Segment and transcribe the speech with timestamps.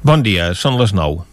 [0.00, 1.26] Bon dia, són les 9.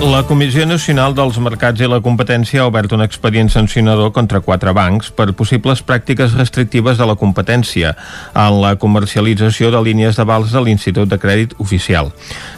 [0.00, 4.72] La Comissió Nacional dels Mercats i la Competència ha obert un expedient sancionador contra quatre
[4.72, 7.92] bancs per possibles pràctiques restrictives de la competència
[8.32, 12.08] en la comercialització de línies d'avals de l'Institut de Crèdit Oficial,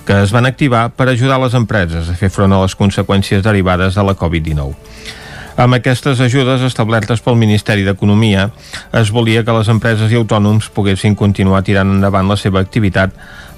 [0.06, 3.98] que es van activar per ajudar les empreses a fer front a les conseqüències derivades
[3.98, 4.78] de la Covid-19.
[5.56, 8.46] Amb aquestes ajudes establertes pel Ministeri d'Economia
[8.96, 13.12] es volia que les empreses i autònoms poguessin continuar tirant endavant la seva activitat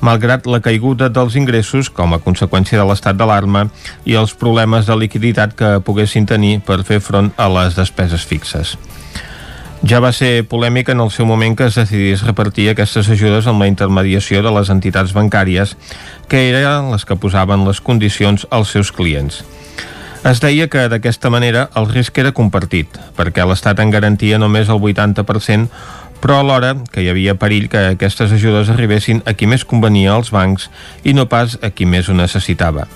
[0.04, 3.68] malgrat la caiguda dels ingressos com a conseqüència de l'estat d'alarma
[4.04, 8.74] i els problemes de liquiditat que poguessin tenir per fer front a les despeses fixes.
[9.86, 13.60] Ja va ser polèmica en el seu moment que es decidís repartir aquestes ajudes amb
[13.62, 15.76] la intermediació de les entitats bancàries,
[16.26, 19.44] que eren les que posaven les condicions als seus clients.
[20.24, 24.80] Es deia que d'aquesta manera el risc era compartit, perquè l'Estat en garantia només el
[24.80, 25.66] 80%,
[26.22, 30.32] però alhora que hi havia perill que aquestes ajudes arribessin a qui més convenia als
[30.32, 30.70] bancs
[31.04, 32.86] i no pas a qui més ho necessitava.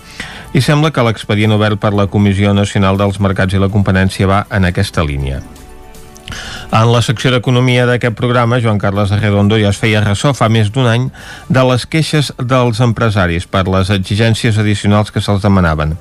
[0.57, 4.47] I sembla que l'expedient obert per la Comissió Nacional dels Mercats i la Competència va
[4.49, 5.45] en aquesta línia.
[6.73, 10.73] En la secció d'Economia d'aquest programa, Joan Carles Arredondo ja es feia ressò fa més
[10.73, 11.07] d'un any
[11.49, 15.97] de les queixes dels empresaris per les exigències addicionals que se'ls demanaven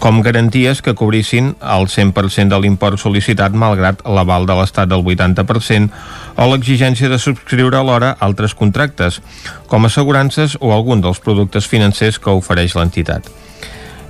[0.00, 5.92] com garanties que cobrissin el 100% de l'import sol·licitat malgrat l'aval de l'Estat del 80%
[6.40, 9.20] o l'exigència de subscriure alhora altres contractes,
[9.68, 13.28] com assegurances o algun dels productes financers que ofereix l'entitat.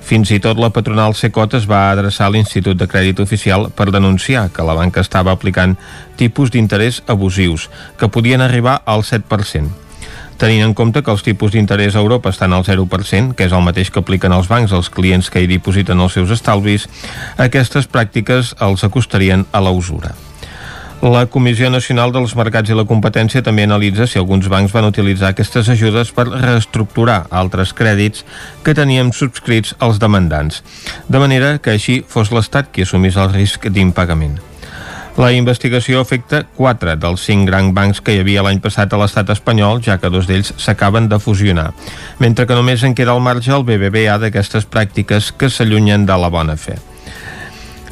[0.06, 3.90] Fins i tot la patronal Secot es va adreçar a l'Institut de Crèdit Oficial per
[3.90, 5.76] denunciar que la banca estava aplicant
[6.16, 7.68] tipus d'interès abusius,
[7.98, 9.89] que podien arribar al 7%
[10.40, 13.66] tenint en compte que els tipus d'interès a Europa estan al 0%, que és el
[13.66, 16.88] mateix que apliquen els bancs als clients que hi dipositen els seus estalvis,
[17.36, 20.16] aquestes pràctiques els acostarien a la usura.
[21.00, 25.30] La Comissió Nacional dels Mercats i la Competència també analitza si alguns bancs van utilitzar
[25.32, 28.26] aquestes ajudes per reestructurar altres crèdits
[28.64, 30.60] que teníem subscrits als demandants,
[31.08, 34.49] de manera que així fos l'Estat qui assumís el risc d'impagament.
[35.20, 39.28] La investigació afecta quatre dels cinc grans bancs que hi havia l'any passat a l'estat
[39.34, 41.66] espanyol, ja que dos d'ells s'acaben de fusionar,
[42.24, 46.30] mentre que només en queda al marge el BBVA d'aquestes pràctiques que s'allunyen de la
[46.32, 46.78] bona fe.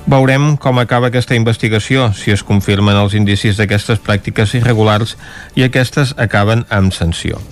[0.08, 5.18] Veurem com acaba aquesta investigació, si es confirmen els indicis d'aquestes pràctiques irregulars
[5.52, 7.44] i aquestes acaben amb sanció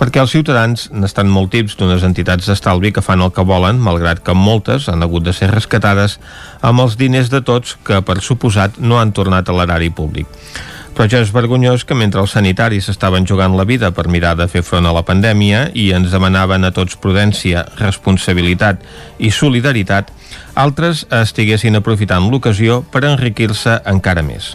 [0.00, 4.22] perquè els ciutadans n'estan molt tips d'unes entitats d'estalvi que fan el que volen, malgrat
[4.24, 6.16] que moltes han hagut de ser rescatades
[6.64, 10.30] amb els diners de tots que, per suposat, no han tornat a l'erari públic.
[10.96, 14.48] Però ja és vergonyós que mentre els sanitaris estaven jugant la vida per mirar de
[14.48, 18.80] fer front a la pandèmia i ens demanaven a tots prudència, responsabilitat
[19.20, 20.10] i solidaritat,
[20.56, 24.54] altres estiguessin aprofitant l'ocasió per enriquir-se encara més.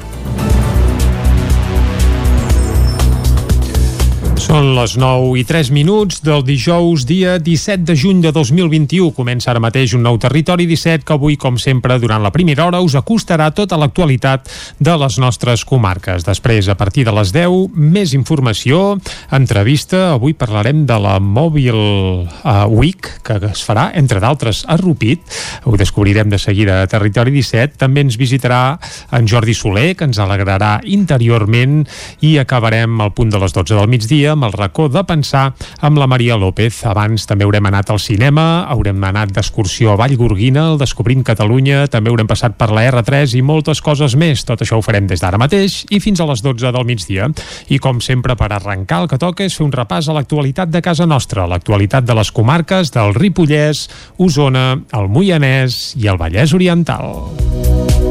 [4.51, 9.13] Són les 9 i 3 minuts del dijous, dia 17 de juny de 2021.
[9.15, 12.81] Comença ara mateix un nou Territori 17 que avui, com sempre, durant la primera hora
[12.83, 16.25] us acostarà tota l'actualitat de les nostres comarques.
[16.27, 18.97] Després, a partir de les 10, més informació,
[19.31, 20.17] entrevista.
[20.17, 25.23] Avui parlarem de la Mobile uh, Week, que es farà, entre d'altres, a Rupit.
[25.63, 27.79] Ho descobrirem de seguida a Territori 17.
[27.79, 28.75] També ens visitarà
[29.15, 31.85] en Jordi Soler, que ens alegrarà interiorment,
[32.19, 35.53] i acabarem al punt de les 12 del migdia amb el racó de pensar
[35.85, 36.81] amb la Maria López.
[36.89, 42.09] Abans també haurem anat al cinema, haurem anat d'excursió a Vallgorguina, el Descobrint Catalunya, també
[42.09, 44.41] haurem passat per la R3 i moltes coses més.
[44.47, 47.29] Tot això ho farem des d'ara mateix i fins a les 12 del migdia.
[47.69, 50.81] I com sempre, per arrencar, el que toca és fer un repàs a l'actualitat de
[50.81, 53.87] casa nostra, l'actualitat de les comarques del Ripollès,
[54.17, 58.10] Osona, el Moianès i el Vallès Oriental.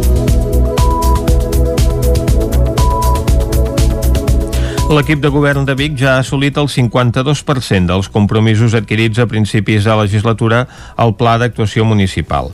[4.91, 9.85] L'equip de govern de Vic ja ha assolit el 52% dels compromisos adquirits a principis
[9.87, 10.65] de legislatura
[10.99, 12.49] al Pla d'Actuació Municipal.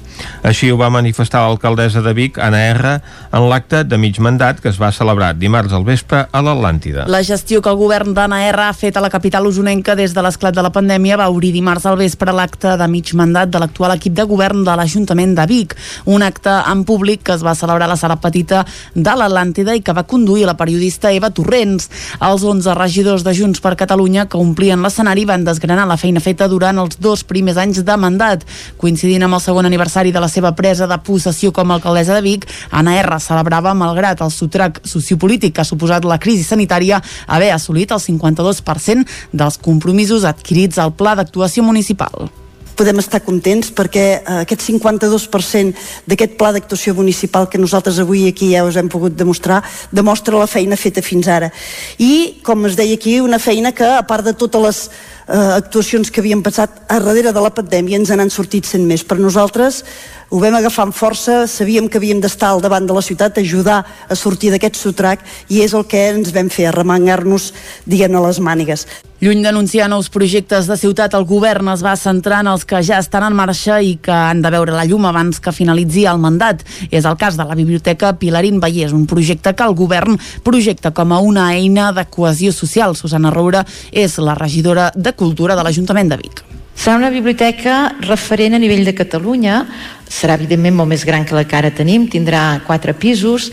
[0.45, 2.91] Així ho va manifestar l'alcaldessa de Vic, Anna R,
[3.33, 7.07] en l'acte de mig mandat que es va celebrar dimarts al vespre a l'Atlàntida.
[7.09, 10.27] La gestió que el govern d'Anna R ha fet a la capital usonenca des de
[10.29, 13.97] l'esclat de la pandèmia va obrir dimarts al vespre l'acte de mig mandat de l'actual
[13.97, 15.73] equip de govern de l'Ajuntament de Vic,
[16.05, 19.81] un acte en públic que es va celebrar a la sala petita de l'Atlàntida i
[19.81, 21.89] que va conduir la periodista Eva Torrents.
[22.27, 26.49] Els 11 regidors de Junts per Catalunya que omplien l'escenari van desgranar la feina feta
[26.51, 28.43] durant els dos primers anys de mandat.
[28.81, 32.25] Coincidint amb el segon aniversari de la seva presa de possessió com a alcaldessa de
[32.25, 37.53] Vic, Anna R celebrava, malgrat el sotrac sociopolític que ha suposat la crisi sanitària, haver
[37.55, 42.27] assolit el 52% dels compromisos adquirits al Pla d'actuació municipal
[42.77, 45.75] podem estar contents perquè eh, aquest 52%
[46.07, 50.47] d'aquest pla d'actuació municipal que nosaltres avui aquí ja us hem pogut demostrar demostra la
[50.51, 51.51] feina feta fins ara.
[51.99, 54.81] I com es deia aquí una feina que a part de totes les
[55.29, 59.05] eh, actuacions que havien passat a darrere de la pandèmia ens n'han sortit sent més
[59.05, 59.83] per nosaltres
[60.29, 63.85] ho vam agafar amb força, sabíem que havíem d'estar al davant de la ciutat, ajudar
[63.87, 67.53] a sortir d'aquest sotrac i és el que ens vam fer, arremangar-nos,
[67.87, 68.89] diguem a les mànigues.
[69.17, 72.99] Lluny d'anunciar nous projectes de ciutat, el govern es va centrar en els que ja
[73.01, 76.61] estan en marxa i que han de veure la llum abans que finalitzi el mandat.
[76.91, 81.15] És el cas de la Biblioteca Pilarín Vallès, un projecte que el govern projecta com
[81.17, 82.93] a una eina de cohesió social.
[82.93, 86.45] Susana Roura és la regidora de Cultura de l'Ajuntament de Vic.
[86.77, 89.63] Serà una biblioteca referent a nivell de Catalunya,
[90.07, 93.49] serà evidentment molt més gran que la que ara tenim, tindrà quatre pisos,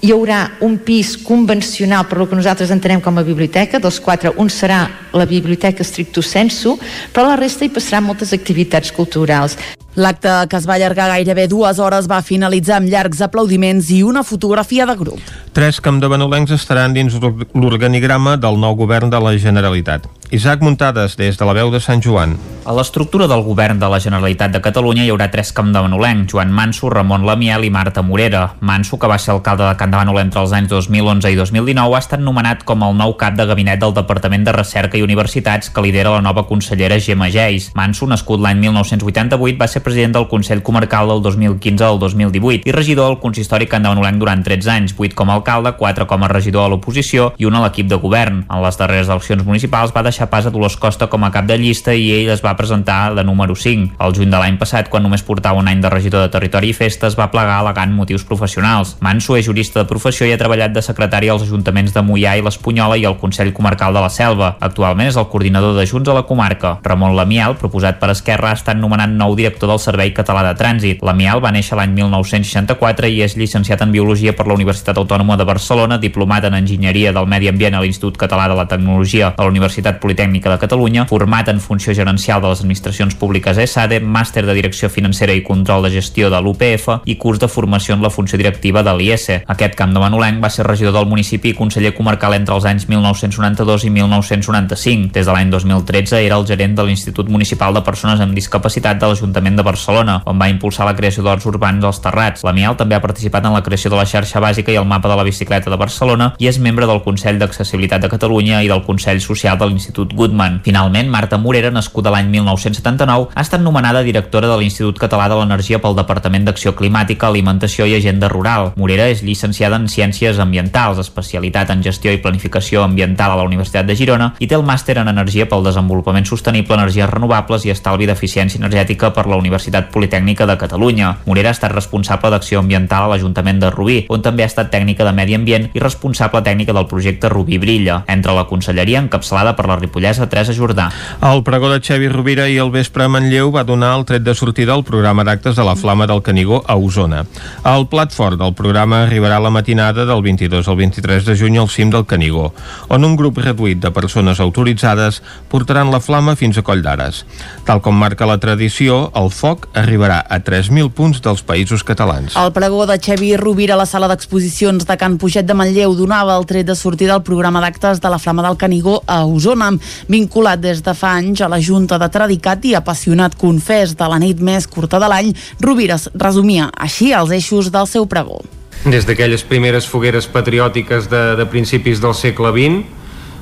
[0.00, 4.32] hi haurà un pis convencional per lo que nosaltres entenem com a biblioteca, dels quatre
[4.36, 6.78] un serà la biblioteca stricto sensu,
[7.12, 9.58] però la resta hi passaran moltes activitats culturals.
[10.00, 14.22] L'acte, que es va allargar gairebé dues hores, va finalitzar amb llargs aplaudiments i una
[14.24, 15.34] fotografia de grup.
[15.52, 20.08] Tres campdevanolencs estaran dins l'organigrama del nou govern de la Generalitat.
[20.30, 22.36] Isaac Muntades, des de la veu de Sant Joan.
[22.62, 26.86] A l'estructura del govern de la Generalitat de Catalunya hi haurà tres campdevanolencs, Joan Manso,
[26.92, 28.44] Ramon Lamiel i Marta Morera.
[28.60, 32.02] Manso, que va ser alcalde de Can Davanol entre els anys 2011 i 2019, ha
[32.04, 35.82] estat nomenat com el nou cap de gabinet del Departament de Recerca i Universitats que
[35.82, 37.72] lidera la nova consellera Gemma Geis.
[37.74, 42.72] Manso, nascut l'any 1988, va ser president del Consell Comarcal del 2015 al 2018 i
[42.72, 46.68] regidor del consistori candavanolenc durant 13 anys, 8 com a alcalde, 4 com a regidor
[46.68, 48.44] a l'oposició i un a l'equip de govern.
[48.46, 51.56] En les darreres eleccions municipals va deixar pas a Dolors Costa com a cap de
[51.58, 53.96] llista i ell es va presentar de número 5.
[53.98, 56.76] El juny de l'any passat, quan només portava un any de regidor de Territori i
[56.76, 58.94] Festes, va plegar alegant motius professionals.
[59.02, 62.46] Manso és jurista de professió i ha treballat de secretari als ajuntaments de Mollà i
[62.46, 64.54] l'Espunyola i al Consell Comarcal de la Selva.
[64.60, 66.76] Actualment és el coordinador de Junts a la comarca.
[66.86, 71.04] Ramon Lamiel, proposat per Esquerra, ha estat nomenat nou director del Servei Català de Trànsit.
[71.06, 75.46] Lamiel va néixer l'any 1964 i és llicenciat en Biologia per la Universitat Autònoma de
[75.46, 79.50] Barcelona, diplomat en Enginyeria del Medi Ambient a l'Institut Català de la Tecnologia a la
[79.52, 84.56] Universitat Politècnica de Catalunya, format en funció gerencial de les administracions públiques ESADE, màster de
[84.56, 88.38] Direcció Financera i Control de Gestió de l'UPF i curs de formació en la funció
[88.40, 89.28] directiva de l'IS.
[89.46, 92.88] Aquest camp de Manolenc va ser regidor del municipi i conseller comarcal entre els anys
[92.90, 95.12] 1992 i 1995.
[95.14, 99.10] Des de l'any 2013 era el gerent de l'Institut Municipal de Persones amb Discapacitat de
[99.10, 102.44] l'Ajuntament de Barcelona, on va impulsar la creació d'horts urbans als Terrats.
[102.46, 105.08] La Mial també ha participat en la creació de la xarxa bàsica i el mapa
[105.08, 108.84] de la bicicleta de Barcelona i és membre del Consell d'Accessibilitat de Catalunya i del
[108.86, 110.60] Consell Social de l'Institut Goodman.
[110.64, 115.80] Finalment, Marta Morera, nascuda l'any 1979, ha estat nomenada directora de l'Institut Català de l'Energia
[115.82, 118.72] pel Departament d'Acció Climàtica, Alimentació i Agenda Rural.
[118.76, 123.86] Morera és llicenciada en Ciències Ambientals, especialitat en Gestió i Planificació Ambiental a la Universitat
[123.86, 128.08] de Girona i té el màster en Energia pel Desenvolupament Sostenible, Energies Renovables i Estalvi
[128.08, 129.49] d'Eficiència Energètica per la Universitat
[129.90, 131.16] Politècnica de Catalunya.
[131.26, 135.04] Morera ha estat responsable d'acció ambiental a l'Ajuntament de Rubí, on també ha estat tècnica
[135.04, 139.66] de Medi Ambient i responsable tècnica del projecte Rubí Brilla, entre la conselleria encapçalada per
[139.68, 140.90] la ripollesa Teresa Jordà.
[141.20, 144.34] El pregó de Xevi Rovira i el vespre a Manlleu va donar el tret de
[144.34, 147.24] sortida al programa d'actes de la Flama del Canigó a Osona.
[147.66, 151.58] El plat fort del programa arribarà a la matinada del 22 al 23 de juny
[151.58, 152.50] al cim del Canigó,
[152.88, 157.24] on un grup reduït de persones autoritzades portaran la flama fins a Coll d'Ares.
[157.66, 162.36] Tal com marca la tradició, el foc arribarà a 3.000 punts dels països catalans.
[162.36, 166.36] El pregó de Xevi Rovira a la sala d'exposicions de Can Puget de Manlleu donava
[166.36, 169.72] el tret de sortida al programa d'actes de la Flama del Canigó a Osona,
[170.12, 174.20] vinculat des de fa anys a la Junta de Tradicat i apassionat confés de la
[174.20, 178.42] nit més curta de l'any, Rovira resumia així els eixos del seu pregó.
[178.84, 183.00] Des d'aquelles primeres fogueres patriòtiques de, de principis del segle XX,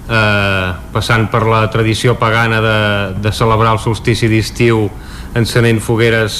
[0.09, 2.79] eh, passant per la tradició pagana de,
[3.23, 4.89] de celebrar el solstici d'estiu
[5.37, 6.39] encenent fogueres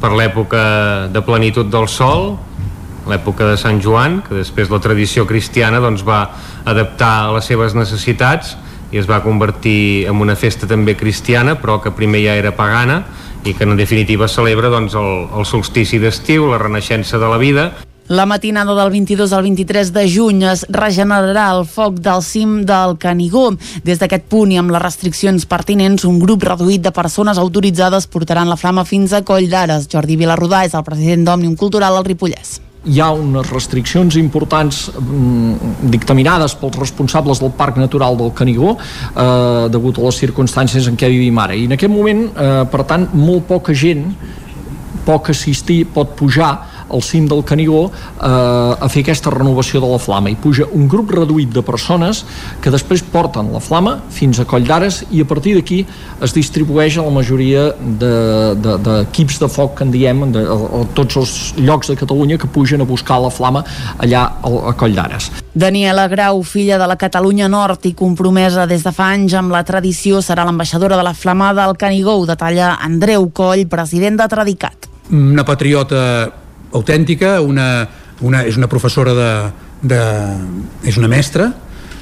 [0.00, 2.36] per l'època de plenitud del sol,
[3.10, 6.22] l'època de Sant Joan, que després la tradició cristiana doncs, va
[6.68, 8.56] adaptar a les seves necessitats
[8.90, 13.04] i es va convertir en una festa també cristiana, però que primer ja era pagana
[13.44, 17.70] i que en definitiva celebra doncs, el, el solstici d'estiu, la renaixença de la vida
[18.10, 22.96] la matinada del 22 al 23 de juny es regenerarà el foc del cim del
[22.98, 23.52] Canigó.
[23.86, 28.50] Des d'aquest punt i amb les restriccions pertinents, un grup reduït de persones autoritzades portaran
[28.50, 29.86] la flama fins a Coll d'Ares.
[29.92, 35.90] Jordi Vilarrodà és el president d'Òmnium Cultural al Ripollès hi ha unes restriccions importants mm,
[35.92, 41.10] dictaminades pels responsables del Parc Natural del Canigó eh, degut a les circumstàncies en què
[41.12, 44.06] vivim ara i en aquest moment, eh, per tant, molt poca gent
[45.04, 46.54] poc assistir pot pujar
[46.90, 50.88] al cim del Canigó eh, a fer aquesta renovació de la flama i puja un
[50.90, 52.24] grup reduït de persones
[52.62, 55.82] que després porten la flama fins a Coll d'Ares i a partir d'aquí
[56.22, 60.58] es distribueix a la majoria d'equips de, de, de foc que en diem de, a,
[60.80, 63.64] a tots els llocs de Catalunya que pugen a buscar la flama
[63.98, 65.30] allà a, a Coll d'Ares.
[65.54, 69.64] Daniela Grau, filla de la Catalunya Nord i compromesa des de fa anys amb la
[69.66, 74.88] tradició, serà l'ambaixadora de la Flama del Canigó, detalla Andreu Coll, president de Tradicat.
[75.10, 76.00] Una patriota
[76.72, 77.88] autèntica, una,
[78.20, 79.32] una, és una professora de,
[79.82, 80.00] de...
[80.86, 81.50] és una mestra,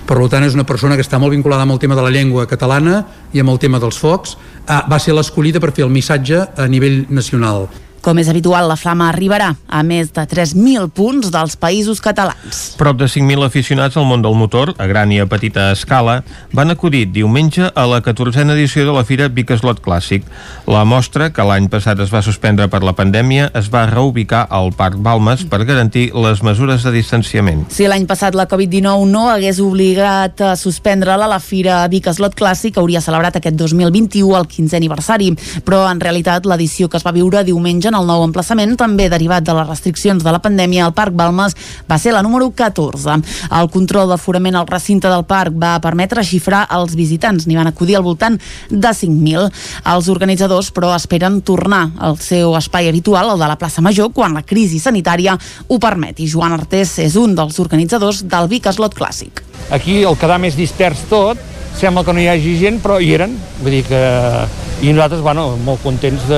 [0.09, 2.47] per tant és una persona que està molt vinculada amb el tema de la llengua
[2.49, 3.03] catalana
[3.37, 4.39] i amb el tema dels focs.
[4.65, 7.67] Ah, va ser l'escollida per fer el missatge a nivell nacional.
[8.05, 12.61] Com és habitual, la flama arribarà a més de 3.000 punts dels països catalans.
[12.79, 16.21] Prop de 5.000 aficionats al món del motor, a gran i a petita escala,
[16.55, 20.25] van acudir diumenge a la 14a edició de la Fira Vicaslot Clàssic.
[20.71, 24.71] La mostra, que l'any passat es va suspendre per la pandèmia, es va reubicar al
[24.79, 27.67] Parc Balmes per garantir les mesures de distanciament.
[27.75, 33.03] Si l'any passat la Covid-19 no hagués obligat a suspendre-la, la Fira Vicaslot Clàssic hauria
[33.05, 35.33] celebrat aquest 2021 el 15è aniversari,
[35.67, 39.45] però en realitat l'edició que es va viure diumenge en el nou emplaçament, també derivat
[39.47, 41.57] de les restriccions de la pandèmia, el Parc Balmes
[41.89, 43.19] va ser la número 14.
[43.59, 47.99] El control d'aforament al recinte del parc va permetre xifrar els visitants, n'hi van acudir
[47.99, 48.39] al voltant
[48.71, 49.51] de 5.000.
[49.95, 54.37] Els organitzadors, però, esperen tornar al seu espai habitual, el de la plaça Major, quan
[54.37, 56.29] la crisi sanitària ho permeti.
[56.29, 59.45] Joan Artés és un dels organitzadors del Vic Slot Clàssic.
[59.75, 61.41] Aquí el quedar més dispers tot,
[61.79, 63.37] sembla que no hi hagi gent, però hi eren.
[63.63, 64.03] Vull dir que...
[64.79, 66.29] I nosaltres, bueno, molt contents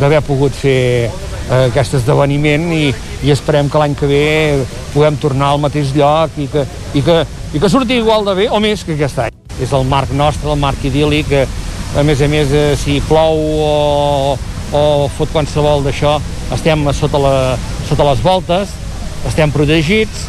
[0.00, 2.88] d'haver pogut fer eh, aquest esdeveniment i,
[3.22, 4.24] i esperem que l'any que ve
[4.92, 7.20] puguem tornar al mateix lloc i que, i, que,
[7.54, 9.38] i que surti igual de bé o més que aquest any.
[9.62, 11.44] És el marc nostre, el marc idíl·lic, que
[11.94, 14.34] a més a més, eh, si plou o,
[14.74, 14.84] o
[15.14, 16.16] fot qualsevol d'això,
[16.54, 17.34] estem sota, la,
[17.86, 18.74] sota les voltes,
[19.30, 20.26] estem protegits,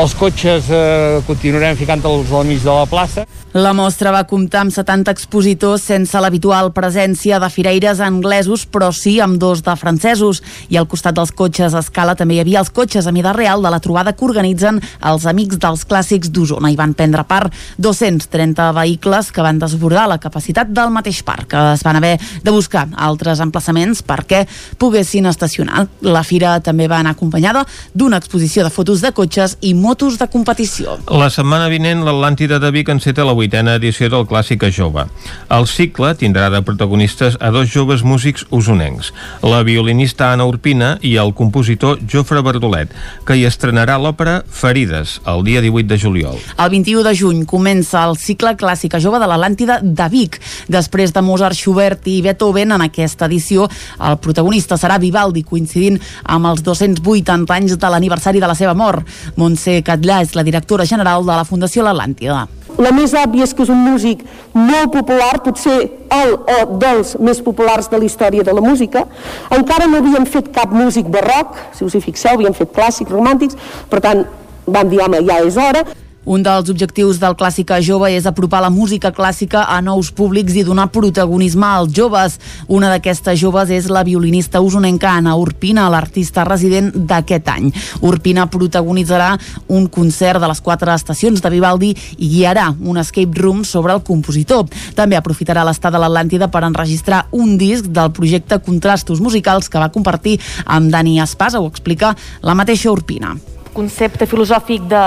[0.00, 3.28] els cotxes eh, continuarem ficant-los al mig de la plaça.
[3.52, 9.18] La mostra va comptar amb 70 expositors sense l'habitual presència de fireires anglesos, però sí
[9.20, 10.38] amb dos de francesos.
[10.72, 13.60] I al costat dels cotxes a escala també hi havia els cotxes a mida real
[13.60, 16.70] de la trobada que organitzen els Amics dels Clàssics d'Osona.
[16.72, 21.52] Hi van prendre part 230 vehicles que van desbordar la capacitat del mateix parc.
[21.74, 24.46] Es van haver de buscar altres emplaçaments perquè
[24.80, 25.84] poguessin estacionar.
[26.00, 30.32] La fira també va anar acompanyada d'una exposició de fotos de cotxes i motos de
[30.32, 30.96] competició.
[31.12, 35.08] La setmana vinent l'Atlàntida de Vic enceta la vuitena edició del Clàssica Jove.
[35.50, 39.10] El cicle tindrà de protagonistes a dos joves músics usonencs,
[39.42, 42.92] la violinista Anna Urpina i el compositor Jofre Verdolet,
[43.26, 46.38] que hi estrenarà l'òpera Ferides, el dia 18 de juliol.
[46.54, 50.38] El 21 de juny comença el cicle Clàssica Jove de l'Atlàntida de Vic.
[50.70, 53.66] Després de Mozart, Schubert i Beethoven, en aquesta edició
[53.98, 59.02] el protagonista serà Vivaldi, coincidint amb els 280 anys de l'aniversari de la seva mort.
[59.34, 62.46] Montse Catllà és la directora general de la Fundació L'Atlàntida.
[62.80, 64.22] La més òbvia és que és un músic
[64.56, 65.76] molt popular, potser
[66.12, 69.04] el o dels més populars de la història de la música.
[69.52, 73.58] Encara no havíem fet cap músic barroc, si us hi fixeu, havíem fet clàssics, romàntics,
[73.90, 74.24] per tant,
[74.66, 75.84] vam dir, home, ja és hora.
[76.24, 80.62] Un dels objectius del Clàssica Jove és apropar la música clàssica a nous públics i
[80.62, 82.36] donar protagonisme als joves.
[82.70, 87.72] Una d'aquestes joves és la violinista usonenca Anna Urpina, l'artista resident d'aquest any.
[88.06, 89.32] Urpina protagonitzarà
[89.66, 94.04] un concert de les quatre estacions de Vivaldi i guiarà un escape room sobre el
[94.06, 94.68] compositor.
[94.94, 99.90] També aprofitarà l'estat de l'Atlàntida per enregistrar un disc del projecte Contrastos Musicals que va
[99.90, 102.14] compartir amb Dani Espasa, ho explica
[102.46, 103.34] la mateixa Urpina
[103.74, 105.02] concepte filosòfic de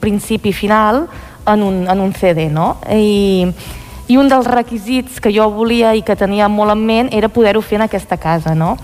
[0.00, 1.06] principi final
[1.46, 2.76] en un, en un CD, no?
[2.92, 3.46] I,
[4.08, 7.62] i un dels requisits que jo volia i que tenia molt en ment era poder-ho
[7.62, 8.76] fer en aquesta casa, no?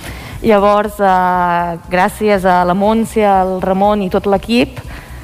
[0.45, 4.81] Llavors, eh, gràcies a la Montse, al Ramon i tot l'equip,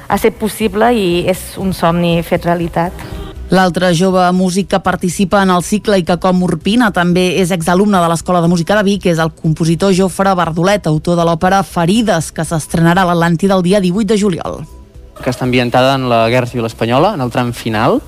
[0.07, 3.20] ha estat possible i és un somni fet realitat.
[3.51, 7.99] L'altre jove músic que participa en el cicle i que com Urpina també és exalumne
[7.99, 12.29] de l'Escola de Música de Vic és el compositor Jofre Bardolet, autor de l'òpera Ferides,
[12.31, 14.61] que s'estrenarà a l'Atlàntida el dia 18 de juliol.
[15.19, 17.99] Que està ambientada en la Guerra Civil Espanyola, en el tram final,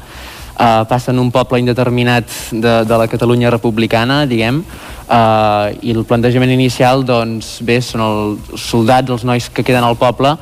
[0.53, 6.03] Uh, passa en un poble indeterminat de, de la Catalunya republicana, diguem, uh, i el
[6.05, 10.35] plantejament inicial, doncs, bé, són els soldats, els nois que queden al poble,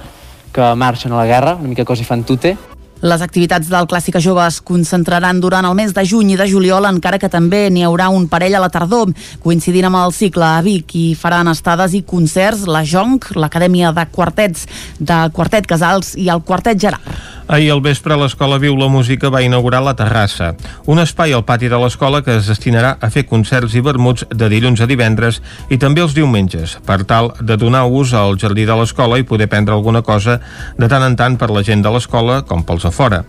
[0.52, 2.58] que marxen a la guerra, una mica cos i fan tute,
[3.02, 6.86] Les activitats del Clàssica Jove es concentraran durant el mes de juny i de juliol,
[6.86, 9.10] encara que també n'hi haurà un parell a la tardor.
[9.42, 14.06] Coincidint amb el cicle a Vic i faran estades i concerts la Jonc, l'Acadèmia de
[14.14, 14.68] Quartets
[15.00, 17.10] de Quartet Casals i el Quartet Gerard.
[17.48, 20.52] Ahir al vespre l'Escola Viu la Música va inaugurar la Terrassa,
[20.86, 24.50] un espai al pati de l'escola que es destinarà a fer concerts i vermuts de
[24.52, 28.78] dilluns a divendres i també els diumenges, per tal de donar ús al jardí de
[28.78, 30.40] l'escola i poder prendre alguna cosa
[30.78, 33.26] de tant en tant per la gent de l'escola com pels a fora.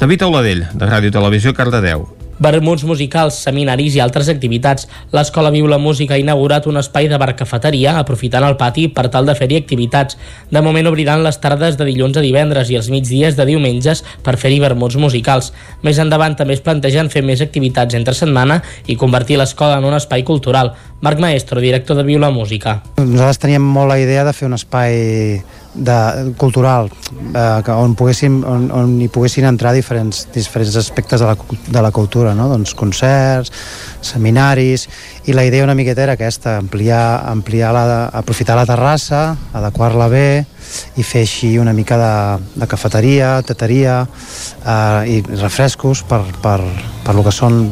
[0.00, 4.88] David Auladell, de Ràdio Televisió Cardedeu vermuts musicals, seminaris i altres activitats.
[5.12, 9.26] L'Escola Viu la Música ha inaugurat un espai de bar-cafeteria aprofitant el pati per tal
[9.26, 10.18] de fer-hi activitats.
[10.50, 14.36] De moment obriran les tardes de dilluns a divendres i els migdies de diumenges per
[14.40, 15.52] fer-hi vermuts musicals.
[15.82, 19.94] Més endavant també es plantegen fer més activitats entre setmana i convertir l'escola en un
[19.98, 20.74] espai cultural.
[21.04, 22.78] Marc Maestro, director de Viu la Música.
[22.96, 25.42] Nosaltres teníem molt la idea de fer un espai
[25.74, 25.96] de,
[26.40, 31.82] cultural eh, on, poguéssim, on, on hi poguessin entrar diferents, diferents aspectes de la, de
[31.84, 32.48] la cultura, no?
[32.48, 33.52] doncs concerts,
[34.00, 34.86] seminaris,
[35.28, 40.26] i la idea una miqueta era aquesta, ampliar, ampliar la, aprofitar la terrassa, adequar-la bé
[40.96, 42.12] i fer així una mica de,
[42.62, 46.60] de cafeteria, teteria eh, i refrescos per, per,
[47.04, 47.66] per lo que són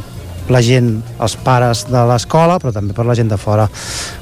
[0.53, 3.69] la gent, els pares de l'escola, però també per la gent de fora,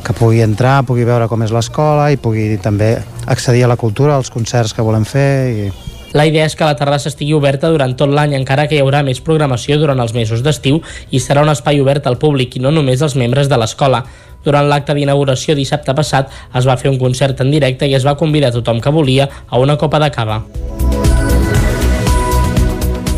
[0.06, 2.96] que pugui entrar, pugui veure com és l'escola i pugui també
[3.26, 5.70] accedir a la cultura, als concerts que volem fer i
[6.12, 9.04] la idea és que la terrassa estigui oberta durant tot l'any, encara que hi haurà
[9.06, 10.80] més programació durant els mesos d'estiu
[11.14, 14.02] i serà un espai obert al públic i no només als membres de l'escola.
[14.42, 18.18] Durant l'acte d'inauguració dissabte passat es va fer un concert en directe i es va
[18.18, 20.42] convidar tothom que volia a una copa de cava.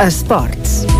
[0.02, 0.91] Esports.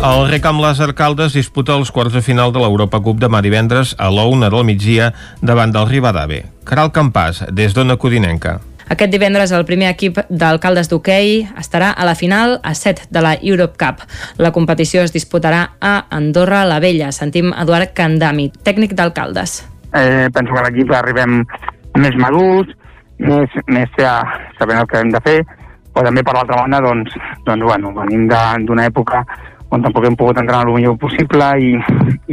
[0.00, 3.90] El rec amb les Arcaldes disputa els quarts de final de l'Europa Cup demà divendres
[4.00, 5.10] a la una del migdia
[5.44, 6.38] davant del Rivadave.
[6.64, 8.54] Caral Campàs, des d'Ona Codinenca.
[8.88, 13.34] Aquest divendres el primer equip d'alcaldes d'hoquei estarà a la final a 7 de la
[13.42, 14.00] Europe Cup.
[14.40, 17.12] La competició es disputarà a Andorra la Vella.
[17.12, 19.60] Sentim Eduard Candami, tècnic d'alcaldes.
[19.92, 21.42] Eh, penso que l'equip arribem
[22.00, 22.72] més madurs,
[23.18, 24.22] més, més ja
[24.56, 25.38] sabent el que hem de fer,
[25.92, 27.12] però també per l'altra banda doncs,
[27.44, 28.24] doncs bueno, venim
[28.64, 29.26] d'una època
[29.70, 31.72] on tampoc hem pogut entrar el millor possible i,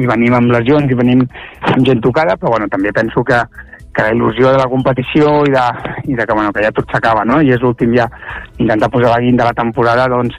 [0.01, 1.23] i venim amb lesions i venim
[1.71, 3.39] amb gent tocada, però bueno, també penso que,
[3.93, 5.65] que la il·lusió de la competició i de,
[6.05, 7.41] i de que, bueno, que ja tot s'acaba, no?
[7.41, 8.09] I és l'últim ja
[8.57, 10.37] intentar posar la guinda de la temporada, doncs,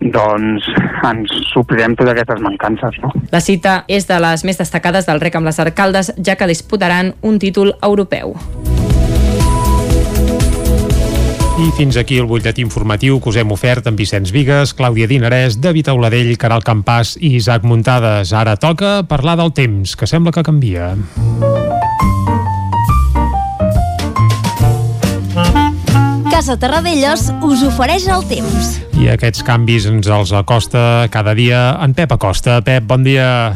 [0.00, 0.66] doncs
[1.06, 3.00] ens suplirem totes aquestes mancances.
[3.04, 3.14] No?
[3.30, 7.14] La cita és de les més destacades del rec amb les arcaldes, ja que disputaran
[7.22, 8.34] un títol europeu.
[11.60, 15.58] I fins aquí el butlletí informatiu que us hem ofert amb Vicenç Vigues, Clàudia Dinarès,
[15.60, 18.32] David Auladell, Caral Campàs i Isaac Muntades.
[18.32, 20.94] Ara toca parlar del temps, que sembla que canvia.
[26.32, 28.72] Casa Terradellos us ofereix el temps.
[28.96, 32.62] I aquests canvis ens els acosta cada dia en Pep Acosta.
[32.64, 33.52] Pep, bon dia.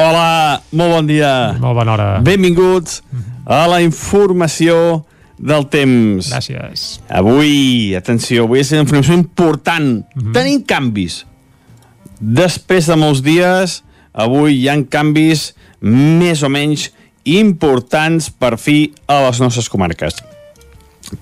[0.00, 1.52] Hola, molt bon dia.
[1.60, 2.10] Molt bona hora.
[2.24, 3.02] Benvinguts
[3.44, 5.02] a la informació
[5.42, 6.30] del temps.
[6.30, 6.86] Gràcies.
[7.10, 10.06] Avui, atenció, avui és una informació important.
[10.14, 10.32] Mm -hmm.
[10.32, 11.24] Tenim canvis.
[12.20, 16.90] Després de molts dies, avui hi han canvis més o menys
[17.24, 20.14] importants per fi a les nostres comarques.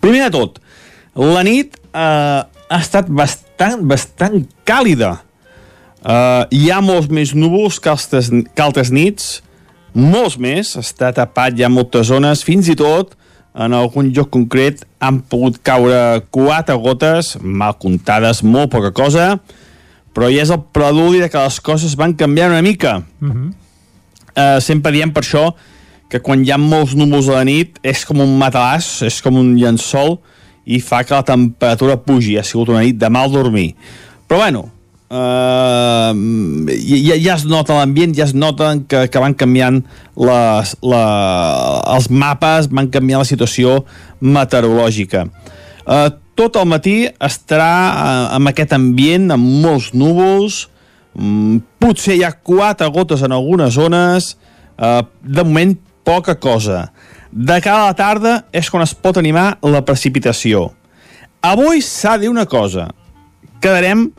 [0.00, 0.61] Primer de tot,
[1.14, 5.22] la nit eh, ha estat bastant, bastant càlida.
[6.04, 9.42] Eh, hi ha molts més núvols que altres, que altres nits,
[9.92, 13.16] molts més, està tapat ja moltes zones, fins i tot
[13.54, 19.32] en algun lloc concret han pogut caure quatre gotes, mal comptades, molt poca cosa,
[20.14, 23.02] però ja és el preludi de que les coses van canviar una mica.
[23.20, 23.50] Uh -huh.
[24.36, 25.54] uh, sempre diem per això
[26.08, 29.36] que quan hi ha molts núvols a la nit és com un matalàs, és com
[29.36, 30.18] un llençol
[30.66, 32.36] i fa que la temperatura pugi.
[32.38, 33.74] Ha sigut una nit de mal dormir.
[34.26, 34.70] Però bueno,
[35.10, 36.14] Uh,
[36.70, 39.80] ja, ja es nota l'ambient, ja es nota que, que van canviant
[40.14, 41.00] les, la,
[41.96, 43.80] els mapes, van canviant la situació
[44.22, 45.24] meteorològica.
[45.82, 46.94] Uh, tot el matí
[47.26, 50.60] estarà uh, amb aquest ambient, amb molts núvols,
[51.18, 54.36] um, potser hi ha quatre gotes en algunes zones,
[54.78, 55.74] uh, de moment
[56.06, 56.86] poca cosa.
[57.34, 60.68] De cara a la tarda és quan es pot animar la precipitació.
[61.42, 62.92] Avui s'ha de dir una cosa,
[63.58, 64.12] quedarem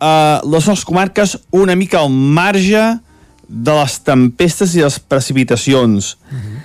[0.00, 2.84] eh, les nostres comarques una mica al marge
[3.46, 6.16] de les tempestes i les precipitacions.
[6.30, 6.56] Uh -huh.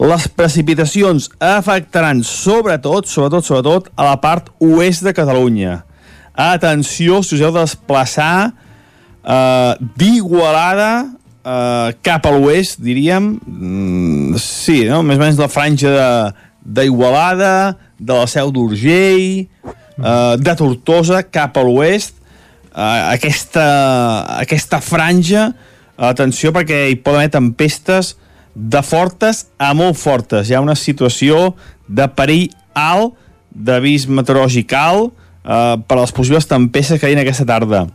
[0.00, 5.84] Les precipitacions afectaran sobretot, sobretot, sobretot a la part oest de Catalunya.
[6.32, 8.54] Atenció, si us heu de desplaçar
[9.24, 11.04] eh, d'Igualada
[11.44, 15.02] eh, cap a l'oest, diríem, mm, sí, no?
[15.02, 15.92] més o menys la franja
[16.64, 22.19] d'Igualada, de, de la Seu d'Urgell, eh, de Tortosa cap a l'oest,
[22.74, 23.66] eh, aquesta,
[24.40, 25.50] aquesta franja,
[26.00, 28.14] atenció perquè hi poden haver tempestes
[28.54, 30.48] de fortes a molt fortes.
[30.48, 31.54] Hi ha una situació
[31.88, 33.16] de perill alt,
[33.50, 35.12] d'avís meteorològic alt,
[35.44, 37.86] eh, per a les possibles tempestes que hi ha aquesta tarda.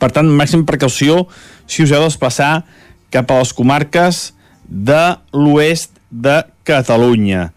[0.00, 1.26] Per tant, màxim precaució
[1.66, 2.64] si us heu de desplaçar
[3.12, 4.32] cap a les comarques
[4.64, 7.50] de l'oest de Catalunya.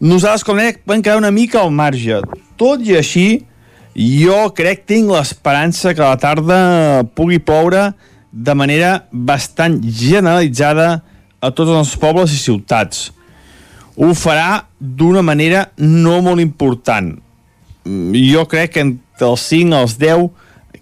[0.00, 2.22] Nosaltres, com deia, podem quedar una mica al marge.
[2.56, 3.44] Tot i així,
[3.98, 6.58] jo crec, tinc l'esperança que la tarda
[7.18, 7.88] pugui ploure
[8.30, 11.00] de manera bastant generalitzada
[11.42, 13.08] a tots els pobles i ciutats.
[13.98, 17.16] Ho farà d'una manera no molt important.
[18.14, 20.28] Jo crec que entre els 5 als 10,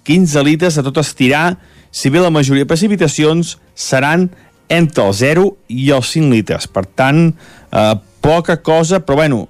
[0.04, 1.56] 15 litres a tot estirar,
[1.88, 4.28] si bé la majoria de precipitacions seran
[4.68, 6.68] entre el 0 i els 5 litres.
[6.68, 7.30] Per tant,
[7.72, 9.46] eh, poca cosa, però bueno,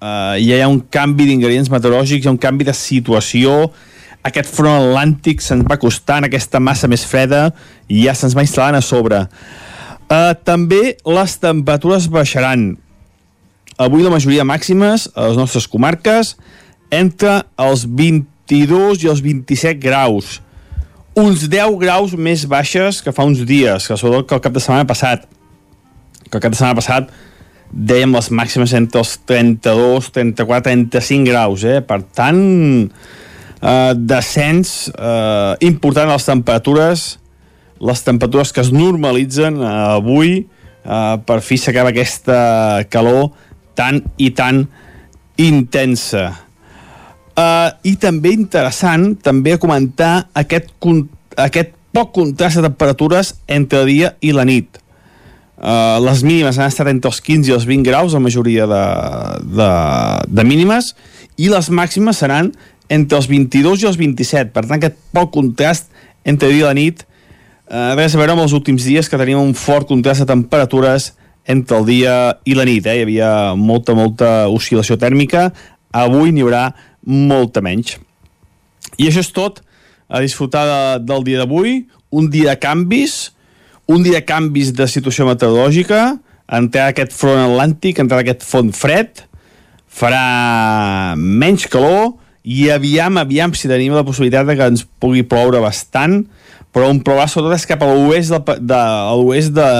[0.00, 3.70] eh, ja hi ha un canvi d'ingredients meteorològics, hi ha un canvi de situació,
[4.26, 7.48] aquest front atlàntic se'ns va costant, aquesta massa més freda,
[7.88, 9.24] i ja se'ns va instal·lant a sobre.
[10.10, 12.72] Uh, també les temperatures baixaran.
[13.80, 16.34] Avui la majoria màximes a les nostres comarques
[16.92, 20.40] entre els 22 i els 27 graus.
[21.16, 24.62] Uns 10 graus més baixes que fa uns dies, que sobretot que el cap de
[24.62, 25.24] setmana passat.
[26.28, 27.08] Que el cap de setmana passat
[27.70, 31.80] dèiem les màximes entre els 32, 34, 35 graus, eh?
[31.86, 32.40] Per tant,
[33.60, 37.06] eh, descens eh, important a les temperatures
[37.80, 43.30] les temperatures que es normalitzen eh, avui eh, per fi s'acaba aquesta calor
[43.78, 44.64] tan i tan
[45.40, 46.26] intensa
[47.36, 50.72] eh, i també interessant també comentar aquest,
[51.36, 54.79] aquest poc contrast de temperatures entre dia i la nit
[55.60, 58.84] Uh, les mínimes han estat entre els 15 i els 20 graus, la majoria de,
[59.44, 59.70] de,
[60.26, 60.94] de mínimes,
[61.36, 62.54] i les màximes seran
[62.88, 64.54] entre els 22 i els 27.
[64.56, 65.92] Per tant, aquest poc contrast
[66.24, 67.04] entre dia i la nit
[67.70, 71.12] eh, res a veure amb els últims dies que tenim un fort contrast de temperatures
[71.50, 72.86] entre el dia i la nit.
[72.86, 72.98] Eh?
[72.98, 75.48] Hi havia molta, molta oscil·lació tèrmica.
[75.96, 76.68] Avui n'hi haurà
[77.06, 77.96] molta menys.
[78.98, 79.62] I això és tot
[80.10, 81.84] a disfrutar de, del dia d'avui.
[82.10, 83.30] Un dia de canvis,
[83.90, 86.14] un dia de canvis de situació meteorològica,
[86.60, 89.24] entrar aquest front atlàntic, entrar aquest front fred,
[89.90, 92.12] farà menys calor
[92.46, 96.22] i aviam, aviam si tenim la possibilitat de que ens pugui ploure bastant,
[96.70, 98.82] però un plourà sobretot és cap a l'oest de, de,
[99.18, 99.70] l'oest de,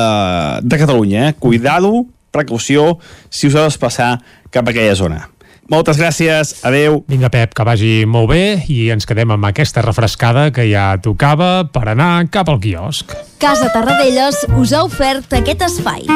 [0.66, 1.29] de Catalunya.
[1.31, 1.37] Eh?
[1.38, 2.96] Cuidado, precaució,
[3.31, 4.16] si us heu de desplaçar
[4.51, 5.29] cap a aquella zona.
[5.71, 7.05] Moltes gràcies, adeu.
[7.07, 11.69] Vinga, Pep, que vagi molt bé i ens quedem amb aquesta refrescada que ja tocava
[11.71, 13.15] per anar cap al quiosc.
[13.39, 16.09] Casa Tarradellas us ha ofert aquest espai.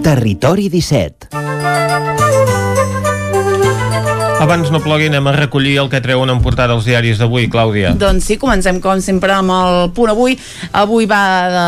[0.00, 2.09] Territori 17
[4.50, 7.92] Abans no plogui, anem a recollir el que treuen en portada els diaris d'avui, Clàudia.
[7.94, 10.34] Doncs sí, comencem com sempre amb el punt avui.
[10.74, 11.20] Avui va
[11.52, 11.66] de,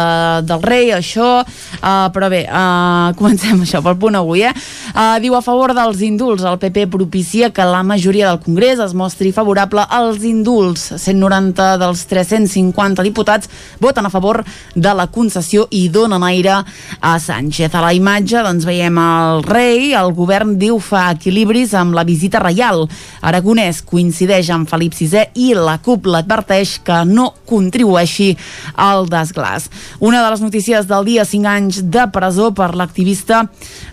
[0.48, 4.50] del rei, això, uh, però bé, uh, comencem això pel punt avui, eh?
[4.96, 8.96] Uh, diu a favor dels indults, el PP propicia que la majoria del Congrés es
[8.98, 10.88] mostri favorable als indults.
[11.04, 13.46] 190 dels 350 diputats
[13.78, 14.40] voten a favor
[14.74, 16.58] de la concessió i donen aire
[16.98, 17.70] a Sánchez.
[17.78, 22.42] A la imatge, doncs, veiem el rei, el govern diu fa equilibris amb la visita
[22.42, 22.88] reial reial.
[23.22, 28.32] Aragonès coincideix amb Felip VI i la CUP l'adverteix que no contribueixi
[28.76, 29.68] al desglàs.
[30.00, 33.44] Una de les notícies del dia, 5 anys de presó per l'activista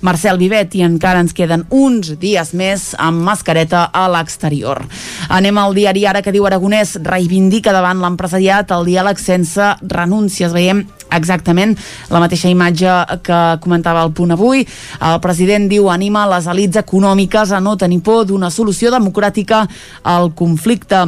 [0.01, 4.81] Marcel Vivet i encara ens queden uns dies més amb mascareta a l'exterior.
[5.29, 10.53] Anem al diari ara que diu Aragonès reivindica davant l'empresariat el diàleg sense renúncies.
[10.53, 11.75] Veiem exactament
[12.09, 14.65] la mateixa imatge que comentava el punt avui.
[14.99, 19.65] El president diu anima les elites econòmiques a no tenir por d'una solució democràtica
[20.03, 21.07] al conflicte.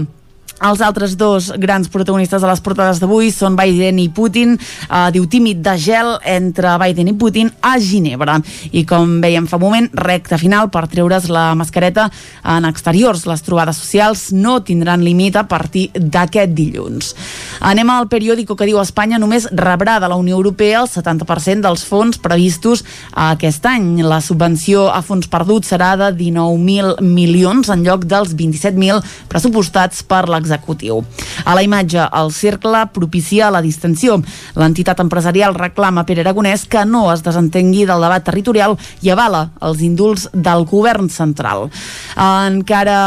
[0.62, 4.54] Els altres dos grans protagonistes de les portades d'avui són Biden i Putin.
[4.86, 8.36] Uh, diu tímid de gel entre Biden i Putin a Ginebra.
[8.70, 12.12] I com veiem fa un moment, recta final per treure's la mascareta
[12.46, 13.26] en exteriors.
[13.26, 17.16] Les trobades socials no tindran límit a partir d'aquest dilluns.
[17.66, 21.88] Anem al periòdico que diu Espanya només rebrà de la Unió Europea el 70% dels
[21.90, 22.86] fons previstos
[23.18, 24.04] aquest any.
[24.06, 29.02] La subvenció a fons perduts serà de 19.000 milions en lloc dels 27.000
[29.34, 31.02] pressupostats per l'executiu executiu.
[31.46, 34.20] A la imatge, el cercle propicia la distensió.
[34.60, 39.48] L'entitat empresarial reclama a Pere Aragonès que no es desentengui del debat territorial i avala
[39.62, 41.70] els indults del govern central.
[42.16, 42.98] Encara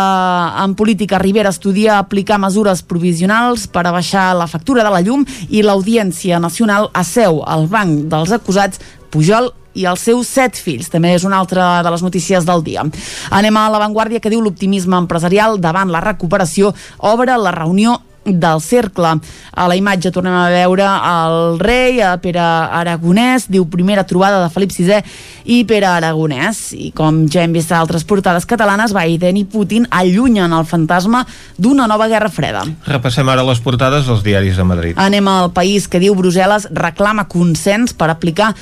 [0.65, 5.25] en política, Rivera estudia aplicar mesures provisionals per a baixar la factura de la llum
[5.49, 8.81] i l'Audiència Nacional asseu al banc dels acusats
[9.15, 10.91] Pujol i els seus set fills.
[10.93, 12.87] També és una altra de les notícies del dia.
[13.35, 19.17] Anem a l'avantguàrdia que diu l'optimisme empresarial davant la recuperació obre la reunió del cercle.
[19.53, 24.51] A la imatge tornem a veure el rei, a Pere Aragonès, diu primera trobada de
[24.53, 25.01] Felip VI
[25.45, 26.73] i Pere Aragonès.
[26.73, 31.25] I com ja hem vist a altres portades catalanes, Biden i Putin allunyen el fantasma
[31.59, 32.65] d'una nova guerra freda.
[32.89, 34.99] Repassem ara les portades dels diaris de Madrid.
[35.01, 38.53] Anem al país que diu Brussel·les reclama consens per aplicar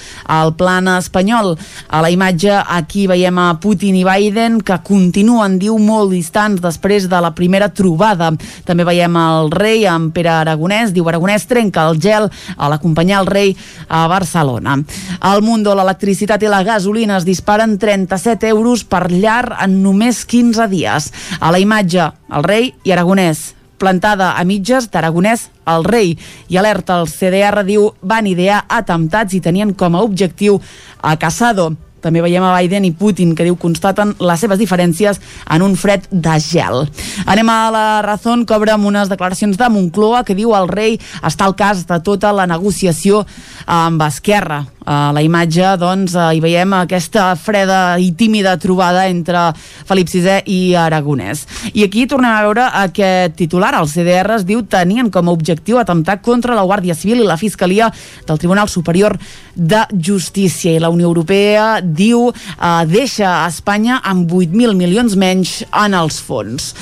[0.40, 1.54] el plan espanyol.
[1.88, 7.08] A la imatge aquí veiem a Putin i Biden que continuen, diu, molt distants després
[7.10, 8.32] de la primera trobada.
[8.66, 10.92] També veiem el rei amb Pere Aragonès.
[10.92, 13.56] Diu Aragonès trenca el gel a l'acompanyar el rei
[13.88, 14.78] a Barcelona.
[15.20, 20.68] Al Mundo l'electricitat i la gasolina es disparen 37 euros per llar en només 15
[20.72, 21.12] dies.
[21.40, 26.14] A la imatge, el rei i Aragonès plantada a mitges d'Aragonès al rei
[26.48, 30.60] i alerta el CDR diu van idear atemptats i tenien com a objectiu
[31.02, 35.20] a Casado també veiem a Biden i Putin, que diu constaten les seves diferències
[35.54, 36.86] en un fred de gel.
[37.26, 40.98] Anem a la Razón, que obre amb unes declaracions de Moncloa, que diu el rei
[41.22, 43.24] està al cas de tota la negociació
[43.66, 44.64] amb Esquerra.
[44.84, 49.50] A la imatge, doncs, hi veiem aquesta freda i tímida trobada entre
[49.86, 51.44] Felip VI i Aragonès.
[51.72, 53.74] I aquí tornem a veure aquest titular.
[53.78, 57.38] El CDR es diu tenien com a objectiu atemptar contra la Guàrdia Civil i la
[57.38, 57.92] Fiscalia
[58.26, 59.18] del Tribunal Superior
[59.54, 60.72] de Justícia.
[60.72, 66.18] I la Unió Europea diu eh, deixa a Espanya amb 8.000 milions menys en els
[66.22, 66.72] fons.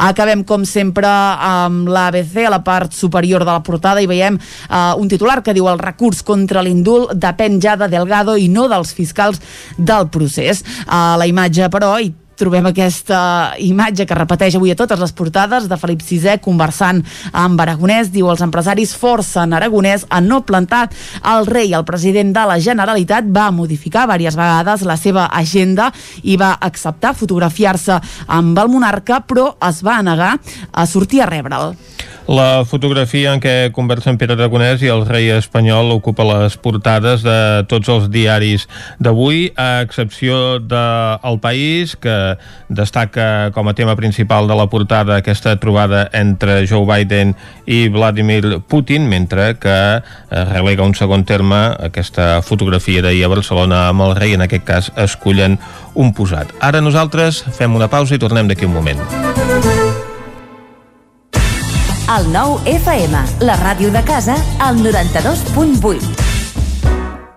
[0.00, 4.94] Acabem, com sempre, amb l'ABC, a la part superior de la portada, i veiem eh,
[4.96, 8.94] un titular que diu el recurs contra l'indult depèn ja de Delgado i no dels
[8.94, 9.40] fiscals
[9.76, 10.62] del procés.
[10.86, 13.20] A la imatge, però, i trobem aquesta
[13.60, 17.02] imatge que repeteix avui a totes les portades de Felip VI conversant
[17.36, 18.10] amb Aragonès.
[18.14, 20.86] Diu els empresaris forcen Aragonès a no plantar
[21.34, 21.74] el rei.
[21.76, 25.90] El president de la Generalitat va modificar diverses vegades la seva agenda
[26.22, 30.36] i va acceptar fotografiar-se amb el monarca, però es va negar
[30.72, 31.76] a sortir a rebre'l.
[32.30, 37.64] La fotografia en què conversen Pere Aragonès i el rei espanyol ocupa les portades de
[37.66, 38.68] tots els diaris
[39.02, 40.84] d'avui, a excepció de
[41.26, 42.29] El País, que
[42.68, 47.34] destaca com a tema principal de la portada aquesta trobada entre Joe Biden
[47.66, 49.76] i Vladimir Putin, mentre que
[50.30, 54.92] relega un segon terme aquesta fotografia d'ahir a Barcelona amb el rei, en aquest cas
[54.96, 55.58] escullen
[55.94, 56.52] un posat.
[56.60, 59.02] Ara nosaltres fem una pausa i tornem d'aquí un moment.
[62.10, 66.39] El nou FM, la ràdio de casa, al 92.8.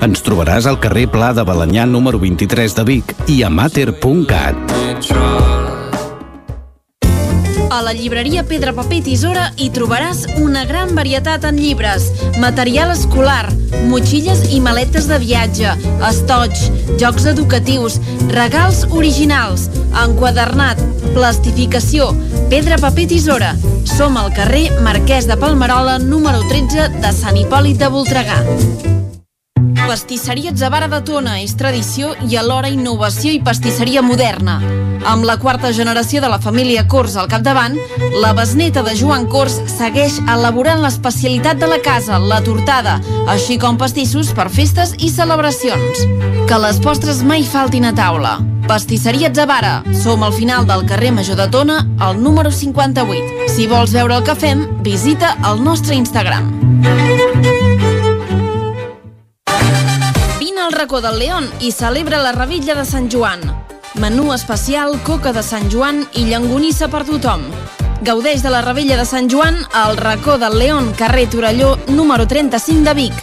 [0.00, 4.72] Ens trobaràs al carrer Pla de Balanyà número 23 de Vic i a mater.cat.
[7.72, 12.10] A la llibreria Pedra Paper i Tisora hi trobaràs una gran varietat en llibres,
[12.42, 13.46] material escolar,
[13.88, 15.72] motxilles i maletes de viatge,
[16.10, 16.52] estoig,
[17.00, 17.96] jocs educatius,
[18.36, 19.70] regals originals,
[20.04, 20.84] enquadernat,
[21.16, 22.12] plastificació,
[22.52, 23.54] pedra, paper, tisora.
[23.88, 28.42] Som al carrer Marquès de Palmerola, número 13 de Sant Hipòlit de Voltregà.
[29.86, 34.60] Pastisseria Zavara de Tona és tradició i alhora innovació i pastisseria moderna.
[35.08, 37.76] Amb la quarta generació de la família Cors al capdavant,
[38.22, 43.78] la besneta de Joan Cors segueix elaborant l'especialitat de la casa, la tortada, així com
[43.78, 46.06] pastissos per festes i celebracions.
[46.48, 48.38] Que les postres mai faltin a taula.
[48.68, 49.80] Pastisseria Zavara.
[50.04, 53.50] Som al final del carrer Major de Tona, al número 58.
[53.52, 56.61] Si vols veure el que fem, visita el nostre Instagram.
[60.82, 63.40] Racó del León i celebra la Revilla de Sant Joan.
[64.02, 67.44] Menú especial, coca de Sant Joan i llangonissa per tothom.
[68.02, 72.82] Gaudeix de la Revella de Sant Joan al racó del León, carrer Torelló, número 35
[72.82, 73.14] de Vic.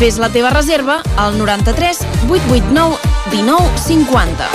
[0.00, 2.98] Fes la teva reserva al 93 889
[3.30, 4.48] 19 50.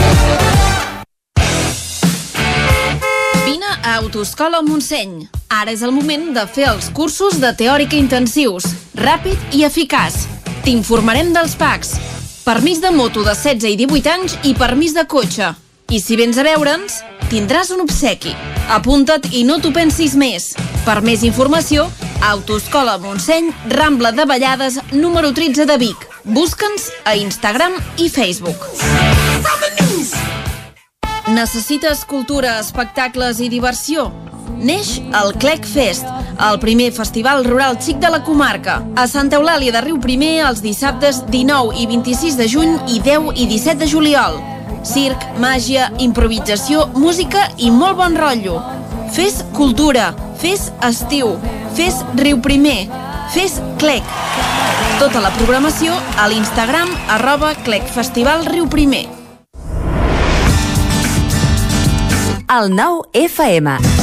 [3.46, 5.30] Vine a Autoscola Montseny.
[5.48, 8.68] Ara és el moment de fer els cursos de teòrica intensius,
[9.00, 10.26] ràpid i eficaç.
[10.68, 11.96] T'informarem dels PACs.
[12.44, 15.54] Permís de moto de 16 i 18 anys i permís de cotxe.
[15.88, 16.98] I si vens a veure'ns,
[17.32, 18.34] tindràs un obsequi.
[18.68, 20.50] Apunta't i no t'ho pensis més.
[20.84, 21.86] Per més informació,
[22.20, 26.04] Autoscola Montseny, Rambla de Vallades, número 13 de Vic.
[26.36, 28.68] Busca'ns a Instagram i Facebook.
[31.32, 34.10] Necessites cultura, espectacles i diversió?
[34.64, 36.08] Neix el Clec Fest,
[36.40, 38.82] el primer festival rural xic de la comarca.
[38.96, 43.34] A Santa Eulàlia de Riu Primer els dissabtes 19 i 26 de juny i 10
[43.36, 44.40] i 17 de juliol.
[44.84, 48.60] Circ, màgia, improvisació, música i molt bon rotllo.
[49.14, 51.36] Fes cultura, fes estiu,
[51.78, 52.88] fes Riu Primer,
[53.36, 54.08] fes Clec.
[55.00, 59.06] Tota la programació a l'Instagram arroba Clec Festival Riu Primer.
[62.54, 64.03] El nou FM.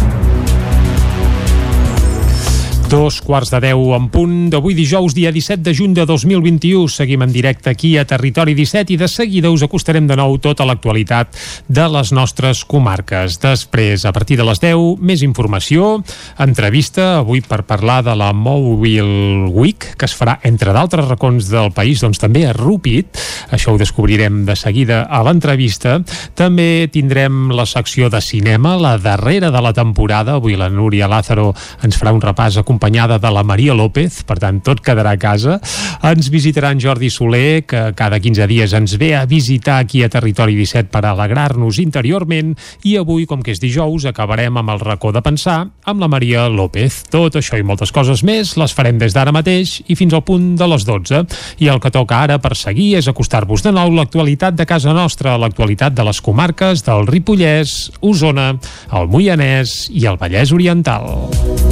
[2.91, 6.89] Dos quarts de deu en punt d'avui dijous, dia 17 de juny de 2021.
[6.91, 10.65] Seguim en directe aquí a Territori 17 i de seguida us acostarem de nou tota
[10.67, 11.31] l'actualitat
[11.71, 13.37] de les nostres comarques.
[13.39, 16.01] Després, a partir de les 10, més informació,
[16.35, 21.71] entrevista avui per parlar de la Mobile Week, que es farà, entre d'altres racons del
[21.71, 23.15] país, doncs també a Rupit.
[23.55, 26.01] Això ho descobrirem de seguida a l'entrevista.
[26.35, 30.35] També tindrem la secció de cinema, la darrera de la temporada.
[30.43, 31.53] Avui la Núria Lázaro
[31.87, 35.19] ens farà un repàs acompanyat acompanyada de la Maria López, per tant tot quedarà a
[35.21, 35.59] casa.
[36.01, 40.09] Ens visitarà en Jordi Soler, que cada 15 dies ens ve a visitar aquí a
[40.09, 45.11] Territori 17 per alegrar-nos interiorment i avui, com que és dijous, acabarem amb el racó
[45.13, 47.03] de pensar amb la Maria López.
[47.13, 50.55] Tot això i moltes coses més les farem des d'ara mateix i fins al punt
[50.57, 51.21] de les 12.
[51.61, 55.37] I el que toca ara per seguir és acostar-vos de nou l'actualitat de casa nostra,
[55.37, 58.55] l'actualitat de les comarques del Ripollès, Osona,
[58.89, 61.70] el Moianès i el Vallès Oriental.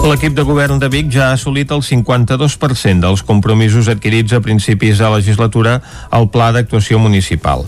[0.00, 4.96] L'equip de govern de Vic ja ha assolit el 52% dels compromisos adquirits a principis
[4.96, 5.74] de legislatura
[6.08, 7.66] al Pla d'Actuació Municipal.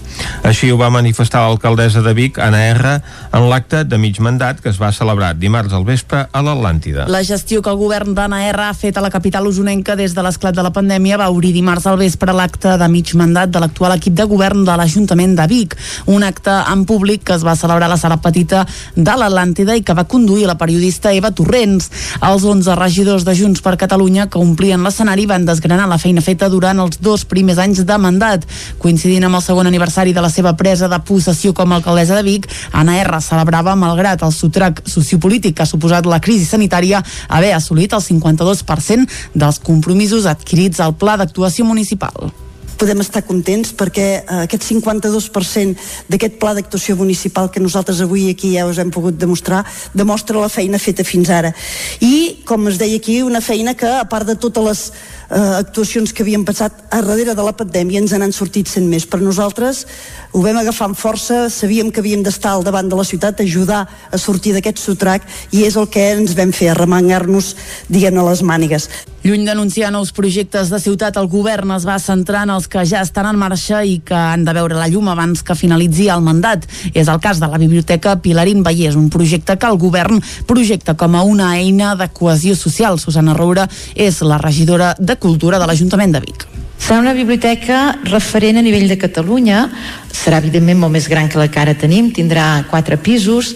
[0.49, 2.95] Així ho va manifestar l'alcaldessa de Vic, Anna R,
[3.37, 7.05] en l'acte de mig mandat que es va celebrar dimarts al vespre a l'Atlàntida.
[7.13, 10.25] La gestió que el govern d'Anna R ha fet a la capital usonenca des de
[10.25, 13.99] l'esclat de la pandèmia va obrir dimarts al vespre l'acte de mig mandat de l'actual
[13.99, 15.77] equip de govern de l'Ajuntament de Vic,
[16.09, 18.65] un acte en públic que es va celebrar a la sala petita
[18.97, 21.93] de l'Atlàntida i que va conduir la periodista Eva Torrents.
[22.23, 26.47] Els 11 regidors de Junts per Catalunya que omplien l'escenari van desgranar la feina feta
[26.53, 28.47] durant els dos primers anys de mandat.
[28.79, 32.23] Coincidint amb el segon aniversari de la seva presa de possessió com a alcaldessa de
[32.29, 37.57] Vic, Anna R celebrava, malgrat el sotrac sociopolític que ha suposat la crisi sanitària, haver
[37.59, 42.31] assolit el 52% dels compromisos adquirits al Pla d'Actuació Municipal
[42.83, 48.57] podem estar contents perquè eh, aquest 52% d'aquest pla d'actuació municipal que nosaltres avui aquí
[48.57, 49.63] ja us hem pogut demostrar
[49.95, 51.53] demostra la feina feta fins ara.
[52.03, 54.83] I com es deia aquí una feina que a part de totes les
[55.33, 59.07] eh, actuacions que havien passat a darrere de la pandèmia ens n'han sortit sent més
[59.09, 59.87] per nosaltres
[60.33, 63.87] ho vam agafar amb força sabíem que havíem d'estar al davant de la ciutat ajudar
[63.89, 67.55] a sortir d'aquest sotrac i és el que ens vam fer, arremangar-nos
[67.89, 68.89] diguem a les mànigues
[69.23, 73.05] Lluny d'anunciar nous projectes de ciutat, el govern es va centrar en els que ja
[73.07, 76.67] estan en marxa i que han de veure la llum abans que finalitzi el mandat.
[76.91, 80.19] És el cas de la Biblioteca Pilarín Vallès, un projecte que el govern
[80.51, 82.99] projecta com a una eina de cohesió social.
[82.99, 86.49] Susana Roura és la regidora de Cultura de l'Ajuntament de Vic.
[86.83, 89.69] Serà una biblioteca referent a nivell de Catalunya,
[90.11, 93.53] serà evidentment molt més gran que la que ara tenim, tindrà quatre pisos,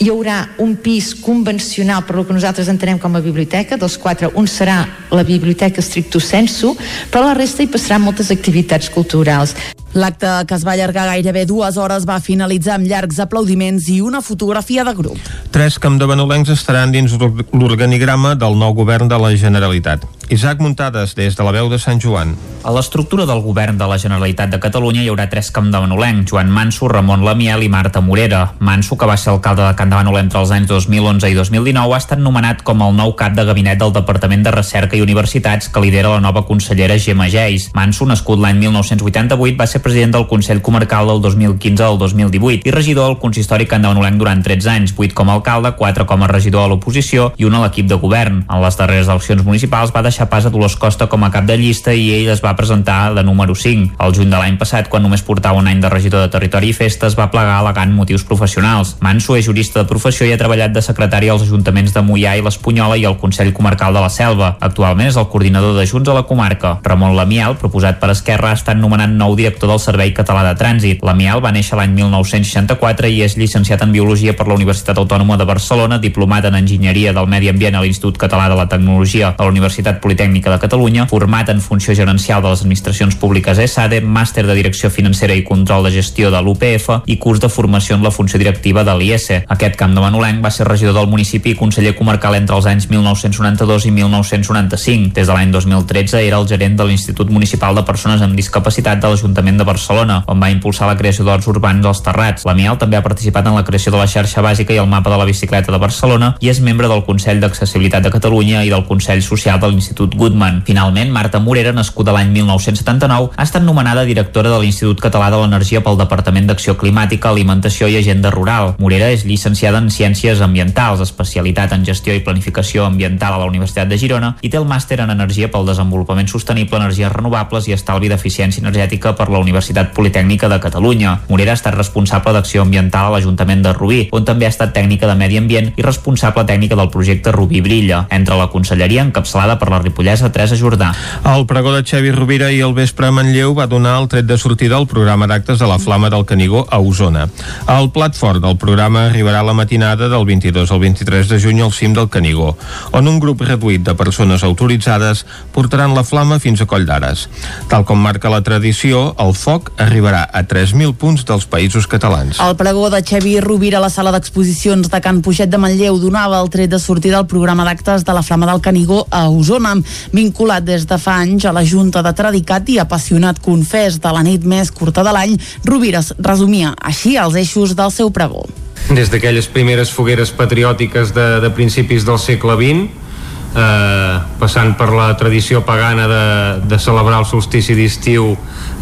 [0.00, 4.30] hi haurà un pis convencional per lo que nosaltres entenem com a biblioteca, dels quatre
[4.36, 4.78] un serà
[5.12, 6.74] la biblioteca stricto sensu,
[7.08, 9.56] però la resta hi passaran moltes activitats culturals.
[9.92, 14.20] L'acte que es va allargar gairebé dues hores va finalitzar amb llargs aplaudiments i una
[14.22, 15.18] fotografia de grup.
[15.50, 20.06] Tres campdevanolencs estaran dins l'organigrama del nou govern de la Generalitat.
[20.30, 22.36] Isaac Muntades, des de la veu de Sant Joan.
[22.62, 26.86] A l'estructura del govern de la Generalitat de Catalunya hi haurà tres campdevanolencs, Joan Manso,
[26.86, 28.52] Ramon Lamiel i Marta Morera.
[28.60, 32.22] Manso, que va ser alcalde de Campdevanol entre els anys 2011 i 2019, ha estat
[32.22, 36.14] nomenat com el nou cap de gabinet del Departament de Recerca i Universitats que lidera
[36.14, 37.72] la nova consellera Gemma Geis.
[37.74, 42.74] Manso, nascut l'any 1988, va ser president del Consell Comarcal del 2015 al 2018 i
[42.74, 46.64] regidor del consistori candavanolenc durant 13 anys, 8 com a alcalde, 4 com a regidor
[46.64, 48.42] a l'oposició i un a l'equip de govern.
[48.48, 51.56] En les darreres eleccions municipals va deixar pas a Dolors Costa com a cap de
[51.56, 53.96] llista i ell es va presentar de número 5.
[54.00, 56.76] El juny de l'any passat, quan només portava un any de regidor de Territori i
[56.76, 58.96] Festes, va plegar alegant motius professionals.
[59.00, 62.44] Manso és jurista de professió i ha treballat de secretari als ajuntaments de Mollà i
[62.44, 64.54] l'Espunyola i al Consell Comarcal de la Selva.
[64.60, 66.76] Actualment és el coordinador de Junts a la comarca.
[66.84, 71.04] Ramon Lamiel, proposat per Esquerra, ha estat nomenat nou director del Servei Català de Trànsit.
[71.06, 75.46] Lamiel va néixer l'any 1964 i és llicenciat en Biologia per la Universitat Autònoma de
[75.46, 79.52] Barcelona, diplomat en Enginyeria del Medi Ambient a l'Institut Català de la Tecnologia de la
[79.52, 84.56] Universitat Politècnica de Catalunya, format en funció gerencial de les administracions públiques ESADE, màster de
[84.58, 88.40] Direcció Financera i Control de Gestió de l'UPF i curs de formació en la funció
[88.42, 89.28] directiva de l'IES.
[89.46, 92.88] Aquest camp de Manolenc va ser regidor del municipi i conseller comarcal entre els anys
[92.90, 95.14] 1992 i 1995.
[95.14, 99.12] Des de l'any 2013 era el gerent de l'Institut Municipal de Persones amb Discapacitat de
[99.12, 102.46] l'Ajuntament de Barcelona, on va impulsar la creació d'horts urbans als Terrats.
[102.48, 105.12] La Miel també ha participat en la creació de la xarxa bàsica i el mapa
[105.12, 108.86] de la bicicleta de Barcelona i és membre del Consell d'Accessibilitat de Catalunya i del
[108.88, 110.62] Consell Social de l'Institut Goodman.
[110.66, 115.84] Finalment, Marta Morera, nascuda l'any 1979, ha estat nomenada directora de l'Institut Català de l'Energia
[115.84, 118.74] pel Departament d'Acció Climàtica, Alimentació i Agenda Rural.
[118.80, 123.90] Morera és llicenciada en Ciències Ambientals, especialitat en Gestió i Planificació Ambiental a la Universitat
[123.90, 128.08] de Girona i té el màster en Energia pel Desenvolupament Sostenible, Energies Renovables i Estalvi
[128.08, 129.49] d'Eficiència Energètica per la Universitat
[129.94, 131.20] Politècnica de Catalunya.
[131.28, 135.08] Morera ha estat responsable d'acció ambiental a l'Ajuntament de Rubí, on també ha estat tècnica
[135.10, 139.70] de Medi Ambient i responsable tècnica del projecte Rubí Brilla, entre la conselleria encapçalada per
[139.70, 140.92] la ripollesa Teresa Jordà.
[141.26, 144.38] El pregó de Xevi Rovira i el vespre a Manlleu va donar el tret de
[144.38, 147.26] sortida al programa d'actes de la Flama del Canigó a Osona.
[147.68, 151.72] El plat fort del programa arribarà la matinada del 22 al 23 de juny al
[151.72, 152.56] cim del Canigó,
[152.92, 155.24] on un grup reduït de persones autoritzades
[155.54, 157.26] portaran la flama fins a Coll d'Ares.
[157.70, 162.38] Tal com marca la tradició, el foc arribarà a 3.000 punts dels països catalans.
[162.44, 166.40] El pregó de Xevi Rovira a la sala d'exposicions de Can Puixet de Manlleu donava
[166.42, 169.74] el tret de sortida al programa d'actes de la Flama del Canigó a Osona,
[170.12, 174.24] vinculat des de fa anys a la Junta de Tradicat i apassionat confés de la
[174.26, 178.46] nit més curta de l'any, Rovira resumia així els eixos del seu pregó.
[178.90, 183.09] Des d'aquelles primeres fogueres patriòtiques de, de principis del segle XX,
[183.56, 186.24] eh, passant per la tradició pagana de,
[186.70, 188.34] de celebrar el solstici d'estiu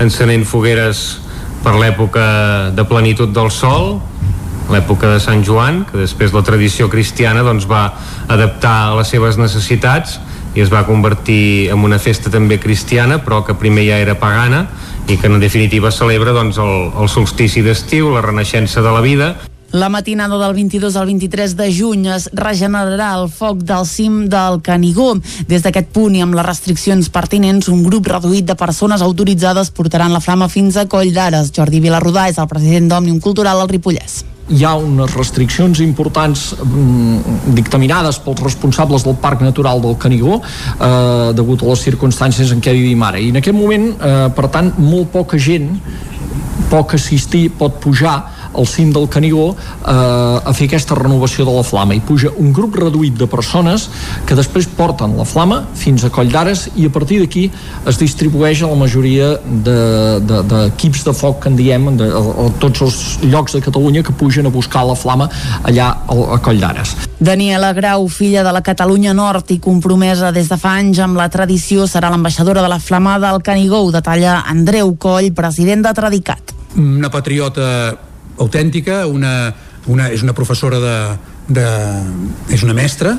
[0.02, 1.20] encenent fogueres
[1.64, 3.98] per l'època de plenitud del sol,
[4.72, 7.90] l'època de Sant Joan, que després la tradició cristiana doncs, va
[8.28, 10.18] adaptar a les seves necessitats
[10.54, 14.66] i es va convertir en una festa també cristiana, però que primer ja era pagana
[15.08, 19.34] i que en definitiva celebra doncs, el, el solstici d'estiu, la renaixença de la vida.
[19.72, 24.62] La matinada del 22 al 23 de juny es regenerarà el foc del cim del
[24.64, 25.10] Canigó.
[25.44, 30.14] Des d'aquest punt i amb les restriccions pertinents, un grup reduït de persones autoritzades portaran
[30.16, 31.52] la flama fins a Coll d'Ares.
[31.52, 37.52] Jordi Vilarrodà és el president d'Òmnium Cultural al Ripollès hi ha unes restriccions importants mm,
[37.52, 42.72] dictaminades pels responsables del Parc Natural del Canigó eh, degut a les circumstàncies en què
[42.72, 45.68] vivim ara i en aquest moment, eh, per tant, molt poca gent
[46.72, 48.16] poc assistir pot pujar
[48.54, 52.52] al cim del Canigó eh, a fer aquesta renovació de la flama i puja un
[52.52, 53.88] grup reduït de persones
[54.26, 57.48] que després porten la flama fins a Coll d'Ares i a partir d'aquí
[57.88, 62.22] es distribueix a la majoria d'equips de, de, de foc que en diem de, a,
[62.46, 65.28] a tots els llocs de Catalunya que pugen a buscar la flama
[65.62, 66.94] allà a, a Coll d'Ares.
[67.18, 71.28] Daniela Grau, filla de la Catalunya Nord i compromesa des de fa anys amb la
[71.32, 76.54] tradició, serà l'ambaixadora de la flama del Canigó, detalla Andreu Coll, president de Tradicat.
[76.78, 77.96] Una patriota
[78.38, 79.54] autèntica, una,
[79.86, 80.96] una, és una professora de,
[81.48, 81.66] de...
[82.54, 83.16] és una mestra,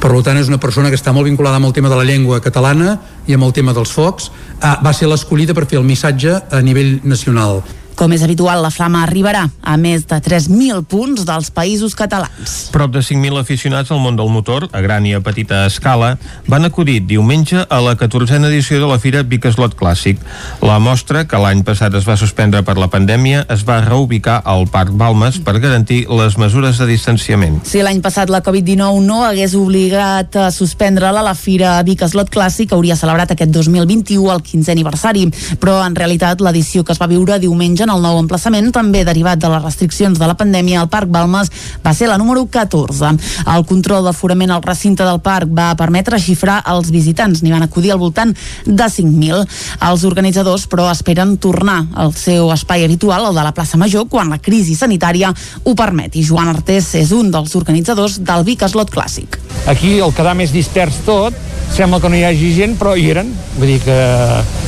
[0.00, 2.40] per tant és una persona que està molt vinculada amb el tema de la llengua
[2.44, 4.30] catalana i amb el tema dels focs.
[4.60, 7.62] Ah, va ser l'escollida per fer el missatge a nivell nacional.
[7.94, 12.54] Com és habitual, la flama arribarà a més de 3.000 punts dels països catalans.
[12.74, 16.16] Prop de 5.000 aficionats al món del motor, a gran i a petita escala,
[16.50, 20.18] van acudir diumenge a la 14a edició de la Fira Vicaslot Clàssic.
[20.64, 24.66] La mostra, que l'any passat es va suspendre per la pandèmia, es va reubicar al
[24.66, 27.60] Parc Balmes per garantir les mesures de distanciament.
[27.62, 32.98] Si l'any passat la Covid-19 no hagués obligat a suspendre-la, la Fira Vicaslot Clàssic hauria
[32.98, 35.28] celebrat aquest 2021 el 15è aniversari,
[35.62, 39.40] però en realitat l'edició que es va viure diumenge en el nou emplaçament, també derivat
[39.40, 41.50] de les restriccions de la pandèmia, el Parc Balmes
[41.84, 43.12] va ser la número 14.
[43.54, 47.92] El control d'aforament al recinte del parc va permetre xifrar els visitants, n'hi van acudir
[47.94, 49.44] al voltant de 5.000.
[49.90, 54.32] Els organitzadors, però, esperen tornar al seu espai habitual, el de la plaça Major, quan
[54.32, 55.32] la crisi sanitària
[55.62, 56.24] ho permeti.
[56.24, 59.40] Joan Artés és un dels organitzadors del Vic Slot Clàssic.
[59.70, 61.36] Aquí el quedar més dispers tot,
[61.74, 63.32] sembla que no hi hagi gent, però hi eren.
[63.58, 63.98] Vull dir que...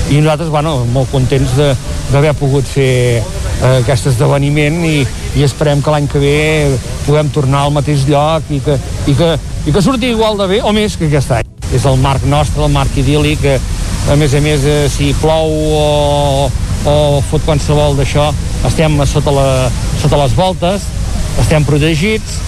[0.07, 1.57] I nosaltres, bueno, molt contents
[2.13, 5.01] d'haver pogut fer eh, aquest esdeveniment i,
[5.37, 6.37] i esperem que l'any que ve
[7.07, 9.33] puguem tornar al mateix lloc i que, i, que,
[9.67, 11.55] i que surti igual de bé o més que aquest any.
[11.75, 15.51] És el marc nostre, el marc idíl·lic, que a més a més eh, si plou
[15.51, 16.51] o,
[16.87, 16.97] o
[17.31, 18.31] fot qualsevol d'això
[18.67, 19.47] estem sota, la,
[20.03, 20.87] sota les voltes,
[21.43, 22.41] estem protegits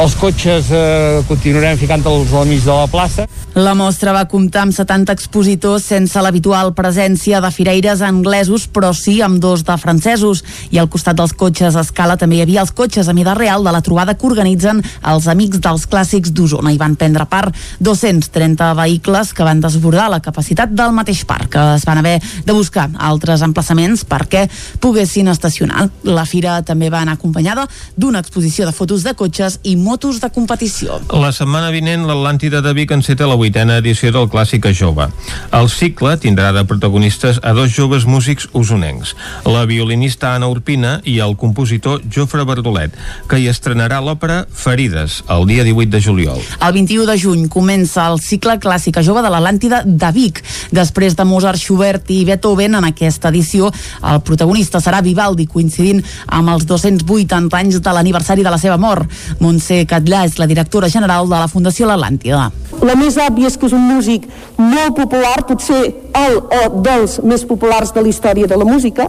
[0.00, 3.26] els cotxes eh, continuarem ficant-los al mig de la plaça.
[3.52, 9.18] La mostra va comptar amb 70 expositors sense l'habitual presència de fireires anglesos, però sí
[9.20, 10.40] amb dos de francesos.
[10.72, 13.60] I al costat dels cotxes a escala també hi havia els cotxes a mida real
[13.64, 14.80] de la trobada que organitzen
[15.12, 16.72] els Amics dels Clàssics d'Osona.
[16.72, 17.52] Hi van prendre part
[17.84, 21.50] 230 vehicles que van desbordar la capacitat del mateix parc.
[21.52, 22.16] que Es van haver
[22.46, 24.48] de buscar altres emplaçaments perquè
[24.80, 25.90] poguessin estacionar.
[26.04, 30.30] La fira també va anar acompanyada d'una exposició de fotos de cotxes i motos de
[30.30, 31.00] competició.
[31.10, 35.08] La setmana vinent l'Atlàntida de Vic enceta la vuitena edició del Clàssica Jove.
[35.52, 41.18] El cicle tindrà de protagonistes a dos joves músics usonencs, la violinista Anna Urpina i
[41.24, 42.94] el compositor Jofre Verdolet,
[43.28, 46.38] que hi estrenarà l'òpera Ferides el dia 18 de juliol.
[46.60, 50.42] El 21 de juny comença el cicle Clàssica Jove de l'Atlàntida de Vic.
[50.70, 53.72] Després de Mozart, Schubert i Beethoven, en aquesta edició
[54.12, 59.10] el protagonista serà Vivaldi, coincidint amb els 280 anys de l'aniversari de la seva mort.
[59.42, 62.50] Montse Catllà és la directora general de la Fundació L'Atlàntida.
[62.82, 65.80] La més òbvia és que és un músic molt popular, potser
[66.18, 69.08] el o dels més populars de la història de la música.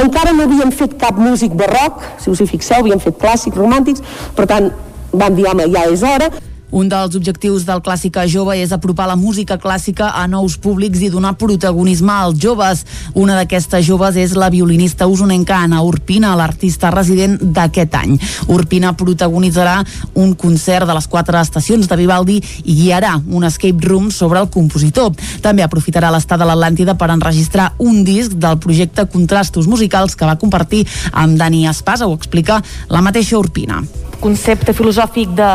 [0.00, 4.04] Encara no havíem fet cap músic barroc, si us hi fixeu, havíem fet clàssics, romàntics,
[4.36, 4.72] per tant,
[5.12, 6.30] vam dir, home, ja és hora.
[6.70, 11.10] Un dels objectius del Clàssica Jove és apropar la música clàssica a nous públics i
[11.12, 12.84] donar protagonisme als joves.
[13.14, 18.16] Una d'aquestes joves és la violinista usonenca Anna Urpina, l'artista resident d'aquest any.
[18.48, 19.76] Urpina protagonitzarà
[20.14, 24.50] un concert de les quatre estacions de Vivaldi i guiarà un escape room sobre el
[24.50, 25.12] compositor.
[25.44, 30.40] També aprofitarà l'estat de l'Atlàntida per enregistrar un disc del projecte Contrastos Musicals que va
[30.40, 33.82] compartir amb Dani Espasa, ho explica la mateixa Urpina
[34.24, 35.52] concepte filosòfic de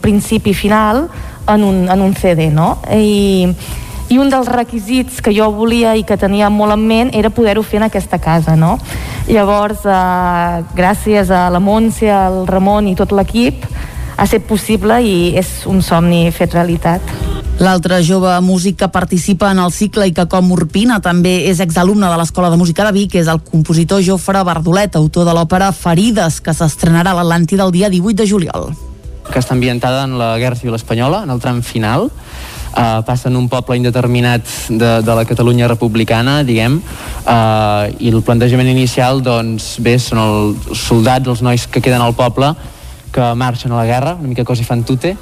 [0.00, 1.04] principi final
[1.46, 2.78] en un, en un CD, no?
[2.88, 3.44] I,
[4.08, 7.64] i un dels requisits que jo volia i que tenia molt en ment era poder-ho
[7.64, 8.78] fer en aquesta casa, no?
[9.28, 13.64] Llavors, eh, gràcies a la Montse, al Ramon i tot l'equip,
[14.16, 17.02] ha estat possible i és un somni fet realitat.
[17.62, 22.08] L'altre jove músic que participa en el cicle i que com Urpina també és exalumne
[22.10, 26.40] de l'Escola de Música de Vic és el compositor Jofre Bardolet, autor de l'òpera Ferides,
[26.42, 28.74] que s'estrenarà a l'Atlàntida el dia 18 de juliol.
[29.30, 32.10] Que està ambientada en la Guerra Civil Espanyola, en el tram final,
[32.74, 36.80] Uh, passa en un poble indeterminat de, de la Catalunya republicana, diguem,
[37.22, 42.16] uh, i el plantejament inicial, doncs, bé, són els soldats, els nois que queden al
[42.18, 42.50] poble,
[43.14, 45.14] que marxen a la guerra, una mica cosa fan tute,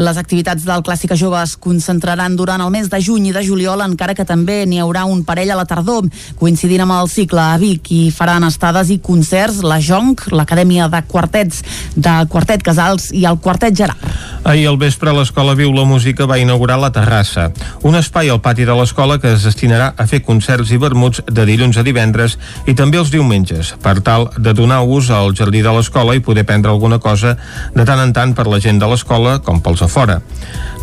[0.00, 3.82] les activitats del Clàssica Jove es concentraran durant el mes de juny i de juliol,
[3.84, 6.08] encara que també n'hi haurà un parell a la tardor.
[6.40, 11.02] Coincidint amb el cicle a Vic i faran estades i concerts la Jonc, l'Acadèmia de
[11.04, 11.60] Quartets
[11.96, 14.06] de Quartet Casals i el Quartet Gerard.
[14.48, 17.50] Ahir al vespre l'Escola Viu la Música va inaugurar la Terrassa,
[17.84, 21.44] un espai al pati de l'escola que es destinarà a fer concerts i vermuts de
[21.44, 25.76] dilluns a divendres i també els diumenges, per tal de donar ús al jardí de
[25.76, 27.36] l'escola i poder prendre alguna cosa
[27.76, 30.22] de tant en tant per la gent de l'escola com pels fora.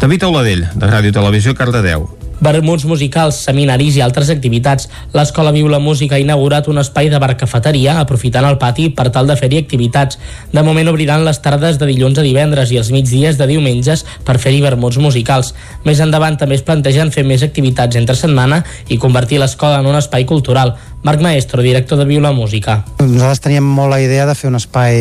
[0.02, 2.10] David Auladell, de Ràdio Televisió, Cardedeu.
[2.38, 4.86] Vermuts musicals, seminaris i altres activitats.
[5.16, 9.26] L'Escola Viu la Música ha inaugurat un espai de barcafeteria aprofitant el pati per tal
[9.26, 10.20] de fer-hi activitats.
[10.54, 14.38] De moment obriran les tardes de dilluns a divendres i els migdies de diumenges per
[14.38, 15.56] fer-hi vermuts musicals.
[15.86, 19.98] Més endavant també es plantegen fer més activitats entre setmana i convertir l'escola en un
[19.98, 20.76] espai cultural.
[21.04, 22.82] Marc Maestro, director de Viu la Música.
[23.00, 24.98] Nosaltres teníem molt la idea de fer un espai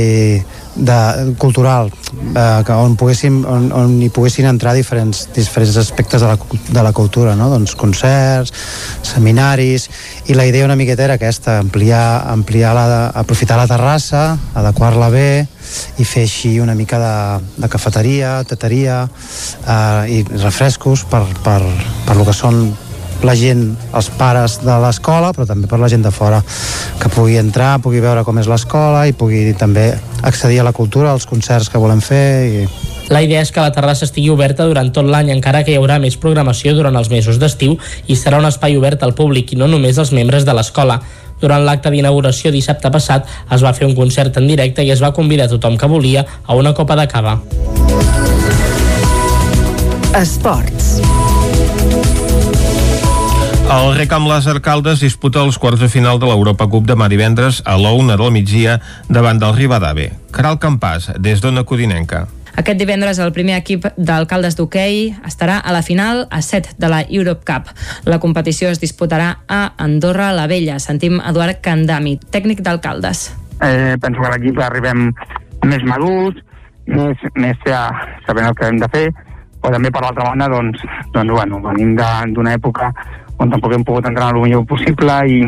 [0.77, 0.99] de,
[1.41, 1.89] cultural
[2.37, 6.37] eh, on, poguéssim, on, on hi poguessin entrar diferents, diferents aspectes de la,
[6.69, 7.49] de la cultura, no?
[7.51, 8.53] doncs concerts,
[9.03, 9.89] seminaris,
[10.29, 12.87] i la idea una miqueta era aquesta, ampliar, ampliar la,
[13.17, 15.47] aprofitar la terrassa, adequar-la bé,
[15.99, 17.15] i fer així una mica de,
[17.57, 21.63] de cafeteria, teteria eh, i refrescos per, per,
[22.07, 22.67] per lo que són
[23.25, 26.43] la gent, els pares de l'escola, però també per la gent de fora,
[27.01, 29.93] que pugui entrar, pugui veure com és l'escola i pugui també
[30.23, 32.69] accedir a la cultura, als concerts que volem fer i
[33.09, 36.01] la idea és que la terrassa estigui oberta durant tot l'any, encara que hi haurà
[36.03, 37.77] més programació durant els mesos d'estiu
[38.11, 40.99] i serà un espai obert al públic i no només als membres de l'escola.
[41.41, 45.15] Durant l'acte d'inauguració dissabte passat es va fer un concert en directe i es va
[45.15, 47.39] convidar tothom que volia a una copa de cava.
[50.17, 50.76] Esports.
[53.67, 57.75] El Recam Làser Caldes disputa els quarts de final de l'Europa Cup demà divendres a
[57.83, 58.77] la una del migdia
[59.11, 60.13] davant del Rivadave.
[60.31, 62.29] Caral Campàs, des d'Ona Codinenca.
[62.55, 67.03] Aquest divendres el primer equip d'alcaldes d'hoquei estarà a la final a 7 de la
[67.11, 67.75] Europe Cup.
[68.07, 70.79] La competició es disputarà a Andorra la Vella.
[70.79, 73.33] Sentim Eduard Candami, tècnic d'alcaldes.
[73.67, 75.11] Eh, penso que l'equip arribem
[75.67, 76.39] més madurs,
[76.87, 77.89] més, més ja
[78.29, 79.07] sabent el que hem de fer,
[79.59, 82.93] però també per l'altra banda doncs, doncs bueno, venim d'una època
[83.39, 85.41] on tampoc hem pogut entrar el millor possible i,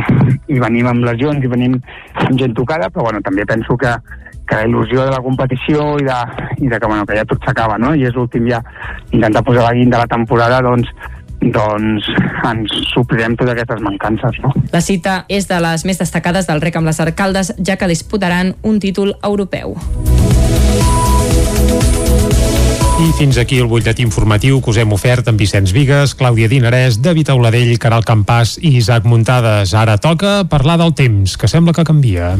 [0.53, 1.77] i venim amb lesions i venim
[2.25, 3.95] amb gent tocada, però bueno, també penso que,
[4.49, 6.19] que la il·lusió de la competició i de,
[6.59, 7.95] i de que, bueno, que ja tot s'acaba, no?
[7.95, 8.63] I és l'últim ja
[9.13, 10.91] intentar posar la guinda de la temporada, doncs,
[11.55, 12.09] doncs
[12.49, 14.41] ens suplirem totes aquestes mancances.
[14.45, 14.53] No?
[14.73, 18.57] La cita és de les més destacades del rec amb les arcaldes, ja que disputaran
[18.63, 19.77] un títol europeu.
[22.99, 26.97] I fins aquí el butlletí informatiu que us hem ofert amb Vicenç Vigues, Clàudia Dinarès,
[26.99, 29.71] David Auladell, Caral Campàs i Isaac Muntades.
[29.71, 32.33] Ara toca parlar del temps, que sembla que canvia.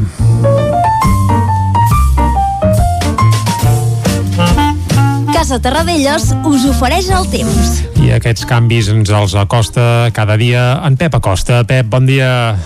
[5.31, 7.79] Casa Terradellos us ofereix el temps.
[8.03, 11.63] I aquests canvis ens els acosta cada dia en Pep Acosta.
[11.63, 12.57] Pep, bon dia.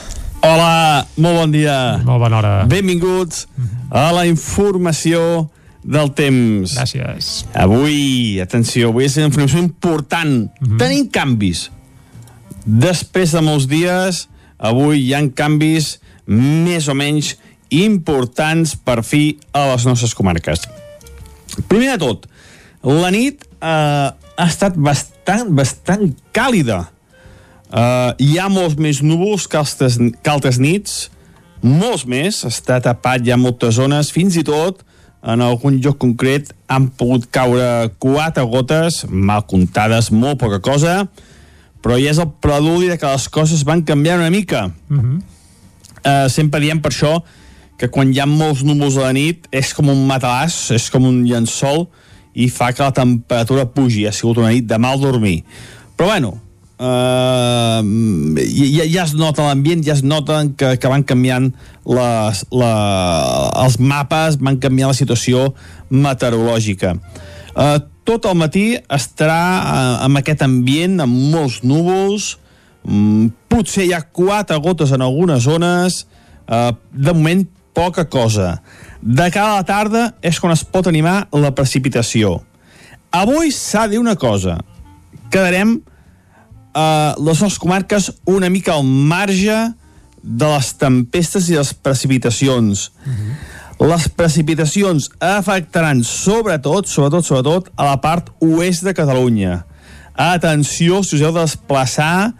[0.42, 2.00] Hola, molt bon dia.
[2.02, 2.56] Molt bona hora.
[2.66, 3.46] Benvinguts
[3.94, 5.52] a la informació
[5.84, 6.76] del temps.
[6.78, 7.30] Gràcies.
[7.60, 10.50] Avui, atenció, avui és una informació important.
[10.60, 10.78] Mm -hmm.
[10.80, 11.70] Tenim canvis.
[12.66, 14.28] Després de molts dies,
[14.58, 17.36] avui hi han canvis més o menys
[17.70, 20.62] importants per fi a les nostres comarques.
[21.68, 22.28] Primer de tot,
[22.82, 26.90] la nit eh, ha estat bastant, bastant càlida.
[27.74, 31.10] Eh, hi ha molts més núvols que altres, que altres nits,
[31.62, 34.84] molts més, està tapat ja moltes zones, fins i tot
[35.24, 41.04] en algun lloc concret han pogut caure quatre gotes, mal comptades, molt poca cosa,
[41.84, 44.70] però ja és el preludi de que les coses van canviar una mica.
[44.90, 45.18] Mm -hmm.
[46.04, 47.22] uh, sempre diem per això
[47.78, 51.04] que quan hi ha molts núvols a la nit és com un matalàs, és com
[51.04, 51.88] un llençol
[52.34, 54.08] i fa que la temperatura pugi.
[54.08, 55.44] Ha sigut una nit de mal dormir.
[55.98, 56.42] Però bueno,
[56.74, 57.86] Uh,
[58.50, 61.52] ja, ja es nota l'ambient, ja es nota que, que van canviant
[61.86, 62.74] les, la,
[63.62, 65.52] els mapes, van canviar la situació
[65.94, 66.96] meteorològica.
[67.54, 72.34] Uh, tot el matí estarà uh, amb aquest ambient, amb molts núvols,
[72.84, 76.04] um, potser hi ha quatre gotes en algunes zones,
[76.50, 77.46] uh, de moment
[77.78, 78.58] poca cosa.
[79.00, 82.40] De cara a la tarda és quan es pot animar la precipitació.
[83.14, 84.58] Avui s'ha de dir una cosa,
[85.30, 85.78] quedarem
[86.76, 89.58] eh, les nostres comarques una mica al marge
[90.24, 92.92] de les tempestes i les precipitacions.
[93.06, 93.90] Uh -huh.
[93.90, 99.66] Les precipitacions afectaran sobretot, sobretot, sobretot a la part oest de Catalunya.
[100.14, 102.34] Atenció, si us heu de desplaçar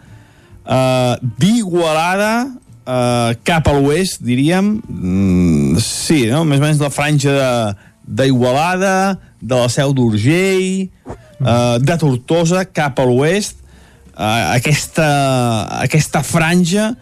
[0.64, 2.48] eh, d'Igualada
[2.86, 6.44] eh, cap a l'oest, diríem, mm, sí, no?
[6.44, 7.74] més o menys la franja
[8.04, 13.63] d'Igualada, de, de la Seu d'Urgell, eh, de Tortosa cap a l'oest,
[14.14, 15.08] uh, aquesta,
[15.82, 16.92] aquesta franja,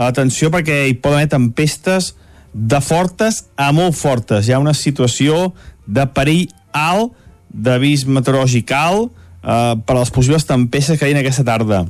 [0.00, 2.14] atenció perquè hi poden haver tempestes
[2.52, 4.48] de fortes a molt fortes.
[4.48, 5.50] Hi ha una situació
[5.86, 7.14] de perill alt,
[7.50, 9.10] d'avís meteorològic alt,
[9.42, 11.84] uh, per a les possibles tempestes que hi ha aquesta tarda.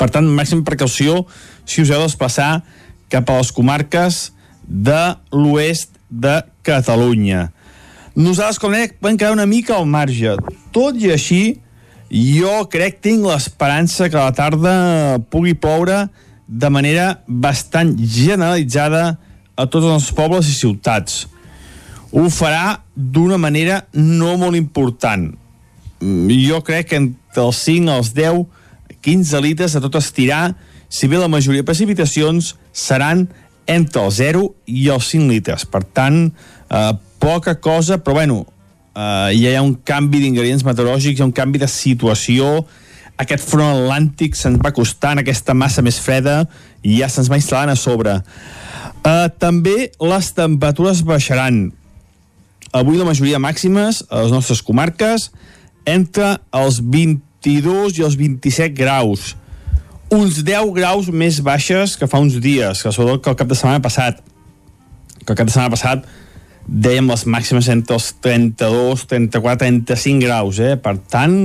[0.00, 1.24] Per tant, màxim precaució
[1.68, 2.62] si us heu de desplaçar
[3.12, 4.30] cap a les comarques
[4.64, 7.50] de l'oest de Catalunya.
[8.14, 10.36] Nosaltres, com deia, podem quedar una mica al marge.
[10.72, 11.58] Tot i així,
[12.12, 14.74] jo crec, tinc l'esperança que la tarda
[15.32, 16.04] pugui ploure
[16.46, 19.16] de manera bastant generalitzada
[19.56, 21.24] a tots els pobles i ciutats.
[22.14, 25.32] Ho farà d'una manera no molt important.
[26.00, 28.44] Jo crec que entre els 5 als 10,
[29.02, 30.54] 15 litres a tot estirar,
[30.88, 33.26] si bé la majoria de precipitacions seran
[33.66, 35.64] entre el 0 i els 5 litres.
[35.66, 36.28] Per tant,
[36.70, 38.44] eh, poca cosa, però bueno,
[38.94, 42.64] uh, ja hi ha un canvi d'ingredients meteorològics, hi ha un canvi de situació,
[43.20, 46.44] aquest front atlàntic se'ns va costant, aquesta massa més freda,
[46.82, 48.18] i ja se'ns va instal·lant a sobre.
[49.04, 51.68] Uh, també les temperatures baixaran.
[52.74, 55.28] Avui la majoria màximes a les nostres comarques
[55.86, 59.34] entre els 22 i els 27 graus.
[60.14, 63.58] Uns 10 graus més baixes que fa uns dies, que sobretot que el cap de
[63.58, 64.18] setmana passat.
[65.24, 66.08] Que el cap de setmana passat
[66.66, 70.74] dèiem les màximes entre els 32, 34, 35 graus, eh?
[70.80, 71.36] Per tant,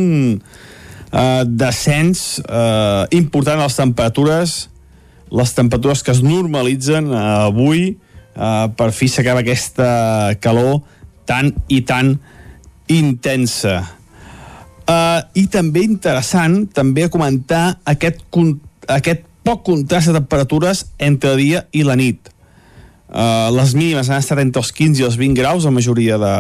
[1.11, 4.57] eh, descens eh, important a les temperatures,
[5.29, 10.81] les temperatures que es normalitzen eh, avui, eh, per fi s'acaba aquesta calor
[11.29, 12.15] tan i tan
[12.89, 13.83] intensa.
[14.89, 18.23] Uh, I també interessant també comentar aquest,
[18.89, 22.31] aquest poc contrast de temperatures entre dia i la nit.
[23.09, 26.33] Uh, les mínimes han estat entre els 15 i els 20 graus, la majoria de,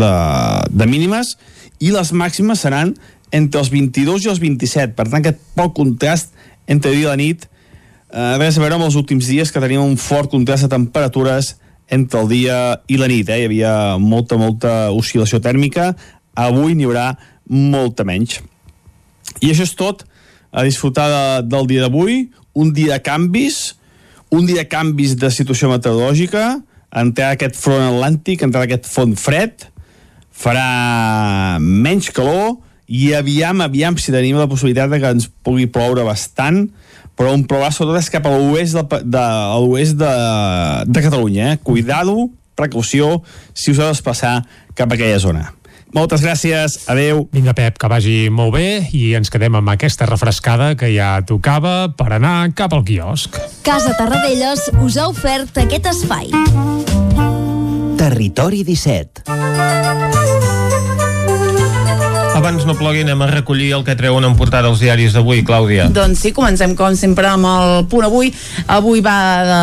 [0.00, 0.12] de,
[0.72, 1.34] de mínimes,
[1.80, 2.94] i les màximes seran
[3.36, 4.94] entre els 22 i els 27.
[4.96, 6.32] Per tant, aquest poc contrast
[6.70, 9.84] entre dia i la nit uh, res a veure amb els últims dies que teníem
[9.84, 11.54] un fort contrast de temperatures
[11.90, 12.56] entre el dia
[12.88, 13.28] i la nit.
[13.28, 13.42] Eh?
[13.42, 15.92] Hi havia molta, molta oscil·lació tèrmica.
[16.38, 17.10] Avui n'hi haurà
[17.50, 18.38] molta menys.
[19.42, 20.06] I això és tot
[20.50, 23.76] a disfrutar de, del dia d'avui, un dia de canvis,
[24.30, 26.60] un dia de canvis de situació meteorològica,
[26.90, 29.66] entrarà aquest front atlàntic, entrarà aquest front fred,
[30.30, 32.58] farà menys calor
[32.90, 36.64] i aviam, aviam si tenim la possibilitat de que ens pugui ploure bastant,
[37.18, 39.24] però un plourà sobretot és cap a l'oest de, de,
[40.00, 40.12] de,
[40.88, 41.52] de Catalunya.
[41.52, 41.60] Eh?
[41.62, 43.20] Cuidado, precaució,
[43.52, 44.40] si us heu d'espassar
[44.74, 45.50] cap a aquella zona.
[45.96, 47.24] Moltes gràcies, adeu.
[47.34, 51.90] Vinga, Pep, que vagi molt bé i ens quedem amb aquesta refrescada que ja tocava
[51.98, 53.40] per anar cap al quiosc.
[53.66, 56.30] Casa Tarradellas us ha ofert aquest espai.
[58.00, 60.59] Territori 17
[62.40, 65.90] abans no plogui anem a recollir el que treuen en portada els diaris d'avui, Clàudia.
[65.92, 68.30] Doncs sí, comencem com sempre amb el punt avui.
[68.64, 69.58] Avui va de,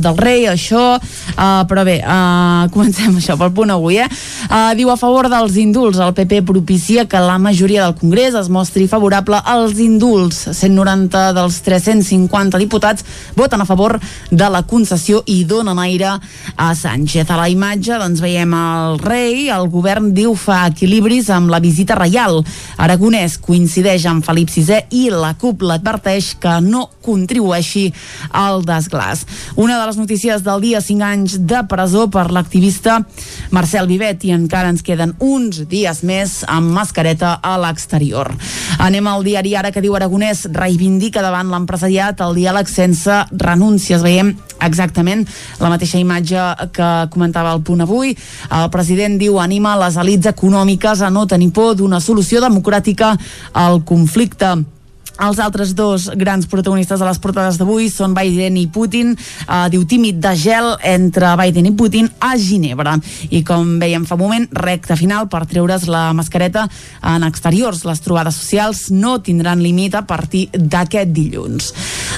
[0.00, 4.06] del rei, això, uh, però bé, uh, comencem això pel punt avui, eh?
[4.46, 8.48] Uh, diu a favor dels indults, el PP propicia que la majoria del Congrés es
[8.48, 10.46] mostri favorable als indults.
[10.56, 13.04] 190 dels 350 diputats
[13.36, 13.98] voten a favor
[14.30, 16.16] de la concessió i donen aire
[16.56, 17.28] a Sánchez.
[17.28, 22.00] A la imatge doncs veiem el rei, el govern diu fa equilibris amb la visita
[22.00, 22.44] reial Mundial.
[22.78, 27.88] Aragonès coincideix amb Felip VI i la CUP l'adverteix que no contribueixi
[28.30, 29.24] al desglàs.
[29.56, 33.00] Una de les notícies del dia, 5 anys de presó per l'activista
[33.50, 38.30] Marcel Vivet i encara ens queden uns dies més amb mascareta a l'exterior.
[38.82, 44.02] Anem al diari ara que diu Aragonès reivindica davant l'empresariat el diàleg sense renúncies.
[44.02, 45.26] Veiem exactament
[45.58, 48.14] la mateixa imatge que comentava el punt avui.
[48.50, 53.16] El president diu anima les elites econòmiques a no tenir por d'una solució democràtica
[53.52, 54.54] al conflicte.
[55.22, 59.12] Els altres dos grans protagonistes de les portades d'avui són Biden i Putin.
[59.46, 62.96] Uh, diu tímid de gel entre Biden i Putin a Ginebra.
[63.30, 66.64] I com veiem fa un moment, recta final per treure's la mascareta
[67.06, 67.84] en exteriors.
[67.86, 71.70] Les trobades socials no tindran límit a partir d'aquest dilluns.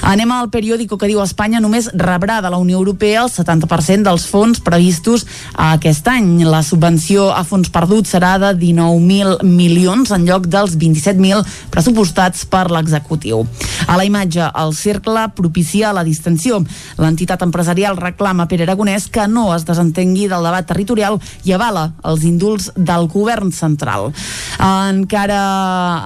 [0.09, 4.25] Anem al periòdico que diu Espanya només rebrà de la Unió Europea el 70% dels
[4.29, 5.27] fons previstos
[5.61, 6.41] aquest any.
[6.49, 12.65] La subvenció a fons perduts serà de 19.000 milions en lloc dels 27.000 pressupostats per
[12.73, 13.45] l'executiu executiu.
[13.87, 16.61] A la imatge, el cercle propicia la distensió.
[16.97, 22.25] L'entitat empresarial reclama per Aragonès que no es desentengui del debat territorial i avala els
[22.25, 24.11] indults del govern central.
[24.59, 25.41] Encara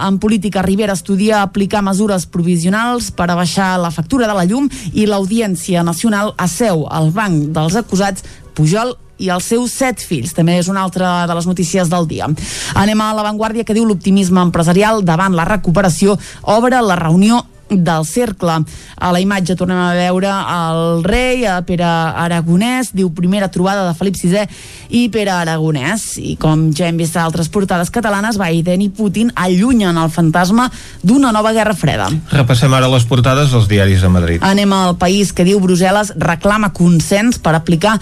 [0.07, 4.69] en política, Rivera estudia aplicar mesures provisionals per a baixar la factura de la llum
[4.93, 10.33] i l'Audiència Nacional asseu al banc dels acusats Pujol i els seus set fills.
[10.35, 12.27] També és una altra de les notícies del dia.
[12.79, 18.59] Anem a l'avantguàrdia que diu l'optimisme empresarial davant la recuperació obre la reunió del cercle.
[18.97, 23.95] A la imatge tornem a veure el rei, a Pere Aragonès, diu primera trobada de
[23.97, 24.45] Felip VI
[24.89, 26.17] i Pere Aragonès.
[26.17, 30.69] I com ja hem vist a altres portades catalanes, Biden i Putin allunyen el fantasma
[31.03, 32.09] d'una nova guerra freda.
[32.33, 34.43] Repassem ara les portades dels diaris de Madrid.
[34.45, 37.97] Anem al país que diu Brussel·les reclama consens per aplicar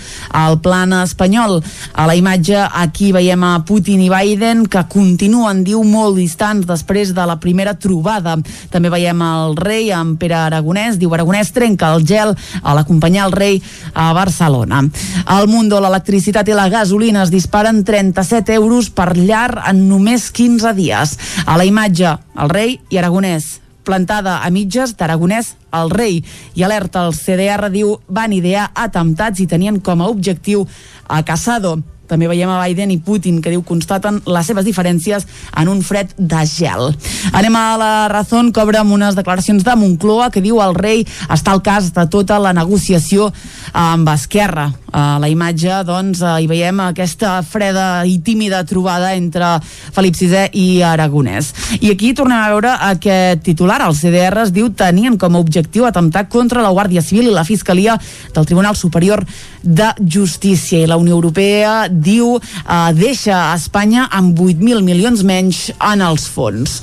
[0.45, 1.59] el plan espanyol.
[1.93, 7.13] A la imatge aquí veiem a Putin i Biden que continuen, diu, molt distants després
[7.17, 8.37] de la primera trobada.
[8.71, 10.97] També veiem el rei amb Pere Aragonès.
[11.01, 13.61] Diu Aragonès trenca el gel a l'acompanyar el rei
[13.93, 14.83] a Barcelona.
[15.25, 20.73] Al Mundo l'electricitat i la gasolina es disparen 37 euros per llar en només 15
[20.77, 21.17] dies.
[21.45, 26.19] A la imatge, el rei i Aragonès plantada a mitges d'Aragonès al rei
[26.59, 30.65] i alerta el CDR diu van idear atemptats i tenien com a objectiu
[31.07, 31.77] a Casado
[32.07, 35.27] també veiem a Biden i Putin que diu constaten les seves diferències
[35.57, 36.93] en un fred de gel.
[37.33, 41.05] Anem a la Razón que obre amb unes declaracions de Moncloa que diu el rei
[41.29, 43.31] està al cas de tota la negociació
[43.73, 44.71] amb Esquerra.
[44.97, 49.57] A la imatge, doncs, hi veiem aquesta freda i tímida trobada entre
[49.93, 51.51] Felip VI i Aragonès.
[51.81, 53.81] I aquí tornem a veure aquest titular.
[53.83, 57.45] El CDR es diu tenien com a objectiu atemptar contra la Guàrdia Civil i la
[57.47, 57.97] Fiscalia
[58.33, 59.25] del Tribunal Superior
[59.61, 60.79] de Justícia.
[60.79, 66.77] I la Unió Europea diu eh, deixa Espanya amb 8.000 milions menys en els fons.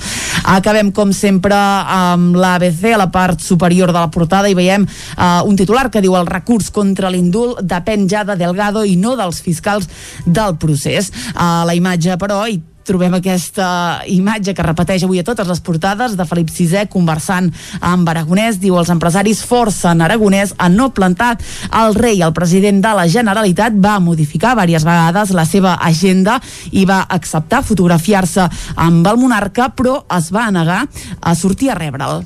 [0.45, 5.41] Acabem, com sempre, amb l'ABC, a la part superior de la portada, i veiem eh,
[5.47, 9.41] un titular que diu el recurs contra l'indult depèn ja de Delgado i no dels
[9.41, 9.89] fiscals
[10.25, 11.11] del procés.
[11.33, 13.67] A la imatge, però, i trobem aquesta
[14.11, 17.49] imatge que repeteix avui a totes les portades de Felip VI conversant
[17.81, 18.59] amb Aragonès.
[18.61, 21.33] Diu els empresaris forcen Aragonès a no plantar
[21.81, 22.21] el rei.
[22.21, 26.39] El president de la Generalitat va modificar diverses vegades la seva agenda
[26.71, 30.85] i va acceptar fotografiar-se amb el monarca, però es va negar
[31.21, 32.23] a sortir a rebre'l.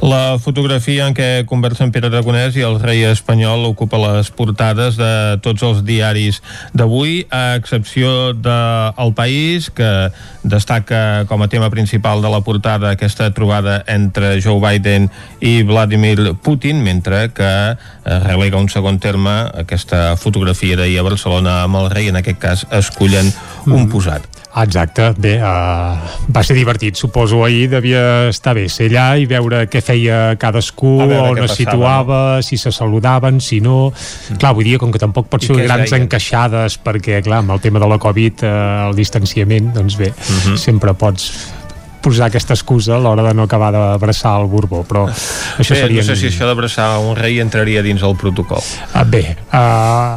[0.00, 5.36] La fotografia en què conversen Pere Aragonès i el rei espanyol ocupa les portades de
[5.44, 6.40] tots els diaris
[6.72, 9.99] d'avui, a excepció del de País, que
[10.42, 16.34] destaca com a tema principal de la portada aquesta trobada entre Joe Biden i Vladimir
[16.42, 21.90] Putin, mentre que eh, relega un segon terme aquesta fotografia d'ahir a Barcelona amb el
[21.92, 23.32] rei, en aquest cas escullen
[23.66, 23.88] un Mm.
[23.92, 24.39] posat.
[24.50, 25.94] Exacte, bé, uh,
[26.34, 30.96] va ser divertit, suposo ahir devia estar bé ser allà i veure què feia cadascú,
[31.04, 33.92] on es passava, situava, si se saludaven, si no...
[33.92, 34.40] Mm.
[34.42, 36.08] Clar, vull dir, com que tampoc pot ser grans deien?
[36.08, 40.58] encaixades, perquè, clar, amb el tema de la Covid, uh, el distanciament, doncs bé, Mhm.
[40.58, 41.30] sempre pots
[42.02, 45.06] posar aquesta excusa a l'hora de no acabar d'abraçar el Borbó, però
[45.60, 46.02] això Bé, seria...
[46.02, 48.64] no sé si això d'abraçar un rei entraria dins el protocol.
[48.94, 50.16] Ah, bé, uh,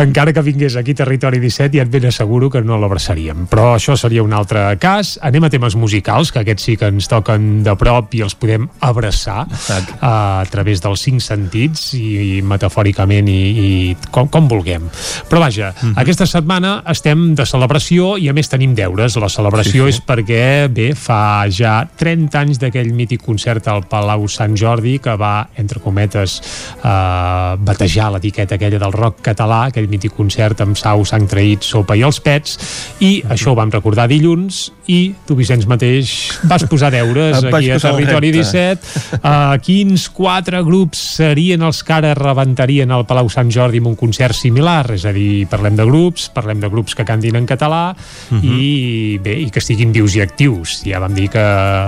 [0.00, 3.96] encara que vingués aquí Territori 17 ja et ben asseguro que no l'abraçaríem però això
[3.98, 7.74] seria un altre cas anem a temes musicals, que aquests sí que ens toquen de
[7.78, 13.40] prop i els podem abraçar uh, a través dels cinc sentits i, i metafòricament i,
[13.64, 13.70] i
[14.14, 14.88] com, com vulguem
[15.30, 15.94] però vaja, uh -huh.
[16.02, 19.98] aquesta setmana estem de celebració i a més tenim deures la celebració sí, sí.
[19.98, 21.13] és perquè bé, fa
[21.54, 27.54] ja 30 anys d'aquell mític concert al Palau Sant Jordi que va, entre cometes eh,
[27.64, 32.04] batejar l'etiqueta aquella del rock català, aquell mític concert amb sau, sang traït, sopa i
[32.06, 32.58] els pets.
[33.04, 36.12] I això ho vam recordar dilluns i tu Vicenç mateix
[36.44, 38.76] vas posar deures aquí a Territori repte.
[38.84, 43.94] 17 uh, quins quatre grups serien els que ara rebentarien al Palau Sant Jordi amb
[43.94, 47.48] un concert similar, és a dir, parlem de grups parlem de grups que cantin en
[47.48, 47.94] català
[48.30, 48.40] Mhm.
[48.44, 50.80] i bé, i que estiguin vius i actius.
[50.86, 51.44] Ja vam dir que,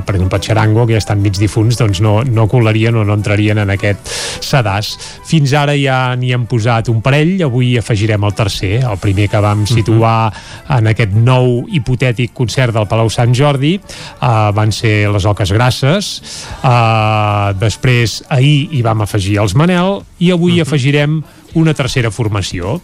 [0.07, 3.59] per exemple, Charango que ja estan mig difunts, doncs no, no colarien o no entrarien
[3.63, 4.11] en aquest
[4.45, 4.93] sedàs.
[5.27, 7.37] Fins ara ja n'hi hem posat un parell.
[7.47, 10.31] Avui afegirem el tercer el primer que vam situar
[10.77, 13.77] en aquest nou hipotètic concert del Palau Sant Jordi.
[14.21, 16.13] Uh, van ser les Oques Grasses.
[16.61, 21.23] Uh, després ahir hi vam afegir els Manel i avui afegirem
[21.57, 22.81] una tercera formació.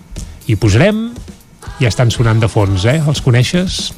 [0.49, 1.11] I posarem
[1.78, 2.99] ja estan sonant de fons, eh?
[3.07, 3.93] Els coneixes?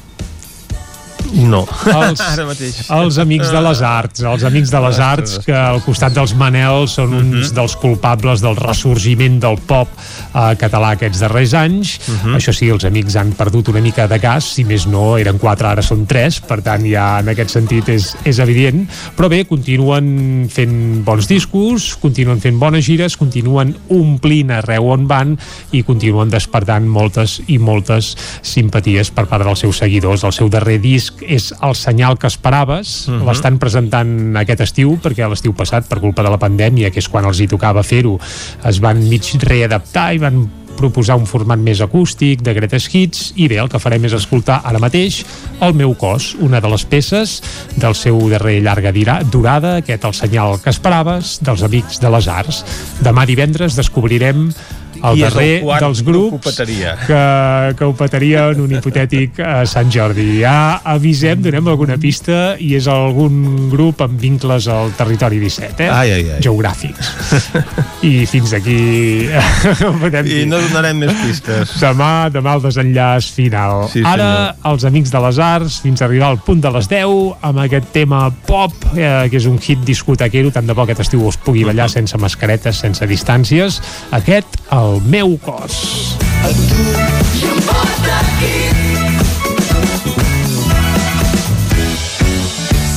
[1.33, 2.77] No, els, ara mateix.
[2.93, 6.85] els amics de les arts els amics de les arts que al costat dels Manel
[6.91, 11.95] són uns dels culpables del ressorgiment del pop eh, català aquests darrers anys.
[12.35, 15.69] Això sí, els amics han perdut una mica de gas si més no, eren quatre,
[15.71, 18.85] ara són tres per tant ja en aquest sentit és, és evident.
[19.17, 20.75] Però bé, continuen fent
[21.07, 25.35] bons discos, continuen fent bones gires continuen omplint arreu on van
[25.75, 28.13] i continuen despertant moltes i moltes
[28.45, 30.25] simpaties per part dels seus seguidors.
[30.27, 33.25] El seu darrer disc és El senyal que esperaves, Mhm.
[33.25, 37.25] l'estan presentant aquest estiu, perquè l'estiu passat, per culpa de la pandèmia, que és quan
[37.25, 38.19] els hi tocava fer-ho,
[38.65, 43.47] es van mig readaptar i van proposar un format més acústic, de greatest hits, i
[43.47, 45.23] bé, el que farem és escoltar ara mateix
[45.61, 47.41] El meu cos, una de les peces
[47.77, 48.91] del seu darrer llarga
[49.31, 52.65] durada, aquest El senyal que esperaves, dels Amics de les Arts.
[53.01, 54.49] Demà divendres descobrirem
[55.03, 56.95] el darrer dels grup grups que ho petaria?
[57.05, 57.21] que,
[57.77, 60.27] que ho petaria en un hipotètic a Sant Jordi.
[60.41, 65.89] Ja avisem, donem alguna pista i és algun grup amb vincles al territori 17, eh?
[65.91, 66.41] Ai, ai, ai.
[66.45, 67.11] Geogràfics.
[68.09, 68.79] I fins aquí
[70.01, 70.45] podem I dir.
[70.49, 71.75] no donarem més pistes.
[71.81, 73.85] Demà, demà el desenllaç final.
[73.91, 74.71] Sí, Ara, senyor.
[74.71, 77.15] els Amics de les Arts, fins a arribar al punt de les 10,
[77.49, 81.25] amb aquest tema pop, eh, que és un hit discotequero, tant de bo aquest estiu
[81.27, 83.79] us pugui ballar sense mascaretes, sense distàncies.
[84.15, 86.17] Aquest, el meu cos.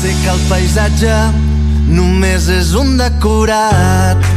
[0.00, 1.14] Sé que el paisatge
[1.88, 4.28] només és un decorat.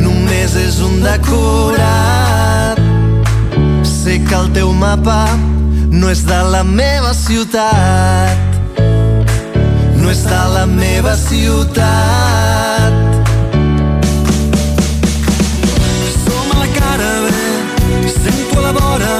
[0.00, 2.80] Només és un decorat.
[3.84, 5.26] Sé que el teu mapa
[5.92, 8.36] no és de la meva ciutat.
[10.00, 13.01] No és de la meva ciutat.
[18.22, 19.14] Sento a la vora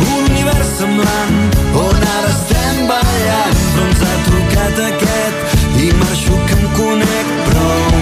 [0.00, 1.36] un univers semblant
[1.74, 3.56] on ara estem ballant.
[3.72, 5.36] Però ens ha trucat aquest
[5.84, 7.96] i marxo que em conec prou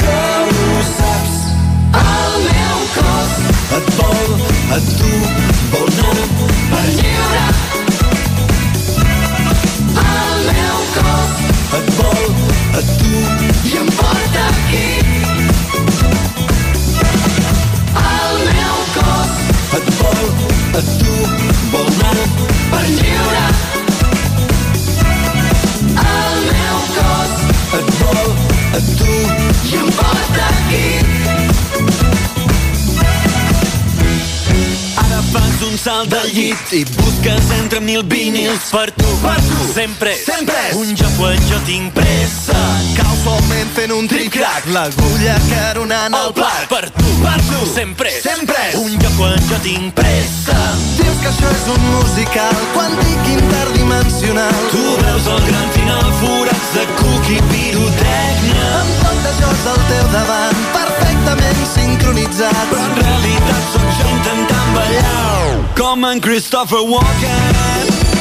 [0.00, 0.18] que
[0.48, 1.36] ho saps.
[2.02, 3.32] El meu cos
[3.78, 4.30] et vol
[4.76, 5.12] a tu
[5.74, 6.28] vol anar
[6.72, 7.46] per lliure
[10.04, 11.32] el meu cos
[11.80, 12.24] et vol
[12.80, 13.24] a tu
[13.70, 15.03] i em porta aquí
[22.84, 23.44] per lliure
[26.04, 27.30] el meu cos
[27.78, 28.28] et vol
[28.76, 29.14] a tu
[29.70, 30.88] i em porta aquí
[35.04, 39.72] Ara fas un salt del llit i busques entre mil vinils per tu, per tu.
[39.72, 42.73] Sempre, sempre un joc quan jo tinc pressa.
[43.24, 46.66] Cal Casualment fent un tric-trac L'agulla caronant el plat.
[46.68, 48.20] Per tu, per tu, sempre és.
[48.20, 48.74] Sempre és.
[48.76, 50.56] Un lloc quan jo tinc pressa.
[50.98, 56.84] Dius que això és un musical Quàntic interdimensional Tu veus el gran final Forats de
[57.00, 58.70] cuc i pirotècnia.
[58.82, 65.62] Amb quantes jocs al teu davant Perfectament sincronitzats Però en realitat sóc jo intentant ballar.
[65.80, 68.13] Com en Christopher Walken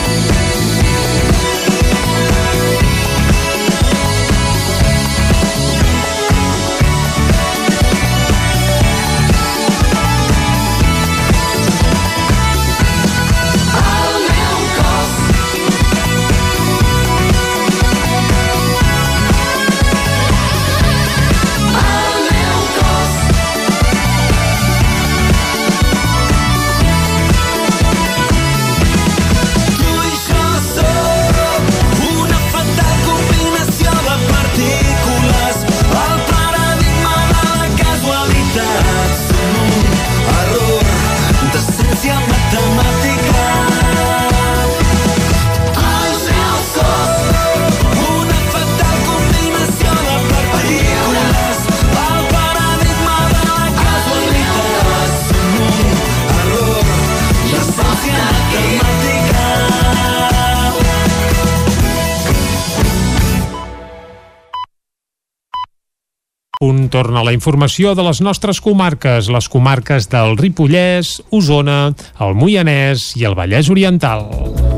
[66.64, 71.80] Un torna a la informació de les nostres comarques, les comarques del Ripollès, Osona,
[72.24, 74.73] el Moianès i el Vallès Oriental.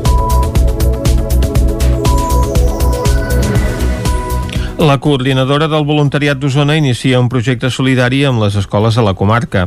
[4.76, 9.62] La coordinadora del voluntariat d'Osona inicia un projecte solidari amb les escoles de la comarca.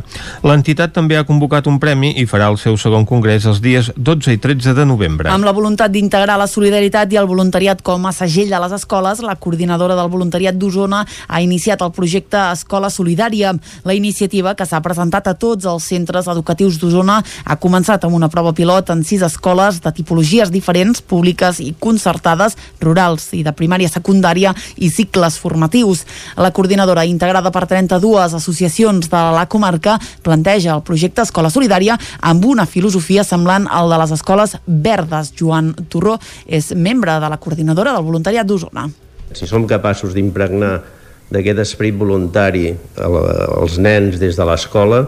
[0.45, 4.35] L'entitat també ha convocat un premi i farà el seu segon congrés els dies 12
[4.35, 5.31] i 13 de novembre.
[5.33, 9.23] Amb la voluntat d'integrar la solidaritat i el voluntariat com a segell de les escoles,
[9.25, 13.55] la coordinadora del voluntariat d'Osona ha iniciat el projecte Escola Solidària.
[13.89, 18.29] La iniciativa, que s'ha presentat a tots els centres educatius d'Osona, ha començat amb una
[18.29, 23.89] prova pilot en sis escoles de tipologies diferents, públiques i concertades, rurals i de primària
[23.89, 26.03] secundària i cicles formatius.
[26.35, 29.95] La coordinadora, integrada per 32 associacions de la comarca,
[30.25, 35.31] planteja el projecte Escola Solidària amb una filosofia semblant al de les escoles verdes.
[35.39, 38.89] Joan Torró és membre de la coordinadora del voluntariat d'Osona.
[39.31, 40.81] Si som capaços d'impregnar
[41.29, 43.19] d'aquest esperit voluntari al-
[43.61, 45.03] als nens des de l'escola,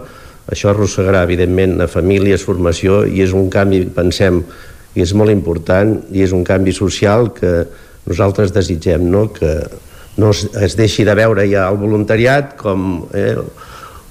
[0.51, 4.43] això arrossegarà, evidentment, a famílies, formació, i és un canvi, pensem,
[4.93, 7.65] que és molt important, i és un canvi social que
[8.07, 9.55] nosaltres desitgem, no?, que
[10.17, 13.37] no es, es deixi de veure ja el voluntariat com eh,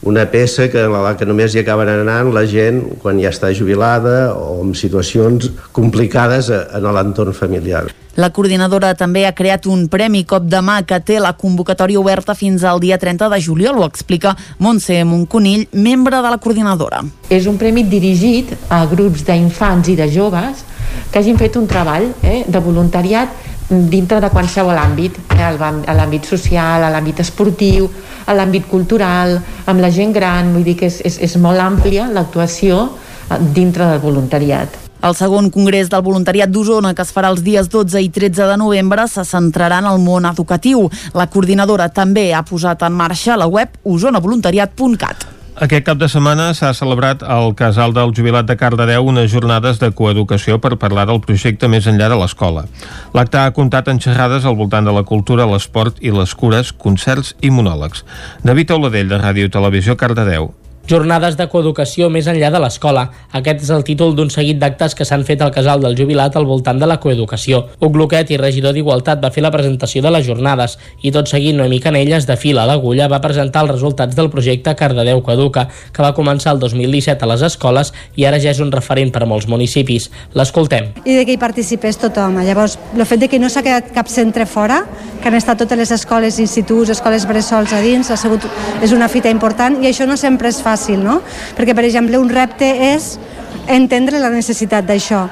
[0.02, 3.50] una peça que, a la que només hi acaben anant la gent quan ja està
[3.52, 7.90] jubilada o en situacions complicades en l'entorn familiar.
[8.16, 12.34] La coordinadora també ha creat un premi cop de mà que té la convocatòria oberta
[12.34, 17.04] fins al dia 30 de juliol, ho explica Montse Monconill, membre de la coordinadora.
[17.30, 20.64] És un premi dirigit a grups d'infants i de joves
[21.12, 25.84] que hagin fet un treball eh, de voluntariat dintre de qualsevol àmbit, eh, a l'àm-
[25.86, 27.88] a l'àmbit social, a l'àmbit esportiu,
[28.26, 32.08] a l'àmbit cultural, amb la gent gran, vull dir que és, és, és molt àmplia
[32.10, 32.90] l'actuació
[33.30, 34.68] eh, dintre del voluntariat.
[35.02, 38.56] El segon congrés del voluntariat d'Osona, que es farà els dies 12 i 13 de
[38.58, 40.90] novembre, se centrarà en el món educatiu.
[41.14, 45.39] La coordinadora també ha posat en marxa la web osonavoluntariat.cat.
[45.60, 49.90] Aquest cap de setmana s'ha celebrat al Casal del Jubilat de Cardedeu unes jornades de
[49.92, 52.62] coeducació per parlar del projecte més enllà de l'escola.
[53.12, 57.34] L'acte ha comptat en xerrades al voltant de la cultura, l'esport i les cures, concerts
[57.44, 58.06] i monòlegs.
[58.40, 60.48] David Auladell, de Ràdio Televisió, Cardedeu.
[60.90, 63.04] Jornades de coeducació més enllà de l'escola.
[63.38, 66.48] Aquest és el títol d'un seguit d'actes que s'han fet al casal del jubilat al
[66.48, 67.60] voltant de la coeducació.
[67.78, 70.74] Huc Luquet i regidor d'Igualtat va fer la presentació de les jornades
[71.06, 75.22] i tot seguint Noemi Canelles de fila l'agulla va presentar els resultats del projecte Cardedeu
[75.22, 79.14] Coeduca, que va començar el 2017 a les escoles i ara ja és un referent
[79.14, 80.10] per a molts municipis.
[80.34, 80.90] L'escoltem.
[81.04, 82.42] i de que hi participés tothom.
[82.42, 84.82] Llavors, el fet de que no s'ha quedat cap centre fora,
[85.22, 88.42] que han estat totes les escoles, instituts, escoles bressols a dins, ha sigut,
[88.82, 91.20] és una fita important i això no sempre és fàcil, no?
[91.56, 93.16] Perquè, per exemple, un repte és
[93.68, 95.26] entendre la necessitat d'això.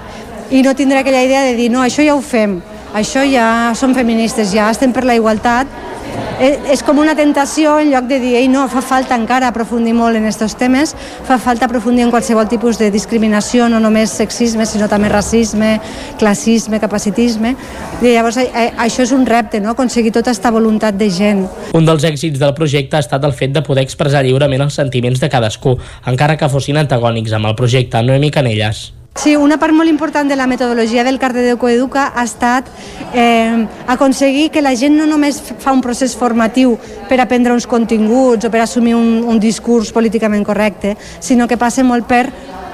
[0.50, 2.58] I no tindre aquella idea de dir no, això ja ho fem,
[2.96, 5.68] això ja som feministes, ja estem per la igualtat
[6.38, 10.18] és com una tentació en lloc de dir Ei, no, fa falta encara aprofundir molt
[10.18, 10.94] en aquests temes
[11.26, 15.78] fa falta aprofundir en qualsevol tipus de discriminació, no només sexisme sinó també racisme,
[16.18, 17.54] classisme capacitisme,
[18.02, 19.74] i llavors eh, eh, això és un repte, no?
[19.74, 23.54] aconseguir tota aquesta voluntat de gent Un dels èxits del projecte ha estat el fet
[23.54, 28.02] de poder expressar lliurement els sentiments de cadascú, encara que fossin antagònics amb el projecte
[28.02, 28.97] Noemi Canelles.
[29.18, 32.68] Sí, una part molt important de la metodologia del Carter de Coeduca ha estat
[33.12, 36.76] eh, aconseguir que la gent no només fa un procés formatiu
[37.08, 41.82] per aprendre uns continguts o per assumir un, un discurs políticament correcte, sinó que passa
[41.82, 42.28] molt per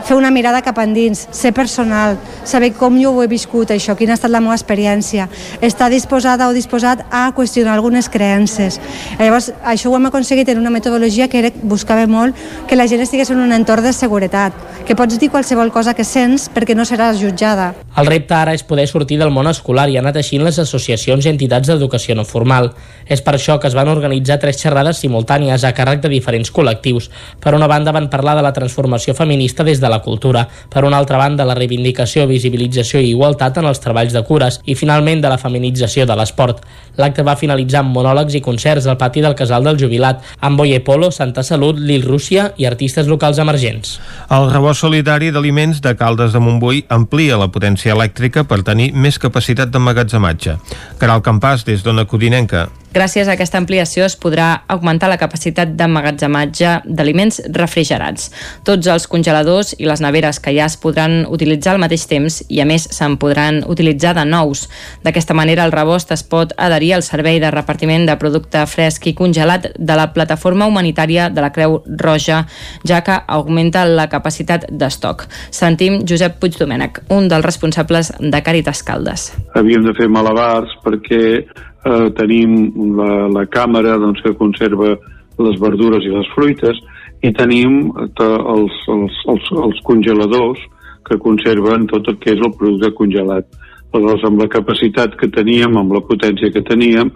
[0.05, 4.15] fer una mirada cap endins, ser personal, saber com jo ho he viscut això, quina
[4.15, 5.29] ha estat la meva experiència,
[5.65, 8.81] estar disposada o disposat a qüestionar algunes creences.
[9.19, 12.37] Llavors, això ho hem aconseguit en una metodologia que era, buscava molt
[12.69, 14.53] que la gent estigués en un entorn de seguretat,
[14.85, 17.73] que pots dir qualsevol cosa que sents perquè no seràs jutjada.
[17.97, 21.31] El repte ara és poder sortir del món escolar i així en les associacions i
[21.31, 22.73] entitats d'educació no formal.
[23.07, 27.11] És per això que es van organitzar tres xerrades simultànies a càrrec de diferents col·lectius.
[27.41, 30.99] Per una banda van parlar de la transformació feminista des de la cultura, per una
[30.99, 35.30] altra banda la reivindicació, visibilització i igualtat en els treballs de cures i finalment de
[35.30, 36.62] la feminització de l'esport.
[36.97, 40.80] L'acte va finalitzar amb monòlegs i concerts al pati del Casal del Jubilat, amb Boye
[40.80, 43.99] Polo, Santa Salut, Lil Rússia i artistes locals emergents.
[44.30, 49.18] El rebost solidari d'aliments de Caldes de Montbui amplia la potència elèctrica per tenir més
[49.18, 50.59] capacitat d'emmagatzematge.
[51.03, 52.68] Caral Campàs, des d'Ona Codinenca.
[52.95, 58.28] Gràcies a aquesta ampliació es podrà augmentar la capacitat d'emmagatzematge d'aliments refrigerats.
[58.62, 62.62] Tots els congeladors i les neveres que ja es podran utilitzar al mateix temps i
[62.62, 64.68] a més se'n podran utilitzar de nous.
[65.03, 69.16] D'aquesta manera el rebost es pot adherir al servei de repartiment de producte fresc i
[69.18, 72.45] congelat de la plataforma humanitària de la Creu Roja,
[72.86, 75.26] ja que augmenta la capacitat d'estoc.
[75.51, 79.32] Sentim Josep Puigdomènech, un dels responsables de Càritas Caldes.
[79.59, 81.42] Havíem de fer malabars perquè
[81.85, 82.57] eh, tenim
[82.99, 84.95] la, la càmera doncs, que conserva
[85.39, 86.78] les verdures i les fruites
[87.24, 90.61] i tenim els, els, els, els congeladors
[91.05, 93.49] que conserven tot el que és el producte congelat.
[93.95, 97.12] Aleshores, amb la capacitat que teníem, amb la potència que teníem,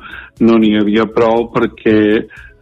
[0.47, 1.99] no n'hi havia prou perquè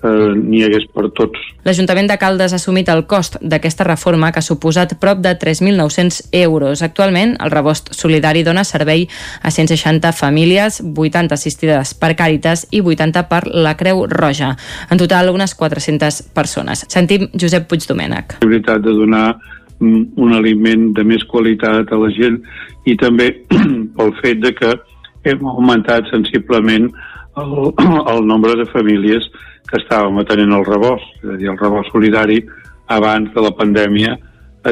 [0.03, 1.41] eh, n'hi hagués per tots.
[1.67, 6.29] L'Ajuntament de Caldes ha assumit el cost d'aquesta reforma que ha suposat prop de 3.900
[6.43, 6.83] euros.
[6.83, 9.07] Actualment, el rebost solidari dona servei
[9.43, 14.55] a 160 famílies, 80 assistides per Càritas i 80 per la Creu Roja.
[14.91, 16.87] En total, unes 400 persones.
[16.93, 18.39] Sentim Josep Puigdomènech.
[18.43, 19.27] La veritat de donar
[19.81, 22.41] mm, un aliment de més qualitat a la gent
[22.87, 23.33] i també
[23.97, 24.77] pel fet de que
[25.27, 26.93] hem augmentat sensiblement
[27.37, 27.53] el,
[28.13, 29.27] el nombre de famílies
[29.67, 32.41] que estàvem atenent el rebost, és a dir, el rebost solidari
[32.87, 34.17] abans de la pandèmia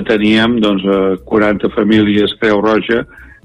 [0.03, 3.05] teníem doncs, eh, 40 famílies Creu Roja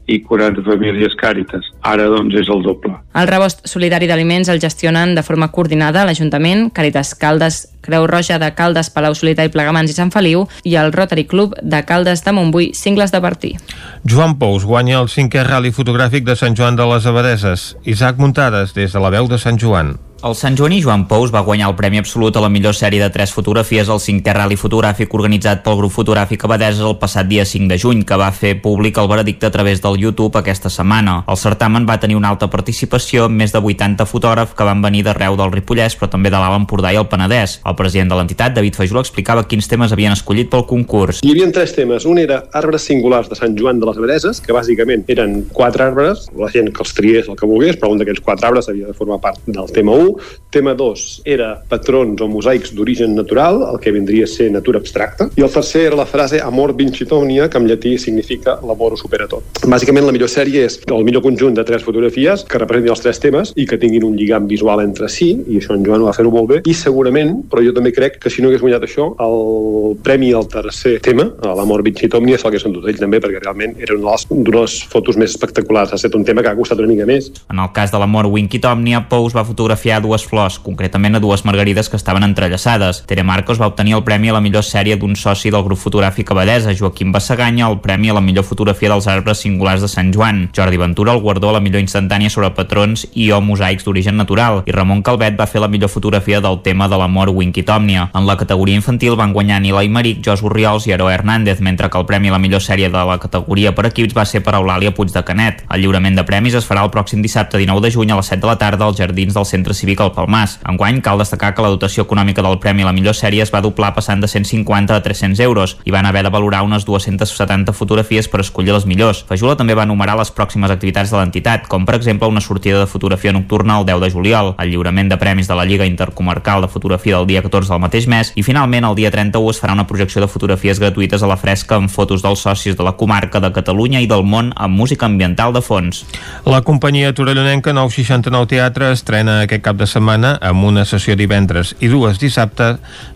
[0.10, 1.62] i 40 famílies Càritas.
[1.86, 2.96] Ara, doncs, és el doble.
[3.14, 8.50] El rebost solidari d'aliments el gestionen de forma coordinada l'Ajuntament, Càritas Caldes, Creu Roja de
[8.58, 12.34] Caldes, Palau Solità i Plegamans i Sant Feliu i el Rotary Club de Caldes de
[12.34, 13.56] Montbui, Cingles de Bertí.
[14.04, 17.76] Joan Pous guanya el cinquè rally fotogràfic de Sant Joan de les Abadeses.
[17.86, 20.00] Isaac Muntades, des de la veu de Sant Joan.
[20.22, 23.08] El Sant Joaní Joan Pous va guanyar el Premi Absolut a la millor sèrie de
[23.10, 27.70] tres fotografies al cinquè rally fotogràfic organitzat pel grup fotogràfic Abadeses el passat dia 5
[27.72, 31.22] de juny, que va fer públic el veredicte a través del YouTube aquesta setmana.
[31.24, 35.06] El certamen va tenir una alta participació amb més de 80 fotògrafs que van venir
[35.08, 37.62] d'arreu del Ripollès, però també de l'Alt Empordà i el Penedès.
[37.64, 41.24] El president de l'entitat, David Fajul, explicava quins temes havien escollit pel concurs.
[41.24, 42.04] Hi havia tres temes.
[42.04, 46.28] Un era arbres singulars de Sant Joan de les Abadeses, que bàsicament eren quatre arbres,
[46.36, 49.00] la gent que els triés el que volgués, però un d'aquests quatre arbres havia de
[49.00, 50.09] formar part del tema 1.
[50.50, 55.30] Tema 2 era patrons o mosaics d'origen natural, el que vindria a ser natura abstracta.
[55.38, 58.98] I el tercer era la frase amor vincit omnia, que en llatí significa l'amor ho
[58.98, 59.62] supera tot.
[59.70, 63.22] Bàsicament la millor sèrie és el millor conjunt de tres fotografies que representin els tres
[63.22, 66.34] temes i que tinguin un lligam visual entre si, i això en Joan va fer-ho
[66.34, 69.98] molt bé, i segurament, però jo també crec que si no hagués guanyat això, el
[70.04, 73.98] premi al tercer tema, l'amor vincit omnia, se'l hagués endut ell també, perquè realment era
[73.98, 75.94] una de les, fotos més espectaculars.
[75.94, 77.30] Ha estat un tema que ha costat una mica més.
[77.52, 81.46] En el cas de l'amor Winkit Omnia, Pous va fotografiar dues flors, concretament a dues
[81.46, 83.04] margarides que estaven entrellaçades.
[83.08, 86.32] Tere Marcos va obtenir el premi a la millor sèrie d'un soci del grup fotogràfic
[86.32, 90.50] Abadesa, Joaquim Bassaganya el premi a la millor fotografia dels arbres singulars de Sant Joan,
[90.56, 94.64] Jordi Ventura el guardó a la millor instantània sobre patrons i o mosaics d'origen natural,
[94.66, 98.10] i Ramon Calvet va fer la millor fotografia del tema de l'amor Winkit Omnia.
[98.16, 101.98] En la categoria infantil van guanyar Nila Imeric, Jos Urriols i Aroa Hernández, mentre que
[101.98, 104.94] el premi a la millor sèrie de la categoria per equips va ser per Eulàlia
[104.96, 105.64] Puig de Canet.
[105.70, 108.42] El lliurament de premis es farà el pròxim dissabte 19 de juny a les 7
[108.42, 110.60] de la tarda als jardins del Centre Cívic al Palmàs.
[110.70, 113.62] Enguany cal destacar que la dotació econòmica del premi a la millor sèrie es va
[113.66, 118.28] doblar passant de 150 a 300 euros i van haver de valorar unes 270 fotografies
[118.30, 119.24] per escollir les millors.
[119.26, 122.90] Fajula també va enumerar les pròximes activitats de l'entitat, com per exemple una sortida de
[122.92, 126.70] fotografia nocturna el 10 de juliol, el lliurament de premis de la Lliga Intercomarcal de
[126.70, 129.88] Fotografia del dia 14 del mateix mes i finalment el dia 31 es farà una
[129.90, 133.50] projecció de fotografies gratuïtes a la fresca amb fotos dels socis de la comarca de
[133.56, 136.06] Catalunya i del món amb música ambiental de fons.
[136.46, 141.88] La companyia torellonenca 969 Teatre estrena aquest cap de setmana amb una sessió divendres i
[141.88, 142.74] dues dissabte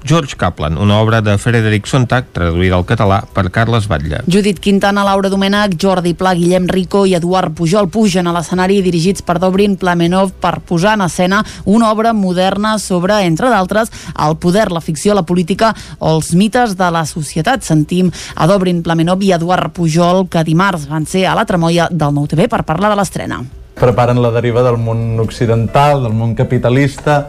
[0.07, 4.21] George Kaplan, una obra de Frederic Sontag traduïda al català per Carles Batlle.
[4.31, 9.25] Judit Quintana, Laura Domènech, Jordi Pla, Guillem Rico i Eduard Pujol pugen a l'escenari dirigits
[9.25, 13.91] per Dobrin Plamenov per posar en escena una obra moderna sobre, entre d'altres,
[14.27, 17.63] el poder, la ficció, la política o els mites de la societat.
[17.67, 22.15] Sentim a Dobrin Plamenov i Eduard Pujol que dimarts van ser a la tremolla del
[22.15, 23.43] Nou TV per parlar de l'estrena
[23.79, 27.25] preparen la deriva del món occidental, del món capitalista,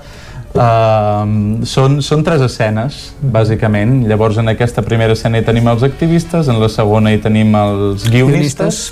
[0.54, 4.04] Uh, són, són tres escenes, bàsicament.
[4.06, 8.06] Llavors, en aquesta primera escena hi tenim els activistes, en la segona hi tenim els
[8.06, 8.84] guionistes,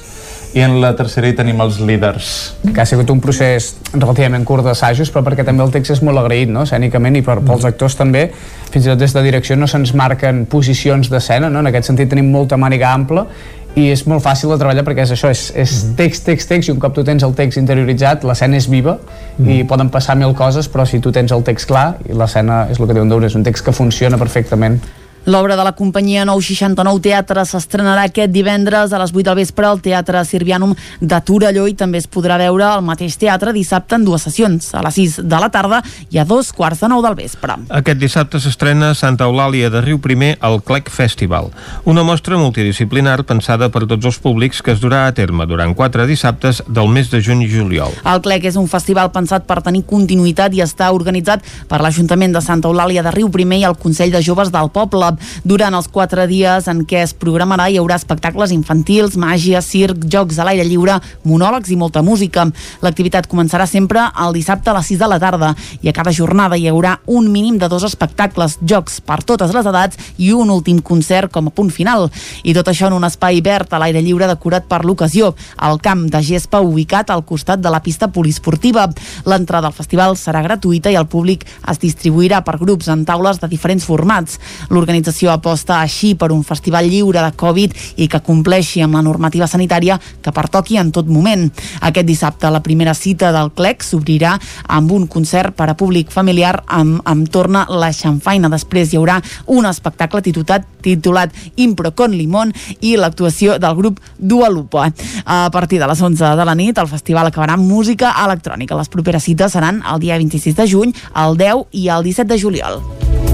[0.58, 2.32] i en la tercera hi tenim els líders.
[2.66, 6.20] Que ha sigut un procés relativament curt d'assajos, però perquè també el text és molt
[6.20, 8.26] agraït, no?, escènicament, i per, pels actors també,
[8.72, 12.10] fins i tot des de direcció no se'ns marquen posicions d'escena, no?, en aquest sentit
[12.12, 13.28] tenim molta màniga ampla
[13.74, 15.94] i és molt fàcil de treballar perquè és això, és, és mm.
[15.96, 19.48] text, text, text i un cop tu tens el text interioritzat l'escena és viva mm.
[19.48, 22.80] i poden passar mil coses però si tu tens el text clar i l'escena és
[22.80, 24.80] el que diuen d'una, és un text que funciona perfectament
[25.24, 29.78] L'obra de la companyia 969 Teatre s'estrenarà aquest divendres a les 8 del vespre al
[29.78, 34.24] Teatre Sirvianum de Torelló i també es podrà veure al mateix teatre dissabte en dues
[34.26, 35.78] sessions, a les 6 de la tarda
[36.10, 37.54] i a dos quarts de 9 del vespre.
[37.70, 41.52] Aquest dissabte s'estrena Santa Eulàlia de Riu Primer al Clec Festival,
[41.86, 46.08] una mostra multidisciplinar pensada per tots els públics que es durà a terme durant quatre
[46.10, 47.94] dissabtes del mes de juny i juliol.
[48.02, 52.42] El Clec és un festival pensat per tenir continuïtat i està organitzat per l'Ajuntament de
[52.42, 55.11] Santa Eulàlia de Riu Primer i el Consell de Joves del Poble
[55.44, 60.38] durant els quatre dies en què es programarà hi haurà espectacles infantils, màgia, circ, jocs
[60.38, 60.98] a l'aire lliure,
[61.28, 62.46] monòlegs i molta música.
[62.82, 65.52] L'activitat començarà sempre el dissabte a les 6 de la tarda
[65.82, 69.66] i a cada jornada hi haurà un mínim de dos espectacles, jocs per totes les
[69.66, 72.08] edats i un últim concert com a punt final.
[72.42, 76.06] I tot això en un espai verd a l'aire lliure decorat per l'ocasió, al camp
[76.10, 78.88] de gespa ubicat al costat de la pista poliesportiva.
[79.26, 83.48] L'entrada al festival serà gratuïta i el públic es distribuirà per grups en taules de
[83.50, 84.38] diferents formats.
[84.70, 85.01] L'organització
[85.32, 89.98] aposta així per un festival lliure de Covid i que compleixi amb la normativa sanitària
[90.22, 91.50] que pertoqui en tot moment.
[91.80, 94.38] Aquest dissabte la primera cita del CLEC s'obrirà
[94.68, 98.48] amb un concert per a públic familiar amb, amb Torna la Xanfaina.
[98.48, 104.50] Després hi haurà un espectacle titulat, titulat Impro con Limón i l'actuació del grup Dua
[104.50, 104.90] Lupa.
[105.24, 108.76] A partir de les 11 de la nit el festival acabarà amb música electrònica.
[108.78, 112.40] Les properes cites seran el dia 26 de juny, el 10 i el 17 de
[112.40, 113.31] juliol.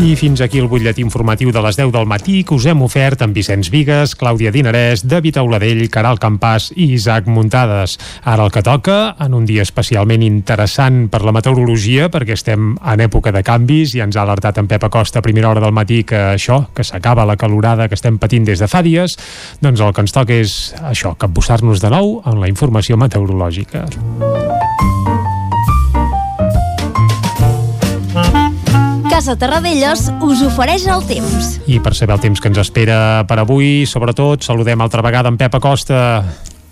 [0.00, 3.20] I fins aquí el butlletí informatiu de les 10 del matí que us hem ofert
[3.20, 7.98] amb Vicenç Vigues, Clàudia Dinarès, David Auladell, Caral Campàs i Isaac Muntades.
[8.24, 13.04] Ara el que toca, en un dia especialment interessant per la meteorologia, perquè estem en
[13.04, 16.00] època de canvis i ens ha alertat en Pep Acosta a primera hora del matí
[16.08, 19.18] que això, que s'acaba la calorada que estem patint des de fa dies,
[19.60, 23.84] doncs el que ens toca és això, capbussar-nos de nou en la informació meteorològica.
[29.20, 31.48] Casa Terradellos us ofereix el temps.
[31.68, 32.94] I per saber el temps que ens espera
[33.28, 35.98] per avui, sobretot, saludem altra vegada en Pep Acosta.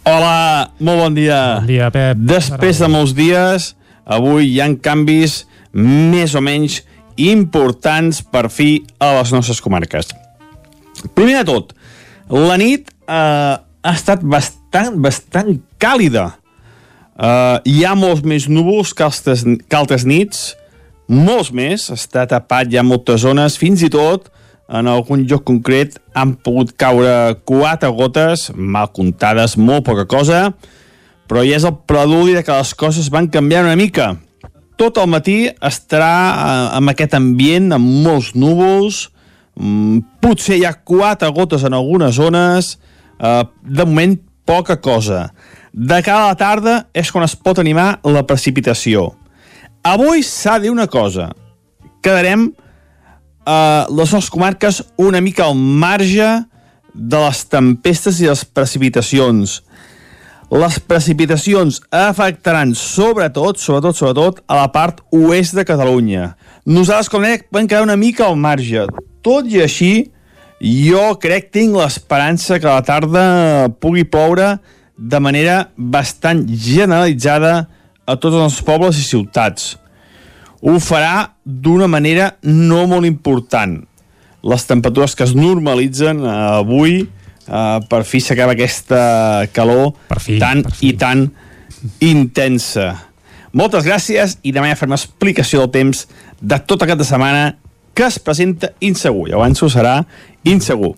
[0.08, 1.58] Hola, molt bon dia.
[1.58, 2.22] Bon dia, Pep.
[2.30, 3.66] Després de molts dies,
[4.08, 5.42] avui hi han canvis
[5.76, 6.78] més o menys
[7.20, 10.08] importants per fi a les nostres comarques.
[11.12, 11.74] Primer de tot,
[12.32, 16.30] la nit eh, ha estat bastant, bastant càlida.
[17.12, 20.54] Eh, hi ha molts més núvols que altres, que altres nits,
[21.08, 24.28] molts més, està tapat ja moltes zones, fins i tot
[24.68, 30.50] en algun lloc concret han pogut caure quatre gotes, mal comptades, molt poca cosa,
[31.28, 34.14] però ja és el preludi de que les coses van canviar una mica.
[34.78, 39.08] Tot el matí estarà eh, amb aquest ambient, amb molts núvols,
[39.56, 42.76] mm, potser hi ha quatre gotes en algunes zones,
[43.18, 45.30] eh, de moment poca cosa.
[45.72, 49.10] De cara a la tarda és quan es pot animar la precipitació.
[49.86, 51.30] Avui s'ha de dir una cosa.
[52.02, 56.28] Quedarem eh, les nostres comarques una mica al marge
[56.94, 59.62] de les tempestes i les precipitacions.
[60.48, 66.32] Les precipitacions afectaran sobretot, sobretot, sobretot a la part oest de Catalunya.
[66.64, 68.86] Nosaltres, com deia, vam quedar una mica al marge.
[69.24, 70.08] Tot i així,
[70.58, 73.24] jo crec, tinc l'esperança que a la tarda
[73.78, 74.56] pugui ploure
[74.98, 77.68] de manera bastant generalitzada
[78.08, 79.74] a tots els pobles i ciutats.
[80.64, 83.76] Ho farà d'una manera no molt important.
[84.42, 90.64] Les temperatures que es normalitzen eh, avui, eh, per fi s'acaba aquesta calor fi, tan
[90.80, 91.28] i tan
[92.02, 92.94] intensa.
[93.52, 96.06] Moltes gràcies i demà ja farem explicació del temps
[96.40, 97.44] de tot aquest de setmana
[97.96, 99.28] que es presenta insegur.
[99.30, 100.00] Ja avanço, serà
[100.46, 100.94] insegur.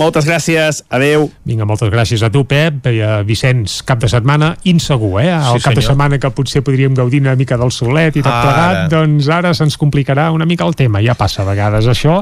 [0.00, 1.26] Moltes gràcies, adeu.
[1.44, 2.86] Vinga, moltes gràcies a tu, Pep.
[2.88, 5.28] I a Vicenç, cap de setmana insegur, eh?
[5.34, 8.32] El Sí, cap de setmana que potser podríem gaudir una mica del solet i tot
[8.32, 8.42] Ara.
[8.42, 11.02] plegat, doncs ara se'ns complicarà una mica el tema.
[11.04, 12.20] Ja passa a vegades això.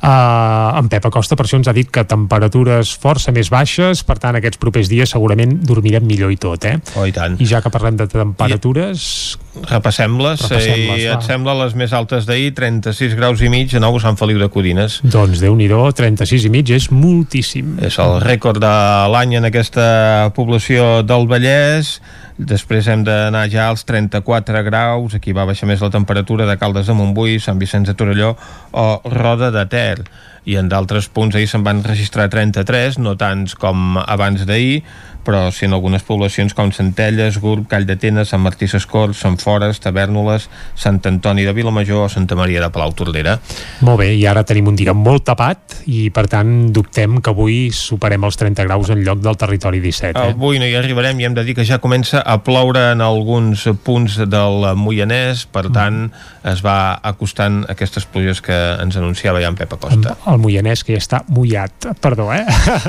[0.00, 4.18] Uh, en Pep Acosta, per això, ens ha dit que temperatures força més baixes, per
[4.18, 6.78] tant, aquests propers dies segurament dormirem millor i tot, eh?
[6.96, 7.36] Oh, i tant.
[7.40, 9.38] I ja que parlem de temperatures...
[9.50, 11.16] Repassem-les, Repassem-les, i va.
[11.18, 14.46] et sembla les més altes d'ahir, 36 graus i mig a Nou Sant Feliu de
[14.48, 15.00] Codines.
[15.02, 17.76] Doncs déu nhi 36 i mig és moltíssim.
[17.84, 18.72] És el rècord de
[19.12, 21.98] l'any en aquesta població del Vallès.
[22.40, 26.88] Després hem d'anar ja als 34 graus, aquí va baixar més la temperatura de Caldes
[26.88, 28.32] de Montbui, Sant Vicenç de Torelló
[28.72, 29.98] o Roda de Ter.
[30.50, 34.80] I en d'altres punts ahir se'n van registrar 33, no tants com abans d'ahir,
[35.24, 39.80] però sí en algunes poblacions com Centelles, Gurb, Call d'Atenes, Sant Martí Sescors, Sant Fores,
[39.82, 40.48] Tavernoles,
[40.78, 43.36] Sant Antoni de Vilamajor o Santa Maria de Palau Tordera.
[43.86, 47.58] Molt bé, i ara tenim un dia molt tapat i per tant dubtem que avui
[47.74, 50.16] superem els 30 graus en lloc del territori 17.
[50.16, 50.34] Eh?
[50.34, 53.66] Avui no hi arribarem i hem de dir que ja comença a ploure en alguns
[53.84, 56.08] punts del Moianès, per tant
[56.48, 60.16] es va acostant aquestes pluges que ens anunciava ja en Pep Acosta.
[60.30, 62.44] El Moianès que ja està mullat, perdó, eh?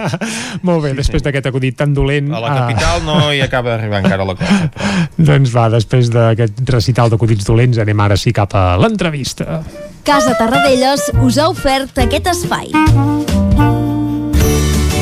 [0.68, 2.32] molt bé, després d'aquest acudit tan dolent...
[2.34, 4.70] A la capital no hi acaba d'arribar encara la cosa.
[4.76, 4.92] Però...
[5.32, 9.62] Doncs va, després d'aquest recital d'acudits dolents anem ara sí cap a l'entrevista.
[10.08, 12.74] Casa Tarradellas us ha ofert aquest espai.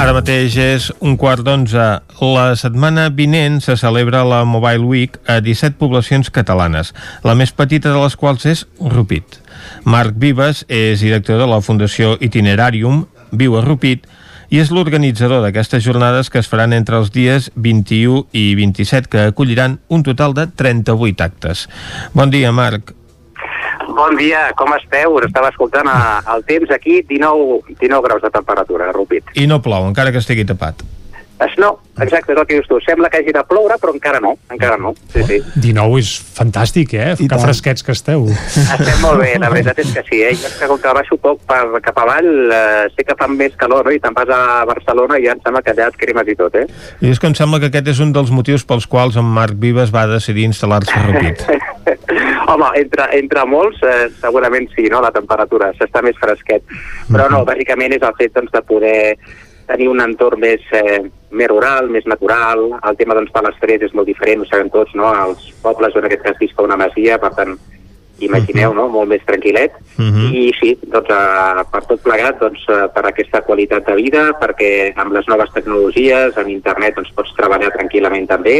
[0.00, 1.86] Ara mateix és un quart d'onze.
[2.24, 7.92] La setmana vinent se celebra la Mobile Week a 17 poblacions catalanes, la més petita
[7.92, 9.36] de les quals és Rupit.
[9.84, 13.02] Marc Vives és director de la Fundació Itinerarium,
[13.36, 14.08] viu a Rupit,
[14.48, 19.26] i és l'organitzador d'aquestes jornades que es faran entre els dies 21 i 27, que
[19.34, 21.66] acolliran un total de 38 actes.
[22.16, 22.96] Bon dia, Marc.
[23.90, 25.16] Bon dia, com esteu?
[25.18, 25.98] Us estava escoltant a,
[26.36, 29.34] el temps aquí, 19, 19 graus de temperatura, a Rupit.
[29.34, 30.84] I no plou, encara que estigui tapat.
[31.40, 31.70] Es, no,
[32.04, 32.76] exacte, és el que dius tu.
[32.84, 34.90] Sembla que hagi de ploure, però encara no, encara no.
[35.14, 35.38] Sí, sí.
[35.56, 37.14] 19 és fantàstic, eh?
[37.16, 37.40] que tant.
[37.40, 38.26] fresquets que esteu.
[38.28, 40.34] Estem molt bé, la veritat és que sí, eh?
[40.36, 43.56] Jo és que com que baixo poc per, cap avall, eh, sé que fa més
[43.56, 43.96] calor, no?
[43.96, 46.60] I te'n vas a Barcelona i ja em sembla que allà et cremes i tot,
[46.60, 46.66] eh?
[47.00, 49.56] I és que em sembla que aquest és un dels motius pels quals en Marc
[49.64, 51.46] Vives va decidir instal·lar-se a Rupit.
[52.50, 56.64] Home, entre, entre molts, eh, segurament sí, no?, la temperatura, s'està més fresquet.
[57.10, 59.00] Però no, bàsicament és el fet doncs, de poder
[59.70, 60.98] tenir un entorn més, eh,
[61.30, 62.64] més rural, més natural.
[62.82, 65.12] El tema doncs, de l'estrès és molt diferent, ho sabem tots, no?
[65.26, 67.54] Els pobles, en aquest cas, visca una masia, per tant,
[68.24, 69.76] imagineu, no?, molt més tranquil·let.
[70.32, 74.92] I sí, doncs, eh, per tot plegat, doncs, eh, per aquesta qualitat de vida, perquè
[74.96, 78.58] amb les noves tecnologies, amb internet, doncs, pots treballar tranquil·lament també,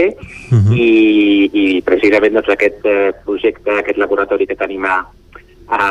[0.74, 5.02] i, i precisament doncs, aquest eh, projecte, aquest laboratori que tenim a,
[5.68, 5.84] a,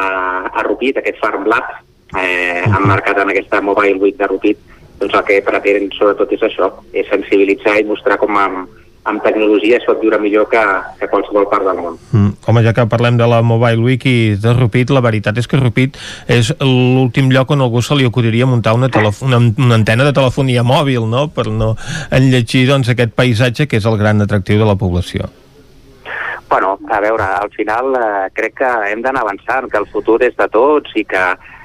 [0.49, 1.71] a Rupit, aquest Farm Lab,
[2.17, 4.59] eh, emmarcat en aquesta Mobile Week de Rupit,
[4.99, 9.77] doncs el que pretén sobretot és això, és sensibilitzar i mostrar com amb, amb tecnologia
[9.80, 10.61] es pot viure millor que,
[10.99, 11.97] que qualsevol part del món.
[12.11, 12.31] Mm.
[12.47, 15.59] Home, ja que parlem de la Mobile Week i de Rupit, la veritat és que
[15.59, 15.97] Rupit
[16.27, 18.91] és l'últim lloc on algú se li acudiria muntar una,
[19.26, 21.76] una, una antena de telefonia mòbil, no?, per no
[22.11, 25.30] enlletgir doncs, aquest paisatge que és el gran atractiu de la població.
[26.49, 30.34] Bueno, a veure, al final eh, crec que hem d'anar avançant, que el futur és
[30.38, 31.21] de tots i que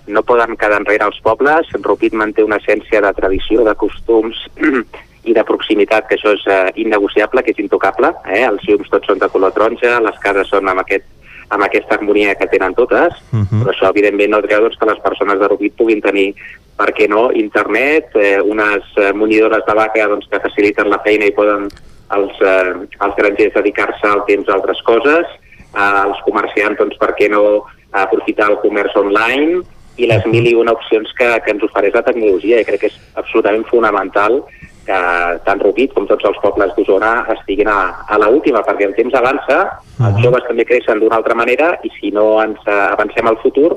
[0.06, 1.70] no poden quedar enrere els pobles.
[1.80, 4.36] Rupit manté una essència de tradició, de costums
[5.24, 8.12] i de proximitat, que això és eh, innegociable, que és intocable.
[8.28, 8.42] Eh?
[8.46, 11.06] Els llums tots són de color taronja, les cases són amb, aquest,
[11.54, 13.62] amb aquesta harmonia que tenen totes, uh -huh.
[13.62, 16.34] però això evidentment no treu doncs, que les persones de Rupit puguin tenir
[16.76, 21.26] per què no, internet, eh, unes eh, munidores de vaca doncs, que faciliten la feina
[21.26, 21.68] i poden
[22.10, 25.26] els, eh, els grangers dedicar-se al temps a altres coses,
[25.74, 29.62] eh, els comerciants, doncs, per què no aprofitar el comerç online
[29.96, 32.60] i les mil i una opcions que, que ens ofereix la tecnologia.
[32.60, 34.42] I crec que és absolutament fonamental
[34.86, 35.00] que
[35.46, 39.16] tant Rupit com tots els pobles d'Osona estiguin a, a la última, perquè el temps
[39.18, 39.58] avança,
[40.04, 43.72] els joves també creixen d'una altra manera i si no ens eh, avancem al futur,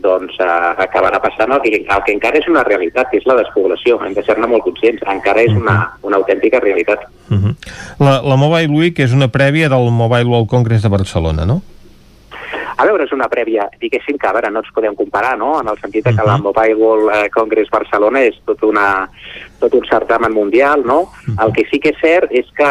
[0.00, 3.36] doncs eh, acabarà passant el que, el que encara és una realitat, que és la
[3.40, 3.98] despoblació.
[4.04, 5.02] Hem de ser-ne molt conscients.
[5.12, 5.76] Encara és una,
[6.06, 7.04] una autèntica realitat.
[7.30, 7.54] Uh -huh.
[7.98, 11.62] la, la Mobile Week és una prèvia del Mobile World Congress de Barcelona, no?
[12.76, 15.68] A veure, és una prèvia, diguéssim que a veure, no ens podem comparar, no?, en
[15.68, 19.08] el sentit que la Mobile World eh, Congress Barcelona és tot, una,
[19.60, 21.10] tot un certamen mundial, no?
[21.36, 22.70] El que sí que és cert és que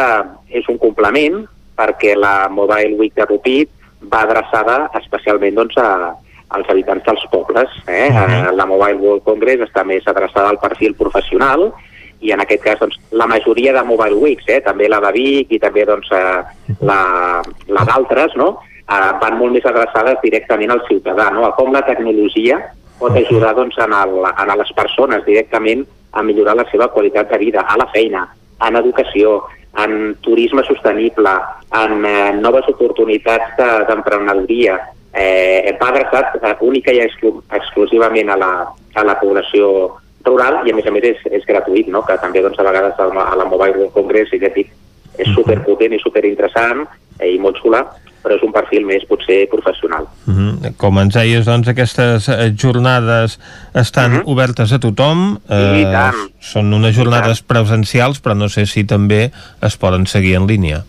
[0.50, 1.44] és un complement
[1.80, 3.70] perquè la Mobile Week de Rupit
[4.12, 6.12] va adreçada especialment doncs, a,
[6.56, 7.70] als habitants dels pobles.
[7.86, 8.08] Eh?
[8.10, 8.56] Uh -huh.
[8.56, 11.72] La Mobile World Congress està més adreçada al perfil professional
[12.20, 14.60] i en aquest cas doncs, la majoria de Mobile Weeks, eh?
[14.60, 16.42] també la de Vic i també doncs, eh,
[16.80, 18.58] la, la d'altres, no?
[18.90, 21.46] Eh, van molt més adreçades directament al ciutadà, no?
[21.46, 22.58] a com la tecnologia
[23.00, 27.38] pot ajudar doncs, en, el, en les persones directament a millorar la seva qualitat de
[27.38, 28.26] vida, a la feina,
[28.66, 29.38] en educació,
[29.80, 31.32] en turisme sostenible,
[31.80, 34.76] en eh, noves oportunitats de- d'emprenedoria,
[35.14, 38.52] eh, va adreçat eh, única i exclu exclusivament a la,
[38.94, 39.96] a la població
[40.26, 42.02] rural i a més a més és, és gratuït, no?
[42.04, 44.74] que també doncs, a vegades a la, a la Mobile World Congress i ja dic,
[45.16, 46.84] és superpotent i superinteressant
[47.18, 47.86] eh, i molt xula,
[48.22, 50.06] però és un perfil més potser professional.
[50.26, 50.74] Mhm.
[50.76, 53.38] Com ens deies, doncs, aquestes eh, jornades
[53.74, 55.38] estan obertes a tothom.
[55.48, 56.30] I Eh, tant.
[56.40, 59.30] són unes jornades presencials, però no sé si també
[59.62, 60.84] es poden seguir en línia.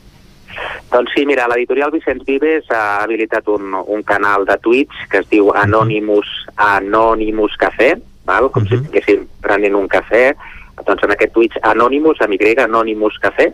[0.91, 5.30] Doncs sí, mira, l'editorial Vicenç Vives ha habilitat un, un canal de Twitch que es
[5.30, 6.28] diu Anonymous,
[6.58, 7.95] Anonymous Café,
[8.28, 8.49] val?
[8.52, 10.34] com si estiguéssim prenent un cafè,
[10.86, 13.53] doncs en aquest Twitch Anonymous, amb Y, Anonymous Café,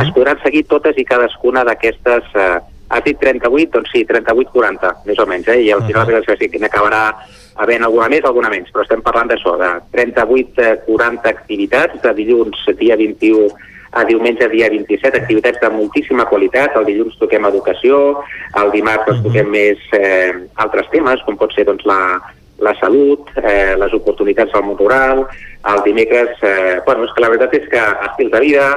[0.00, 2.24] es podran seguir totes i cadascuna d'aquestes...
[2.34, 2.58] Eh,
[2.88, 3.70] has dit 38?
[3.72, 5.60] Doncs sí, 38-40, més o menys, eh?
[5.66, 6.38] i al final uh -huh.
[6.38, 7.14] sí, que n'acabarà
[7.56, 12.96] havent alguna més, alguna menys, però estem parlant d'això, de 38-40 activitats, de dilluns dia
[12.96, 13.48] 21
[13.92, 18.22] a diumenge dia 27, activitats de moltíssima qualitat, el dilluns toquem educació,
[18.60, 22.20] el dimarts doncs, toquem més eh, altres temes, com pot ser doncs, la,
[22.60, 25.26] la salut, eh, les oportunitats al món rural,
[25.72, 28.68] el dimecres, eh, bueno, és que la veritat és que estils de vida,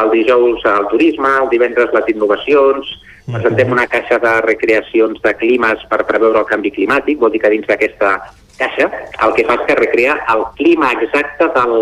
[0.00, 2.86] el dijous el turisme, el divendres les innovacions,
[3.34, 7.52] presentem una caixa de recreacions de climes per preveure el canvi climàtic, vol dir que
[7.52, 8.16] dins d'aquesta
[8.60, 8.88] caixa
[9.26, 11.76] el que fa és que recrea el clima exacte del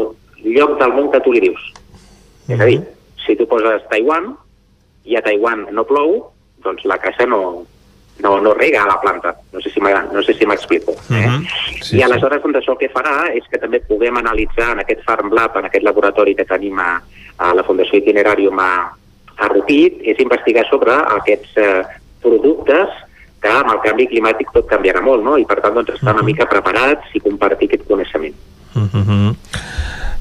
[0.56, 1.64] lloc del món que tu li dius.
[2.48, 2.78] És a dir,
[3.24, 4.32] si tu poses Taiwan
[5.08, 6.20] i a Taiwan no plou,
[6.64, 7.40] doncs la caixa no,
[8.24, 9.34] no, no rega a la planta.
[9.52, 10.94] No sé si no sé si m'explico.
[11.10, 11.26] Eh?
[11.98, 15.32] I aleshores doncs, això el que farà és que també puguem analitzar en aquest Farm
[15.32, 16.98] Lab, en aquest laboratori que tenim a,
[17.38, 18.72] a la Fundació Itinerarium a,
[19.38, 21.82] a Rupit, és investigar sobre aquests eh,
[22.22, 22.88] productes
[23.40, 25.36] que amb el canvi climàtic tot canviarà molt, no?
[25.38, 28.34] I per tant doncs, estar una mica preparats i compartir aquest coneixement.
[28.74, 29.34] Mhm.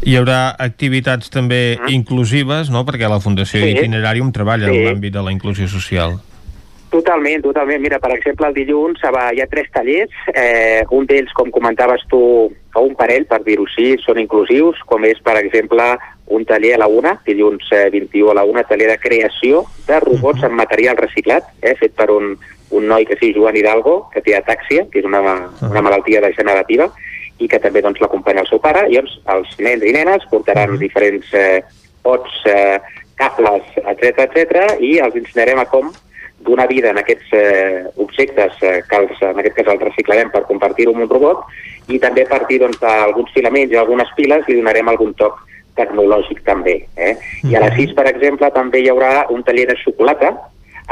[0.05, 3.71] Hi haurà activitats també inclusives, no?, perquè la Fundació Sí.
[3.73, 4.77] Itinerarium treballa Sí.
[4.77, 6.19] en l'àmbit de la inclusió social.
[6.89, 7.81] Totalment, totalment.
[7.81, 10.11] Mira, per exemple, el dilluns hi ha tres tallers.
[10.33, 12.19] Eh, un d'ells, com comentaves tu,
[12.73, 15.83] o un parell, per dir-ho així, són inclusius, com és, per exemple,
[16.27, 19.99] un taller a la una, dilluns eh, 21 a la una, taller de creació de
[20.03, 22.35] robots amb material reciclat, eh, fet per un,
[22.75, 25.21] un noi que es diu Joan Hidalgo, que té atàxia, que és una,
[25.69, 26.89] una malaltia degenerativa,
[27.39, 30.75] i que també doncs, l'acompanya el seu pare, i doncs els nens i nenes portaran
[30.81, 31.61] diferents eh,
[32.03, 32.79] pots, eh,
[33.17, 35.89] cables, etc etc i els ensenyarem a com
[36.47, 40.45] donar vida en aquests eh, objectes eh, que els, en aquest cas els reciclarem per
[40.49, 41.47] compartir-ho amb un robot
[41.89, 45.41] i també a partir doncs, d'alguns filaments i algunes piles li donarem algun toc
[45.77, 46.81] tecnològic també.
[46.97, 47.15] Eh?
[47.47, 50.33] I a les 6, per exemple, també hi haurà un taller de xocolata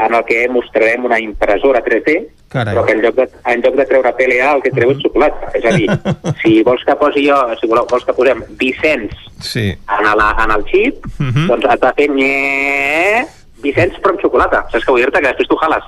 [0.06, 2.18] en el que mostrarem una impressora 3D
[2.52, 2.74] Carai.
[2.74, 5.48] però que en lloc, de, en lloc de treure PLA el que treu és xocolata.
[5.56, 5.86] És a dir,
[6.42, 9.70] si vols que posi jo, si voleu, vols que posem Vicenç Sí.
[9.72, 11.46] en, la, en el xip, Mhm.
[11.48, 13.24] doncs has de fer nye,
[13.64, 14.64] Vicenç però amb xocolata.
[14.70, 15.20] Saps què vull dir-te?
[15.20, 15.84] Que després tu jales.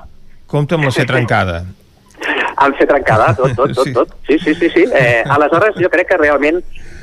[0.48, 1.64] Compte amb la ser trencada.
[2.58, 4.14] Amb ser trencada, tot, tot, tot, tot.
[4.26, 4.68] Sí, sí, sí.
[4.74, 4.82] sí.
[4.92, 6.56] Eh, aleshores, jo crec que realment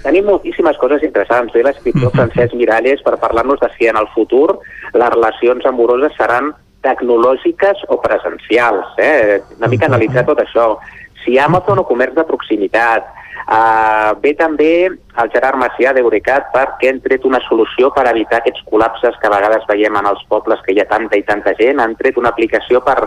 [0.06, 1.54] tenim moltíssimes coses interessants.
[1.54, 4.60] Ve l'escriptor Francesc Miralles per parlar-nos de si en el futur
[4.94, 6.54] les relacions amoroses seran
[6.86, 8.94] tecnològiques o presencials.
[9.02, 9.42] Eh?
[9.58, 10.76] Una mica analitzar tot això.
[11.24, 13.14] Si Amazon o comerç de proximitat.
[13.46, 18.64] Uh, ve també el Gerard Macià d'Eurecat perquè han tret una solució per evitar aquests
[18.66, 21.82] col·lapses que a vegades veiem en els pobles que hi ha tanta i tanta gent.
[21.82, 22.98] Han tret una aplicació per,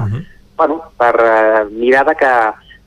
[0.60, 2.32] bueno, per uh, mirar de que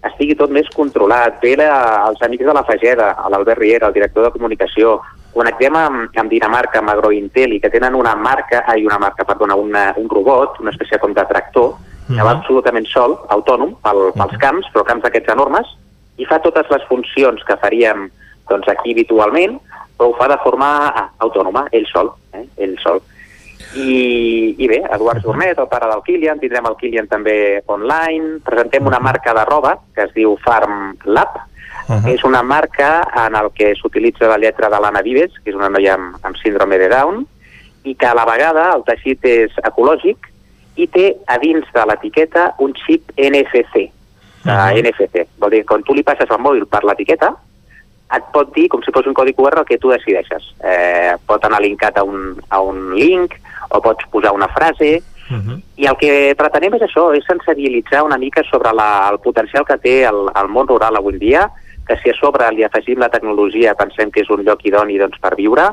[0.10, 1.40] estigui tot més controlat.
[1.44, 1.72] Ve la,
[2.10, 5.00] els amics de la Fageda, l'Albert Riera, el director de comunicació,
[5.36, 9.56] connectem amb, amb Dinamarca, amb Agrointel, i que tenen una marca, ai, una marca, perdona,
[9.56, 11.76] una, un robot, una espècie com de tractor,
[12.12, 15.70] que va absolutament sol, autònom, pel, pels camps, però camps d'aquests enormes,
[16.20, 18.10] i fa totes les funcions que faríem
[18.50, 19.60] doncs, aquí habitualment,
[19.98, 20.68] però ho fa de forma
[21.24, 22.44] autònoma, ell sol, eh?
[22.66, 23.00] ell sol.
[23.76, 28.88] I, I bé, Eduard Jornet, el pare del Kilian, tindrem el Kilian també online, presentem
[28.88, 31.40] una marca de roba que es diu Farm Lab,
[31.92, 35.58] Uh és una marca en el que s'utilitza la lletra de l'Anna Vives, que és
[35.58, 37.26] una noia amb, amb síndrome de Down,
[37.84, 40.30] i que a la vegada el teixit és ecològic
[40.80, 43.90] i té a dins de l'etiqueta un xip NFC.
[44.46, 45.26] de NFC.
[45.38, 47.34] Vol dir que quan tu li passes el mòbil per l'etiqueta,
[48.16, 50.52] et pot dir, com si fos un codi QR, el que tu decideixes.
[50.64, 53.38] Eh, pot anar linkat a un, a un link,
[53.70, 55.02] o pots posar una frase,
[55.32, 55.62] Uh -huh.
[55.78, 59.78] i el que pretenem és això, és sensibilitzar una mica sobre la, el potencial que
[59.78, 61.50] té el, el món rural avui dia,
[61.88, 65.18] que si a sobre li afegim la tecnologia pensem que és un lloc idoni doncs,
[65.20, 65.70] per viure,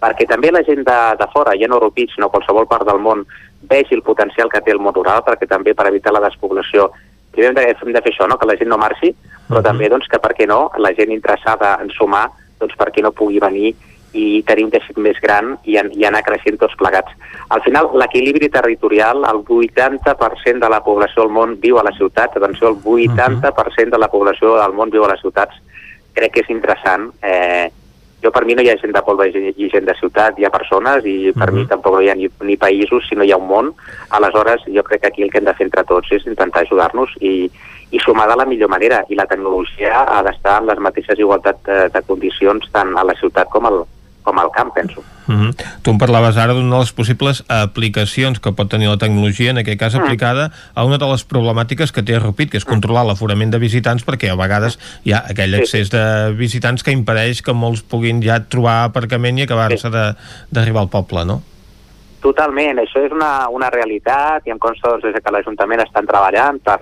[0.00, 3.26] perquè també la gent de, de fora, ja no europits, sinó qualsevol part del món,
[3.62, 6.90] vegi el potencial que té el món rural, perquè també per evitar la despoblació
[7.32, 8.38] primer hem de, hem de fer això, no?
[8.38, 9.14] que la gent no marxi,
[9.48, 9.64] però Mhm.
[9.64, 12.28] també doncs, que per què no, la gent interessada en sumar,
[12.60, 13.74] doncs per què no pugui venir
[14.12, 17.10] i tenir un teixit més gran i, i anar creixent tots plegats.
[17.48, 22.36] Al final, l'equilibri territorial, el 80% de la població del món viu a les ciutats,
[22.36, 25.56] atenció, el 80% de la població del món viu a les ciutats,
[26.12, 27.10] crec que és interessant.
[27.22, 27.70] Eh,
[28.22, 30.50] jo per mi no hi ha gent de poble i gent- de ciutat, hi ha
[30.50, 33.48] persones i per mi tampoc no hi ha ni, ni països, sinó hi ha un
[33.48, 33.72] món.
[34.10, 37.16] Aleshores, jo crec que aquí el que hem de fer entre tots és intentar ajudar-nos
[37.20, 37.50] i,
[37.90, 39.02] i sumar de la millor manera.
[39.08, 43.18] I la tecnologia ha d'estar en les mateixes igualtat de, de condicions tant a la
[43.18, 43.82] ciutat com al,
[44.22, 45.02] com al camp, penso.
[45.28, 45.54] Uh -huh.
[45.82, 49.58] Tu em parlaves ara d'una de les possibles aplicacions que pot tenir la tecnologia, en
[49.58, 50.02] aquest cas Mm.
[50.02, 54.04] aplicada a una de les problemàtiques que té Rupit, que és controlar l'aforament de visitants,
[54.04, 55.60] perquè a vegades hi ha aquell Sí.
[55.60, 59.88] excés de visitants que impedeix que molts puguin ja trobar aparcament i acabar-se
[60.50, 61.42] d'arribar al poble, no?
[62.20, 66.60] Totalment, això és una, una realitat i em consta doncs, des que l'Ajuntament estan treballant
[66.62, 66.78] per,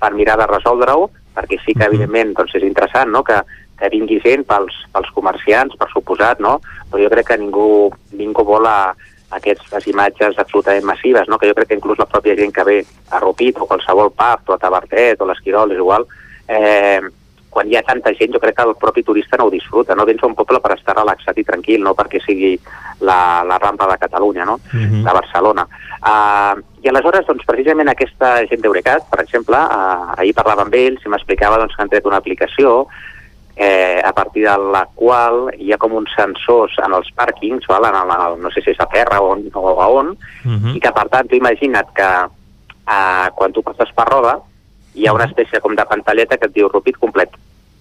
[0.00, 3.22] per mirar de resoldre-ho, perquè sí que evidentment doncs, és interessant no?
[3.22, 3.36] que,
[3.80, 6.58] que vingui gent pels, pels comerciants, per suposat, no?
[6.90, 7.70] però jo crec que ningú,
[8.18, 8.92] ningú vol a,
[9.30, 11.38] aquestes imatges absolutament massives, no?
[11.38, 12.80] que jo crec que inclús la pròpia gent que ve
[13.10, 16.06] a Rupit o qualsevol pub o a Tabertet o l'Esquirol, és igual,
[16.48, 17.00] eh,
[17.50, 20.06] quan hi ha tanta gent, jo crec que el propi turista no ho disfruta, no?
[20.06, 22.52] Vens a un poble per estar relaxat i tranquil, no perquè sigui
[23.02, 24.60] la, la rampa de Catalunya, no?
[24.72, 25.02] Mhm.
[25.04, 25.66] de Barcelona.
[26.00, 31.02] Uh, I aleshores, doncs, precisament aquesta gent d'Eurecat, per exemple, uh, ahir parlava amb ells
[31.04, 32.86] i m'explicava doncs, que han tret una aplicació
[33.62, 37.84] eh, a partir de la qual hi ha com uns sensors en els pàrquings, val?
[37.90, 40.14] En el, el, no sé si és a terra o, on, o a on,
[40.44, 40.76] Mhm.
[40.76, 42.08] i que per tant tu imagina't que
[42.88, 44.38] uh, quan tu passes per roda
[44.94, 47.28] hi ha una espècie com de pantalleta que et diu Rupit complet.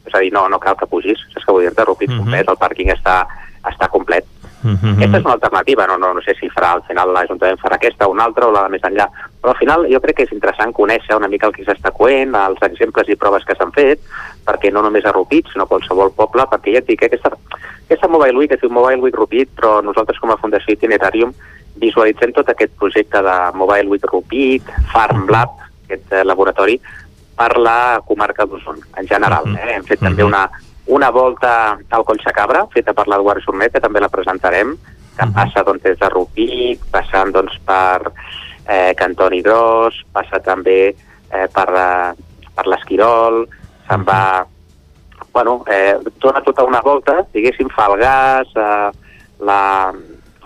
[0.05, 1.85] És a dir, no, no cal que pugis, saps què vull dir-te?
[1.85, 2.19] Rupit Mhm.
[2.19, 3.25] complet, el pàrquing està,
[3.63, 4.25] està complet.
[4.61, 4.97] Uh -huh.
[4.97, 8.07] Aquesta és una alternativa, no, no, no sé si farà al final l'Ajuntament farà aquesta
[8.07, 9.07] o una altra o la de més enllà,
[9.41, 12.35] però al final jo crec que és interessant conèixer una mica el que s'està coent,
[12.35, 13.99] els exemples i proves que s'han fet,
[14.45, 17.31] perquè no només a Rupit, sinó a qualsevol poble, perquè ja et dic, aquesta,
[17.85, 21.33] aquesta Mobile Week es diu Mobile Week Rupit, però nosaltres com a Fundació Itinerarium
[21.79, 25.49] visualitzem tot aquest projecte de Mobile Week Rupit, Farm Lab,
[25.85, 26.79] aquest eh, laboratori,
[27.39, 29.47] per la comarca d'Osona, en general.
[29.55, 29.75] Eh?
[29.77, 30.49] Hem fet també una,
[30.89, 34.73] una volta al Collsacabra, feta per l'Eduard Jornet, que també la presentarem,
[35.19, 38.09] que passa doncs, des de Rupit, passant doncs, per
[38.65, 43.43] eh, Cantoni Gros, passa també eh, per, eh, per l'Esquirol,
[43.89, 44.45] se'n va...
[45.29, 48.89] Bueno, eh, dona tota una volta, diguéssim, fa el gas, eh,
[49.45, 49.61] la,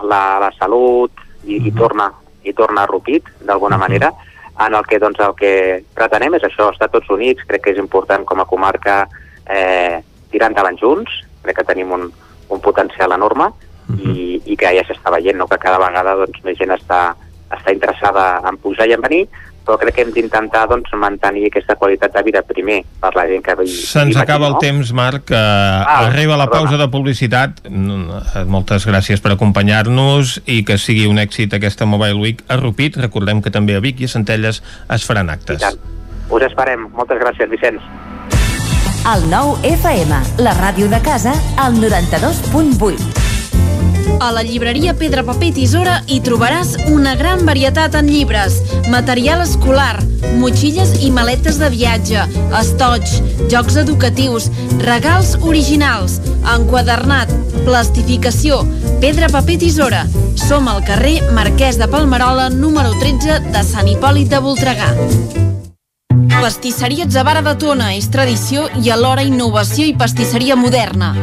[0.04, 2.10] la, la salut, i, i, torna,
[2.44, 4.12] i torna a Rupit, d'alguna manera,
[4.60, 5.54] en el que, doncs, el que
[5.96, 9.06] pretenem és això, estar tots units, crec que és important com a comarca
[9.48, 10.02] eh,
[10.34, 12.10] tirar endavant junts, crec que tenim un,
[12.50, 13.52] un potencial enorme
[13.92, 15.48] i, i que ja s'està veient, no?
[15.48, 17.14] que cada vegada doncs, més gent està,
[17.52, 19.24] està interessada en pujar i en venir,
[19.64, 23.44] però crec que hem d'intentar doncs, mantenir aquesta qualitat de vida primer per la gent
[23.44, 23.66] que ve.
[23.68, 25.32] Se'ns acaba el temps, Marc.
[25.32, 27.64] Uh, ah, arriba la pausa de publicitat.
[27.68, 33.00] Mm, Moltes gràcies per acompanyar-nos i que sigui un èxit aquesta Mobile Week a Rupit.
[33.00, 35.64] Recordem que també a Vic i a Centelles es faran actes.
[36.28, 36.90] Us esperem.
[36.92, 37.80] Moltes gràcies, Vicenç.
[39.04, 42.96] El nou FM, la ràdio de casa, al 92.8.
[44.24, 48.56] A la llibreria Pedra Paper i Tisora hi trobaràs una gran varietat en llibres,
[48.88, 50.00] material escolar,
[50.40, 52.24] motxilles i maletes de viatge,
[52.62, 53.04] estoig,
[53.52, 54.48] jocs educatius,
[54.88, 56.16] regals originals,
[56.56, 57.28] enquadernat,
[57.68, 58.62] plastificació,
[59.04, 60.06] pedra, paper, tisora.
[60.48, 64.94] Som al carrer Marquès de Palmerola, número 13 de Sant Hipòlit de Voltregà.
[66.40, 71.14] Pastisseria Zavara de Tona és tradició i alhora innovació i pastisseria moderna.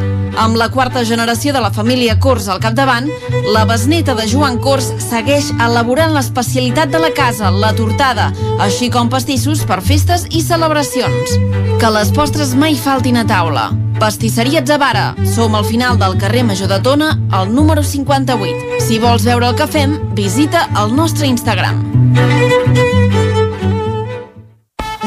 [0.42, 3.08] Amb la quarta generació de la família Cors al capdavant,
[3.54, 9.12] la besneta de Joan Cors segueix elaborant l'especialitat de la casa, la tortada, així com
[9.12, 11.36] pastissos per festes i celebracions.
[11.80, 13.70] Que les postres mai faltin a taula.
[14.02, 15.12] Pastisseria Zavara.
[15.34, 18.80] Som al final del carrer Major de Tona, al número 58.
[18.82, 22.91] Si vols veure el que fem, visita el nostre Instagram.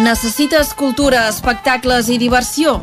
[0.06, 2.76] Necessites cultura, espectacles i diversió?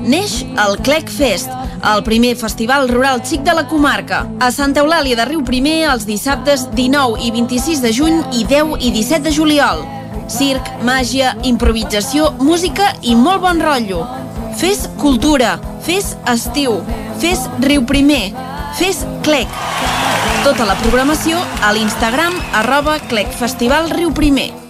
[0.00, 1.50] Neix el Clec Fest,
[1.84, 4.22] el primer festival rural xic de la comarca.
[4.40, 8.78] A Santa Eulàlia de Riu Primer els dissabtes 19 i 26 de juny i 10
[8.80, 9.84] i 17 de juliol.
[10.32, 14.06] Circ, màgia, improvisació, música i molt bon rotllo.
[14.56, 16.78] Fes cultura, fes estiu,
[17.20, 18.30] fes Riu Primer,
[18.80, 19.52] fes Clec.
[20.48, 24.69] Tota la programació a l'Instagram arroba Clec Festival Riu Primer.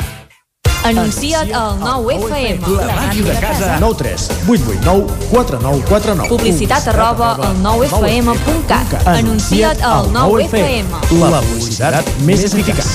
[0.83, 2.67] Anuncia't al 9FM.
[2.75, 3.77] La màquina de casa.
[3.79, 6.29] 9 3 8 8 9 4 9 4 9.
[6.29, 9.07] Publicitat arroba al 9FM.cat.
[9.07, 10.89] Anuncia't al 9FM.
[11.29, 12.89] La publicitat més eficaç.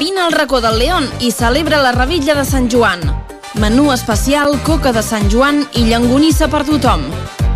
[0.00, 3.06] Vine al racó del León i celebra la Revilla de Sant Joan.
[3.54, 7.06] Menú especial, coca de Sant Joan i llangonissa per tothom.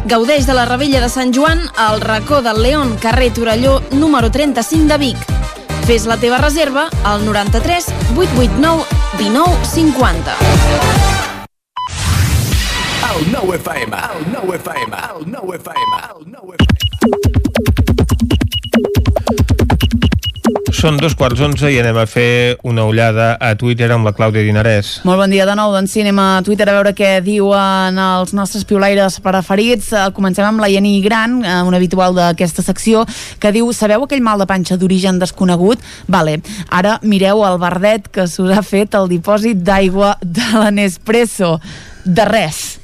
[0.06, 4.86] Gaudeix de la Revilla de Sant Joan al racó del León, carrer Torelló, número 35
[4.86, 5.34] de Vic.
[5.84, 7.86] Fes la teva reserva al 93
[8.16, 8.84] 889
[9.18, 10.36] 19 50.
[13.18, 16.93] El 9 FM, el 9 FM, el 9 FM, el 9 FM.
[20.84, 24.42] Són dos quarts onze i anem a fer una ullada a Twitter amb la Clàudia
[24.44, 24.98] Dinarès.
[25.08, 28.34] Molt bon dia de nou, doncs sí, anem a Twitter a veure què diuen els
[28.36, 29.94] nostres piolaires preferits.
[29.96, 33.06] Eh, Comencem amb la Jenny Gran, eh, una habitual d'aquesta secció,
[33.40, 35.80] que diu, sabeu aquell mal de panxa d'origen desconegut?
[36.04, 41.62] Vale, ara mireu el verdet que s'us ha fet el dipòsit d'aigua de la Nespresso.
[42.04, 42.83] De res.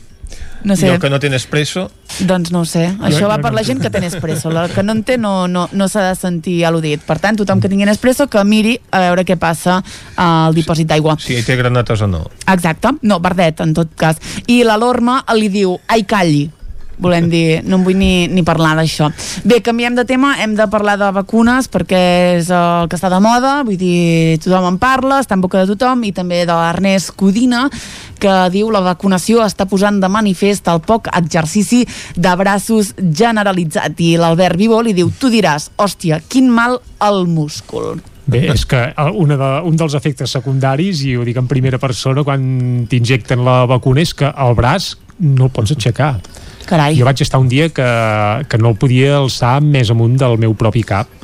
[0.64, 0.86] No sé.
[0.86, 1.88] I el que no té Nespresso...
[2.26, 4.82] Doncs no ho sé, això va per la en gent que té Nespresso, la que
[4.82, 7.04] no en té no, no, no s'ha de sentir al·ludit.
[7.06, 9.78] Per tant, tothom que tingui Nespresso que miri a veure què passa
[10.20, 11.16] al dipòsit d'aigua.
[11.22, 12.26] Si hi té granates o no.
[12.50, 14.20] Exacte, no, verdet en tot cas.
[14.50, 16.48] I la Lorma li diu, ai calli,
[17.00, 19.10] volem dir, no en vull ni, ni parlar d'això.
[19.48, 22.02] Bé, canviem de tema, hem de parlar de vacunes perquè
[22.36, 25.72] és el que està de moda, vull dir, tothom en parla, està en boca de
[25.72, 27.66] tothom, i també de l'Ernest Codina,
[28.20, 31.82] que diu la vacunació està posant de manifest el poc exercici
[32.16, 33.96] de braços generalitzat.
[34.00, 38.00] I l'Albert Vivó li diu, tu diràs, hòstia, quin mal al múscul.
[38.30, 38.78] Bé, és que
[39.18, 43.64] una de, un dels efectes secundaris, i ho dic en primera persona, quan t'injecten la
[43.70, 46.14] vacuna, és que el braç no el pots aixecar.
[46.70, 46.94] Carai.
[46.94, 47.86] Jo vaig estar un dia que,
[48.46, 51.19] que no el podia alçar més amunt del meu propi cap.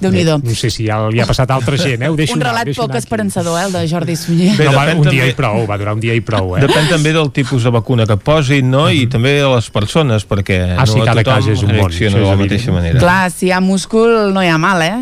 [0.00, 0.38] Déu-n'hi-do.
[0.42, 2.08] No sé si ja li ha passat a altra gent, eh?
[2.08, 2.98] Ho deixo Un anar, relat deixo poc anar.
[3.02, 4.56] esperançador, eh, el de Jordi Sunyer.
[4.56, 6.62] Bé, no, va, un dia també- i prou, va durar un dia i prou, eh?
[6.62, 8.88] Depèn també del tipus de vacuna que posin, no?
[8.90, 11.76] I també de les persones, perquè Ah, sí, no cada tothom cas és un món,
[11.76, 12.98] reacciona de la mateixa manera.
[13.00, 14.96] Clar, si hi ha múscul no hi ha mal, eh?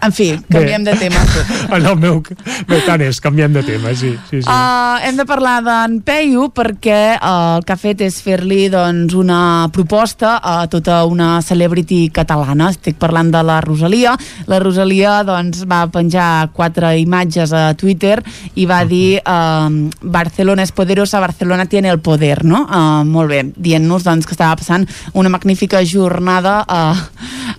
[0.00, 1.24] En fi, canviem de tema.
[1.72, 2.22] En el meu...
[2.68, 4.12] Bé, tant és, canviem de tema, sí.
[4.30, 4.48] sí, sí.
[4.48, 9.14] Uh, hem de parlar d'en Peyu perquè uh, el que ha fet és fer-li doncs,
[9.14, 12.70] una proposta a tota una celebrity catalana.
[12.70, 14.14] Estic parlant de la Rosalia.
[14.50, 18.18] La Rosalia doncs, va penjar quatre imatges a Twitter
[18.58, 19.68] i va dir uh,
[20.02, 22.64] Barcelona és poderosa, Barcelona tiene el poder, no?
[22.66, 27.02] Uh, molt bé, dient-nos doncs, que estava passant una magnífica jornada uh,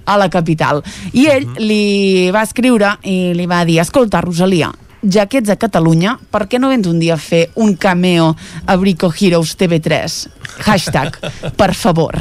[0.06, 0.84] a la capital.
[1.14, 4.72] I ell li va escriure i li va dir, escolta, Rosalia,
[5.04, 8.34] ja que ets a Catalunya, per què no vens un dia a fer un cameo
[8.66, 10.30] a Brico Heroes TV3?
[10.64, 11.18] Hashtag,
[11.60, 12.16] per favor.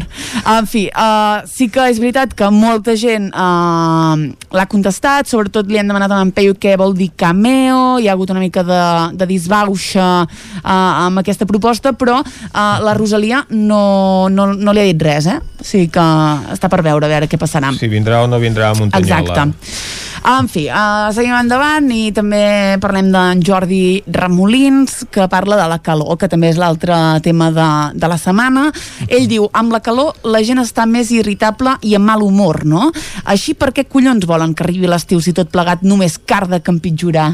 [0.49, 4.17] En fi, uh, sí que és veritat que molta gent uh,
[4.53, 8.17] l'ha contestat, sobretot li han demanat a en Peyu què vol dir cameo, hi ha
[8.17, 8.83] hagut una mica de,
[9.19, 14.89] de disbauxa uh, amb aquesta proposta, però uh, la Rosalia no, no, no li ha
[14.91, 15.41] dit res, eh?
[15.63, 16.07] O sigui que
[16.55, 17.73] està per veure, a veure què passarà.
[17.79, 19.21] Si vindrà o no vindrà a Muntanyola.
[19.23, 20.11] Exacte.
[20.23, 25.81] En fi, uh, seguim endavant i també parlem d'en Jordi Ramolins, que parla de la
[25.83, 26.95] calor, que també és l'altre
[27.27, 27.69] tema de,
[27.99, 28.69] de la setmana.
[29.09, 32.93] Ell diu, amb la calor la gent està més irritable i amb mal humor, no?
[33.27, 37.33] Així per què collons volen que arribi l'estiu si tot plegat només carda que empitjorar?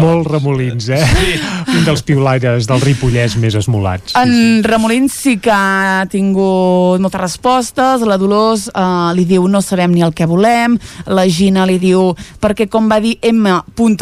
[0.00, 1.00] Molt remolins, eh?
[1.00, 1.38] Sí.
[1.76, 4.14] Un dels piulaires del Ripollès més esmolats.
[4.18, 8.04] En Remolins sí que ha tingut moltes respostes.
[8.06, 8.82] La Dolors eh,
[9.16, 10.78] li diu no sabem ni el que volem.
[11.06, 12.10] La Gina li diu
[12.42, 13.60] perquè com va dir M.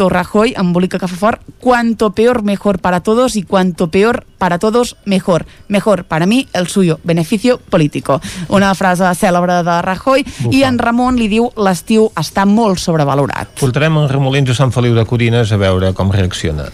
[0.09, 4.95] Rajoy, embolica que fa fort, cuanto peor mejor para todos y cuanto peor para todos
[5.05, 5.45] mejor.
[5.67, 8.21] Mejor para mí el suyo beneficio político.
[8.47, 10.23] Una frase cèlebre de Rajoy.
[10.23, 10.55] Bufa.
[10.55, 13.51] I en Ramon li diu l'estiu està molt sobrevalorat.
[13.59, 16.69] Portarem en Remolins a Sant Feliu de Codines a veure com reacciona.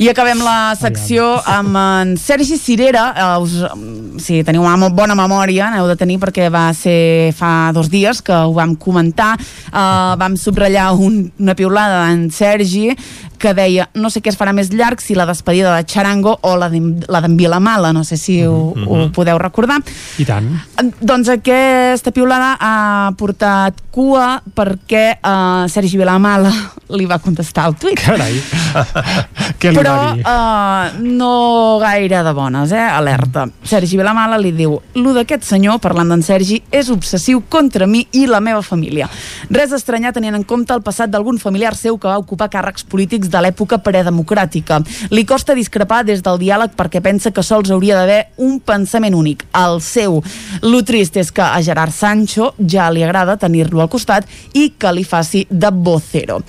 [0.00, 3.02] I acabem la secció amb en Sergi Cirera.
[3.12, 3.58] Eh, us,
[4.24, 8.32] si teniu una bona memòria, n'heu de tenir perquè va ser fa dos dies que
[8.32, 9.34] ho vam comentar.
[9.36, 12.94] Eh, vam subratllar un, una piulada d'en Sergi
[13.40, 16.56] que deia no sé què es farà més llarg si la despedida de Charango o
[16.60, 18.88] la d'en la d'en Vilamala, no sé si ho, Mhm.
[18.88, 19.78] ho podeu recordar.
[20.18, 20.48] I tant.
[21.00, 26.50] Doncs aquesta piulada ha portat cua perquè uh, Sergi Vilamala
[26.98, 27.98] li va contestar al tuit.
[28.00, 28.38] Carai.
[29.60, 30.22] Què li Però va dir?
[30.24, 32.80] uh, no gaire de bones, eh?
[32.80, 33.44] Alerta.
[33.66, 38.24] Sergi Vilamala li diu lo d'aquest senyor, parlant d'en Sergi, és obsessiu contra mi i
[38.30, 39.08] la meva família.
[39.50, 43.30] Res estranyar tenint en compte el passat d'algun familiar seu que va ocupar càrrecs polítics
[43.30, 44.80] de l'època predemocràtica.
[45.10, 49.44] Li costa discrepar des del diàleg perquè pensa que sols hauria d'haver un pensament únic,
[49.58, 50.20] el seu.
[50.62, 54.92] Lo trist és que a Gerard Sancho ja li agrada tenir-lo al costat i que
[54.92, 56.40] li faci de vocero.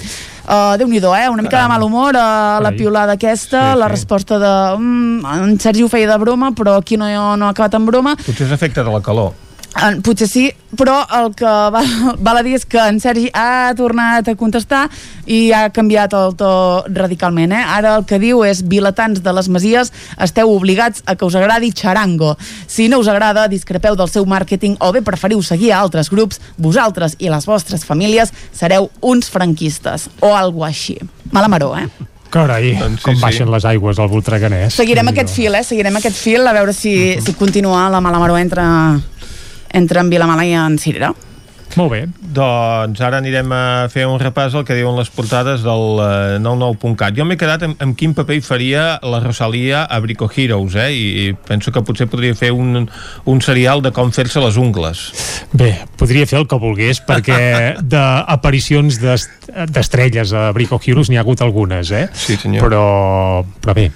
[0.41, 1.30] Uh, Déu-n'hi-do, eh?
[1.30, 3.91] Una mica de mal humor a la piulada aquesta, Sí, la sí.
[3.91, 4.53] resposta de...
[4.78, 8.16] Mm, en Sergi ho feia de broma, però aquí no, no ha acabat en broma.
[8.26, 9.32] Potser és efecte de la calor.
[9.72, 11.88] Eh, Potser sí, però el que val,
[12.26, 14.84] val a dir és que en Sergi ha tornat a contestar
[15.31, 16.52] i ha canviat el to
[16.91, 17.56] radicalment.
[17.56, 17.64] Eh?
[17.77, 21.72] Ara el que diu és vilatans de les Masies, esteu obligats a que us agradi
[21.72, 22.35] Charango.
[22.68, 26.41] Si no us agrada, discrepeu del seu màrqueting o bé preferiu seguir a altres grups,
[26.57, 30.99] vosaltres i les vostres famílies sereu uns franquistes o algo així.
[31.31, 31.88] Mala maró, eh?
[32.31, 33.22] Carai, Doncs sí, com sí.
[33.23, 34.76] baixen les aigües al Voltreganès.
[34.76, 35.65] Seguirem aquest fil, eh?
[35.68, 38.64] Seguirem aquest fil a veure si, si continua la mala maró entre,
[39.73, 41.14] entre en Vilamala i en Cirera.
[41.80, 42.02] Molt bé.
[42.35, 47.15] Doncs ara anirem a fer un repàs al que diuen les portades del eh, 99.cat.
[47.15, 50.89] Jo m'he quedat amb, amb quin paper hi faria la Rosalia a Brico Heroes, eh?
[50.91, 52.89] I, i penso que potser podria fer un,
[53.23, 55.06] un serial de com fer-se les ungles.
[55.56, 57.39] Bé, podria fer el que volgués perquè
[57.93, 62.10] d'aparicions d'est- d'estrelles a Brico Heroes n'hi ha hagut algunes, eh?
[62.11, 62.68] Sí, senyor.
[62.68, 62.84] Però,
[63.64, 63.88] però bé,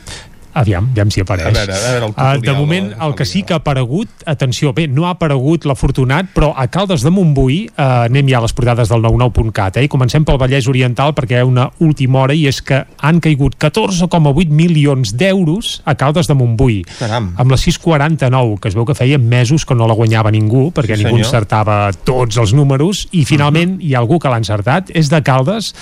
[0.56, 1.50] aviam, aviam si apareix.
[1.50, 3.60] A veure, a veure el de tutorial moment, de la el que sí que ha
[3.62, 8.40] aparegut, atenció, bé, no ha aparegut l'afortunat, però a Caldes de Montbui, eh, anem ja
[8.40, 11.68] a les portades del 99.cat, eh, i comencem pel Vallès Oriental perquè hi ha una
[11.84, 16.82] última hora i és que han caigut 14,8 milions d'euros a Caldes de Montbui.
[17.00, 17.34] Caram.
[17.38, 20.96] Amb la 649, que es veu que feia mesos que no la guanyava ningú, perquè
[20.96, 21.26] Sí, ningú senyor.
[21.28, 25.74] encertava tots els números, i finalment hi ha algú que l'ha encertat, és de Caldes,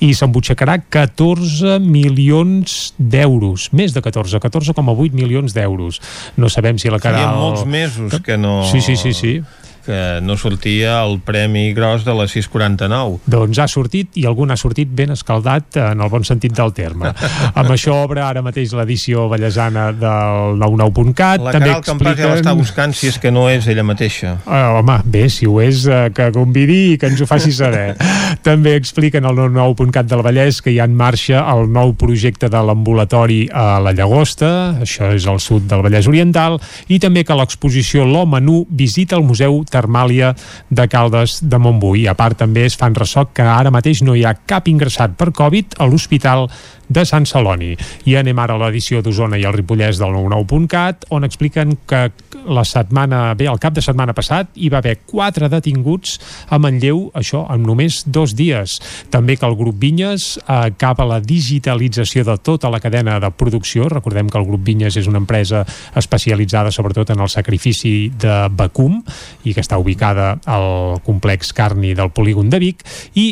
[0.00, 6.00] i s'embutxacarà 14 milions d'euros, més de 14, 14,8 milions d'euros.
[6.36, 7.38] No sabem si la Feia Caral...
[7.40, 8.64] molts mesos que no...
[8.68, 9.42] Sí, sí, sí, sí.
[9.90, 13.18] Que no sortia el premi gros de la 649.
[13.30, 17.10] Doncs ha sortit i algun ha sortit ben escaldat en el bon sentit del terme.
[17.58, 21.42] Amb això obre ara mateix l'edició ballesana del 99.cat.
[21.42, 24.36] La També Caral Campàs ja l'està buscant si és que no és ella mateixa.
[24.44, 27.96] Uh, home, bé, si ho és, uh, que convidi i que ens ho faci saber.
[28.46, 32.62] També expliquen al 99.cat del Vallès que hi ha en marxa el nou projecte de
[32.62, 34.52] l'ambulatori a la Llagosta,
[34.86, 39.26] això és al sud del Vallès Oriental, i també que l'exposició L'Home Nu visita el
[39.26, 40.34] Museu Termàlia
[40.68, 42.06] de Caldes de Montbui.
[42.08, 45.32] A part, també es fan ressò que ara mateix no hi ha cap ingressat per
[45.36, 46.48] Covid a l'Hospital
[46.90, 47.72] de Sant Celoni.
[48.10, 52.08] I anem ara a l'edició d'Osona i el Ripollès del 99.cat, on expliquen que
[52.50, 56.16] la setmana, bé, el cap de setmana passat hi va haver quatre detinguts
[56.50, 58.78] a Manlleu, això en només dos dies.
[59.12, 63.88] També que el grup Vinyes acaba la digitalització de tota la cadena de producció.
[63.88, 65.62] Recordem que el grup Vinyes és una empresa
[65.96, 69.00] especialitzada sobretot en el sacrifici de vacum
[69.44, 72.84] i que està ubicada al complex carni del polígon de Vic
[73.14, 73.28] i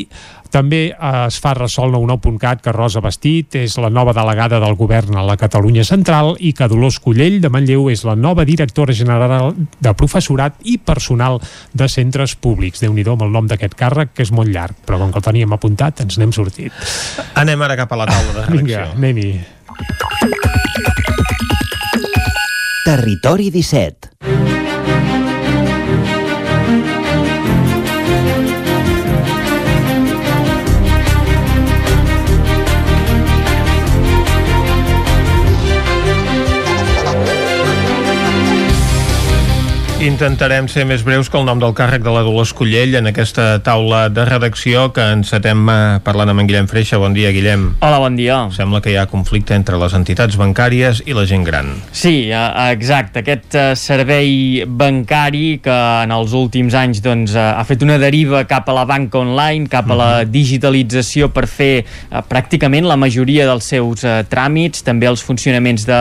[0.52, 4.76] també eh, es fa ressò al 99.cat que Rosa Bastit és la nova delegada del
[4.78, 8.94] govern a la Catalunya Central i que Dolors Collell de Manlleu és la nova directora
[8.96, 11.40] general de professorat i personal
[11.72, 12.80] de centres públics.
[12.80, 15.24] déu nhi amb el nom d'aquest càrrec, que és molt llarg, però com que el
[15.24, 16.72] teníem apuntat, ens n'hem sortit.
[17.34, 18.58] Anem ara cap a la taula de redacció.
[18.58, 19.58] Vinga, anem-hi.
[22.84, 24.57] Territori 17.
[39.98, 43.56] Intentarem ser més breus que el nom del càrrec de la Dolors Collell en aquesta
[43.66, 47.00] taula de redacció que encetem eh, parlant amb en Guillem Freixa.
[47.02, 47.64] Bon dia, Guillem.
[47.82, 48.36] Hola, bon dia.
[48.54, 51.72] Sembla que hi ha conflicte entre les entitats bancàries i la gent gran.
[51.90, 52.44] Sí, eh,
[52.76, 53.24] exacte.
[53.24, 58.70] Aquest eh, servei bancari que en els últims anys doncs, ha fet una deriva cap
[58.70, 60.30] a la banca online, cap a la Mhm.
[60.30, 61.84] digitalització per fer
[62.30, 64.86] pràcticament la majoria dels seus tràmits.
[64.86, 66.00] També els funcionaments de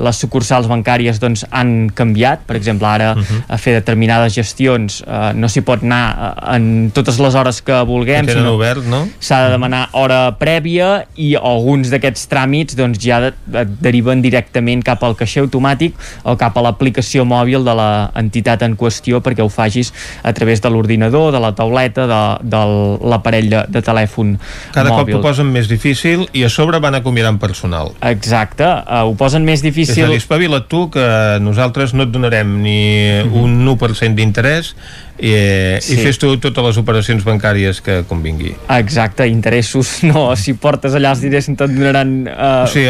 [0.00, 2.48] les sucursals bancàries doncs, han canviat.
[2.48, 3.44] Per exemple, ara Mhm.
[3.48, 7.80] a fer determinades gestions eh, no s'hi pot anar eh, en totes les hores que
[7.88, 9.04] vulguem Que sinó obert, no?
[9.20, 14.82] s'ha de demanar hora prèvia i alguns d'aquests tràmits doncs, ja de, et deriven directament
[14.84, 15.94] cap al caixer automàtic
[16.24, 19.92] o cap a l'aplicació mòbil de l'entitat en qüestió perquè ho facis
[20.22, 22.62] a través de l'ordinador, de la tauleta, de, de
[23.10, 24.36] l'aparell de, de telèfon
[24.72, 25.14] Cada mòbil.
[25.16, 27.92] cop ho posen més difícil i a sobre van acomiadant personal.
[28.04, 31.04] Exacte, uh, ho posen més És a difícil dir, espavila't tu que
[31.40, 34.74] nosaltres no et donarem ni un 1% d'interès
[35.18, 35.94] i, eh, Sí.
[35.94, 38.54] i fes tu totes les operacions bancàries que convingui.
[38.78, 42.88] Exacte, interessos no, si portes allà els diners te'n donaran uh, O sigui,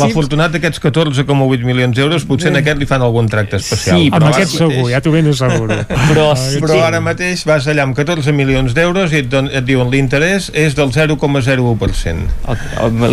[0.00, 3.98] l'afortunat d'aquests 14,8 milions d'euros potser en aquest li fan algun tracte especial.
[4.00, 5.74] Sí, Amb ara aquest mateix- segur, ja t'ho ben asseguro.
[6.08, 6.26] però,
[6.64, 10.50] Però ara mateix vas allà amb 14 milions d'euros i et, don, et diuen l'interès
[10.54, 12.16] és del 0,01%.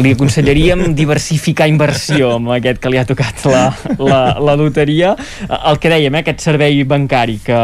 [0.03, 3.65] li aconsellaríem diversificar inversió amb aquest que li ha tocat la,
[3.99, 5.15] la, la loteria
[5.49, 7.57] el que dèiem, eh, aquest servei bancari que,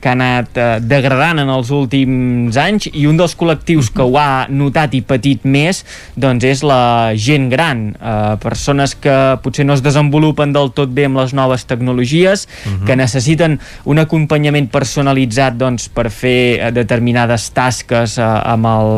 [0.00, 4.16] que ha anat eh, degradant en els últims anys i un dels col·lectius que ho
[4.18, 5.82] ha notat i patit més
[6.16, 11.06] doncs és la gent gran eh, persones que potser no es desenvolupen del tot bé
[11.08, 12.46] amb les noves tecnologies
[12.86, 18.92] que necessiten un acompanyament personalitzat doncs, per fer eh, determinades tasques eh, amb, el,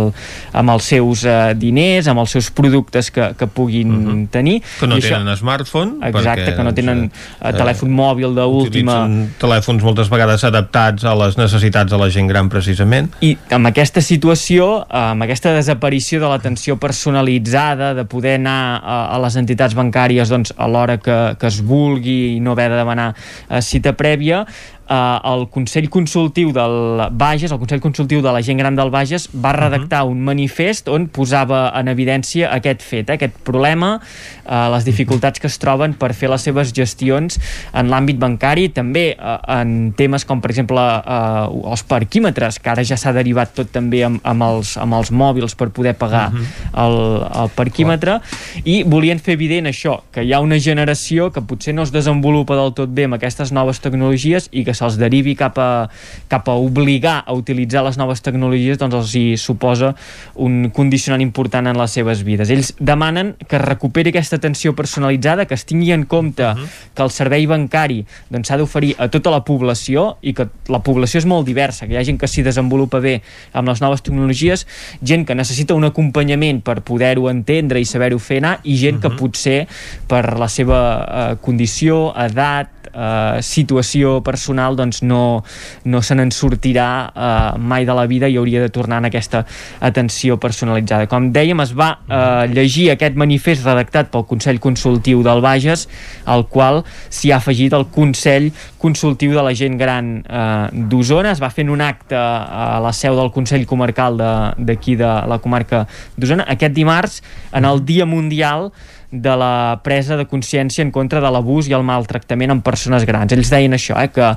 [0.56, 4.61] amb els seus eh, diners, amb els seus productes que, que puguin tenir.
[4.81, 5.98] Que no I això- tenen smartphone.
[6.05, 9.01] Exacte, perquè, que no doncs, tenen eh, telèfon mòbil d'última...
[9.05, 13.10] Utilitzen telèfons moltes vegades adaptats a les necessitats de la gent gran precisament.
[13.24, 18.98] I amb aquesta situació, eh, amb aquesta desaparició de l'atenció personalitzada, de poder anar a,
[19.14, 22.80] a les entitats bancàries doncs, a l'hora que, que es vulgui i no haver de
[22.82, 24.44] demanar eh, cita prèvia,
[24.89, 29.28] eh, el Consell Consultiu del Bages, el Consell Consultiu de la gent gran del Bages,
[29.32, 33.98] va redactar un manifest on posava en evidència aquest fet, eh, aquest problema,
[34.44, 37.39] eh, les dificultats que es troben per fer les seves gestions
[37.73, 42.85] en l'àmbit bancari, també eh, en temes com, per exemple, eh, els parquímetres, que ara
[42.85, 46.98] ja s'ha derivat tot també amb, amb, els, amb els mòbils per poder pagar el,
[47.24, 48.20] el parquímetre,
[48.65, 52.56] i volien fer evident això, que hi ha una generació que potser no es desenvolupa
[52.59, 55.88] del tot bé amb aquestes noves tecnologies i que se'ls derivi cap a,
[56.28, 59.94] cap a obligar a utilitzar les noves tecnologies doncs els hi suposa
[60.34, 62.51] un condicionant important en les seves vides.
[62.51, 66.52] Ells demanen que es recuperi aquesta atenció personalitzada, que es tingui en compte
[66.94, 71.20] que el servei bancari doncs, s'ha d'oferir a tota la població i que la població
[71.22, 73.18] és molt diversa, que hi ha gent que s'hi desenvolupa bé
[73.52, 74.66] amb les noves tecnologies,
[75.02, 79.12] gent que necessita un acompanyament per poder-ho entendre i saber-ho fer anar i gent que
[79.18, 79.64] potser
[80.09, 85.42] per la seva eh, condició, edat, eh, situació personal doncs no,
[85.84, 89.44] no se n'en sortirà eh, mai de la vida i hauria de tornar en aquesta
[89.84, 91.08] atenció personalitzada.
[91.10, 95.88] Com dèiem, es va eh, llegir aquest manifest redactat pel Consell Consultiu del Bages,
[96.24, 98.50] al qual s'hi ha afegit el Consell
[98.80, 101.34] Consultiu de la Gent Gran eh, d'Osona.
[101.34, 105.40] Es va fer un acte a la seu del Consell Comarcal d'aquí de, de la
[105.42, 105.84] comarca
[106.16, 107.22] d'Osona aquest dimarts,
[107.52, 108.70] en el Dia Mundial
[109.15, 113.32] de la presa de consciència en contra de l'abús i el maltractament en persones grans.
[113.32, 114.36] Ells deien això, eh, que eh,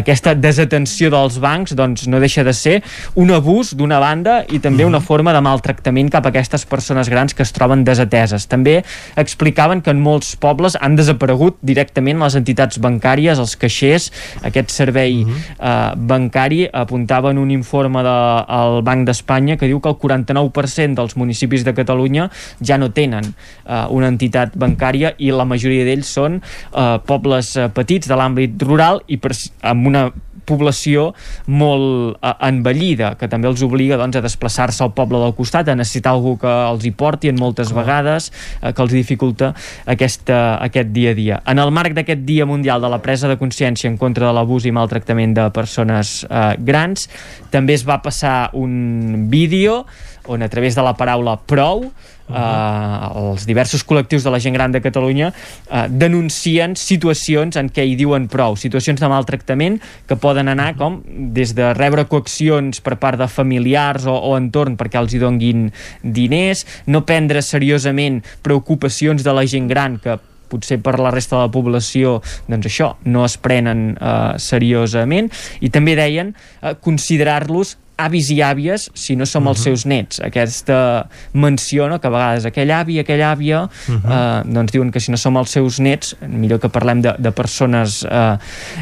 [0.00, 2.80] aquesta desatenció dels bancs doncs, no deixa de ser
[3.14, 7.34] un abús d'una banda i també una forma de maltractament cap a aquestes persones grans
[7.34, 8.48] que es troben desateses.
[8.48, 8.78] També
[9.16, 14.10] explicaven que en molts pobles han desaparegut directament les entitats bancàries, els caixers,
[14.46, 19.98] aquest servei eh, bancari apuntava en un informe del Banc d'Espanya que diu que el
[20.00, 22.30] 49% dels municipis de Catalunya
[22.60, 27.68] ja no tenen eh, una entitat bancària i la majoria d'ells són eh, pobles eh,
[27.74, 29.34] petits de l'àmbit rural i per,
[29.66, 30.08] amb una
[30.46, 31.10] població
[31.50, 35.76] molt eh, envellida, que també els obliga doncs, a desplaçar-se al poble del costat, a
[35.78, 38.30] necessitar algú que els hi porti en moltes vegades,
[38.62, 39.52] eh, que els dificulta
[39.84, 41.40] aquesta, aquest dia a dia.
[41.50, 44.66] En el marc d'aquest Dia Mundial de la presa de consciència en contra de l'abús
[44.66, 47.10] i maltractament de persones eh, grans,
[47.50, 49.84] també es va passar un vídeo
[50.26, 51.86] on a través de la paraula prou
[52.28, 57.86] eh, els diversos col·lectius de la gent gran de Catalunya eh, denuncien situacions en què
[57.86, 61.00] hi diuen prou, situacions de maltractament que poden anar com
[61.34, 65.68] des de rebre coaccions per part de familiars o, o entorn perquè els hi donguin
[66.02, 71.46] diners, no prendre seriosament preocupacions de la gent gran que potser per la resta de
[71.46, 75.32] la població doncs això, no es prenen eh, seriosament.
[75.60, 79.50] I també deien eh, considerar-los avis i àvies si no som uh -huh.
[79.50, 81.98] els seus nets aquesta menció no?
[82.00, 84.42] que a vegades aquell avi, aquella àvia uh -huh.
[84.42, 87.30] eh, doncs diuen que si no som els seus nets millor que parlem de, de
[87.32, 88.36] persones eh,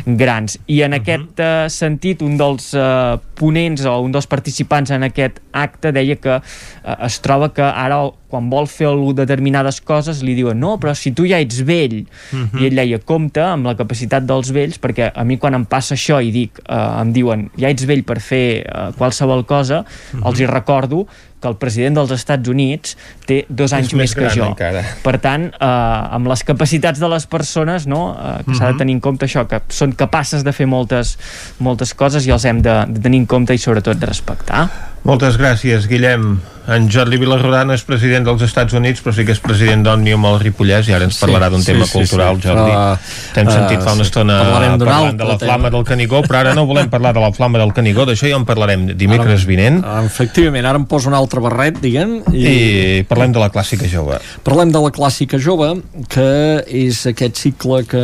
[0.07, 1.01] grans i en uh -huh.
[1.01, 6.17] aquest eh, sentit un dels eh, ponents o un dels participants en aquest acte deia
[6.17, 10.95] que eh, es troba que ara quan vol fer determinades coses li diuen no, però
[10.99, 12.61] si tu ja ets vell uh -huh.
[12.61, 15.95] i ell deia, compte amb la capacitat dels vells perquè a mi quan em passa
[15.95, 19.87] això i dic, eh, em diuen ja ets vell per fer eh, qualsevol cosa uh
[19.87, 20.27] -huh.
[20.29, 21.07] els hi recordo
[21.45, 22.97] que el president dels Estats Units
[23.29, 24.47] té dos anys més, més que jo.
[24.55, 24.81] Encara.
[25.05, 28.59] Per tant, eh, amb les capacitats de les persones, no, eh, que uh -huh.
[28.59, 31.19] s'ha de tenir en compte això, que són capaces de fer moltes,
[31.59, 34.94] moltes coses i els hem de, de tenir en compte i sobretot de respectar.
[35.05, 36.39] Moltes gràcies, Guillem.
[36.65, 40.39] En Jordi Vilarrodana és president dels Estats Units, però sí que és president d'Òmnium al
[40.41, 42.47] Ripollès i ara ens parlarà d'un sí, tema sí, cultural, sí.
[42.49, 42.71] Jordi.
[42.73, 44.09] Uh, T'hem sentit fa una sí.
[44.09, 47.61] estona parlant de la flama del Canigó, però ara no volem parlar de la flama
[47.61, 49.83] del Canigó, d'això ja en parlarem dimecres vinent.
[50.07, 52.17] Efectivament, ara em poso un altre barret, diguem.
[52.33, 52.47] I...
[52.49, 54.17] I parlem de la clàssica jove.
[54.49, 55.69] Parlem de la clàssica jove,
[56.09, 56.27] que
[56.65, 58.01] és aquest cicle que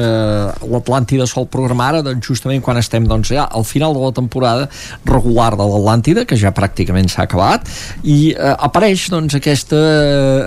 [0.68, 4.68] l'Atlàntida sol programar ara, doncs, justament quan estem doncs, ja al final de la temporada
[5.08, 7.68] regular de l'Atlàntida, que ja pràcticament s'ha acabat,
[8.04, 9.78] i eh, apareix doncs, aquesta,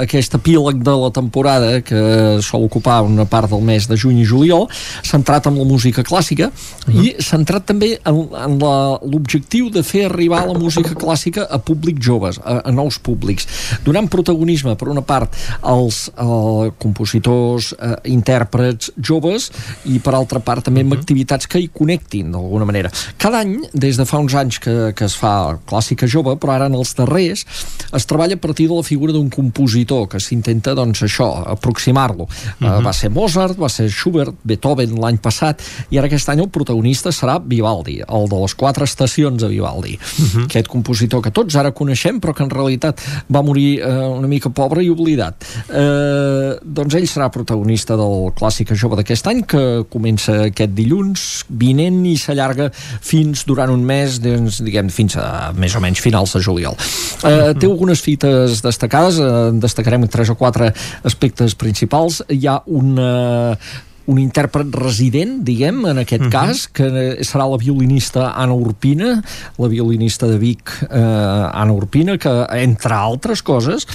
[0.04, 2.02] aquest epíleg de la temporada que
[2.42, 4.68] sol ocupar una part del mes de juny i juliol,
[5.04, 6.54] centrat en la música clàssica uh
[6.88, 7.04] -huh.
[7.04, 12.40] i centrat també en, en l'objectiu de fer arribar la música clàssica a públics joves,
[12.44, 13.48] a, a nous públics,
[13.84, 19.52] donant protagonisme, per una part, als eh, compositors, eh, intèrprets joves
[19.86, 22.92] i, per altra part, també amb activitats que hi connectin, d'alguna manera.
[23.18, 26.70] Cada any, des de fa uns anys que, que es fa clàssica jove, però ara
[26.72, 27.46] en els darrers,
[27.94, 32.24] es treballa a partir de la figura d'un compositor, que s'intenta, doncs, això, aproximar-lo.
[32.24, 32.84] Uh -huh.
[32.84, 37.10] va ser Mozart, va ser Schubert, Beethoven l'any passat, i ara aquest any el protagonista
[37.12, 39.98] serà Vivaldi, el de les quatre estacions de Vivaldi.
[39.98, 40.44] Uh -huh.
[40.46, 44.50] Aquest compositor que tots ara coneixem, però que en realitat va morir eh, una mica
[44.50, 45.36] pobre i oblidat.
[45.70, 52.06] Eh, doncs ell serà protagonista del Clàssica Jove d'aquest any, que comença aquest dilluns vinent
[52.06, 56.44] i s'allarga fins durant un mes, doncs, diguem, fins a més o menys finals de
[56.46, 56.78] juliol.
[57.24, 60.74] Eh, té algunes fites destacades, eh, destacarem tres o quatre
[61.04, 62.22] aspectes principals.
[62.30, 63.58] Hi ha una
[64.06, 66.32] un intèrpret resident, diguem, en aquest uh -huh.
[66.32, 66.84] cas, que
[67.24, 69.24] serà la violinista Anna Urpina,
[69.58, 73.88] la violinista de Vic, eh, Anna Urpina, que, entre altres coses,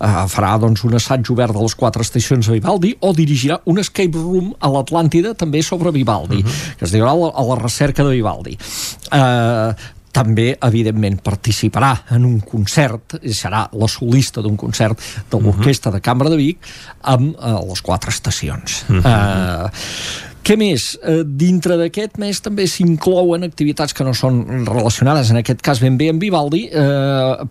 [0.00, 3.78] eh, farà doncs, un assaig obert de les quatre estacions de Vivaldi o dirigirà un
[3.78, 6.76] escape room a l'Atlàntida també sobre Vivaldi, uh -huh.
[6.78, 8.58] que es a la, a la recerca de Vivaldi.
[9.12, 9.74] Eh,
[10.12, 14.98] també, evidentment, participarà en un concert, serà la solista d'un concert
[15.30, 16.66] de l'Orquestra de Cambra de Vic
[17.12, 18.84] amb eh, les quatre estacions.
[18.88, 19.06] Uh -huh.
[19.06, 19.70] eh,
[20.42, 20.98] què més?
[21.02, 25.96] Eh, dintre d'aquest mes també s'inclouen activitats que no són relacionades, en aquest cas ben
[25.96, 27.44] bé amb Vivaldi, eh,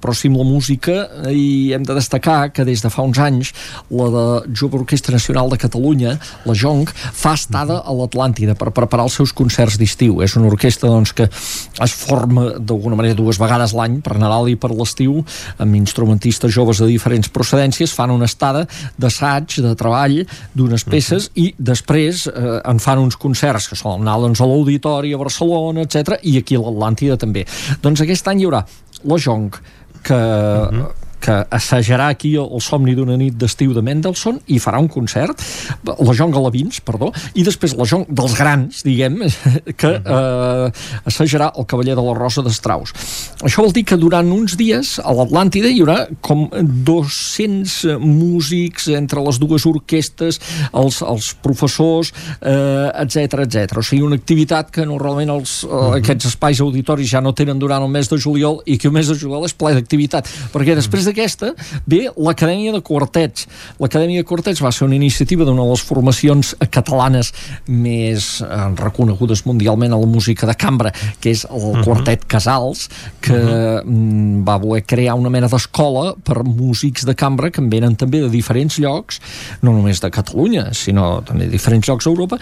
[0.00, 0.94] però sí amb la música
[1.30, 3.52] i hem de destacar que des de fa uns anys
[3.90, 4.24] la de
[4.56, 6.14] Jove Orquestra Nacional de Catalunya,
[6.46, 10.20] la JONC, fa estada a l'Atlàntida per preparar els seus concerts d'estiu.
[10.24, 14.56] És una orquestra doncs, que es forma d'alguna manera dues vegades l'any, per Nadal i
[14.60, 15.20] per l'estiu,
[15.58, 18.64] amb instrumentistes joves de diferents procedències, fan una estada
[18.98, 20.20] d'assaig, de treball
[20.54, 25.14] d'unes peces i després eh, en fan uns concerts que solen anar doncs, a l'Auditori
[25.14, 27.44] a Barcelona, etc i aquí a l'Atlàntida també.
[27.82, 28.64] Doncs aquest any hi haurà
[29.04, 29.56] la Jonc,
[30.02, 34.80] que, uh -huh que assajarà aquí el somni d'una nit d'estiu de Mendelssohn i farà
[34.82, 35.40] un concert,
[35.86, 39.22] la John Galavins, perdó, i després la John dels grans, diguem,
[39.80, 42.92] que eh, assajarà el Cavaller de la Rosa de Strauss.
[43.44, 49.22] Això vol dir que durant uns dies a l'Atlàntida hi haurà com 200 músics entre
[49.24, 50.40] les dues orquestes,
[50.72, 53.78] els, els professors, eh, etc etc.
[53.80, 57.82] O sigui, una activitat que normalment els, eh, aquests espais auditoris ja no tenen durant
[57.84, 61.08] el mes de juliol i que el mes de juliol és ple d'activitat, perquè després
[61.14, 61.54] d'aquesta
[61.86, 63.46] ve l'Acadèmia de Quartets.
[63.78, 67.30] L'Acadèmia de Quartets va ser una iniciativa d'una de les formacions catalanes
[67.70, 71.84] més eh, reconegudes mundialment a la música de cambra, que és el uh -huh.
[71.84, 72.88] Quartet Casals,
[73.20, 74.44] que uh -huh.
[74.44, 78.28] va voler crear una mena d'escola per músics de cambra que en venen també de
[78.28, 79.20] diferents llocs,
[79.62, 82.38] no només de Catalunya, sinó també de diferents llocs d'Europa,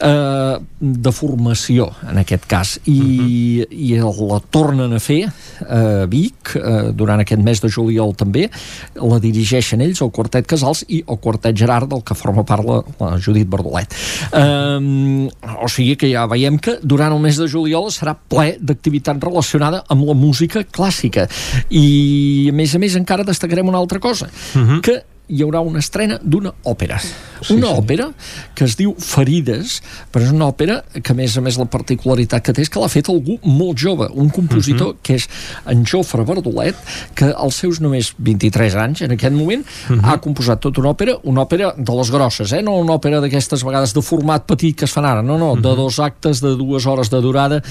[0.00, 2.78] eh, de formació, en aquest cas.
[2.84, 3.66] I, uh -huh.
[3.70, 5.24] i la tornen a fer
[5.68, 8.50] a Vic eh, durant aquest mes de juliol també.
[8.94, 12.82] La dirigeixen ells, el Quartet Casals i el Quartet Gerard, del que forma part la,
[13.00, 13.94] la Judit Bardolet.
[14.32, 15.28] Eh,
[15.62, 19.84] o sigui que ja veiem que durant el mes de juliol serà ple d'activitat relacionada
[19.88, 21.28] amb la música clàssica.
[21.70, 24.80] I, a més a més, encara destacarem una altra cosa, uh -huh.
[24.80, 26.98] que hi haurà una estrena d'una òpera.
[27.00, 27.78] Sí, una sí.
[27.80, 28.08] òpera
[28.56, 29.78] que es diu Ferides,
[30.12, 32.80] però és una òpera que a més a més la particularitat que té és que
[32.82, 34.98] l'ha fet algú molt jove, un compositor uh mhm.
[34.98, 35.02] -huh.
[35.02, 35.28] que és
[35.66, 36.76] en Jofre Verdolet,
[37.14, 40.00] que als seus només 23 anys, en aquest moment, uh mhm.
[40.00, 40.12] -huh.
[40.12, 42.62] ha composat tota una òpera, una òpera de les grosses, eh?
[42.62, 45.56] no una òpera d'aquestes vegades de format petit que es fan ara, no, no, uh
[45.56, 45.60] -huh.
[45.60, 45.76] de mhm.
[45.76, 47.62] dos actes de dues hores de durada,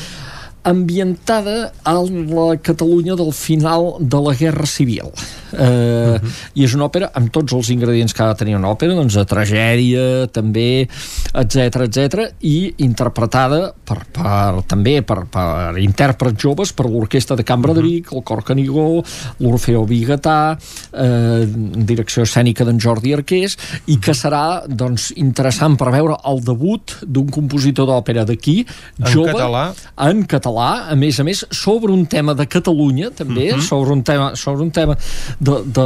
[0.64, 5.11] ambientada a la Catalunya del final de la Guerra Civil.
[5.53, 6.31] Eh, uh -huh.
[6.53, 9.14] I és una òpera amb tots els ingredients que ha de tenir una òpera, doncs
[9.14, 10.88] de tragèdia, també,
[11.34, 17.72] etc etc i interpretada per, per, també per, per intèrprets joves, per l'Orquestra de Cambra
[17.72, 17.81] uh -huh.
[17.81, 19.03] de Vic, el Cor Canigó,
[19.40, 20.57] l'Orfeo Bigatà,
[20.94, 26.98] eh, direcció escènica d'en Jordi Arqués, i que serà doncs, interessant per veure el debut
[27.06, 28.65] d'un compositor d'òpera d'aquí,
[28.99, 33.11] jove, en català, en català català, a més a més, sobre un tema de Catalunya,
[33.11, 33.61] també, uh mhm.
[33.61, 33.67] -huh.
[33.67, 34.95] sobre un tema, sobre un tema
[35.39, 35.81] de, de,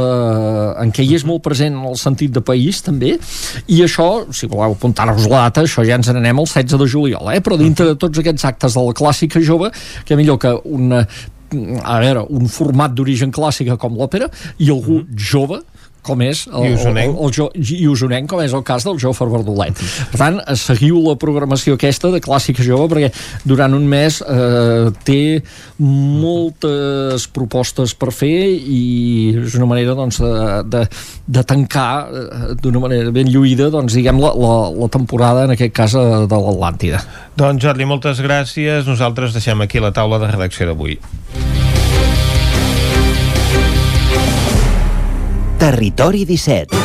[0.82, 3.18] en què hi és molt present en el sentit de país, també,
[3.66, 7.32] i això, si voleu apuntar-vos la data, això ja ens n'anem el 16 de juliol,
[7.32, 7.40] eh?
[7.40, 9.70] però dintre de tots aquests actes de la clàssica jove,
[10.04, 11.06] que millor que una
[11.82, 14.28] a veure, un format d'origen clàssica com l'òpera
[14.58, 15.06] i algú mhm.
[15.08, 15.30] -huh.
[15.30, 15.62] jove
[16.08, 19.28] com és el, el, el, el, el, i usonenc, com és el cas del Jofre
[19.32, 19.78] Verdolet.
[20.12, 23.10] Per tant, seguiu la programació aquesta de Clàssica Jove, perquè
[23.48, 25.20] durant un mes eh, té
[25.78, 28.82] moltes propostes per fer i
[29.44, 30.84] és una manera doncs, de, de,
[31.38, 35.74] de tancar eh, d'una manera ben lluïda doncs, diguem, la, la, la temporada, en aquest
[35.76, 37.04] cas, de, de l'Atlàntida.
[37.38, 38.88] Doncs Jordi, moltes gràcies.
[38.88, 40.98] Nosaltres deixem aquí la taula de redacció d'avui.
[45.58, 46.78] Territori 17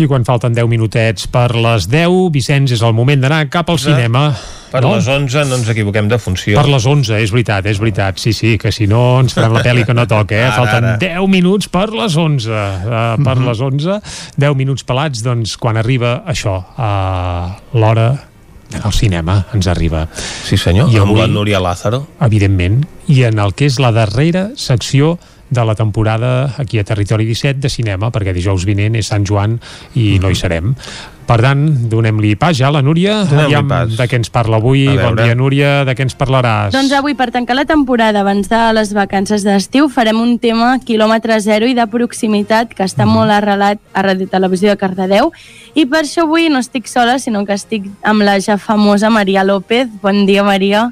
[0.00, 3.78] I quan falten 10 minutets per les 10, Vicenç, és el moment d'anar cap al
[3.78, 4.32] cinema.
[4.70, 4.94] Per no?
[4.94, 6.54] les 11 no ens equivoquem de funció.
[6.60, 8.20] Per les 11, és veritat, és veritat.
[8.22, 10.46] Sí, sí, que si no ens farem la pel·li que no toca, eh?
[10.46, 10.96] Ara, Falten ara.
[11.02, 12.48] 10 minuts per les 11.
[12.48, 13.48] Uh, per mm -hmm.
[13.48, 14.00] les 11,
[14.38, 16.90] 10 minuts pelats, doncs quan arriba això, a
[17.50, 18.30] uh, l'hora
[18.82, 20.06] al cinema ens arriba.
[20.46, 22.06] Sí senyor, I amb avui, la Núria Lázaro.
[22.20, 25.18] Evidentment, i en el que és la darrera secció
[25.50, 29.58] de la temporada aquí a Territori 17 de cinema, perquè dijous vinent és Sant Joan
[29.98, 30.74] i no hi serem.
[31.30, 33.20] Per tant, donem-li pas ja a la Núria.
[33.22, 34.82] Aviam de què ens parla avui.
[34.98, 35.84] Bon dia, Núria.
[35.86, 36.72] De què ens parlaràs?
[36.74, 41.38] Doncs avui, per tancar la temporada abans de les vacances d'estiu, farem un tema quilòmetre
[41.44, 43.14] zero i de proximitat que està mm.
[43.14, 45.30] molt arrelat a Ràdio Televisió de Cardedeu.
[45.78, 49.46] I per això avui no estic sola, sinó que estic amb la ja famosa Maria
[49.46, 49.86] López.
[50.02, 50.88] Bon dia, Maria.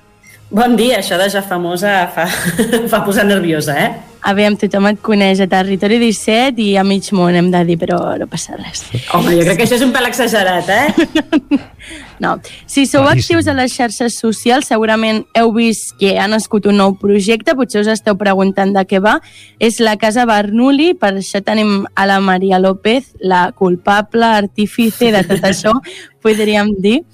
[0.55, 2.31] Bon dia, això de ja famosa fa,
[2.93, 4.08] fa posar nerviosa, eh?
[4.27, 7.99] Aviam, tothom et coneix a Territori 17 i a mig món hem de dir, però
[8.19, 8.83] no passa res.
[9.15, 11.61] Home, jo crec que això és un pèl exagerat, eh?
[12.25, 12.33] no.
[12.67, 13.39] Si sou Claríssim.
[13.39, 17.85] actius a les xarxes socials, segurament heu vist que ha nascut un nou projecte, potser
[17.85, 19.21] us esteu preguntant de què va.
[19.63, 25.23] És la Casa Bernoulli, per això tenim a la Maria López, la culpable, artífice de
[25.31, 25.79] tot això,
[26.27, 27.05] podríem dir.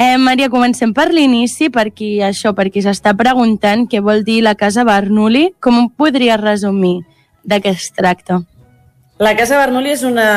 [0.00, 4.38] Eh, Maria, comencem per l'inici, per qui això, per qui s'està preguntant què vol dir
[4.40, 5.50] la Casa Bernoulli.
[5.60, 7.02] Com ho podria resumir
[7.44, 8.38] de què es tracta?
[9.20, 10.30] La Casa Bernoulli és una,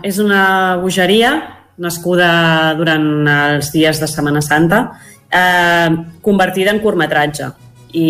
[0.00, 1.34] és una bogeria
[1.76, 2.30] nascuda
[2.78, 4.80] durant els dies de Setmana Santa,
[5.28, 5.90] eh,
[6.24, 7.50] convertida en curtmetratge.
[7.92, 8.08] I,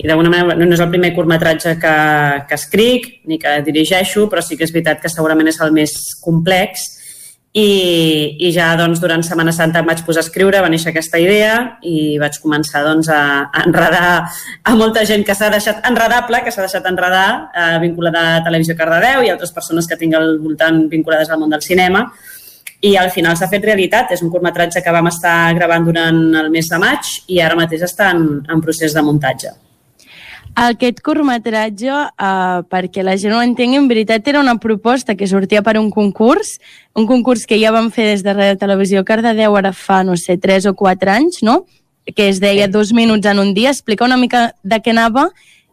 [0.00, 1.94] i d'alguna manera no és el primer curtmetratge que,
[2.48, 5.92] que escric ni que dirigeixo, però sí que és veritat que segurament és el més
[6.24, 6.88] complex
[7.52, 11.20] i, i ja doncs, durant Setmana Santa em vaig posar a escriure, va néixer aquesta
[11.20, 14.12] idea i vaig començar doncs, a, enredar
[14.64, 18.76] a molta gent que s'ha deixat enredable, que s'ha deixat enredar eh, vinculada a Televisió
[18.78, 22.06] Cardedeu i altres persones que tinc al voltant vinculades al món del cinema
[22.82, 24.14] i al final s'ha fet realitat.
[24.16, 27.84] És un curtmetratge que vam estar gravant durant el mes de maig i ara mateix
[27.84, 29.52] està en, en procés de muntatge.
[30.54, 35.62] Aquest curtmetratge, eh, perquè la gent ho entengui, en veritat era una proposta que sortia
[35.62, 36.58] per un concurs,
[36.94, 40.36] un concurs que ja vam fer des de Radio Televisió Cardedeu ara fa, no sé,
[40.36, 41.64] 3 o 4 anys, no?
[42.04, 45.30] que es deia dos minuts en un dia, explica una mica de què anava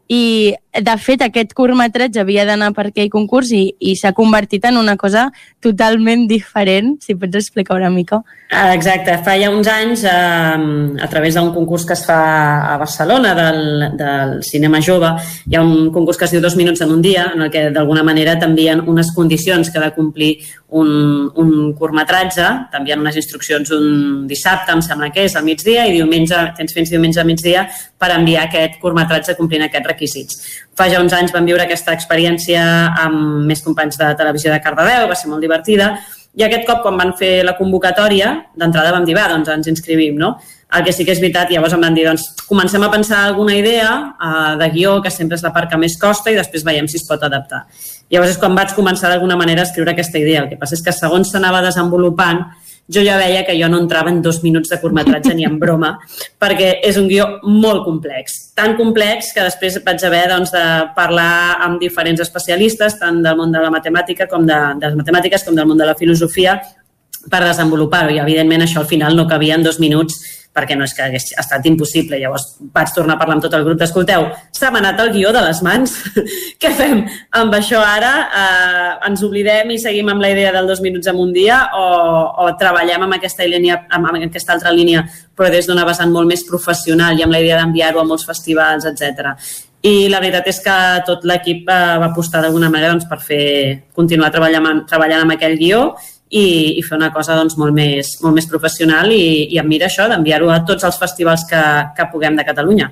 [0.09, 4.77] i de fet aquest curtmetratge havia d'anar per aquell concurs i, i s'ha convertit en
[4.77, 5.27] una cosa
[5.61, 8.21] totalment diferent, si pots explicar una mica.
[8.49, 12.19] Ah, exacte, fa ja uns anys eh, a través d'un concurs que es fa
[12.73, 13.61] a Barcelona del,
[13.99, 15.11] del cinema jove,
[15.45, 17.67] hi ha un concurs que es diu Dos minuts en un dia, en el que
[17.75, 20.31] d'alguna manera t'envien unes condicions que ha de complir
[20.69, 20.89] un,
[21.37, 26.39] un curtmetratge, t'envien unes instruccions un dissabte, em sembla que és, al migdia, i diumenge,
[26.57, 27.67] tens fins diumenge a migdia
[27.99, 30.39] per enviar aquest curtmetratge complint aquest requisit requisits.
[30.79, 32.63] Fa ja uns anys vam viure aquesta experiència
[33.03, 35.97] amb més companys de televisió de Cardedeu, va ser molt divertida,
[36.39, 40.15] i aquest cop, quan van fer la convocatòria, d'entrada vam dir, va, doncs ens inscrivim,
[40.15, 40.37] no?
[40.77, 43.55] El que sí que és veritat, llavors em van dir, doncs comencem a pensar alguna
[43.57, 46.87] idea uh, de guió, que sempre és la part que més costa, i després veiem
[46.87, 47.63] si es pot adaptar.
[48.13, 50.43] Llavors és quan vaig començar d'alguna manera a escriure aquesta idea.
[50.43, 52.45] El que passa és que segons s'anava desenvolupant,
[52.89, 55.93] jo ja veia que jo no entrava en dos minuts de curtmetratge ni en broma,
[56.41, 58.39] perquè és un guió molt complex.
[58.57, 63.53] Tan complex que després vaig haver doncs, de parlar amb diferents especialistes, tant del món
[63.53, 66.57] de la matemàtica com de, de les matemàtiques com del món de la filosofia,
[67.29, 68.13] per desenvolupar-ho.
[68.15, 71.29] I, evidentment, això al final no cabia en dos minuts perquè no és que hagués
[71.39, 72.17] estat impossible.
[72.19, 75.43] Llavors vaig tornar a parlar amb tot el grup d'escolteu, s'ha anat el guió de
[75.45, 75.93] les mans,
[76.61, 77.03] què fem
[77.39, 78.11] amb això ara?
[78.41, 81.85] Eh, ens oblidem i seguim amb la idea del dos minuts en un dia o,
[82.45, 85.05] o treballem amb aquesta, línia, amb aquesta altra línia
[85.39, 88.83] però des d'una vessant molt més professional i amb la idea d'enviar-ho a molts festivals,
[88.89, 89.31] etc.
[89.87, 90.75] I la veritat és que
[91.07, 93.43] tot l'equip eh, va apostar d'alguna manera doncs, per fer,
[93.95, 95.93] continuar treballant, treballant amb aquell guió
[96.29, 99.89] i, i fer una cosa doncs, molt, més, molt més professional i, i em mira
[99.89, 101.61] això d'enviar-ho a tots els festivals que,
[101.97, 102.91] que puguem de Catalunya.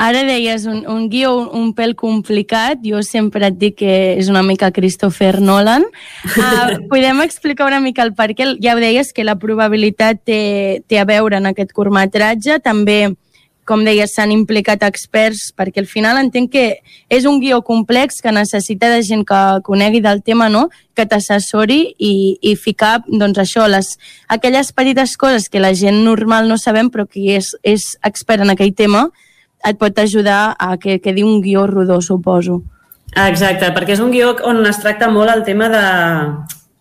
[0.00, 4.30] Ara deies un, un guió un, un pèl complicat, jo sempre et dic que és
[4.32, 5.84] una mica Christopher Nolan.
[6.24, 8.54] Uh, podem explicar una mica el per què?
[8.64, 10.40] Ja ho deies que la probabilitat té,
[10.88, 13.10] té a veure en aquest curtmetratge, també
[13.70, 16.64] com deies, s'han implicat experts, perquè al final entenc que
[17.12, 20.66] és un guió complex que necessita de gent que conegui del tema, no?
[20.98, 23.94] que t'assessori i, i ficar doncs, això, les,
[24.28, 28.52] aquelles petites coses que la gent normal no sabem, però qui és, és expert en
[28.52, 29.06] aquell tema,
[29.64, 32.62] et pot ajudar a que quedi un guió rodó, suposo.
[33.16, 35.84] Exacte, perquè és un guió on es tracta molt el tema de...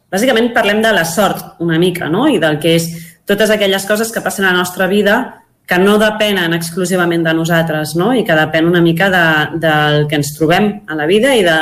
[0.10, 2.26] Bàsicament parlem de la sort una mica, no?
[2.26, 2.88] I del que és
[3.30, 5.20] totes aquelles coses que passen a la nostra vida
[5.70, 8.10] que no depenen exclusivament de nosaltres no?
[8.18, 9.26] i que depèn una mica de,
[9.62, 11.60] del que ens trobem a la vida i, de,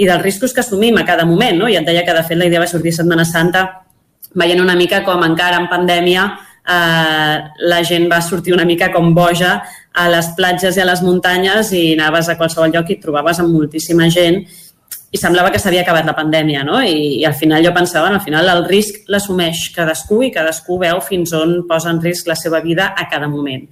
[0.00, 1.60] i dels riscos que assumim a cada moment.
[1.60, 1.68] No?
[1.68, 3.66] I et deia que, de fet, la idea va sortir Setmana Santa
[4.38, 6.24] veient una mica com encara en pandèmia
[6.68, 7.36] eh,
[7.72, 9.58] la gent va sortir una mica com boja
[9.92, 13.54] a les platges i a les muntanyes i anaves a qualsevol lloc i trobaves amb
[13.54, 14.42] moltíssima gent
[15.10, 16.80] i semblava que s'havia acabat la pandèmia, no?
[16.84, 21.00] I, I al final jo pensava, al final el risc l'assumeix cadascú i cadascú veu
[21.04, 23.64] fins on posa en risc la seva vida a cada moment.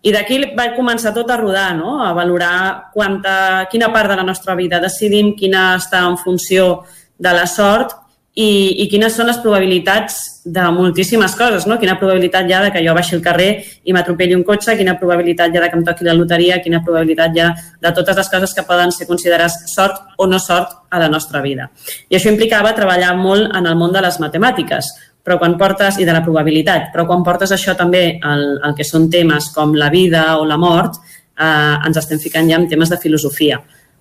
[0.00, 1.98] I d'aquí va començar tot a rodar, no?
[2.00, 6.86] a valorar quanta, quina part de la nostra vida decidim, quina està en funció
[7.20, 7.98] de la sort
[8.34, 11.80] i, i quines són les probabilitats de moltíssimes coses, no?
[11.80, 13.48] Quina probabilitat hi ha de que jo baixi al carrer
[13.84, 16.82] i m'atropelli un cotxe, quina probabilitat hi ha de que em toqui la loteria, quina
[16.86, 17.50] probabilitat hi ha
[17.82, 21.42] de totes les coses que poden ser considerades sort o no sort a la nostra
[21.42, 21.70] vida.
[22.08, 24.94] I això implicava treballar molt en el món de les matemàtiques,
[25.26, 28.86] però quan portes, i de la probabilitat, però quan portes això també al, al que
[28.86, 31.02] són temes com la vida o la mort,
[31.36, 33.60] eh, ens estem ficant ja en temes de filosofia.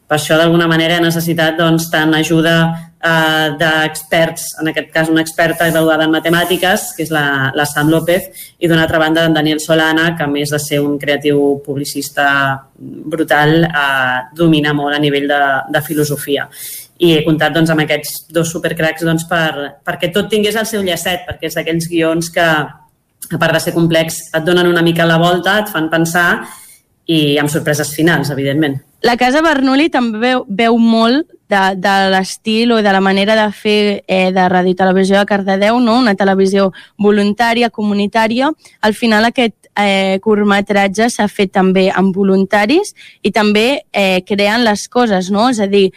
[0.10, 5.22] Per això, d'alguna manera, he necessitat doncs, tant ajuda eh, d'experts, en aquest cas una
[5.22, 8.26] experta graduada en matemàtiques, que és la, la Sam López,
[8.58, 12.26] i d'una altra banda en Daniel Solana, que a més de ser un creatiu publicista
[12.76, 15.42] brutal, eh, domina molt a nivell de,
[15.76, 16.48] de filosofia.
[17.06, 20.82] I he comptat doncs, amb aquests dos supercracs doncs, per, perquè tot tingués el seu
[20.82, 22.48] llacet, perquè és d'aquells guions que,
[23.30, 26.32] a part de ser complex, et donen una mica la volta, et fan pensar
[27.10, 28.78] i amb sorpreses finals, evidentment.
[29.02, 33.48] La Casa Bernoulli també veu, veu molt de, de l'estil o de la manera de
[33.56, 35.98] fer eh, de Ràdio Televisió de Cardedeu, no?
[36.04, 36.68] una televisió
[37.02, 38.52] voluntària, comunitària.
[38.86, 44.86] Al final aquest eh, curtmetratge s'ha fet també amb voluntaris i també eh, creant les
[44.92, 45.48] coses, no?
[45.50, 45.88] És a dir,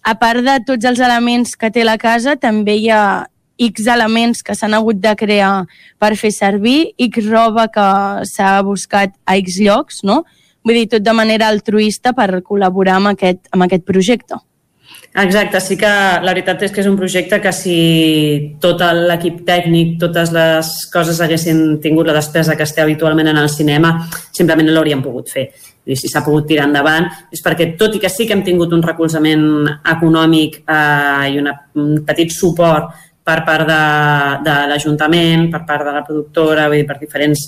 [0.00, 3.26] a part de tots els elements que té la casa, també hi ha
[3.60, 5.66] X elements que s'han hagut de crear
[6.00, 7.90] per fer servir, X roba que
[8.30, 10.22] s'ha buscat a X llocs, no?
[10.64, 14.40] Vull dir, tot de manera altruista per col·laborar amb aquest, amb aquest projecte.
[15.14, 17.74] Exacte, sí que la veritat és que és un projecte que si
[18.62, 23.38] tot l'equip tècnic, totes les coses haguessin tingut la despesa que es té habitualment en
[23.38, 23.92] el cinema,
[24.34, 25.46] simplement no l'hauríem pogut fer.
[25.86, 28.74] I si s'ha pogut tirar endavant és perquè, tot i que sí que hem tingut
[28.74, 29.46] un recolzament
[29.94, 32.90] econòmic eh, i una, un petit suport
[33.24, 33.80] per part de,
[34.50, 37.46] de l'Ajuntament, per part de la productora, vull dir, per diferents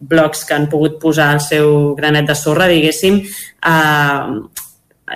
[0.00, 4.40] blocs que han pogut posar el seu granet de sorra, diguéssim, eh,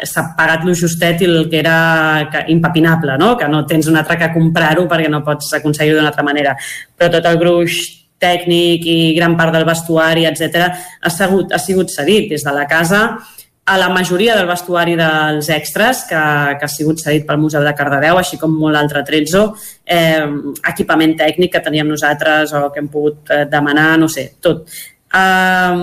[0.03, 3.37] s'ha pagat lo justet i el que era impapinable, no?
[3.39, 6.57] que no tens un altre que comprar-ho perquè no pots aconseguir-ho d'una altra manera.
[6.99, 7.79] Però tot el gruix
[8.19, 10.69] tècnic i gran part del vestuari, etc
[11.01, 13.05] ha, sigut, ha sigut cedit des de la casa
[13.67, 16.21] a la majoria del vestuari dels extras que,
[16.59, 19.47] que ha sigut cedit pel Museu de Cardedeu, així com molt altre trezzo,
[19.87, 20.27] eh,
[20.69, 24.69] equipament tècnic que teníem nosaltres o que hem pogut eh, demanar, no sé, tot.
[25.09, 25.81] Eh,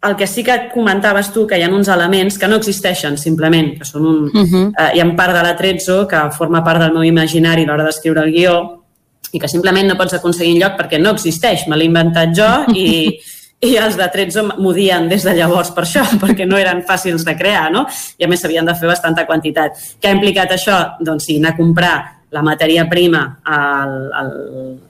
[0.00, 3.72] el que sí que comentaves tu, que hi ha uns elements que no existeixen, simplement,
[3.78, 4.18] que són un...
[4.26, 4.66] Uh -huh.
[4.74, 7.84] eh, hi ha part de la Trezzo que forma part del meu imaginari a l'hora
[7.84, 8.84] d'escriure el guió
[9.32, 13.18] i que simplement no pots aconseguir lloc perquè no existeix, me l'he inventat jo i,
[13.60, 17.34] i els de Trezzo m'odien des de llavors per això, perquè no eren fàcils de
[17.38, 17.86] crear, no?
[18.18, 19.80] I a més s'havien de fer bastanta quantitat.
[19.98, 20.78] Què ha implicat això?
[21.00, 21.96] Doncs sí, anar a comprar
[22.30, 23.86] la matèria prima a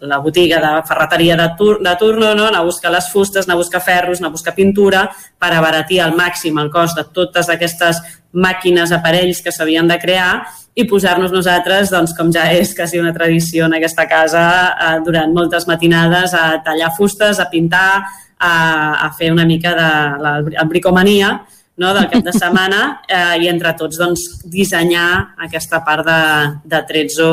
[0.01, 2.49] la botiga de ferreteria de, tur de turno, no?
[2.49, 5.05] anar a buscar les fustes, anar a buscar ferros, anar a buscar pintura,
[5.39, 8.03] per abaratir al màxim el cost de totes aquestes
[8.35, 10.33] màquines, aparells que s'havien de crear
[10.75, 15.33] i posar-nos nosaltres, doncs, com ja és quasi una tradició en aquesta casa, eh, durant
[15.35, 18.03] moltes matinades a tallar fustes, a pintar,
[18.39, 19.91] a, a fer una mica de
[20.23, 21.35] la, la bricomania,
[21.79, 26.21] no, del cap de setmana eh, i entre tots doncs, dissenyar aquesta part de,
[26.67, 27.31] de Trezzo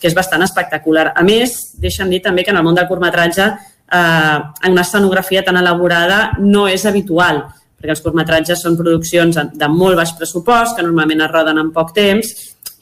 [0.00, 1.10] que és bastant espectacular.
[1.16, 4.38] A més, deixa'm dir també que en el món del curtmetratge eh,
[4.68, 7.44] una escenografia tan elaborada no és habitual,
[7.78, 11.92] perquè els curtmetratges són produccions de molt baix pressupost, que normalment es roden en poc
[11.96, 12.34] temps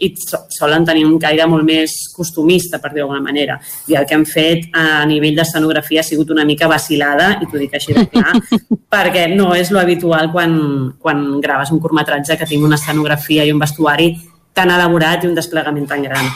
[0.03, 0.11] i
[0.51, 3.59] solen tenir un caire molt més costumista, per dir d'alguna manera.
[3.89, 7.61] I el que hem fet a nivell d'escenografia ha sigut una mica vacilada, i t'ho
[7.61, 8.35] dic així de clar,
[8.95, 10.55] perquè no és lo habitual quan,
[10.99, 14.15] quan graves un curtmetratge que tingui una escenografia i un vestuari
[14.53, 16.33] tan elaborat i un desplegament tan gran.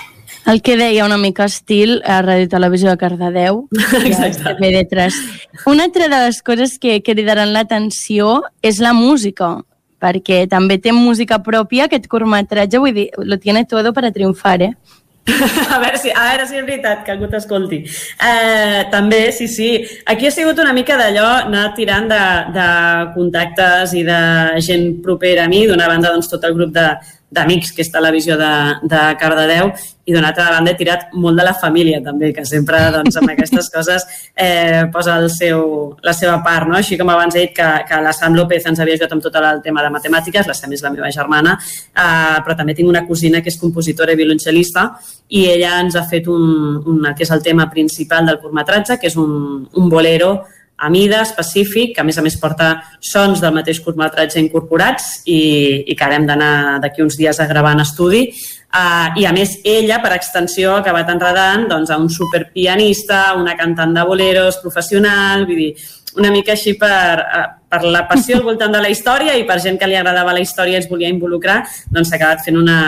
[0.47, 3.65] El que deia una mica estil a Ràdio Televisió de Cardedeu.
[4.07, 4.55] Exacte.
[4.61, 5.17] TV3.
[5.67, 9.57] Una altra de les coses que cridaran l'atenció és la música
[10.07, 14.73] perquè també té música pròpia, aquest curtmetratge, vull dir, lo tiene todo para triunfar, eh?
[15.75, 17.81] a veure si, a veure si és veritat que algú t'escolti.
[18.23, 19.71] Eh, també, sí, sí.
[20.07, 22.23] Aquí ha sigut una mica d'allò, anar tirant de,
[22.55, 22.69] de
[23.17, 24.21] contactes i de
[24.63, 25.65] gent propera a mi.
[25.67, 26.87] D'una banda, doncs, tot el grup de,
[27.31, 28.51] d'amics que és televisió de,
[28.87, 29.73] de Cardedeu
[30.07, 33.33] i d'una altra banda he tirat molt de la família també, que sempre doncs, amb
[33.33, 34.05] aquestes coses
[34.39, 35.65] eh, posa el seu,
[36.07, 36.77] la seva part, no?
[36.79, 39.39] així com abans he dit que, que la Sam López ens havia ajudat amb tot
[39.41, 43.03] el tema de matemàtiques, la Sam és la meva germana, eh, però també tinc una
[43.09, 44.93] cosina que és compositora i violoncel·lista
[45.35, 49.11] i ella ens ha fet un, un, que és el tema principal del curtmetratge, que
[49.11, 50.37] és un, un bolero
[50.77, 55.41] a mida específic, que a més a més porta sons del mateix curtmetratge incorporats i,
[55.89, 58.27] i que ara hem d'anar d'aquí uns dies a gravar en estudi.
[58.77, 63.57] Uh, I a més, ella, per extensió, ha acabat enredant doncs, a un superpianista, una
[63.57, 65.71] cantant de boleros professional, vull dir,
[66.21, 67.47] una mica així per, uh,
[67.77, 70.41] per la passió al voltant de la història i per gent que li agradava la
[70.41, 71.63] història i es volia involucrar,
[71.93, 72.79] doncs s'ha acabat fent una,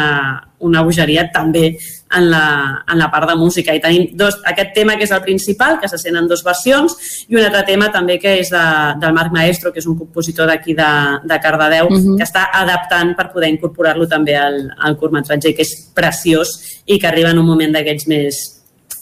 [0.65, 1.75] una bogeria també
[2.17, 2.45] en la,
[2.89, 3.75] en la part de música.
[3.75, 6.97] I tenim dos, aquest tema que és el principal, que se sent en dues versions,
[7.29, 8.65] i un altre tema també que és de,
[9.03, 10.93] del Marc Maestro, que és un compositor d'aquí de,
[11.29, 12.17] de Cardedeu, uh -huh.
[12.17, 17.07] que està adaptant per poder incorporar-lo també al, al curtmetratge, que és preciós i que
[17.07, 18.35] arriba en un moment d'aquells més,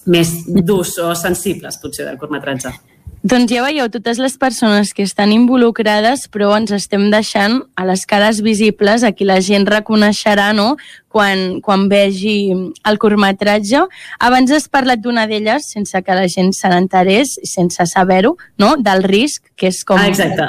[0.06, 2.95] més durs o sensibles, potser, del curtmetratge.
[3.26, 8.04] Doncs ja veieu, totes les persones que estan involucrades, però ens estem deixant a les
[8.06, 10.76] cares visibles, a qui la gent reconeixerà no?
[11.10, 12.52] quan, quan vegi
[12.86, 13.80] el curtmetratge.
[14.28, 18.76] Abans has parlat d'una d'elles, sense que la gent se n'enterés, sense saber-ho, no?
[18.78, 19.98] del risc, que és com...
[19.98, 20.46] Ah, exacte.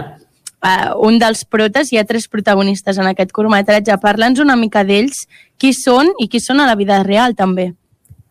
[0.62, 3.98] Uh, un dels protes, hi ha tres protagonistes en aquest curtmetratge.
[4.04, 5.26] Parla'ns una mica d'ells,
[5.58, 7.72] qui són i qui són a la vida real, també.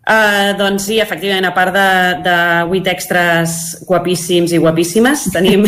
[0.07, 1.89] Uh, doncs sí, efectivament, a part de,
[2.23, 2.35] de
[2.71, 3.57] 8 extras
[3.89, 5.65] guapíssims i guapíssimes, tenim,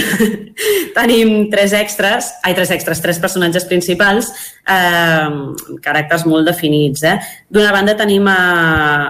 [0.94, 4.30] tenim tres extras, ai, tres extras, tres personatges principals,
[4.62, 5.50] uh,
[5.82, 7.02] caràcters molt definits.
[7.02, 7.16] Eh?
[7.50, 8.38] D'una banda tenim, a,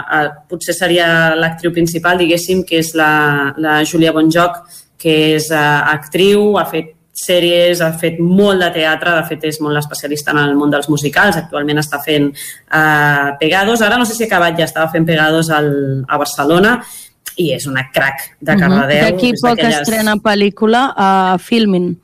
[0.00, 4.62] a, potser seria l'actriu principal, diguéssim, que és la, la Júlia Bonjoc,
[4.96, 9.60] que és uh, actriu, ha fet sèries, ha fet molt de teatre, de fet és
[9.64, 14.14] molt especialista en el món dels musicals, actualment està fent eh, Pegados, ara no sé
[14.14, 15.70] si ha acabat, ja estava fent Pegados al,
[16.08, 16.78] a Barcelona,
[17.38, 18.54] i és una crack de.
[18.58, 18.78] Cardedeu.
[18.78, 19.10] Uh -huh.
[19.12, 21.96] D'aquí poc estrena pel·lícula a uh, Filmin.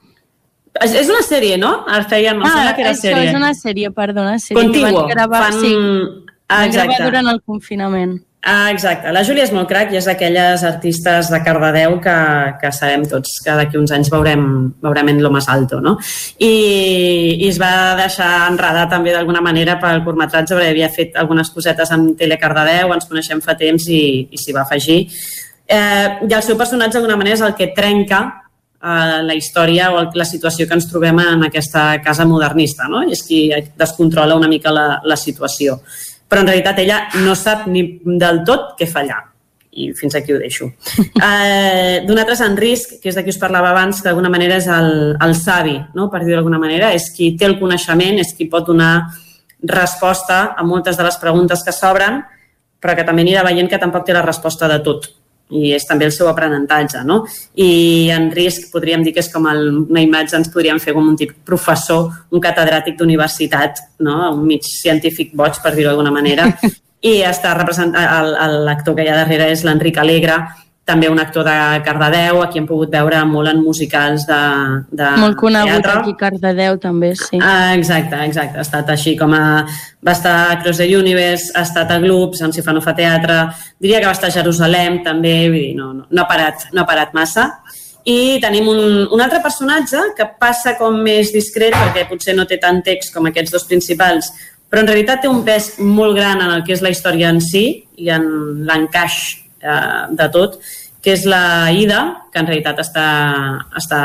[0.81, 1.85] És, és una sèrie, no?
[1.87, 3.29] Ara feien, ah, que era això sèrie.
[3.31, 4.39] és una sèrie, perdona.
[4.39, 5.03] Sèrie Contiguo.
[5.03, 5.61] Van gravar, Fan...
[5.61, 5.75] sí,
[6.49, 6.89] ah, exacte.
[6.89, 8.21] gravar durant el confinament.
[8.47, 9.09] Ah, exacte.
[9.09, 12.17] La Júlia és molt crac i és d'aquelles artistes de Cardedeu que,
[12.61, 14.45] que sabem tots que d'aquí uns anys veurem,
[14.85, 15.95] veurem en lo más alto, no?
[16.37, 16.51] I,
[17.41, 21.97] I es va deixar enredar també d'alguna manera pel curtmetratge, perquè havia fet algunes cosetes
[21.97, 25.01] amb Tele Cardedeu, ens coneixem fa temps i, i s'hi va afegir.
[25.65, 30.11] Eh, I el seu personatge, d'alguna manera, és el que trenca eh, la història o
[30.13, 33.07] la situació que ens trobem en aquesta casa modernista, no?
[33.09, 35.81] I és qui descontrola una mica la, la situació
[36.35, 39.21] però en realitat ella no sap ni del tot què fallar
[39.75, 40.73] i fins aquí ho deixo.
[41.25, 44.59] Eh, D'un altre en risc, que és de qui us parlava abans, que d'alguna manera
[44.59, 46.09] és el, el savi, no?
[46.11, 48.93] per dir d'alguna manera, és qui té el coneixement, és qui pot donar
[49.63, 52.21] resposta a moltes de les preguntes que s'obren,
[52.83, 55.07] però que també anirà veient que tampoc té la resposta de tot.
[55.53, 57.21] I és també el seu aprenentatge, no?
[57.61, 61.07] I en risc podríem dir que és com el, una imatge ens podríem fer com
[61.09, 64.17] un tip professor, un catedràtic d'universitat, no?
[64.33, 66.49] un mig científic boig, per dir-ho d'alguna manera,
[67.11, 68.33] i està representant,
[68.65, 70.41] l'actor que hi ha darrere és l'Enric Alegre,
[70.85, 74.41] també un actor de Cardedeu, a qui hem pogut veure molt en musicals de,
[74.93, 75.95] de Molt conegut teatre.
[76.03, 77.41] aquí Cardedeu, també, sí.
[77.41, 78.59] Ah, exacte, exacte.
[78.61, 79.65] Ha estat així com a...
[80.05, 82.93] Va estar a Cross the Universe, ha estat a Gloops, en Si fa no fa
[82.93, 83.39] teatre,
[83.81, 86.83] diria que va estar a Jerusalem també, vull dir, no, no, no, ha, parat, no
[86.83, 87.47] ha parat massa.
[88.05, 92.59] I tenim un, un altre personatge que passa com més discret perquè potser no té
[92.61, 94.29] tant text com aquests dos principals,
[94.69, 97.41] però en realitat té un pes molt gran en el que és la història en
[97.41, 97.65] si
[97.97, 98.29] i en
[98.69, 100.61] l'encaix eh, de tot,
[101.05, 102.01] que és la Ida,
[102.33, 103.09] que en realitat està,
[103.77, 103.99] està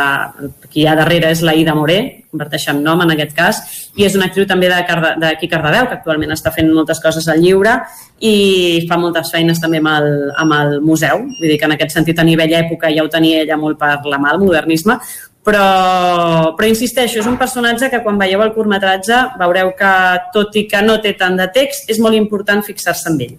[0.67, 3.61] qui hi ha darrere és la Ida Moré, converteix en nom en aquest cas,
[3.95, 7.77] i és una actriu també d'aquí Cardedeu, que actualment està fent moltes coses al lliure
[8.19, 10.11] i fa moltes feines també amb el,
[10.43, 13.45] amb el museu, vull dir que en aquest sentit a nivell època ja ho tenia
[13.45, 14.99] ella molt per la mà, el modernisme,
[15.47, 19.93] però, però insisteixo, és un personatge que quan veieu el curtmetratge veureu que
[20.35, 23.37] tot i que no té tant de text, és molt important fixar-se en ell.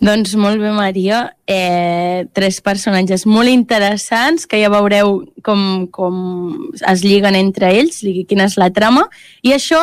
[0.00, 1.24] Doncs molt bé, Maria.
[1.46, 6.14] Eh, tres personatges molt interessants que ja veureu com, com
[6.80, 9.06] es lliguen entre ells, quina és la trama.
[9.42, 9.80] I això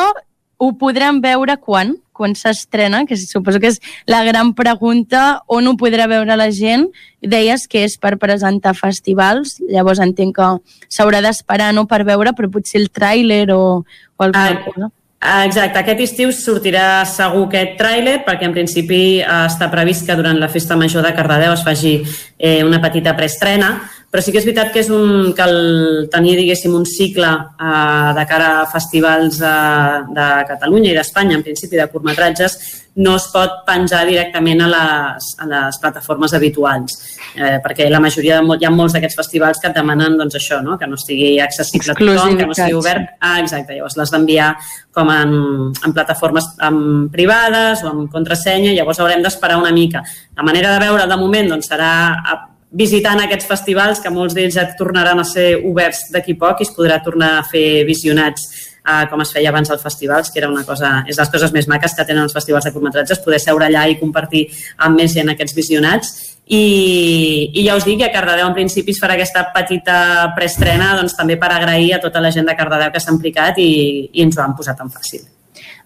[0.58, 1.94] ho podrem veure quan?
[2.18, 3.78] Quan s'estrena, que suposo que és
[4.10, 6.88] la gran pregunta, on ho podrà veure la gent?
[7.22, 10.48] Deies que és per presentar festivals, llavors entenc que
[10.90, 14.90] s'haurà d'esperar no per veure, però potser el tràiler o, o alguna ah, cosa.
[15.18, 20.38] Exacte, aquest estiu sortirà segur aquest tràiler perquè en principi eh, està previst que durant
[20.38, 21.96] la festa major de Cardedeu es faci
[22.38, 23.72] eh, una petita preestrena,
[24.08, 28.10] però sí que és veritat que és un, que el, tenia, diguéssim, un cicle eh,
[28.16, 32.56] de cara a festivals eh, de Catalunya i d'Espanya, en principi de curtmetratges,
[33.04, 36.96] no es pot penjar directament a les, a les plataformes habituals,
[37.36, 40.62] eh, perquè la majoria, de, hi ha molts d'aquests festivals que et demanen doncs, això,
[40.64, 40.80] no?
[40.80, 43.12] que no estigui accessible a tothom, que no estigui obert.
[43.20, 44.54] Ah, exacte, llavors l'has d'enviar
[44.96, 45.40] com en,
[45.84, 50.00] en plataformes en privades o amb contrasenya, llavors haurem d'esperar una mica.
[50.34, 51.92] La manera de veure de moment doncs, serà
[52.70, 56.74] visitant aquests festivals, que molts d'ells ja tornaran a ser oberts d'aquí poc i es
[56.76, 58.44] podrà tornar a fer visionats
[58.84, 61.68] uh, com es feia abans als festivals, que era una cosa, és les coses més
[61.68, 64.48] maques que tenen els festivals de curtmetratges, poder seure allà i compartir
[64.84, 66.12] amb més gent aquests visionats.
[66.48, 69.98] I, i ja us dic a Cardedeu en principi es farà aquesta petita
[70.36, 73.72] preestrena doncs, també per agrair a tota la gent de Cardedeu que s'ha implicat i,
[74.12, 75.26] i ens ho han posat tan fàcil.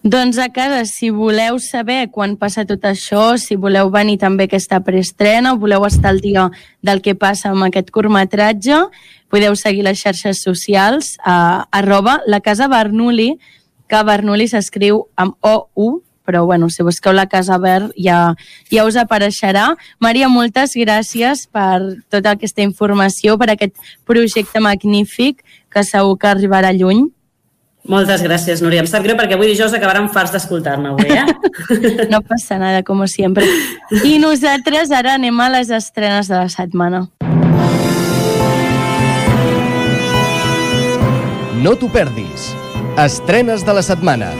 [0.03, 4.81] Doncs a casa, si voleu saber quan passa tot això, si voleu venir també aquesta
[4.83, 6.49] preestrena o voleu estar al dia
[6.83, 8.81] del que passa amb aquest curtmetratge,
[9.31, 13.37] podeu seguir les xarxes socials a arroba la Casa Bernoulli,
[13.87, 18.35] que Bernoulli s'escriu amb O-U, però bueno, si busqueu la Casa Verd ja,
[18.67, 19.69] ja us apareixerà.
[20.03, 21.79] Maria, moltes gràcies per
[22.11, 27.07] tota aquesta informació, per aquest projecte magnífic que segur que arribarà lluny.
[27.89, 28.79] Moltes gràcies, Núria.
[28.79, 31.25] Em sap greu perquè avui dijous acabaran farts d'escoltar-me avui, eh?
[32.13, 33.43] no passa nada, com sempre.
[34.07, 37.03] I nosaltres ara anem a les estrenes de la setmana.
[41.63, 42.51] No t'ho perdis.
[42.99, 44.31] Estrenes de la setmana.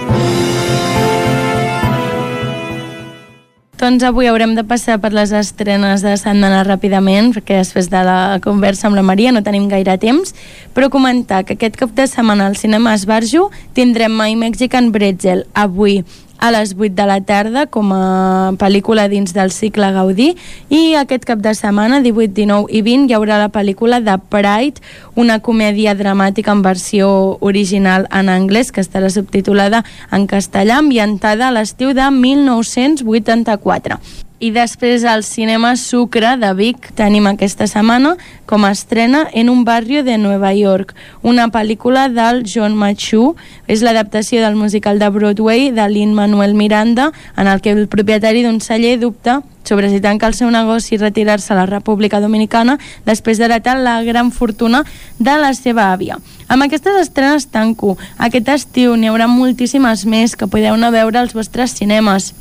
[3.74, 8.38] Doncs avui haurem de passar per les estrenes de setmana ràpidament, perquè després de la
[8.44, 10.36] conversa amb la Maria no tenim gaire temps,
[10.78, 16.04] però comentar que aquest cap de setmana al cinema Esbarjo tindrem My Mexican Bretzel avui
[16.44, 20.34] a les 8 de la tarda com a pel·lícula dins del cicle Gaudí
[20.68, 24.84] i aquest cap de setmana, 18, 19 i 20, hi haurà la pel·lícula de Pride,
[25.16, 27.08] una comèdia dramàtica en versió
[27.40, 34.04] original en anglès que estarà subtitulada en castellà ambientada a l'estiu de 1984.
[34.44, 39.64] I després al cinema Sucre de Vic tenim aquesta setmana com a estrena En un
[39.64, 40.92] barrio de Nueva York,
[41.22, 43.38] una pel·lícula del John Machu.
[43.72, 48.60] És l'adaptació del musical de Broadway de Lin-Manuel Miranda, en el que el propietari d'un
[48.60, 52.76] celler dubta sobre si tancar el seu negoci i retirar-se a la República Dominicana
[53.08, 54.84] després d'heretar la gran fortuna
[55.20, 56.20] de la seva àvia.
[56.50, 57.96] Amb aquestes estrenes tanco.
[58.20, 62.34] Aquest estiu n'hi haurà moltíssimes més que podeu anar a veure als vostres cinemes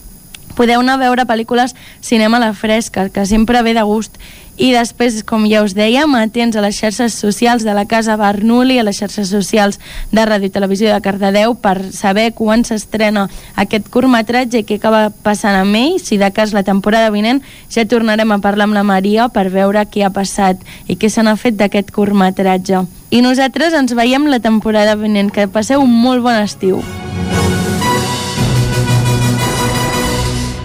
[0.56, 4.18] podeu anar a veure pel·lícules cinema a la fresca, que sempre ve de gust.
[4.60, 8.76] I després, com ja us dèiem, atents a les xarxes socials de la Casa Bernoulli,
[8.78, 9.80] a les xarxes socials
[10.12, 13.24] de Ràdio i Televisió de Cardedeu, per saber quan s'estrena
[13.56, 15.96] aquest curtmetratge i què acaba passant amb ell.
[16.04, 17.40] Si de cas la temporada vinent
[17.72, 21.24] ja tornarem a parlar amb la Maria per veure què ha passat i què se
[21.24, 22.84] n'ha fet d'aquest curtmetratge.
[23.10, 25.32] I nosaltres ens veiem la temporada vinent.
[25.32, 26.84] Que passeu un molt bon estiu.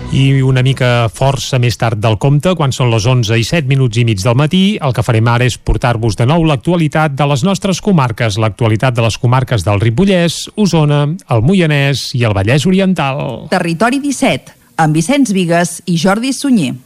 [0.08, 4.00] I una mica força més tard del compte, quan són les 11 i 7 minuts
[4.00, 7.44] i mig del matí, el que farem ara és portar-vos de nou l'actualitat de les
[7.44, 13.50] nostres comarques, l'actualitat de les comarques del Ripollès, Osona, el Moianès i el Vallès Oriental.
[13.52, 16.78] Territori 17, amb Vicenç Vigues i Jordi Sunyer.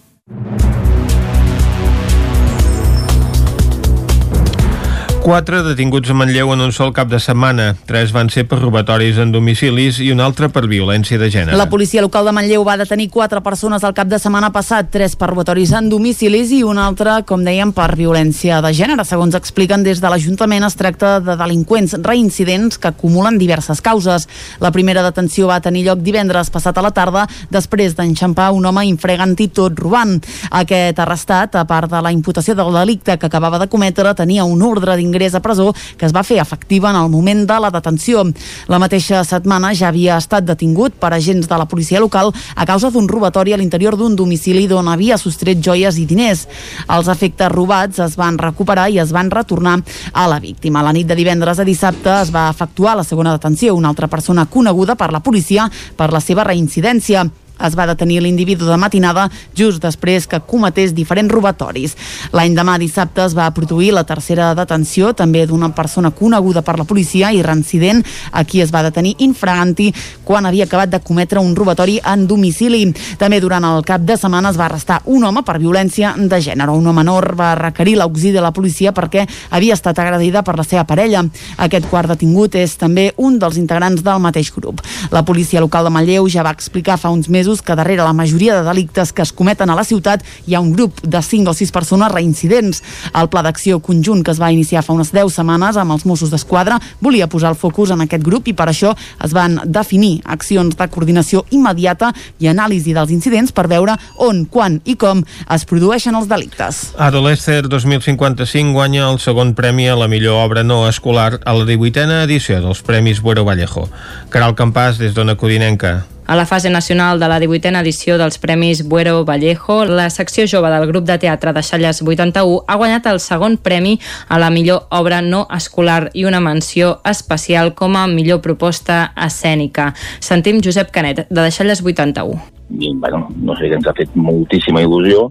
[5.21, 7.75] Quatre detinguts a Manlleu en un sol cap de setmana.
[7.85, 11.57] Tres van ser per robatoris en domicilis i un altre per violència de gènere.
[11.59, 15.13] La policia local de Manlleu va detenir quatre persones el cap de setmana passat, tres
[15.15, 19.05] per robatoris en domicilis i un altre, com dèiem, per violència de gènere.
[19.05, 24.25] Segons expliquen des de l'Ajuntament, es tracta de delinqüents reincidents que acumulen diverses causes.
[24.59, 28.87] La primera detenció va tenir lloc divendres passat a la tarda després d'enxampar un home
[28.89, 30.17] infregant-hi tot robant.
[30.49, 34.65] Aquest arrestat, a part de la imputació del delicte que acabava de cometre, tenia un
[34.65, 37.71] ordre d'ingrés ingrés a presó que es va fer efectiva en el moment de la
[37.71, 38.23] detenció.
[38.71, 42.91] La mateixa setmana ja havia estat detingut per agents de la policia local a causa
[42.91, 46.47] d'un robatori a l'interior d'un domicili d'on havia sostret joies i diners.
[46.87, 49.79] Els efectes robats es van recuperar i es van retornar
[50.13, 50.83] a la víctima.
[50.83, 54.45] La nit de divendres a dissabte es va efectuar la segona detenció, una altra persona
[54.45, 57.25] coneguda per la policia per la seva reincidència
[57.67, 59.27] es va detenir l'individu de matinada
[59.57, 61.95] just després que cometés diferents robatoris.
[62.33, 66.87] L'any demà dissabte es va produir la tercera detenció també d'una persona coneguda per la
[66.87, 69.91] policia i reincident a qui es va detenir infraganti
[70.23, 72.85] quan havia acabat de cometre un robatori en domicili.
[73.19, 76.71] També durant el cap de setmana es va arrestar un home per violència de gènere.
[76.71, 80.63] Un home menor va requerir l'auxili de la policia perquè havia estat agredida per la
[80.63, 81.23] seva parella.
[81.57, 84.79] Aquest quart detingut és també un dels integrants del mateix grup.
[85.11, 88.13] La policia local de Manlleu ja va explicar fa uns mesos mesos que darrere la
[88.13, 91.51] majoria de delictes que es cometen a la ciutat hi ha un grup de 5
[91.51, 92.81] o 6 persones reincidents.
[93.13, 96.31] El pla d'acció conjunt que es va iniciar fa unes 10 setmanes amb els Mossos
[96.31, 100.77] d'Esquadra volia posar el focus en aquest grup i per això es van definir accions
[100.77, 106.15] de coordinació immediata i anàlisi dels incidents per veure on, quan i com es produeixen
[106.15, 106.93] els delictes.
[106.97, 112.23] Adolescer 2055 guanya el segon premi a la millor obra no escolar a la 18a
[112.23, 113.89] edició dels Premis Buero Vallejo.
[114.31, 116.05] Caral Campàs, des d'Ona Codinenca.
[116.31, 120.69] A la fase nacional de la 18a edició dels Premis Buero Vallejo, la secció jove
[120.71, 123.97] del grup de teatre de Xalles 81 ha guanyat el segon premi
[124.29, 129.89] a la millor obra no escolar i una menció especial com a millor proposta escènica.
[130.21, 132.39] Sentim Josep Canet, de Deixalles 81.
[132.79, 135.27] I, bueno, no sé, ens ha fet moltíssima il·lusió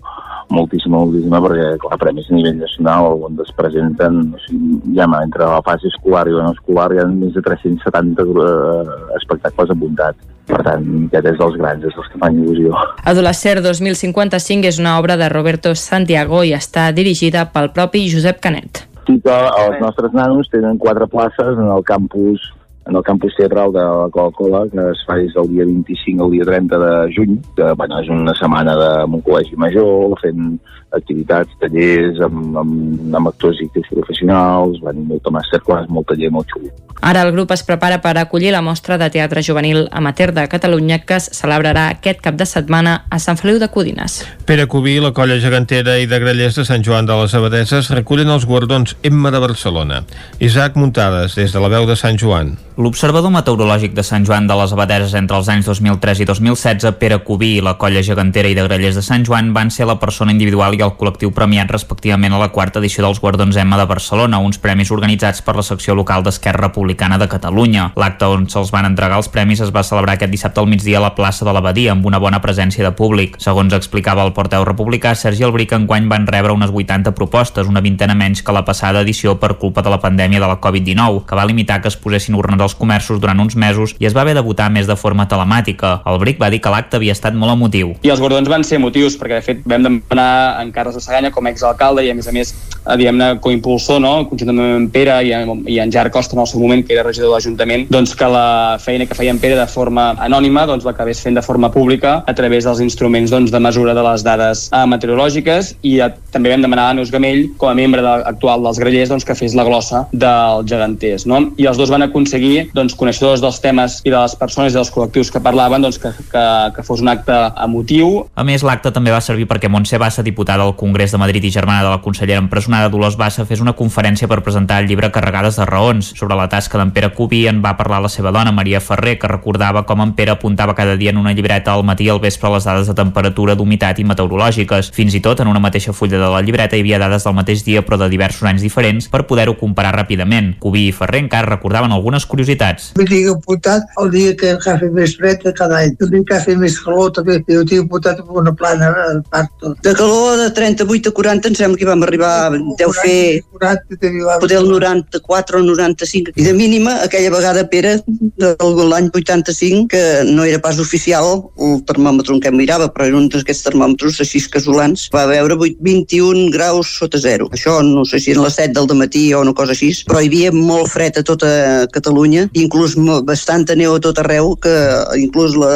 [0.50, 5.46] moltíssima, moltíssima, perquè clar, premis a nivell nacional on es presenten, o sigui, ja entre
[5.46, 10.28] la fase escolar i la no escolar hi ha més de 370 eh, espectacles apuntats.
[10.50, 12.74] Per tant, aquest és dels grans, és dels que fan il·lusió.
[13.06, 18.86] Adolescer 2055 és una obra de Roberto Santiago i està dirigida pel propi Josep Canet.
[19.06, 22.42] Sí que els nostres nanos tenen quatre places en el campus
[22.90, 26.30] en el campus teatral de la Coca-Cola, que es fa des del dia 25 al
[26.34, 30.58] dia 30 de juny, que bueno, és una setmana de, amb un col·legi major, fent
[30.96, 36.50] activitats, tallers amb, amb, amb actors i actors professionals, van molta masterclass, molt taller, molt
[36.50, 36.72] xulo.
[37.00, 40.98] Ara el grup es prepara per acollir la mostra de teatre juvenil amateur de Catalunya
[41.08, 44.18] que es celebrarà aquest cap de setmana a Sant Feliu de Codines.
[44.44, 48.28] Pere Cubí, la colla gegantera i de Grallers de Sant Joan de les Abadeses recullen
[48.28, 50.02] els guardons Emma de Barcelona.
[50.40, 52.58] Isaac Muntades, des de la veu de Sant Joan.
[52.80, 57.18] L'observador meteorològic de Sant Joan de les Abadeses entre els anys 2003 i 2016, Pere
[57.26, 60.32] Cubí i la colla gegantera i de Grallers de Sant Joan van ser la persona
[60.32, 64.38] individual i el col·lectiu premiat respectivament a la quarta edició dels Guardons Emma de Barcelona,
[64.40, 67.90] uns premis organitzats per la secció local d'Esquerra Republicana de Catalunya.
[68.00, 71.04] L'acte on se'ls van entregar els premis es va celebrar aquest dissabte al migdia a
[71.04, 73.36] la plaça de l'Abadia amb una bona presència de públic.
[73.44, 78.16] Segons explicava el porteu republicà, Sergi Albric enguany van rebre unes 80 propostes, una vintena
[78.16, 81.44] menys que la passada edició per culpa de la pandèmia de la Covid-19, que va
[81.44, 84.44] limitar que es posessin urnes als comerços durant uns mesos i es va haver de
[84.46, 85.98] votar més de forma telemàtica.
[86.06, 87.94] El Bric va dir que l'acte havia estat molt emotiu.
[88.06, 91.32] I els guardons van ser motius perquè de fet vam demanar en Carles de Saganya
[91.34, 94.12] com a exalcalde i a més a més eh, diguem-ne coimpulsor no?
[94.30, 97.04] conjuntament amb Pere i en, i en Jar Costa en el seu moment que era
[97.06, 100.86] regidor de l'Ajuntament doncs que la feina que feia en Pere de forma anònima doncs
[100.86, 104.66] l'acabés fent de forma pública a través dels instruments doncs, de mesura de les dades
[104.70, 108.62] eh, meteorològiques i eh, també vam demanar a Neus Gamell com a membre de, actual
[108.66, 111.42] dels Grellers doncs, que fes la glossa dels geganters no?
[111.60, 114.90] i els dos van aconseguir doncs, coneixedors dels temes i de les persones i dels
[114.92, 116.44] col·lectius que parlaven doncs, que, que,
[116.76, 118.24] que fos un acte emotiu.
[118.34, 121.52] A més, l'acte també va servir perquè Montse Bassa, diputada al Congrés de Madrid i
[121.54, 125.58] germana de la consellera empresonada Dolors Bassa, fes una conferència per presentar el llibre Carregades
[125.60, 126.12] de raons.
[126.18, 129.30] Sobre la tasca d'en Pere Cubí en va parlar la seva dona, Maria Ferrer, que
[129.30, 132.50] recordava com en Pere apuntava cada dia en una llibreta al matí i al vespre
[132.54, 134.92] les dades de temperatura, d'humitat i meteorològiques.
[134.96, 137.64] Fins i tot en una mateixa fulla de la llibreta hi havia dades del mateix
[137.66, 140.54] dia però de diversos anys diferents per poder-ho comparar ràpidament.
[140.60, 142.90] Cubí i Ferrer encara recordaven algunes curiositats curiositats.
[142.96, 145.94] Jo tinc apuntat el dia que ha fet més fred de cada any.
[146.00, 147.40] El dia que ha fet més calor també.
[147.48, 149.76] Jo tinc apuntat una plana a part tot.
[149.84, 152.32] De calor de 38 a 40 em sembla que hi vam arribar,
[152.80, 156.34] deu fer 40, poder el 94 o 95.
[156.36, 157.98] I de mínima, aquella vegada, Pere,
[158.40, 163.18] de l'any 85, que no era pas oficial el termòmetre en què mirava, però era
[163.18, 167.50] un d'aquests termòmetres així casolans, va veure 21 graus sota zero.
[167.54, 170.30] Això no sé si eren les 7 del matí o una cosa així, però hi
[170.30, 171.50] havia molt fred a tota
[171.92, 172.96] Catalunya, inclús
[173.26, 174.74] bastanta neu a tot arreu, que
[175.20, 175.70] inclús la,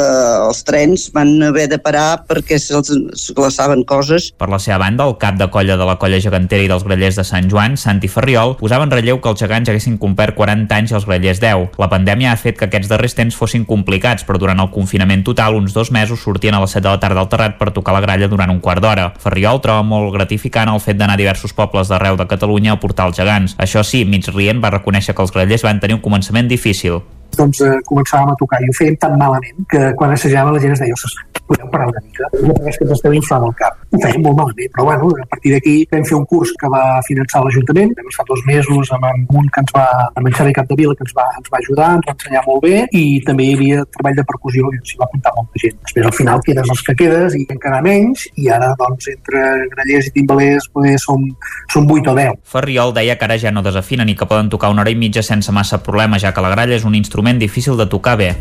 [0.47, 2.91] els trens van haver de parar perquè se'ls
[3.35, 4.31] glaçaven coses.
[4.37, 7.19] Per la seva banda, el cap de colla de la colla gegantera i dels grellers
[7.19, 10.93] de Sant Joan, Santi Ferriol, posava en relleu que els gegants haguessin complert 40 anys
[10.93, 11.77] i els grellers 10.
[11.81, 15.57] La pandèmia ha fet que aquests darrers temps fossin complicats, però durant el confinament total,
[15.59, 18.03] uns dos mesos sortien a les 7 de la tarda al terrat per tocar la
[18.03, 19.11] gralla durant un quart d'hora.
[19.21, 23.09] Ferriol troba molt gratificant el fet d'anar a diversos pobles d'arreu de Catalunya a portar
[23.09, 23.55] els gegants.
[23.61, 27.01] Això sí, mig rient va reconèixer que els grellers van tenir un començament difícil.
[27.35, 30.77] Doncs eh, començàvem a tocar i ho fèiem tan malament que quan assajàvem la gent
[30.77, 30.99] es deia
[31.47, 32.29] podeu parar una mica,
[32.69, 33.77] és que ens inflant el cap.
[33.91, 36.83] Ho fèiem molt malament, però bueno, a partir d'aquí vam fer un curs que va
[37.07, 40.95] finançar l'Ajuntament, vam estar dos mesos amb un que ens va, amb en Xavi Capdevila,
[40.97, 43.85] que ens va, ens va ajudar, ens va ensenyar molt bé, i també hi havia
[43.97, 45.77] treball de percussió i s'hi va apuntar molta gent.
[45.83, 49.43] Després al final quedes els que quedes i encara menys, i ara doncs entre
[49.75, 51.27] grallers i timbalers poder som,
[51.71, 52.41] som 8 o 10.
[52.55, 55.23] Ferriol deia que ara ja no desafinen i que poden tocar una hora i mitja
[55.25, 58.33] sense massa problema, ja que la gralla és un instrument difícil de tocar bé.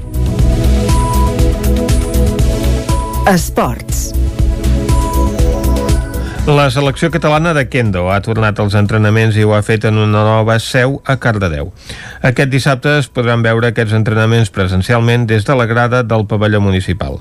[3.26, 4.12] Esports.
[6.46, 10.26] La selecció catalana de Kendo ha tornat als entrenaments i ho ha fet en una
[10.26, 11.70] nova seu a Cardedeu.
[12.20, 17.16] Aquest dissabte es podran veure aquests entrenaments presencialment des de la grada del pavelló municipal.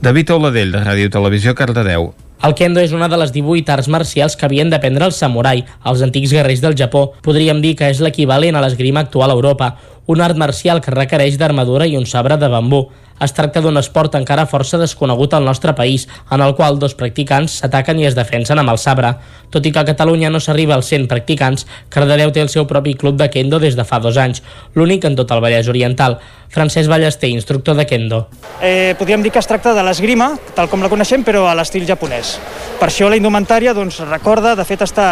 [0.00, 2.12] David Oladell, de Ràdio Televisió, Cardedeu.
[2.38, 6.02] El kendo és una de les 18 arts marcials que havien d'aprendre els samurai, els
[6.06, 7.08] antics guerrers del Japó.
[7.26, 9.72] Podríem dir que és l'equivalent a l'esgrima actual a Europa,
[10.08, 12.88] un art marcial que requereix d'armadura i un sabre de bambú.
[13.20, 17.58] Es tracta d'un esport encara força desconegut al nostre país, en el qual dos practicants
[17.60, 19.10] s'ataquen i es defensen amb el sabre.
[19.50, 22.94] Tot i que a Catalunya no s'arriba als 100 practicants, Cardedeu té el seu propi
[22.94, 24.40] club de kendo des de fa dos anys,
[24.74, 26.20] l'únic en tot el Vallès Oriental.
[26.48, 28.28] Francesc Ballester, instructor de kendo.
[28.62, 31.84] Eh, podríem dir que es tracta de l'esgrima, tal com la coneixem, però a l'estil
[31.90, 32.38] japonès.
[32.78, 35.08] Per això la indumentària doncs, recorda, de fet està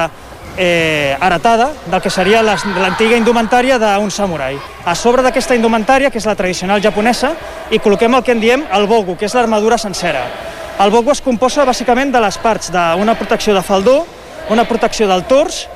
[0.56, 4.56] eh, heretada del que seria l'antiga indumentària d'un samurai.
[4.84, 7.34] A sobre d'aquesta indumentària, que és la tradicional japonesa,
[7.70, 10.24] hi col·loquem el que en diem el bogu, que és l'armadura sencera.
[10.80, 14.04] El bogu es composa bàsicament de les parts d'una protecció de faldó,
[14.50, 15.66] una protecció del tors,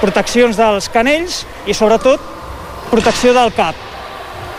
[0.00, 2.20] proteccions dels canells i, sobretot,
[2.90, 3.78] protecció del cap,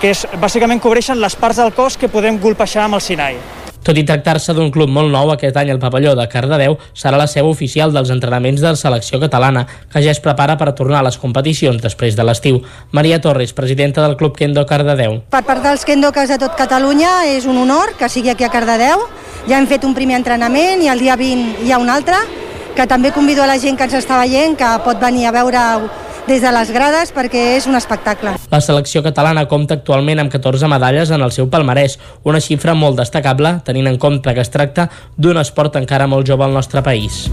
[0.02, 3.38] que és, bàsicament cobreixen les parts del cos que podem golpejar amb el sinai.
[3.86, 7.28] Tot i tractar-se d'un club molt nou, aquest any el pavelló de Cardedeu serà la
[7.30, 11.06] seu oficial dels entrenaments de la selecció catalana, que ja es prepara per tornar a
[11.06, 12.64] les competicions després de l'estiu.
[12.98, 15.20] Maria Torres, presidenta del Club Kendo Cardedeu.
[15.30, 19.06] Per part dels Kendokers de tot Catalunya és un honor que sigui aquí a Cardedeu.
[19.46, 22.18] Ja hem fet un primer entrenament i el dia 20 hi ha un altre,
[22.74, 25.62] que també convido a la gent que ens està veient que pot venir a veure
[26.28, 28.36] des de les grades perquè és un espectacle.
[28.52, 32.98] La selecció catalana compta actualment amb 14 medalles en el seu palmarès, una xifra molt
[33.02, 37.26] destacable tenint en compte que es tracta d'un esport encara molt jove al nostre país.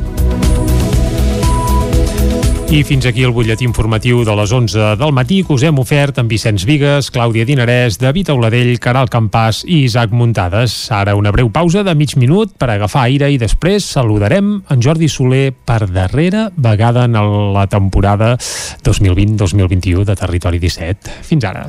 [2.70, 6.20] I fins aquí el butlletí informatiu de les 11 del matí que us hem ofert
[6.20, 10.74] amb Vicenç Vigues, Clàudia Dinarès, David Auladell, Caral Campàs i Isaac Muntades.
[10.92, 15.10] Ara una breu pausa de mig minut per agafar aire i després saludarem en Jordi
[15.12, 17.18] Soler per darrera vegada en
[17.52, 18.36] la temporada
[18.84, 21.22] 2020-2021 de Territori 17.
[21.28, 21.68] Fins ara.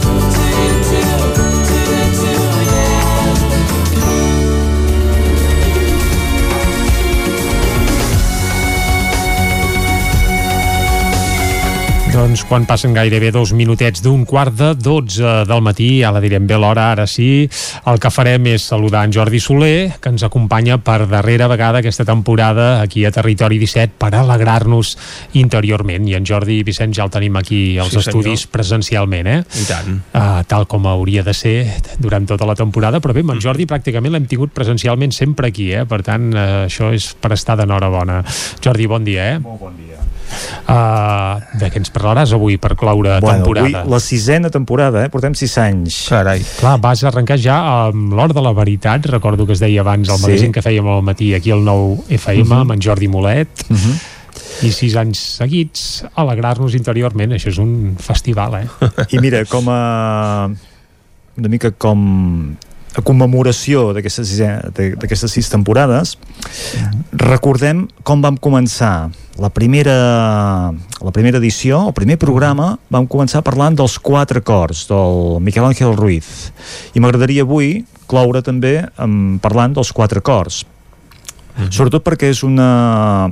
[12.11, 16.43] Doncs quan passen gairebé dos minutets d'un quart de 12 del matí, ja la direm
[16.47, 17.45] bé l'hora, ara sí,
[17.87, 22.03] el que farem és saludar en Jordi Soler, que ens acompanya per darrera vegada aquesta
[22.05, 24.97] temporada aquí a Territori 17 per alegrar-nos
[25.39, 26.09] interiorment.
[26.11, 28.51] I en Jordi Vicenç ja el tenim aquí als Sí, estudis senyor.
[28.57, 29.39] presencialment, eh?
[29.61, 30.01] I tant.
[30.11, 31.55] Uh, tal com hauria de ser
[31.97, 35.71] durant tota la temporada, però bé, amb en Jordi pràcticament l'hem tingut presencialment sempre aquí,
[35.71, 35.85] eh?
[35.87, 38.19] per tant, uh, això és per estar d'enhorabona.
[38.59, 39.39] Jordi, bon dia, eh?
[39.39, 39.90] Molt bon dia.
[40.67, 43.81] Uh, De què ens parlaràs avui per cloure bueno, temporada?
[43.81, 45.09] Avui la sisena temporada, eh?
[45.09, 46.07] portem sis anys.
[46.09, 46.41] Carai.
[46.59, 50.17] Clar, vas arrencar ja amb l'hora de la veritat, recordo que es deia abans al
[50.17, 50.27] Sí.
[50.27, 52.61] magazín que fèiem al matí aquí al nou FM, uh -huh.
[52.61, 54.65] amb en Jordi Molet, uh -huh.
[54.67, 58.67] i sis anys seguits alegrar-nos interiorment, això és un festival, eh?
[59.09, 60.49] I mira, com a...
[61.37, 62.55] una mica com
[62.91, 66.17] a commemoració d'aquestes sis temporades
[67.15, 69.95] recordem com vam començar la primera
[70.71, 75.95] la primera edició, el primer programa vam començar parlant dels quatre cors del Miquel Ángel
[75.97, 76.51] Ruiz.
[76.93, 80.65] I m'agradaria avui cloure també amb, parlant dels quatre cors.
[81.69, 83.31] Sobretot perquè és una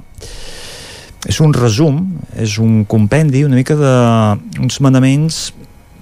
[1.27, 1.99] és un resum,
[2.39, 3.93] és un compendi una mica de
[4.63, 5.49] uns manaments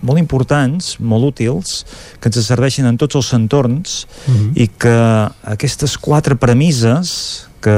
[0.02, 1.86] molt importants, molt útils,
[2.22, 4.52] que ens serveixen en tots els entorns Mhm.
[4.56, 4.98] i que
[5.44, 7.78] aquestes quatre premisses que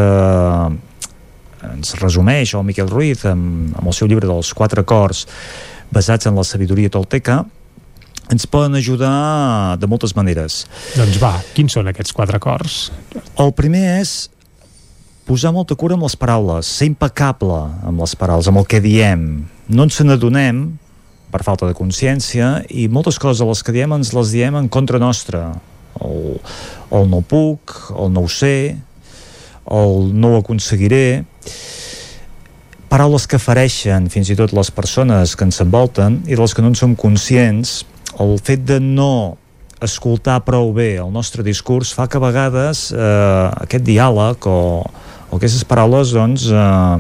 [1.74, 5.26] ens resumeix el Miquel Ruiz amb, amb el seu llibre dels quatre acords
[5.92, 7.46] basats en la sabidoria tolteca
[8.30, 10.68] ens poden ajudar de moltes maneres.
[10.96, 12.92] Doncs va, quins són aquests quatre acords?
[13.42, 14.30] El primer és
[15.26, 19.48] posar molta cura amb les paraules, ser impecable amb les paraules, amb el que diem.
[19.70, 20.78] No ens n'adonem
[21.32, 24.70] per falta de consciència i moltes coses de les que diem ens les diem en
[24.72, 25.52] contra nostra.
[26.02, 26.40] El,
[26.96, 28.78] el no puc, el no ho sé,
[29.70, 31.26] el no ho aconseguiré
[32.90, 36.66] paraules que fereixen fins i tot les persones que ens envolten i de les que
[36.66, 37.84] no en som conscients
[38.20, 39.38] el fet de no
[39.86, 44.60] escoltar prou bé el nostre discurs fa que a vegades eh, aquest diàleg o,
[45.30, 46.98] o aquestes paraules doncs eh,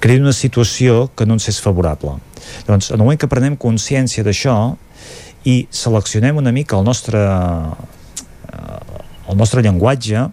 [0.00, 2.16] creïn una situació que no ens és favorable.
[2.68, 4.56] Doncs en el moment que prenem consciència d'això
[5.48, 10.26] i seleccionem una mica el nostre eh, el nostre llenguatge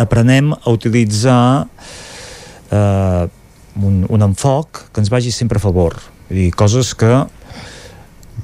[0.00, 1.66] aprenem a utilitzar
[2.72, 3.28] eh,
[3.76, 5.96] un, un enfoc que ens vagi sempre a favor.
[6.28, 7.12] Vull dir, coses que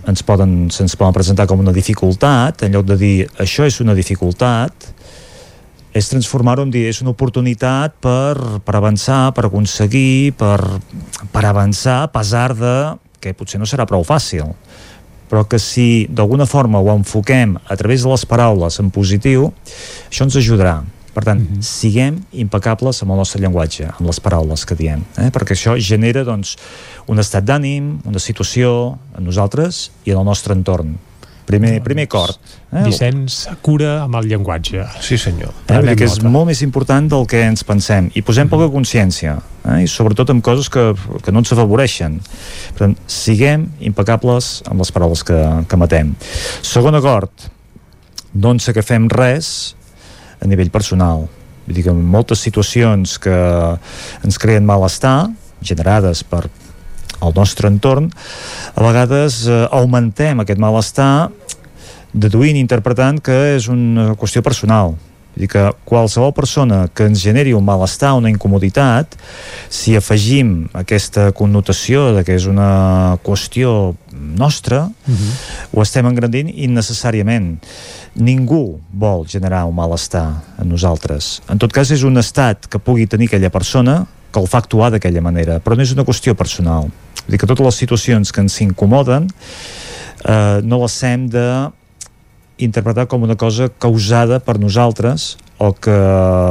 [0.09, 3.97] ens poden, se'ns poden presentar com una dificultat en lloc de dir això és una
[3.97, 4.89] dificultat
[5.99, 10.59] és transformar-ho en dir és una oportunitat per, per avançar, per aconseguir per,
[11.35, 12.77] per avançar a pesar de
[13.19, 14.55] que potser no serà prou fàcil
[15.29, 19.51] però que si d'alguna forma ho enfoquem a través de les paraules en positiu,
[20.09, 20.81] això ens ajudarà.
[21.13, 21.63] Per tant, mm -hmm.
[21.63, 25.31] siguem impecables amb el nostre llenguatge, amb les paraules que diem, eh?
[25.31, 26.57] perquè això genera doncs,
[27.07, 30.97] un estat d'ànim, una situació en nosaltres i en el nostre entorn.
[31.49, 32.37] Primer, primer acord.
[32.69, 32.83] Eh?
[32.85, 34.85] Vicenç, cura amb el llenguatge.
[35.01, 35.55] Sí, senyor.
[35.65, 35.79] Eh?
[35.79, 39.39] Vull dir que és molt més important del que ens pensem i posem poca consciència
[39.65, 39.79] eh?
[39.85, 40.91] i sobretot amb coses que,
[41.25, 42.19] que no ens afavoreixen
[42.75, 46.15] per tant, siguem impecables amb les paraules que, que matem
[46.67, 47.49] segon acord
[48.37, 49.51] no ens agafem res
[50.39, 51.27] a nivell personal
[51.67, 53.37] vull dir que moltes situacions que
[54.25, 55.31] ens creen malestar
[55.65, 56.47] generades per
[57.23, 58.11] el nostre entorn
[58.75, 61.29] a vegades eh, augmentem aquest malestar
[62.13, 64.97] deduint, interpretant que és una qüestió personal
[65.39, 69.13] Vull dir que qualsevol persona que ens generi un malestar, una incomoditat,
[69.71, 75.33] si afegim aquesta connotació de que és una qüestió nostra, uh -huh.
[75.71, 77.63] ho estem engrandint innecessàriament.
[78.17, 81.41] Ningú vol generar un malestar en nosaltres.
[81.49, 84.91] En tot cas, és un estat que pugui tenir aquella persona que el fa actuar
[84.91, 86.91] d'aquella manera, però no és una qüestió personal.
[87.29, 89.27] Vull dir que totes les situacions que ens incomoden
[90.25, 91.45] eh, no les hem de
[92.65, 95.93] interpretar com una cosa causada per nosaltres o que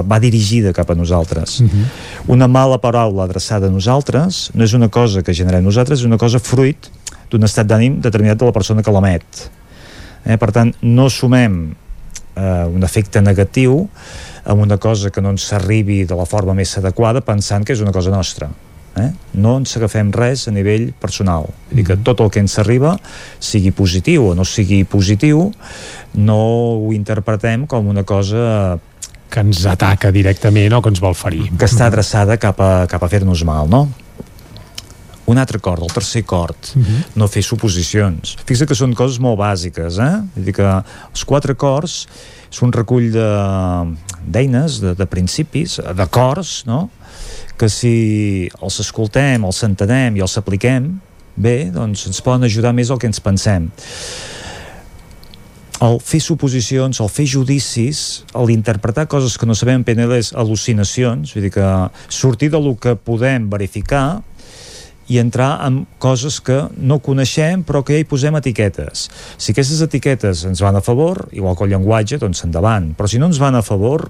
[0.05, 1.61] va dirigida cap a nosaltres.
[1.61, 1.85] Uh -huh.
[2.27, 6.17] Una mala paraula adreçada a nosaltres no és una cosa que generem nosaltres, és una
[6.17, 6.91] cosa fruit
[7.31, 9.49] d'un estat d'ànim determinat de la persona que l'emet.
[10.25, 10.37] Eh?
[10.37, 11.75] Per tant, no sumem
[12.35, 13.89] eh, un efecte negatiu
[14.45, 17.81] amb una cosa que no ens arribi de la forma més adequada pensant que és
[17.81, 18.49] una cosa nostra
[18.99, 19.11] eh?
[19.33, 22.95] no ens agafem res a nivell personal vull dir que tot el que ens arriba
[23.39, 25.51] sigui positiu o no sigui positiu
[26.17, 26.39] no
[26.81, 28.79] ho interpretem com una cosa
[29.29, 33.03] que ens ataca directament o que ens vol ferir que està adreçada cap a, cap
[33.03, 33.87] a fer-nos mal no?
[35.27, 37.03] un altre acord, el tercer acord uh -huh.
[37.15, 40.23] no fer suposicions fixa que són coses molt bàsiques eh?
[40.35, 42.07] Vull dir que els quatre acords
[42.51, 46.89] és un recull d'eines, de, de, de principis d'acords, no?
[47.57, 50.95] Que si els escoltem, els entenem i els apliquem
[51.37, 53.69] bé, doncs ens poden ajudar més al que ens pensem
[55.83, 61.35] el fer suposicions, el fer judicis, el interpretar coses que no sabem ben les al·lucinacions,
[61.35, 61.67] vull dir que
[62.09, 64.23] sortir de lo que podem verificar
[65.07, 69.07] i entrar en coses que no coneixem però que ja hi posem etiquetes.
[69.37, 72.91] Si aquestes etiquetes ens van a favor, igual que el llenguatge, doncs endavant.
[72.97, 74.09] Però si no ens van a favor,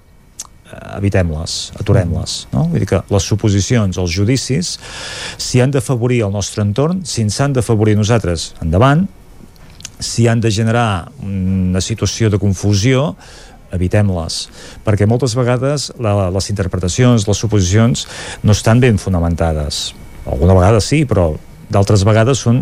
[0.98, 2.66] evitem-les, aturem-les no?
[2.72, 4.74] vull dir que les suposicions, els judicis
[5.40, 9.08] si han d'afavorir el nostre entorn si ens han d'afavorir nosaltres endavant.
[9.98, 13.16] Si han de generar una situació de confusió
[13.74, 14.36] evitem-les,
[14.86, 18.06] perquè moltes vegades la, les interpretacions, les suposicions
[18.46, 19.96] no estan ben fonamentades.
[20.30, 21.32] Alguna vegada sí, però
[21.74, 22.62] d'altres vegades són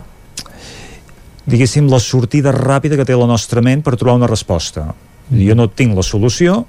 [1.46, 4.94] diguéssim la sortida ràpida que té la nostra ment per trobar una resposta.
[5.26, 5.42] Mm.
[5.48, 6.66] jo no tinc la solució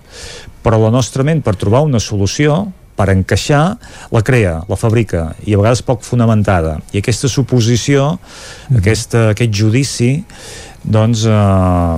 [0.67, 2.65] però la nostra ment per trobar una solució
[2.97, 3.77] per encaixar,
[4.11, 8.81] la crea, la fabrica i a vegades poc fonamentada i aquesta suposició, mm.
[8.81, 10.11] aquesta, aquest judici
[10.83, 11.97] doncs eh,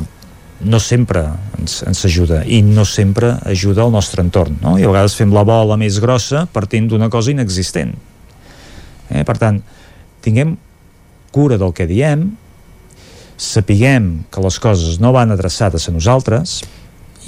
[0.68, 1.22] no sempre
[1.56, 4.74] ens, ens ajuda i no sempre ajuda al nostre entorn no?
[4.76, 7.94] i a vegades fem la bola més grossa partint d'una cosa inexistent
[9.08, 9.22] eh?
[9.22, 9.62] per tant
[10.24, 10.56] tinguem
[11.32, 12.26] cura del que diem
[13.38, 16.58] sapiguem que les coses no van adreçades a nosaltres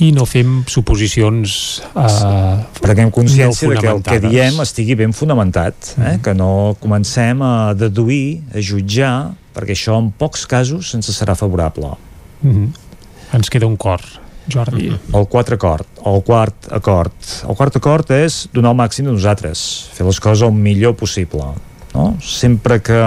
[0.00, 5.12] i no fem suposicions eh, prenguem consciència no de que el que diem estigui ben
[5.16, 6.16] fonamentat eh?
[6.16, 6.20] Mm.
[6.24, 9.14] que no comencem a deduir a jutjar
[9.54, 11.96] perquè això en pocs casos ens serà favorable
[12.42, 12.88] mm -hmm
[13.32, 14.02] ens queda un cor,
[14.50, 14.90] Jordi.
[14.90, 17.14] El quatre acord, el quart acord.
[17.46, 19.62] El quart acord és donar el màxim de nosaltres,
[19.94, 21.52] fer les coses el millor possible.
[21.94, 22.06] No?
[22.22, 22.98] Sempre que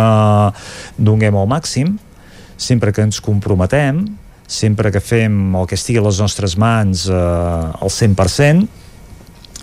[0.98, 1.98] donem el màxim,
[2.56, 4.06] sempre que ens comprometem,
[4.48, 8.68] sempre que fem el que estigui a les nostres mans eh, al 100%,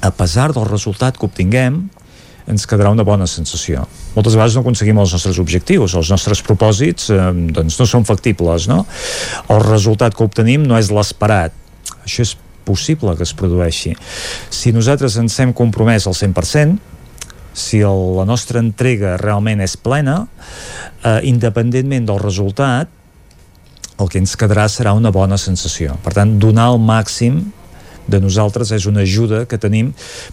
[0.01, 1.83] a pesar del resultat que obtinguem,
[2.51, 3.85] ens quedarà una bona sensació.
[4.15, 8.69] Moltes vegades no aconseguim els nostres objectius, els nostres propòsits eh, doncs no són factibles,
[8.71, 8.85] no?
[9.53, 11.55] El resultat que obtenim no és l'esperat.
[12.03, 12.37] Això és
[12.67, 13.95] possible que es produeixi.
[14.53, 16.79] Si nosaltres ens hem compromès al 100%,
[17.61, 20.23] si el, la nostra entrega realment és plena,
[21.03, 22.91] eh, independentment del resultat,
[24.01, 25.97] el que ens quedarà serà una bona sensació.
[26.05, 27.43] Per tant, donar el màxim
[28.11, 29.93] de nosaltres és una ajuda que tenim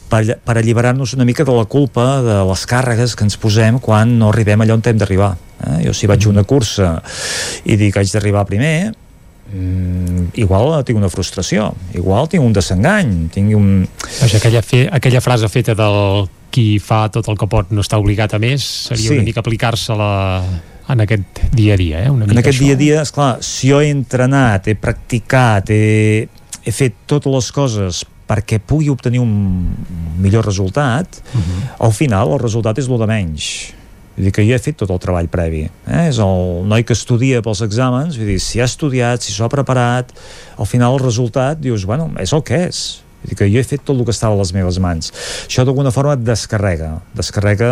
[0.09, 4.17] per, per alliberar-nos una mica de la culpa de les càrregues que ens posem quan
[4.19, 5.83] no arribem allà on hem d'arribar eh?
[5.85, 6.95] jo si vaig a una cursa
[7.65, 8.93] i dic que haig d'arribar primer
[9.51, 13.85] mm, igual tinc una frustració igual tinc un desengany tinc un...
[14.21, 17.99] Vaja, aquella, fe, aquella frase feta del qui fa tot el que pot no està
[18.01, 19.19] obligat a més seria sí.
[19.19, 20.11] una mica aplicar-se-la
[20.90, 22.09] en aquest dia a dia, eh?
[22.09, 22.66] Una en aquest això.
[22.66, 26.27] dia a dia, esclar, si jo he entrenat, he practicat, he,
[26.64, 29.32] he fet totes les coses perquè pugui obtenir un
[30.19, 31.43] millor resultat, uh mhm.
[31.43, 31.85] -huh.
[31.88, 33.74] al final el resultat és el de menys.
[34.17, 35.69] Vull dir que jo he fet tot el treball previ.
[35.85, 36.07] Eh?
[36.09, 40.09] És el noi que estudia pels exàmens, vull dir, si ha estudiat, si s'ha preparat,
[40.57, 43.03] al final el resultat, dius, bueno, és el que és.
[43.22, 45.14] Vull dir que jo he fet tot el que estava a les meves mans.
[45.45, 46.95] Això d'alguna forma et descarrega.
[47.14, 47.69] Descarrega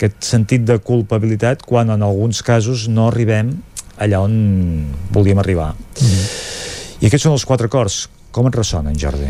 [0.00, 3.52] aquest sentit de culpabilitat quan en alguns casos no arribem
[4.00, 5.74] allà on volíem arribar.
[6.00, 6.08] Mhm.
[6.08, 6.50] -huh
[7.00, 8.06] i aquests són els quatre acords.
[8.30, 9.26] Com et ressonen, Jordi?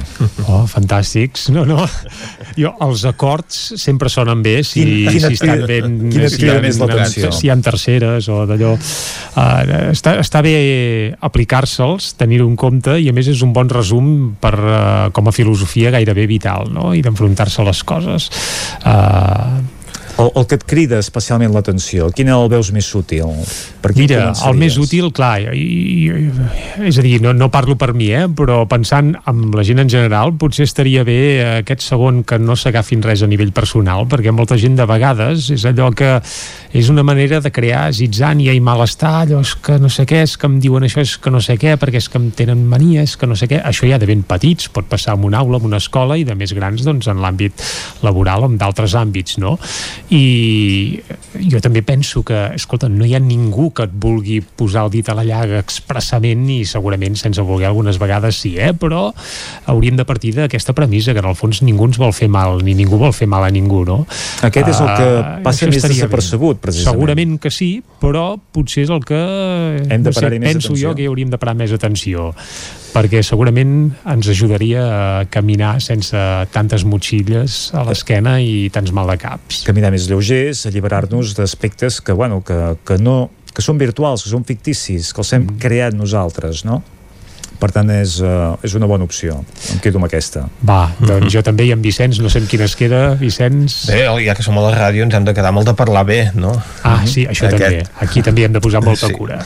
[0.50, 1.46] Oh, fantàstics.
[1.54, 1.86] No, no.
[2.58, 5.94] Jo, els acords sempre sonen bé si, quina, si estan ben...
[6.12, 7.30] Quina si, ha, més l'atenció?
[7.32, 8.74] Si hi ha terceres o d'allò...
[8.76, 10.52] Uh, està, està bé
[11.16, 15.32] aplicar-se'ls, tenir-ho en compte i a més és un bon resum per, uh, com a
[15.32, 16.90] filosofia gairebé vital, no?
[16.92, 18.28] I d'enfrontar-se a les coses.
[18.84, 19.62] Uh,
[20.20, 23.30] el, el que et crida especialment l'atenció, quin el veus més útil?
[23.80, 25.64] Per Mira, el més útil, clar, i,
[26.06, 26.28] i,
[26.88, 29.90] és a dir, no, no parlo per mi, eh, però pensant en la gent en
[29.92, 31.20] general, potser estaria bé
[31.60, 35.64] aquest segon que no s'agafin res a nivell personal, perquè molta gent de vegades és
[35.68, 36.18] allò que
[36.76, 40.36] és una manera de crear zitzània i malestar, allò és que no sé què, és
[40.36, 43.16] que em diuen això, és que no sé què, perquè és que em tenen manies,
[43.20, 43.62] que no sé què.
[43.66, 46.36] Això ja de ben petits, pot passar en una aula, en una escola, i de
[46.38, 47.64] més grans, doncs, en l'àmbit
[48.04, 49.56] laboral o en d'altres àmbits, no?
[50.10, 50.98] I
[51.50, 55.08] jo també penso que, escolta, no hi ha ningú que et vulgui posar el dit
[55.08, 58.72] a la llaga expressament i segurament sense voler algunes vegades sí, eh?
[58.74, 59.08] però
[59.70, 62.74] hauríem de partir d'aquesta premissa que en el fons ningú ens vol fer mal, ni
[62.74, 64.00] ningú vol fer mal a ningú, no?
[64.46, 66.98] Aquest és el que uh, passa més desapercebut, precisament.
[66.98, 67.70] Segurament que sí,
[68.02, 70.90] però potser és el que Hem de no sé, penso atenció.
[70.90, 72.32] jo que hi hauríem de parar més atenció
[72.90, 76.18] perquè segurament ens ajudaria a caminar sense
[76.54, 79.62] tantes motxilles a l'esquena i tants mal de caps.
[79.68, 84.46] Caminar més lleugers, alliberar-nos d'aspectes que, bueno, que, que, no, que són virtuals, que són
[84.48, 85.60] ficticis, que els hem mm.
[85.62, 86.82] creat nosaltres, no?
[87.60, 89.36] Per tant és, uh, és una bona opció
[89.72, 91.32] em quedo amb aquesta Va, doncs mm -hmm.
[91.34, 93.86] jo també i en Vicenç, no sé amb quina es queda Vicenç...
[93.88, 96.30] Bé, ja que som a la ràdio ens hem de quedar molt de parlar bé,
[96.34, 96.52] no?
[96.82, 97.62] Ah, sí, això Aquest.
[97.62, 99.12] també, aquí també hem de posar molta sí.
[99.12, 99.44] cura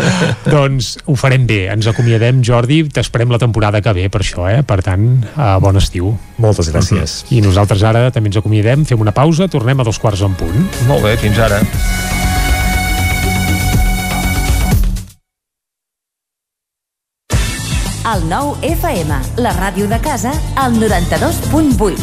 [0.56, 4.62] doncs ho farem bé, ens acomiadem Jordi, t'esperem la temporada que ve per això, eh?
[4.62, 7.38] per tant, uh, bon estiu Moltes gràcies mm -hmm.
[7.38, 10.68] I nosaltres ara també ens acomiadem, fem una pausa, tornem a dos quarts en punt
[10.86, 11.60] Molt bé, fins ara
[18.04, 21.96] El 9 FM, la ràdio de casa, al 92.8.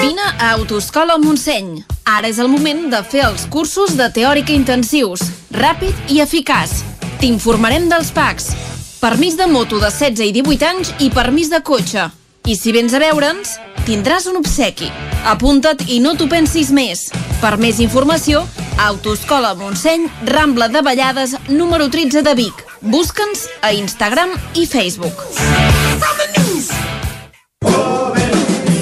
[0.00, 1.84] Vine a Autoscola Montseny.
[2.10, 5.22] Ara és el moment de fer els cursos de teòrica intensius,
[5.54, 6.80] ràpid i eficaç.
[7.22, 8.50] T'informarem dels PACs.
[8.98, 12.10] Permís de moto de 16 i 18 anys i permís de cotxe.
[12.46, 13.56] I si vens a veure'ns,
[13.88, 14.86] tindràs un obsequi.
[15.26, 17.08] Apunta't i no t'ho pensis més.
[17.40, 18.44] Per més informació,
[18.84, 22.62] Autoscola Montseny, Rambla de Vallades, número 13 de Vic.
[22.86, 25.26] Busca'ns a Instagram i Facebook.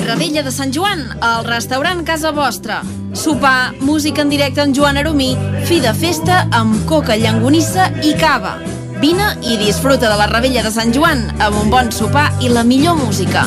[0.05, 2.83] Ravella de Sant Joan, al restaurant Casa Vostra.
[3.17, 5.33] Sopar, música en directe amb Joan Aromí,
[5.65, 8.59] fi de festa amb coca, llangonissa i cava.
[9.01, 12.65] Vine i disfruta de la Ravella de Sant Joan amb un bon sopar i la
[12.65, 13.45] millor música.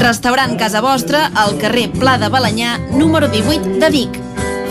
[0.00, 4.20] Restaurant Casa Vostra al carrer Pla de Balanyà, número 18 de Vic.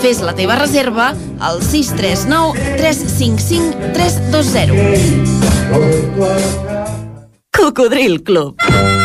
[0.03, 5.45] Fes la teva reserva al 639 355 320.
[7.55, 9.04] Cocodril Club.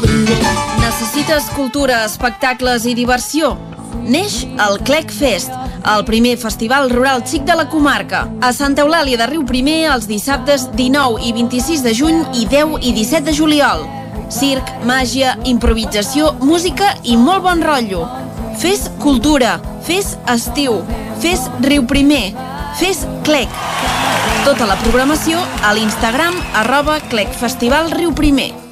[0.00, 0.34] cocodrilo.
[0.80, 3.56] Necessites cultura, espectacles i diversió?
[4.08, 5.50] Neix el Clec Fest,
[5.84, 8.26] el primer festival rural xic de la comarca.
[8.40, 12.78] A Santa Eulàlia de Riu Primer els dissabtes 19 i 26 de juny i 10
[12.82, 13.86] i 17 de juliol.
[14.30, 18.04] Circ, màgia, improvisació, música i molt bon rotllo.
[18.60, 20.82] Fes cultura, fes estiu,
[21.22, 22.34] fes Riu Primer,
[22.78, 23.50] fes Clec.
[24.44, 28.67] Tota la programació a l'Instagram arroba Clec Festival Riu Primer.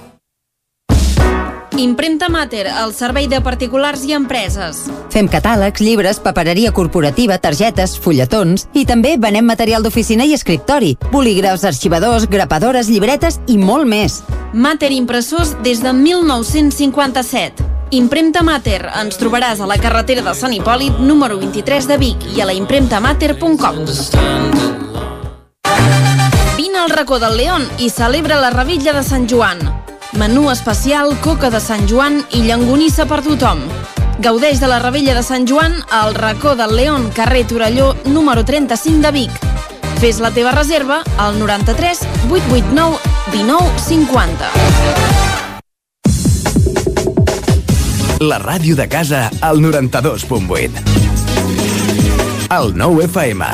[1.78, 4.86] Impremta Mater, el servei de particulars i empreses.
[5.12, 11.66] Fem catàlegs, llibres, papereria corporativa, targetes, fulletons i també venem material d'oficina i escriptori, bolígrafs,
[11.68, 14.22] arxivadors, grapadores, llibretes i molt més.
[14.54, 17.66] Mater Impressors des de 1957.
[17.90, 18.80] Impremta Mater.
[18.96, 22.56] Ens trobaràs a la carretera de Sant Hipòlit, número 23 de Vic i a la
[22.56, 23.84] impremtamater.com.
[26.56, 29.60] Vine al racó del León i celebra la Revilla de Sant Joan.
[30.12, 33.58] Menú especial, coca de Sant Joan i llangonissa per tothom.
[34.22, 39.02] Gaudeix de la Revella de Sant Joan al racó del León, carrer Torelló, número 35
[39.02, 39.30] de Vic.
[40.00, 42.98] Fes la teva reserva al 93 889
[43.32, 44.50] 19 50.
[48.20, 50.70] La ràdio de casa al 92.8.
[52.56, 53.44] El 9 FM.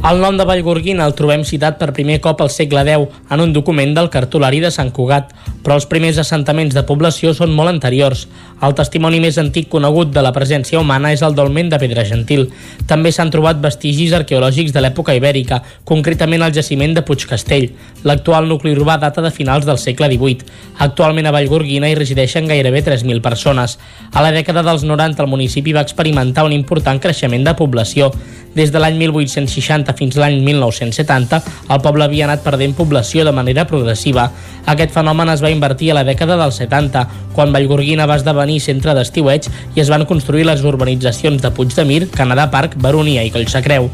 [0.00, 3.50] El nom de Vallgorguina el trobem citat per primer cop al segle X en un
[3.52, 8.22] document del cartolari de Sant Cugat, però els primers assentaments de població són molt anteriors.
[8.60, 12.42] El testimoni més antic conegut de la presència humana és el dolmen de Pedra Gentil.
[12.90, 17.70] També s'han trobat vestigis arqueològics de l'època ibèrica, concretament el jaciment de Puigcastell.
[18.04, 20.44] L'actual nucli urbà data de finals del segle XVIII.
[20.84, 23.78] Actualment a Vallgorguina hi resideixen gairebé 3.000 persones.
[24.12, 28.12] A la dècada dels 90 el municipi va experimentar un important creixement de població.
[28.50, 31.38] Des de l'any 1860 fins l'any 1970,
[31.70, 34.26] el poble havia anat perdent població de manera progressiva.
[34.66, 37.04] Aquest fenomen es va invertir a la dècada dels 70,
[37.36, 39.46] quan Vallgorguina va esdevenir centre d'estiueig
[39.76, 43.86] i es van construir les urbanitzacions de Puig de Mir, Canadà Parc, Baronia i Collsacreu.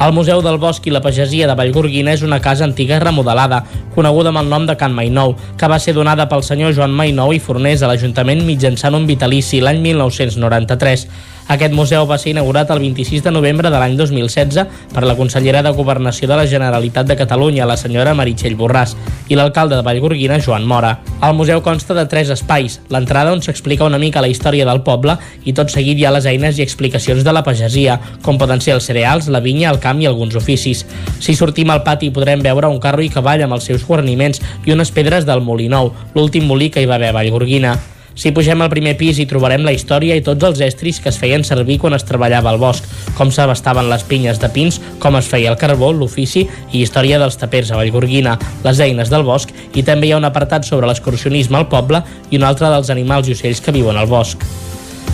[0.00, 3.58] El Museu del Bosc i la Pagesia de Vallgorguina és una casa antiga remodelada,
[3.92, 7.34] coneguda amb el nom de Can Mainou, que va ser donada pel senyor Joan Mainou
[7.36, 11.04] i Fornés a l'Ajuntament mitjançant un vitalici l'any 1993.
[11.50, 15.64] Aquest museu va ser inaugurat el 26 de novembre de l'any 2016 per la consellera
[15.66, 18.92] de Governació de la Generalitat de Catalunya, la senyora Meritxell Borràs,
[19.26, 20.92] i l'alcalde de Vallgorguina, Joan Mora.
[21.26, 22.78] El museu consta de tres espais.
[22.94, 26.30] L'entrada on s'explica una mica la història del poble i tot seguit hi ha les
[26.30, 29.98] eines i explicacions de la pagesia, com poden ser els cereals, la vinya, el camp
[29.98, 30.86] i alguns oficis.
[31.18, 34.78] Si sortim al pati podrem veure un carro i cavall amb els seus guarniments i
[34.78, 37.80] unes pedres del Molinou, l'últim molí que hi va haver a Vallgorguina.
[38.20, 41.16] Si pugem al primer pis hi trobarem la història i tots els estris que es
[41.16, 42.84] feien servir quan es treballava al bosc,
[43.16, 47.40] com s'abastaven les pinyes de pins, com es feia el carbó, l'ofici i història dels
[47.40, 51.56] tapers a Vallgorguina, les eines del bosc i també hi ha un apartat sobre l'excursionisme
[51.56, 54.44] al poble i un altre dels animals i ocells que viuen al bosc.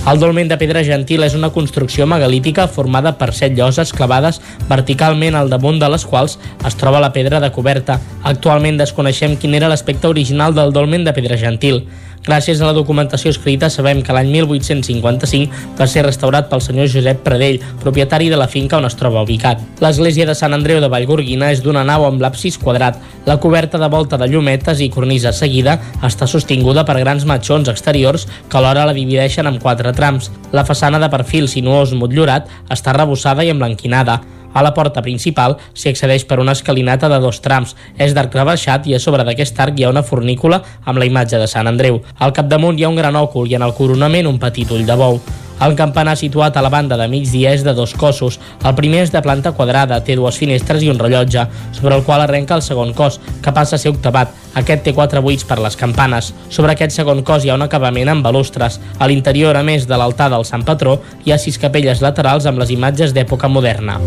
[0.06, 5.34] El dolmen de pedra gentil és una construcció megalítica formada per set lloses clavades verticalment
[5.34, 6.36] al damunt de les quals
[6.66, 7.98] es troba la pedra de coberta.
[8.22, 11.82] Actualment desconeixem quin era l'aspecte original del dolmen de pedra gentil.
[12.26, 17.22] Gràcies a la documentació escrita sabem que l'any 1855 va ser restaurat pel senyor Josep
[17.22, 19.62] Pradell, propietari de la finca on es troba ubicat.
[19.78, 22.98] L'església de Sant Andreu de Vallgorguina és d'una nau amb l'absis quadrat.
[23.30, 28.26] La coberta de volta de llumetes i cornisa seguida està sostinguda per grans matxons exteriors
[28.50, 30.32] que alhora la divideixen en quatre trams.
[30.50, 34.24] La façana de perfil sinuós motllurat està arrebossada i emblanquinada.
[34.56, 37.76] A la porta principal s'hi accedeix per una escalinata de dos trams.
[38.00, 41.40] És d'arc rebaixat i a sobre d'aquest arc hi ha una fornícula amb la imatge
[41.42, 42.00] de Sant Andreu.
[42.16, 44.96] Al capdamunt hi ha un gran òcul i en el coronament un petit ull de
[44.96, 45.20] bou.
[45.56, 48.36] El campanar situat a la banda de migdia és de dos cossos.
[48.60, 52.20] El primer és de planta quadrada, té dues finestres i un rellotge, sobre el qual
[52.20, 54.34] arrenca el segon cos, que passa a ser octavat.
[54.60, 56.32] Aquest té quatre buits per les campanes.
[56.52, 58.80] Sobre aquest segon cos hi ha un acabament amb balustres.
[58.98, 62.60] A l'interior, a més de l'altar del Sant Patró, hi ha sis capelles laterals amb
[62.60, 64.00] les imatges d'època moderna.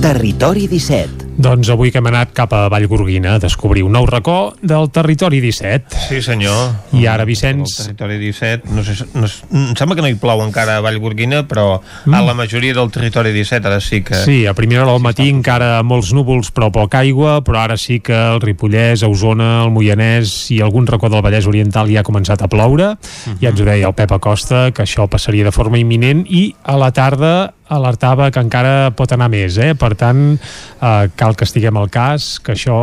[0.00, 4.56] Territori 17 Doncs avui que hem anat cap a Vallgorguina a descobrir un nou racó
[4.58, 6.00] del Territori 17.
[6.08, 6.72] Sí, senyor.
[6.98, 7.76] I ara, Vicenç...
[7.78, 11.44] El territori 17, no sé, no, em sembla que no hi plou encara a Vallgorguina,
[11.46, 12.16] però mm.
[12.18, 14.18] a la majoria del territori 17 ara sí que...
[14.24, 18.00] Sí, a primera hora del matí encara molts núvols però poca aigua, però ara sí
[18.02, 22.42] que el Ripollès, Osona, el Moianès i algun racó del Vallès Oriental ja ha començat
[22.42, 22.96] a ploure.
[22.98, 23.36] Uh -huh.
[23.38, 26.76] Ja ens ho deia el Pep Acosta, que això passaria de forma imminent i a
[26.76, 29.74] la tarda alertava que encara pot anar més, eh?
[29.78, 32.78] per tant eh, cal que estiguem al cas que això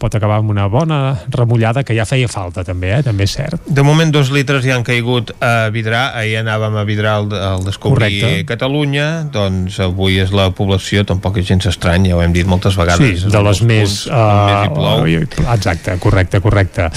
[0.00, 1.00] pot acabar amb una bona
[1.32, 3.02] remullada que ja feia falta també, eh?
[3.04, 3.66] també és cert.
[3.66, 7.66] De moment dos litres ja han caigut a Vidrà, ahir anàvem a Vidrà al, al
[7.66, 8.46] descobrir Correcte.
[8.48, 12.78] Catalunya, doncs avui és la població, tampoc és gens estrany, ja ho hem dit moltes
[12.78, 13.24] vegades.
[13.24, 13.96] Sí, de les més...
[14.06, 16.88] Uh, més exacte, correcte, correcte.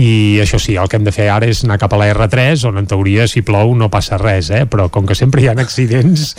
[0.00, 2.66] I això sí, el que hem de fer ara és anar cap a la R3,
[2.70, 4.64] on en teoria si plou no passa res, eh?
[4.70, 6.32] però com que sempre hi ha accidents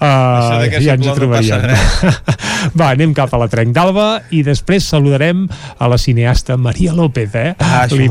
[0.00, 1.66] uh, ja ens hi trobaríem.
[1.66, 2.14] No
[2.78, 7.34] Va, anem cap a la Trenc d'Alba i després saludarem a la cineasta Maria López,
[7.34, 7.54] eh?
[7.58, 8.06] Ah, Li...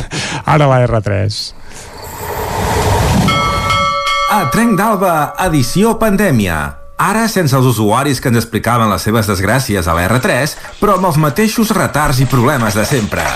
[0.54, 1.36] Ara la R3.
[4.32, 6.56] A Trenc d'Alba, edició pandèmia.
[6.96, 11.10] Ara sense els usuaris que ens explicaven les seves desgràcies a la R3, però amb
[11.10, 13.26] els mateixos retards i problemes de sempre.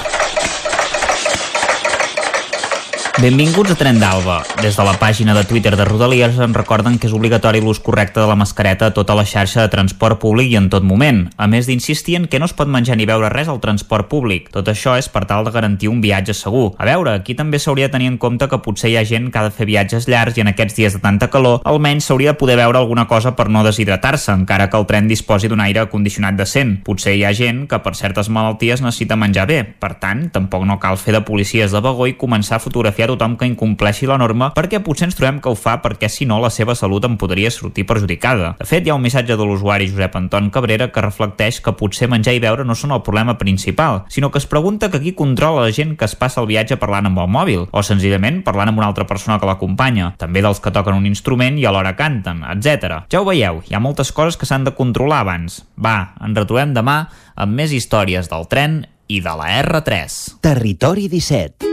[3.19, 4.45] Benvinguts a Tren d'Alba.
[4.63, 8.21] Des de la pàgina de Twitter de Rodalies ens recorden que és obligatori l'ús correcte
[8.21, 11.49] de la mascareta a tota la xarxa de transport públic i en tot moment, a
[11.51, 14.53] més d'insistir en que no es pot menjar ni beure res al transport públic.
[14.55, 16.77] Tot això és per tal de garantir un viatge segur.
[16.79, 19.43] A veure, aquí també s'hauria de tenir en compte que potser hi ha gent que
[19.43, 22.39] ha de fer viatges llargs i en aquests dies de tanta calor almenys s'hauria de
[22.39, 26.39] poder veure alguna cosa per no deshidratar-se, encara que el tren disposi d'un aire condicionat
[26.39, 26.85] decent.
[26.87, 30.79] Potser hi ha gent que per certes malalties necessita menjar bé, per tant, tampoc no
[30.79, 34.51] cal fer de policies de vagó i començar a fotografiar tothom que incompleixi la norma
[34.57, 37.51] perquè potser ens trobem que ho fa perquè si no la seva salut en podria
[37.51, 38.55] sortir perjudicada.
[38.59, 42.11] De fet, hi ha un missatge de l'usuari Josep Anton Cabrera que reflecteix que potser
[42.11, 45.67] menjar i beure no són el problema principal, sinó que es pregunta que qui controla
[45.67, 48.83] la gent que es passa el viatge parlant amb el mòbil, o senzillament parlant amb
[48.83, 53.05] una altra persona que l'acompanya, també dels que toquen un instrument i alhora canten, etc.
[53.13, 55.63] Ja ho veieu, hi ha moltes coses que s'han de controlar abans.
[55.79, 57.01] Va, ens retrobem demà
[57.39, 60.21] amb més històries del tren i de la R3.
[60.45, 61.68] Territori 17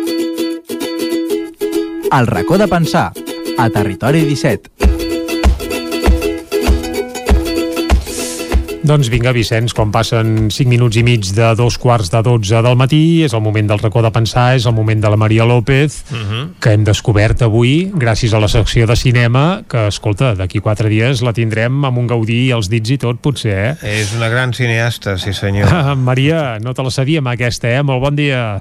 [2.11, 3.11] el racó de pensar,
[3.57, 4.69] a Territori 17.
[8.85, 12.75] Doncs vinga, Vicenç, quan passen 5 minuts i mig de dos quarts de 12 del
[12.77, 16.03] matí, és el moment del racó de pensar, és el moment de la Maria López,
[16.11, 16.21] uh Mhm.
[16.33, 16.49] -huh.
[16.61, 21.23] que hem descobert avui, gràcies a la secció de cinema, que, escolta, d'aquí quatre dies
[21.23, 24.01] la tindrem amb un gaudí als dits i tot, potser, eh?
[24.01, 25.67] És una gran cineasta, sí senyor.
[25.97, 27.81] Maria, no te la sabíem aquesta, eh?
[27.81, 28.59] Molt bon dia.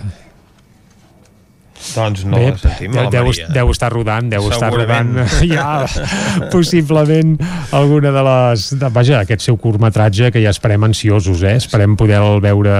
[1.95, 3.49] Doncs no Bé, la sentim, la deu, Maria.
[3.53, 5.11] deu estar rodant, deu estar Segurament.
[5.19, 7.37] rodant ja possiblement
[7.73, 8.65] alguna de les...
[8.79, 11.57] De, vaja, aquest seu curtmetratge que ja esperem ansiosos, eh?
[11.61, 12.75] Esperem poder-el veure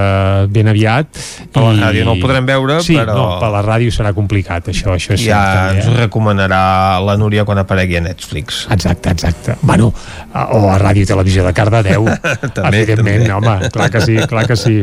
[0.51, 1.11] ben aviat.
[1.53, 4.71] Per la ràdio no el podrem veure, sí, però- no, per la ràdio serà complicat,
[4.73, 5.83] això, això és ja cert.
[5.83, 5.97] ens eh?
[6.05, 6.63] recomanarà
[7.05, 8.65] la Núria quan aparegui a Netflix.
[8.73, 9.55] Exacte, exacte.
[9.61, 9.91] Bueno,
[10.33, 12.05] o a Ràdio i Televisió de Cardedeu.
[12.55, 13.33] També, Evidentment, també.
[13.37, 14.81] home, clar que sí, clar que sí.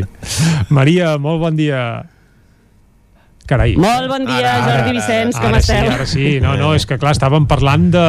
[0.71, 1.83] Maria, molt bon dia.
[3.49, 3.73] Carai.
[3.81, 5.83] Molt bon dia, Ara, Jordi Vicenç, com ara esteu?
[5.83, 8.05] Sí, ara sí, no, no, és que clar, estàvem parlant de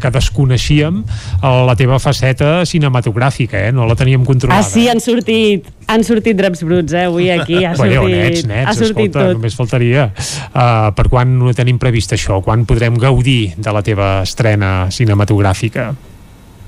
[0.00, 3.74] que desconeixíem eh, la teva faceta cinematogràfica, eh?
[3.76, 4.64] No la teníem controlada.
[4.64, 8.64] Ah, sí, han sortit, han sortit draps bruts, eh, avui aquí, ha sortit, nets, nets,
[8.64, 9.38] ha sortit escolta, tot.
[9.38, 10.08] només faltaria.
[10.48, 12.40] Uh, per quan no tenim previst això?
[12.44, 15.92] Quan podrem gaudir de la teva estrena cinematogràfica?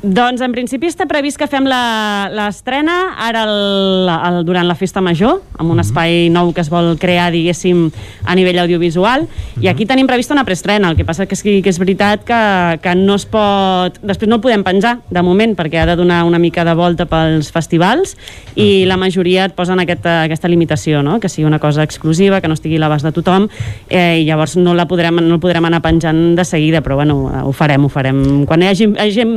[0.00, 5.02] Doncs en principi està previst que fem la- l'estrena ara el, el, durant la festa
[5.04, 7.90] major, amb un espai nou que es vol crear, diguéssim,
[8.24, 9.26] a nivell audiovisual,
[9.60, 12.40] i aquí tenim prevista una preestrena, el que passa que és, que és veritat que,
[12.80, 13.98] que no es pot...
[14.00, 17.04] Després no el podem penjar, de moment, perquè ha de donar una mica de volta
[17.04, 18.16] pels festivals,
[18.56, 21.20] i la majoria et posen aquesta, aquesta limitació, no?
[21.20, 23.50] que sigui una cosa exclusiva, que no estigui a l'abast de tothom,
[23.90, 27.20] eh, i llavors no la podrem, no el podrem anar penjant de seguida, però bueno,
[27.44, 28.46] ho farem, ho farem.
[28.48, 29.28] Quan hi hagi, hi hagi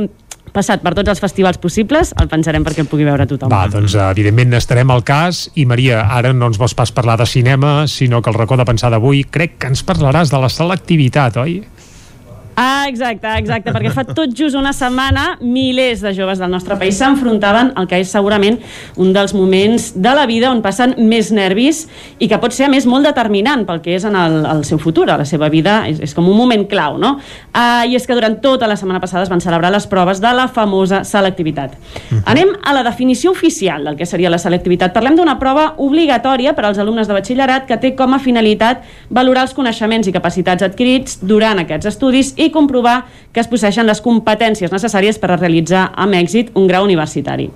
[0.52, 3.52] passat per tots els festivals possibles, el pensarem perquè el pugui veure tothom.
[3.52, 7.26] Va, doncs evidentment estarem al cas i Maria, ara no ens vols pas parlar de
[7.26, 11.40] cinema, sinó que el racó de pensar d'avui crec que ens parlaràs de la selectivitat,
[11.42, 11.62] oi?
[12.56, 16.94] Ah, exacte, exacte, perquè fa tot just una setmana milers de joves del nostre país
[17.00, 18.60] s'enfrontaven al que és segurament
[19.00, 21.84] un dels moments de la vida on passen més nervis
[22.22, 24.78] i que pot ser a més molt determinant pel que és en el, el seu
[24.78, 27.16] futur, a la seva vida, és, és com un moment clau, no?
[27.50, 30.32] Uh, I és que durant tota la setmana passada es van celebrar les proves de
[30.36, 31.74] la famosa selectivitat.
[32.30, 34.94] Anem a la definició oficial del que seria la selectivitat.
[34.94, 39.48] Parlem d'una prova obligatòria per als alumnes de batxillerat que té com a finalitat valorar
[39.48, 44.72] els coneixements i capacitats adquirits durant aquests estudis i comprovar que es posseixen les competències
[44.72, 47.48] necessàries per a realitzar amb èxit un grau universitari.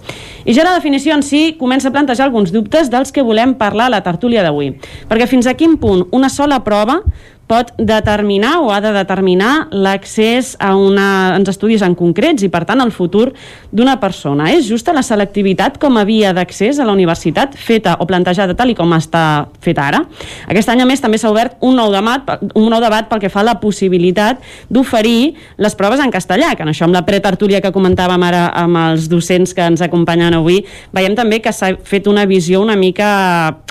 [0.45, 3.87] I ja la definició en si comença a plantejar alguns dubtes dels que volem parlar
[3.87, 4.73] a la tertúlia d'avui.
[5.09, 7.03] Perquè fins a quin punt una sola prova
[7.49, 12.65] pot determinar o ha de determinar l'accés a, una, uns estudis en concrets i, per
[12.69, 13.31] tant, el futur
[13.73, 14.51] d'una persona.
[14.53, 18.73] És justa la selectivitat com a via d'accés a la universitat feta o plantejada tal
[18.73, 19.23] i com està
[19.65, 20.03] feta ara?
[20.49, 23.33] Aquest any, a més, també s'ha obert un nou, debat, un nou debat pel que
[23.33, 27.63] fa a la possibilitat d'oferir les proves en castellà, que en això amb la pretertúlia
[27.65, 30.61] que comentàvem ara amb els docents que ens acompanyen avui,
[30.93, 33.09] veiem també que s'ha fet una visió una mica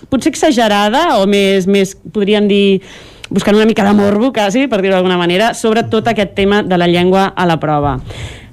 [0.09, 2.65] potser exagerada o més, més podríem dir
[3.29, 6.77] buscant una mica de morbo, quasi, per dir-ho d'alguna manera, sobre tot aquest tema de
[6.77, 7.97] la llengua a la prova.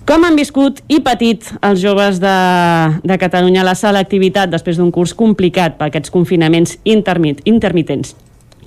[0.05, 2.35] Com han viscut i patit els joves de,
[3.01, 8.13] de Catalunya la selectivitat després d'un curs complicat per aquests confinaments intermit, intermitents?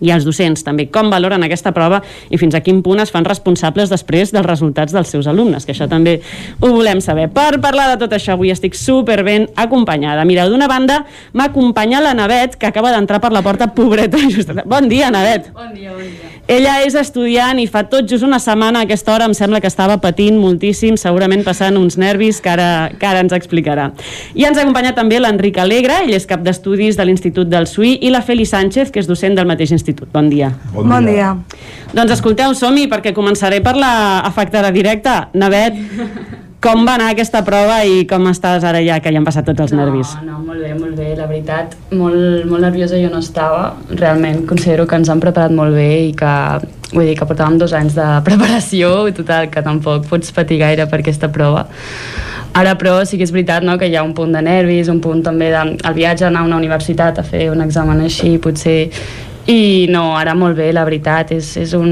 [0.02, 3.26] I els docents també, com valoren aquesta prova i fins a quin punt es fan
[3.28, 6.20] responsables després dels resultats dels seus alumnes, que això també
[6.60, 7.30] ho volem saber.
[7.34, 10.26] Per parlar de tot això avui estic super ben acompanyada.
[10.28, 11.04] Mireu, d'una banda
[11.34, 14.18] m'acompanya la Navet, que acaba d'entrar per la porta, pobreta.
[14.34, 14.52] Just...
[14.66, 15.52] Bon dia, Navet.
[15.54, 16.34] Bon dia, bon dia.
[16.48, 19.68] Ella és estudiant i fa tot just una setmana a aquesta hora em sembla que
[19.68, 23.90] estava patint moltíssim, segurament passant uns nervis que ara, que ara ens explicarà.
[24.32, 28.14] I ens acompanya també l'Enric Alegre, ell és cap d'estudis de l'Institut del SUI, i
[28.14, 29.87] la Feli Sánchez, que és docent del mateix institut.
[30.14, 30.52] Bon dia.
[30.74, 31.36] Bon, bon dia.
[31.94, 35.30] Doncs escolteu, som-hi, perquè començaré per la afectada directa.
[35.38, 35.78] Navet,
[36.64, 39.62] com va anar aquesta prova i com estàs ara ja que ja han passat tots
[39.68, 40.16] els no, nervis?
[40.26, 44.88] No, molt bé, molt bé, la veritat, molt, molt nerviosa jo no estava, realment considero
[44.90, 46.34] que ens han preparat molt bé i que,
[46.96, 50.90] vull dir, que portàvem dos anys de preparació i total, que tampoc pots patir gaire
[50.90, 51.68] per aquesta prova.
[52.58, 54.98] Ara, però, sí que és veritat no, que hi ha un punt de nervis, un
[55.04, 58.34] punt també del de, el viatge, anar a una universitat a fer un examen així,
[58.42, 58.80] potser
[59.48, 61.88] i no, ara molt bé, la veritat, és, és un,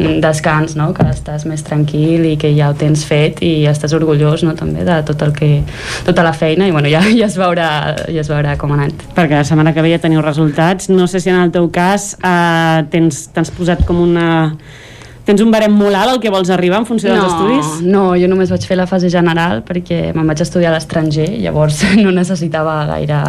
[0.00, 0.88] un descans, no?
[0.96, 4.54] que estàs més tranquil i que ja ho tens fet i estàs orgullós no?
[4.56, 5.50] també de tot el que,
[6.06, 7.68] tota la feina i bueno, ja, ja, es veurà,
[8.08, 9.04] ja es veurà com ha anat.
[9.12, 12.14] Perquè la setmana que ve ja teniu resultats, no sé si en el teu cas
[12.24, 14.30] eh, tens, t'has posat com una
[15.22, 17.68] Tens un barem molt alt al que vols arribar en funció dels no, estudis?
[17.86, 21.84] No, jo només vaig fer la fase general perquè me'n vaig estudiar a l'estranger, llavors
[22.02, 23.20] no necessitava gaire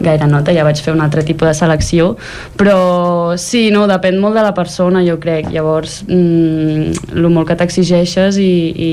[0.00, 2.14] gaire nota, ja vaig fer un altre tipus de selecció,
[2.58, 7.58] però sí, no, depèn molt de la persona, jo crec, llavors mm, el molt que
[7.60, 8.92] t'exigeixes i, i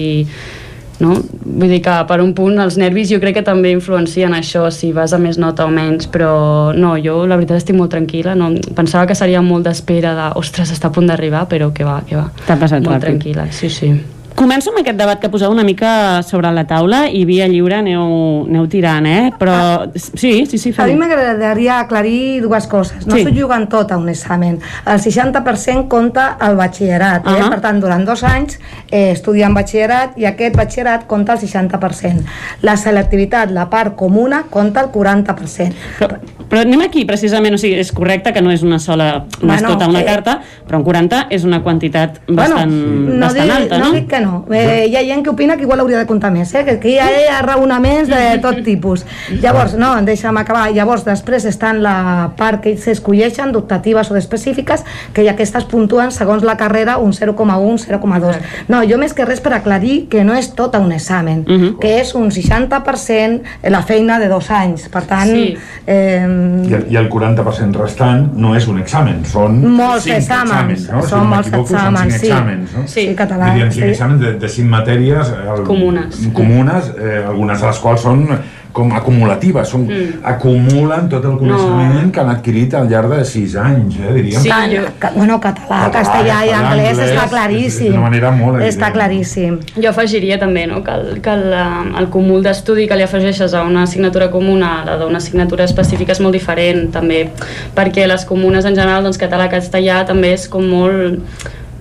[1.03, 1.17] no?
[1.43, 4.93] Vull dir que per un punt els nervis jo crec que també influencien això, si
[4.95, 6.33] vas a més nota o menys, però
[6.77, 10.73] no, jo la veritat estic molt tranquil·la, no, pensava que seria molt d'espera de, ostres,
[10.73, 12.29] està a punt d'arribar, però que va, que va.
[12.47, 13.09] T'ha passat molt ràpid.
[13.09, 13.93] tranquil·la, sí, sí.
[14.33, 18.47] Començo amb aquest debat que poseu una mica sobre la taula i via lliure aneu,
[18.47, 19.27] aneu tirant, eh?
[19.37, 20.99] Però sí, sí, sí, A mi fem.
[21.03, 23.05] m'agradaria aclarir dues coses.
[23.05, 23.23] No Sí.
[23.23, 24.59] s'ho juguen tot a un examen.
[24.87, 27.27] El 60% compta el batxillerat.
[27.27, 27.29] Eh?
[27.29, 27.49] Ahà.
[27.51, 28.57] Per tant, durant dos anys
[28.89, 32.25] eh, estudiant batxillerat i aquest batxillerat compta el 60%.
[32.63, 35.75] La selectivitat, la part comuna, compta el 40%.
[35.99, 36.17] Però,
[36.53, 39.55] però anem aquí, precisament, o sigui, és correcte que no és una sola, no Bueno,
[39.55, 40.35] és tota una eh, carta,
[40.67, 43.93] però un 40 és una quantitat bastant, no, bastant dic, alta, no no?
[43.97, 44.33] dic que no.
[44.53, 46.61] Eh, hi ha gent que opina que igual hauria de comptar més, eh?
[46.67, 49.01] que aquí hi ha, hi ha raonaments de tot tipus.
[49.41, 50.67] Llavors, no, deixa'm acabar.
[50.75, 51.95] Llavors, després estan la
[52.37, 54.85] part que s'escolleixen, d'optatives o d'específiques,
[55.17, 58.37] que ja aquestes puntuen segons la carrera un 0,1, 0,2.
[58.69, 61.79] No, jo més que res per aclarir que no és tot un examen, Mhm.
[61.81, 63.41] que és un 60%
[63.73, 64.87] la feina de dos anys.
[64.89, 65.57] Per tant, Sí.
[65.87, 70.87] eh, I, el- I el 40% restant no és un examen, són Molts cinc exàmens,
[70.91, 71.01] no?
[71.07, 72.27] són no molts exàmens, són cinc sí.
[72.27, 72.83] exàmens, no?
[72.87, 73.91] Sí, català, Vull dir, cinc sí.
[73.93, 76.19] exàmens de, de cinc matèries eh, el, Comunes.
[76.33, 78.25] comunes eh, algunes de les quals són
[78.73, 80.19] com acumulatives, són, Mm.
[80.25, 84.41] acumulen tot el coneixement que han adquirit al llarg de sis anys, eh, diríem.
[84.41, 84.81] Sí, jo...
[85.15, 87.91] Bueno, català, Català, castellà i anglès, anglès, està és claríssim.
[87.91, 88.73] d'una manera molt evident.
[88.73, 89.59] Està claríssim.
[89.77, 93.53] Jo afegiria també no, que, el, que el, eh, el cúmul d'estudi que li afegeixes
[93.53, 97.29] a una assignatura comuna a la d'una assignatura específica és molt diferent també
[97.75, 101.21] perquè les comunes en general, doncs català, castellà també és com molt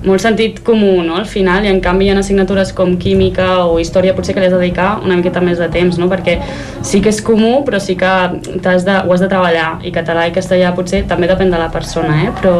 [0.05, 1.17] molt sentit comú, no?
[1.17, 4.47] Al final, i en canvi hi ha assignatures com química o història potser que li
[4.49, 6.09] has de dedicar una miqueta més de temps, no?
[6.11, 6.39] Perquè
[6.83, 10.27] sí que és comú, però sí que has de, ho has de treballar, i català
[10.27, 12.33] i castellà potser també depèn de la persona, eh?
[12.41, 12.55] Però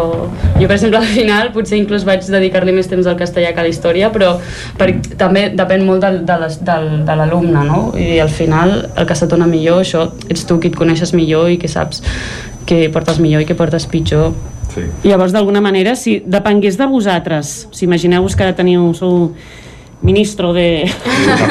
[0.61, 3.67] jo, per exemple, al final potser inclús vaig dedicar-li més temps al castellà que a
[3.67, 4.37] la història, però
[4.79, 7.83] per, també depèn molt del, de les- del- de l'alumne, no?
[7.99, 11.51] I al final el que se t'ona millor, això, ets tu qui et coneixes millor
[11.51, 12.03] i que saps
[12.67, 14.31] què portes millor i què portes pitjor.
[14.75, 14.83] Sí.
[15.05, 19.33] Llavors, d'alguna manera, si depengués de vosaltres, si imagineu-vos que ara teniu, sou
[20.03, 20.89] ministro de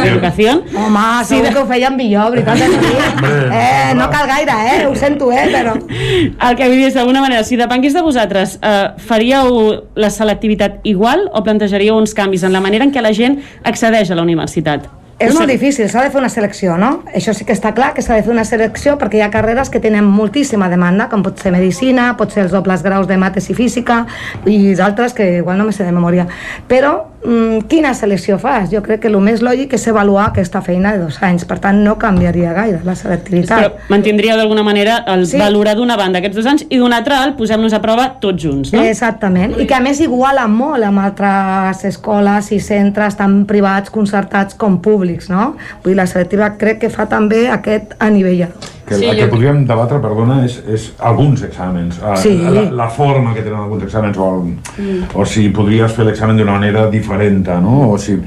[0.03, 2.57] d'Educació, Home, Sí, segur de- que ho feien millor, veritat.
[2.59, 4.87] Eh, no cal gaire, eh?
[4.87, 5.45] Ho sento, eh?
[5.53, 5.75] Però...
[5.77, 10.81] el que vull dir és, d'alguna manera, si depengués de vosaltres, eh, faríeu la selectivitat
[10.83, 14.25] igual o plantejaríeu uns canvis en la manera en què la gent accedeix a la
[14.27, 14.89] universitat?
[15.27, 16.91] És molt difícil, s'ha de fer una selecció, no?
[17.13, 19.69] Això sí que està clar, que s'ha de fer una selecció perquè hi ha carreres
[19.69, 23.49] que tenen moltíssima demanda, com pot ser medicina, pot ser els dobles graus de mates
[23.49, 24.05] i física,
[24.45, 26.27] i d'altres que igual no me sé de memòria.
[26.67, 28.69] Però mm, quina selecció fas?
[28.71, 31.83] Jo crec que el més lògic és avaluar aquesta feina de dos anys, per tant
[31.83, 33.61] no canviaria gaire la selectivitat.
[33.61, 35.37] Però mantindríeu d'alguna manera el Sí.
[35.37, 38.73] valorar d'una banda aquests dos anys i d'una altra el posem-nos a prova tots junts,
[38.73, 38.81] no?
[38.83, 44.55] Exactament, i que a més iguala molt amb altres escoles i centres tant privats, concertats
[44.55, 45.55] com públics, no?
[45.83, 48.55] Vull dir, la selectiva crec que fa també aquest anivellador.
[48.91, 52.35] Que el, el que podríem debatre, perdona, és, és alguns exàmens, eh, Sí.
[52.43, 55.03] la, la forma que tenen alguns exàmens o, el, Mm.
[55.15, 57.91] o si podries fer l'examen d'una manera diferent, no?
[57.91, 58.17] O si,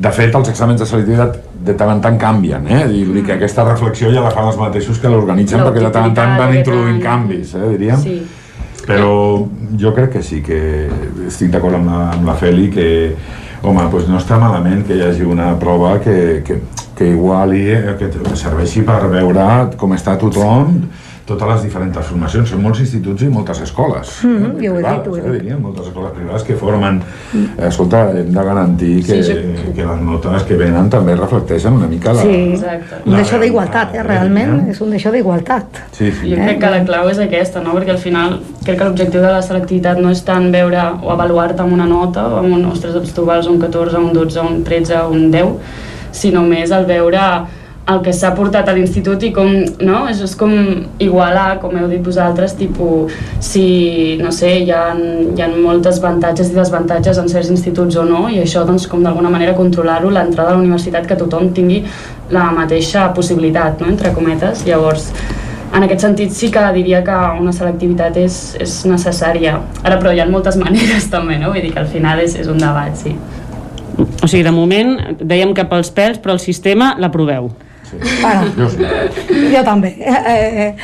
[0.00, 2.84] de fet, els exàmens de selectivitat de tant en tant canvien, eh?
[2.88, 6.06] Vull dir que aquesta reflexió ja la fan els mateixos que l'organitzen perquè de tant
[6.08, 7.98] en tant van introduint canvis, eh, diríem.
[8.00, 8.22] Sí.
[8.86, 9.46] Però
[9.78, 10.88] jo crec que sí, que
[11.28, 13.14] estic d'acord amb, la, amb la Feli, que
[13.62, 16.56] home, doncs no està malament que hi hagi una prova que, que,
[17.00, 19.44] que iguali, eh, que, que serveixi per veure
[19.80, 20.74] com està tothom,
[21.24, 22.50] totes les diferents formacions.
[22.52, 24.18] Són molts instituts i moltes escoles.
[24.26, 25.38] Mm, jo ho he dit, ho he eh, dit.
[25.38, 27.00] diríem, moltes escoles privades que formen...
[27.38, 29.38] Eh, escolta, hem de garantir que, Sí,
[29.78, 32.26] que les notes que venen també reflecteixen una mica la...
[32.26, 34.04] Sí, un la d'això d'igualtat, eh?
[34.04, 35.84] realment, és un d'això d'igualtat.
[35.96, 36.34] Sí, sí.
[36.34, 37.76] Jo crec que la clau és aquesta, no?
[37.78, 41.64] perquè al final crec que l'objectiu de la selectivitat no és tant veure o avaluar-te
[41.64, 44.60] amb una nota, o amb un, ostres, doncs tu vals un 14, un 12, un
[44.68, 47.24] 13, un 10, sinó més el veure
[47.90, 49.48] el que s'ha portat a l'institut i com,
[49.82, 50.04] no?
[50.10, 50.52] Això és com
[51.02, 53.64] igualar, com heu dit vosaltres, tipus, si,
[54.20, 58.26] no sé, hi ha, hi ha moltes avantatges i desavantatges en certs instituts o no,
[58.30, 61.82] i això, doncs, com d'alguna manera controlar-ho, l'entrada a la universitat, que tothom tingui
[62.30, 64.62] la mateixa possibilitat, no?, entre cometes.
[64.68, 65.10] Llavors,
[65.74, 69.58] en aquest sentit sí que diria que una selectivitat és, és necessària.
[69.82, 71.54] Ara, però hi ha moltes maneres també, no?
[71.54, 73.16] Vull dir que al final és, és un debat, sí.
[74.00, 77.50] O sigui, de moment, dèiem que pels pèls, però el sistema l'aproveu.
[77.90, 78.84] Bueno, Jo sí.
[79.50, 79.96] jo també.
[79.98, 80.74] Eh, eh,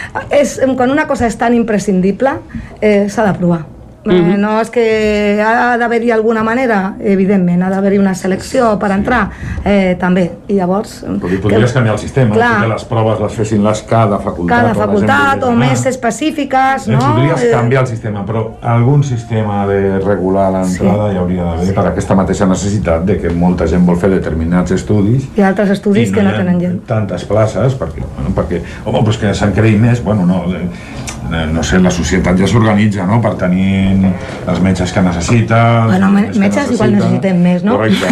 [0.40, 2.38] és, quan una cosa és tan imprescindible,
[2.80, 3.75] eh, s'ha d'aprovar.
[4.08, 4.40] Eh, Mhm.
[4.40, 9.30] no és que ha d'haver-hi alguna manera, evidentment, ha d'haver-hi una selecció per entrar,
[9.64, 10.30] eh, també.
[10.48, 11.04] I llavors...
[11.20, 12.62] Podri- Podries canviar el sistema, Clar.
[12.62, 14.58] que les proves les fessin les cada facultat.
[14.60, 15.58] Cada o facultat o anar.
[15.68, 16.98] més específiques, Eh, no?
[16.98, 21.86] Podries Eh, canviar el sistema, però algun sistema de regular l'entrada hi hauria d'haver per
[21.86, 26.12] aquesta mateixa necessitat de que molta gent vol fer determinats estudis ha altres estudis i
[26.12, 26.86] que hi no tenen gent.
[26.86, 31.62] tantes places perquè, bueno, perquè home, doncs que se'n creï més bueno, no, eh, no
[31.62, 33.20] sé, la societat ja s'organitza no?
[33.20, 36.96] per tenir els metges que necessita Bueno, me- metges igual necessita.
[36.96, 37.76] necessitem més, no?
[37.76, 38.06] Correcte.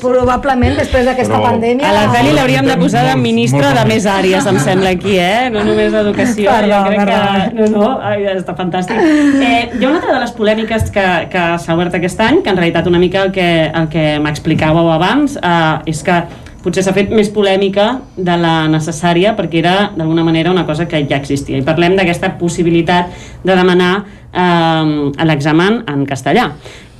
[0.00, 1.88] Probablement després d'aquesta pandèmia...
[1.88, 3.94] A la Feli l'hauríem de posar de ministre molts de més.
[3.96, 5.50] més àrees, em sembla, aquí, eh?
[5.54, 6.50] No només d'educació.
[6.50, 7.20] Perdó, jo crec perdó.
[7.34, 7.60] que...
[7.60, 8.96] No, no, ai, està fantàstic.
[9.00, 12.50] Eh, hi ha una altra de les polèmiques que, que s'ha obert aquest any, que
[12.52, 16.20] en realitat una mica el que, el que m'explicàveu abans, eh, és que
[16.66, 20.98] potser s'ha fet més polèmica de la necessària perquè era d'alguna manera una cosa que
[21.06, 23.12] ja existia i parlem d'aquesta possibilitat
[23.46, 23.92] de demanar
[24.36, 26.50] eh, l'examen en castellà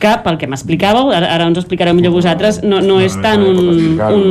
[0.01, 3.45] que pel que m'explicàveu, ara, ara ens ho explicareu millor vosaltres no, no és tant
[3.45, 4.27] un, un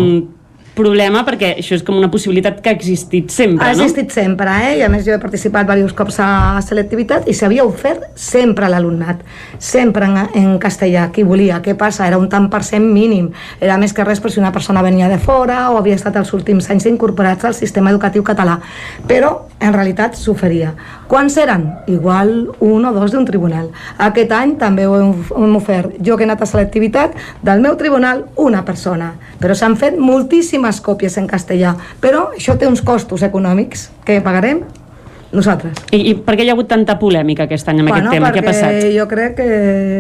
[0.76, 3.86] problema perquè això és com una possibilitat que ha existit sempre, ha no?
[3.86, 4.74] existit sempre, eh?
[4.80, 6.30] i a més jo he participat diversos cops a
[6.66, 9.24] selectivitat i s'havia ofert sempre a l'alumnat,
[9.58, 11.62] sempre en, en castellà, qui volia.
[11.64, 12.08] Què passa?
[12.10, 13.32] Era un tant per cent mínim.
[13.64, 16.34] Era més que res per si una persona venia de fora o havia estat els
[16.36, 18.60] últims anys incorporats al sistema educatiu català.
[19.08, 20.74] Però, en realitat, s'oferia.
[21.08, 21.68] Quants eren?
[21.88, 23.70] Igual un o dos d'un tribunal.
[24.02, 26.00] Aquest any també ho hem, ofert.
[26.02, 27.14] Jo que he anat a selectivitat,
[27.46, 29.14] del meu tribunal, una persona.
[29.42, 31.76] Però s'han fet moltíssimes còpies en castellà.
[32.02, 34.64] Però això té uns costos econòmics que pagarem
[35.36, 35.78] nosaltres.
[35.92, 38.32] I, I per què hi ha hagut tanta polèmica aquest any amb bueno, aquest tema?
[38.34, 38.86] Què ha passat?
[38.96, 39.48] jo crec que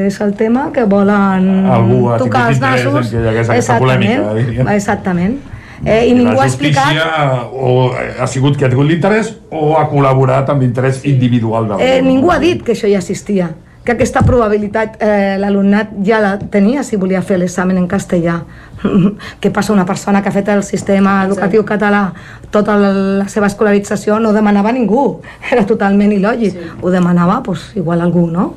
[0.07, 3.11] és el tema que volen Algú ha tocar els tingut interès nassos.
[3.11, 4.71] en que hi hagués aquesta polèmica, diríem.
[4.75, 5.37] Exactament.
[5.83, 6.93] Eh, I I ningú la ha explicat...
[6.93, 11.83] justícia o ha sigut que ha tingut l'interès o ha col·laborat amb l'interès individual del
[11.83, 13.51] Eh, ningú ha dit que això ja existia
[13.85, 18.39] que aquesta probabilitat eh, l'alumnat ja la tenia si volia fer l'examen en castellà.
[19.41, 22.07] Què passa una persona que ha fet el sistema educatiu català
[22.51, 22.89] tota la,
[23.21, 25.05] la seva escolarització no demanava ningú,
[25.53, 26.57] era totalment il·lògic.
[26.57, 26.71] Sí.
[26.81, 28.55] Ho demanava pues, igual algú, no?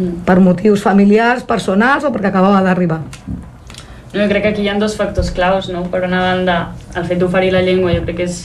[0.00, 0.24] Mm.
[0.26, 3.04] Per motius familiars, personals o perquè acabava d'arribar.
[4.12, 5.84] Jo crec que aquí hi ha dos factors claus, no?
[5.90, 6.54] Per una banda,
[6.98, 8.40] el fet d'oferir la llengua jo crec que és...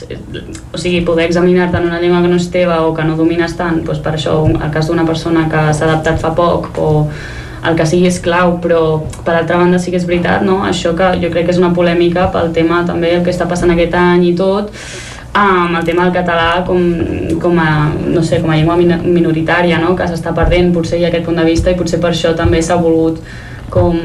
[0.70, 3.56] O sigui, poder examinar-te en una llengua que no és teva o que no domines
[3.58, 6.92] tant, doncs per això, el cas d'una persona que s'ha adaptat fa poc o
[7.66, 10.60] el que sigui és clau, però per altra banda sí que és veritat, no?
[10.68, 13.74] Això que jo crec que és una polèmica pel tema també el que està passant
[13.74, 14.70] aquest any i tot,
[15.34, 16.78] amb el tema del català com,
[17.42, 19.96] com, a, no sé, com a llengua min- minoritària, no?
[19.98, 22.62] que s'està perdent, potser hi ha aquest punt de vista i potser per això també
[22.62, 23.18] s'ha volgut
[23.70, 23.96] com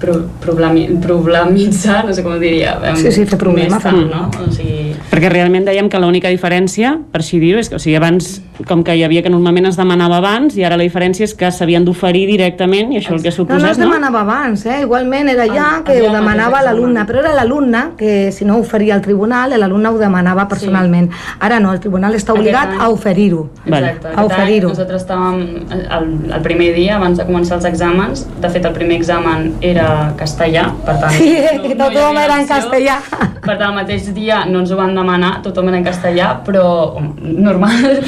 [0.00, 4.00] pro, problemi, problemitzar, no sé com ho diria, Sí, sí, fer problema, més fer tant,
[4.00, 4.30] problema.
[4.32, 4.46] no?
[4.48, 7.96] O sigui, Perquè realment dèiem que l'única diferència, per així dir-ho, és que o sigui,
[8.00, 11.34] abans, com que hi havia que normalment es demanava abans, i ara la diferència és
[11.34, 14.80] que s'havien d'oferir directament, i això el que ha No, no es demanava abans, eh?
[14.82, 18.60] igualment era ja que el ho demanava l'alumne, però era l'alumne que si no ho
[18.60, 21.10] oferia al tribunal, l'alumne ho demanava personalment.
[21.40, 23.48] Ara no, el tribunal està obligat Aquest any- a oferir-ho.
[23.66, 24.68] Exacte, A oferir-ho.
[24.68, 25.40] nosaltres estàvem
[25.70, 30.12] el, el primer dia abans de començar els exàmens, de fet el primer examen era
[30.16, 31.32] castellà, per tant Sí,
[31.62, 32.98] que tothom era en castellà.
[33.40, 37.00] per tant el mateix dia no ens ho van demanar, tothom era en castellà, però
[37.20, 38.00] normal,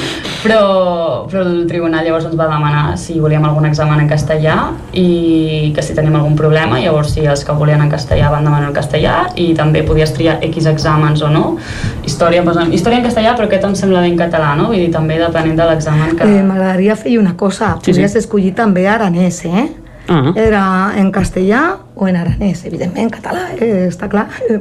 [0.43, 4.57] però, però el tribunal llavors ens va demanar si volíem algun examen en castellà
[4.93, 8.71] i que si teníem algun problema, llavors si els que volien en castellà van demanar
[8.71, 11.45] en castellà i també podies triar X exàmens o no.
[12.07, 14.71] Història, doncs, història en castellà, però aquest em sembla bé en català, no?
[14.73, 16.27] Vull dir, també depenent de l'examen que...
[16.27, 17.93] Eh, M'agradaria fer una cosa, Sí, sí.
[17.93, 19.69] podries escollir també aranès, eh?
[20.09, 20.33] Ah.
[20.35, 24.27] Era en castellà o en aranès, evidentment, en català, eh, està clar.
[24.49, 24.59] Eh,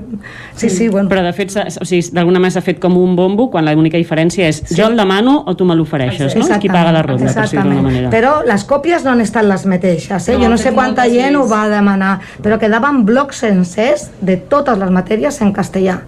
[0.55, 1.09] Sí, sí, bueno.
[1.09, 1.49] Però de fet,
[1.81, 4.97] o sigui, d'alguna manera s'ha fet com un bombo quan l'única diferència és jo el
[4.97, 6.45] demano o tu me l'ofereixes, no?
[6.45, 8.09] És qui paga la ronda, per dir-ho d'alguna manera.
[8.13, 10.37] Però les còpies no han estat les mateixes, eh?
[10.37, 14.77] No, jo no sé quanta gent ho va demanar, però quedaven blocs sencers de totes
[14.77, 16.01] les matèries en castellà.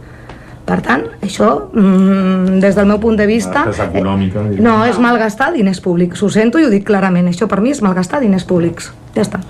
[0.63, 3.65] Per tant, això, mm, des del meu punt de vista...
[3.65, 6.21] Despesa econòmica, eh, no, és malgastar diners públics.
[6.23, 7.27] Ho sento i ho dic clarament.
[7.27, 8.93] Això per mi és malgastar diners públics.
[9.15, 9.41] Ja està.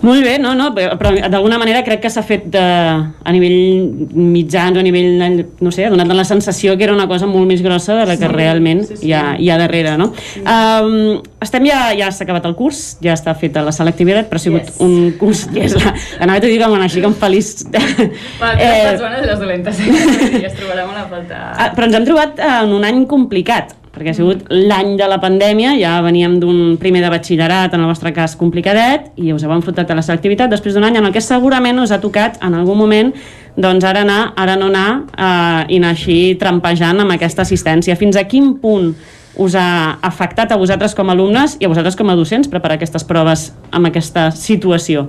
[0.00, 4.14] Molt bé, no, no, però però d'alguna manera crec que s'ha fet de, a nivell
[4.16, 5.18] mitjans o a nivell,
[5.60, 8.14] no sé, ha donat la sensació que era una cosa molt més grossa de la
[8.16, 9.10] que Sí, realment sí, sí.
[9.10, 10.06] Hi, ha, hi ha darrere, no?
[10.40, 14.44] Um, estem ja, ja s'ha acabat el curs, ja està feta la selectivitat, però ha
[14.46, 14.80] sigut Yes.
[14.80, 15.92] un curs que és la...
[16.24, 17.52] Anava a dir que m'han així com feliç...
[17.68, 20.40] Bueno, Eh, les bones i les dolentes, eh?
[20.40, 21.42] I es trobarà una falta...
[21.60, 25.18] Ah, però ens hem trobat en un any complicat, perquè ha sigut l'any de la
[25.22, 29.54] pandèmia, ja veníem d'un primer de batxillerat, en el vostre cas complicadet, i us heu
[29.54, 32.54] enfrontat a la selectivitat després d'un any en el que segurament us ha tocat en
[32.54, 33.14] algun moment
[33.56, 37.98] doncs ara anar, ara no anar eh, i anar així trampejant amb aquesta assistència.
[37.98, 38.92] Fins a quin punt
[39.40, 42.78] us ha afectat a vosaltres com a alumnes i a vosaltres com a docents preparar
[42.78, 45.08] aquestes proves amb aquesta situació?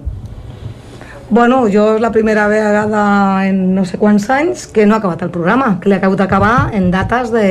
[1.32, 3.02] Bueno, jo és la primera vegada
[3.48, 6.74] en no sé quants anys que no ha acabat el programa, que l'he acabut d'acabar
[6.76, 7.46] en dates de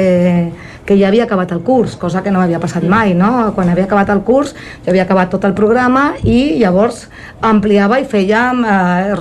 [0.91, 3.53] que ja havia acabat el curs, cosa que no m'havia passat mai, no?
[3.55, 7.05] Quan havia acabat el curs, jo havia acabat tot el programa i llavors
[7.47, 9.15] ampliava i feia eh,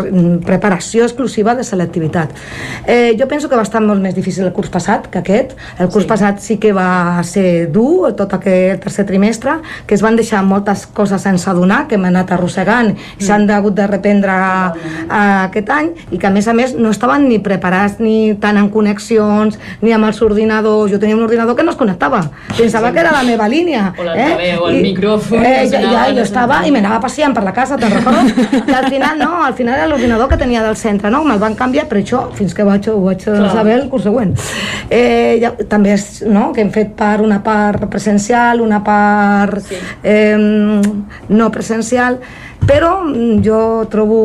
[0.48, 2.34] preparació exclusiva de selectivitat.
[2.88, 5.54] Eh, jo penso que va estar molt més difícil el curs passat que aquest.
[5.78, 6.10] El curs sí.
[6.10, 10.88] passat sí que va ser dur, tot aquest tercer trimestre, que es van deixar moltes
[10.90, 14.40] coses sense donar, que hem anat arrossegant, i s'han hagut de reprendre
[14.76, 18.58] eh, aquest any, i que a més a més no estaven ni preparats ni tant
[18.60, 20.92] en connexions, ni amb els ordinadors.
[20.92, 22.22] Jo tenia un ordinador que no es connectava.
[22.58, 23.94] Pensava que era la meva línia.
[23.98, 27.54] O l'altaveu, o el micròfon, Eh, ja, ja, jo estava i m'anava passeant per la
[27.56, 28.34] casa, te'n recordes?
[28.60, 31.24] I al final no, al final era l'ordinador que tenia del centre, no?
[31.28, 33.52] Me'l van canviar, però això, fins que vaig, ho vaig Clar.
[33.54, 34.36] saber el curs següent.
[34.90, 39.80] Eh, ja, també és, no?, que hem fet per una part presencial, una part sí.
[40.04, 40.38] eh,
[41.30, 42.20] no presencial,
[42.68, 43.60] però mm, jo
[43.92, 44.20] trobo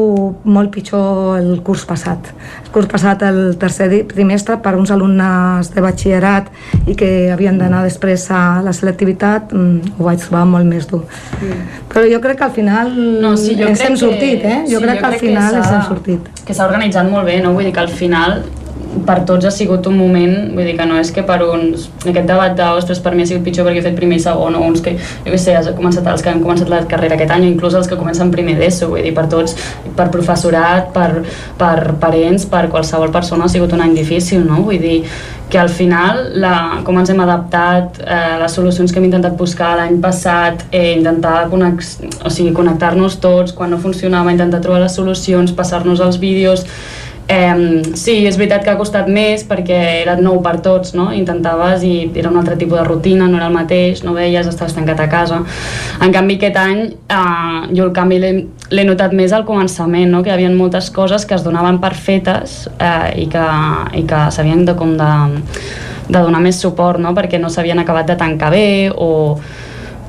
[0.44, 2.30] molt pitjor el curs passat.
[2.64, 6.50] El curs passat, el tercer trimestre, per uns alumnes de batxillerat
[6.90, 11.04] i que havien d'anar després a la selectivitat, mm, ho vaig trobar molt més dur.
[11.40, 11.62] Mm.
[11.92, 14.60] Però jo crec que al final no, sí, jo ens hem sortit, eh?
[14.68, 16.28] Jo sí, crec jo que al crec final que ens hem sortit.
[16.44, 17.54] que s'ha organitzat molt bé, no?
[17.54, 18.42] Vull dir que al final
[19.06, 22.28] per tots ha sigut un moment, vull dir que no és que per uns, aquest
[22.28, 24.64] debat de, ostres, per mi ha sigut pitjor perquè he fet primer i segon, o
[24.68, 27.48] uns que, jo què sé, has començat, els que han començat la carrera aquest any,
[27.50, 29.56] inclús els que comencen primer d'ESO, vull dir, per tots,
[29.98, 31.24] per professorat, per,
[31.60, 34.62] per parents, per qualsevol persona ha sigut un any difícil, no?
[34.68, 35.00] Vull dir,
[35.50, 39.74] que al final la, com ens hem adaptat, eh, les solucions que hem intentat buscar
[39.78, 44.96] l'any passat, eh, intentar connex, o sigui, connectar-nos tots, quan no funcionava, intentar trobar les
[44.96, 46.64] solucions, passar-nos els vídeos,
[47.26, 51.06] Eh, sí, és veritat que ha costat més perquè era nou per tots, no?
[51.16, 54.76] Intentaves i era un altre tipus de rutina, no era el mateix, no veies, estaves
[54.76, 55.40] tancat a casa.
[56.04, 60.20] En canvi, aquest any eh, jo el canvi l'he notat més al començament, no?
[60.22, 63.48] que hi havia moltes coses que es donaven per fetes eh, i que,
[63.96, 65.12] i que s'havien de, com de,
[66.10, 67.16] de donar més suport, no?
[67.16, 69.38] perquè no s'havien acabat de tancar bé o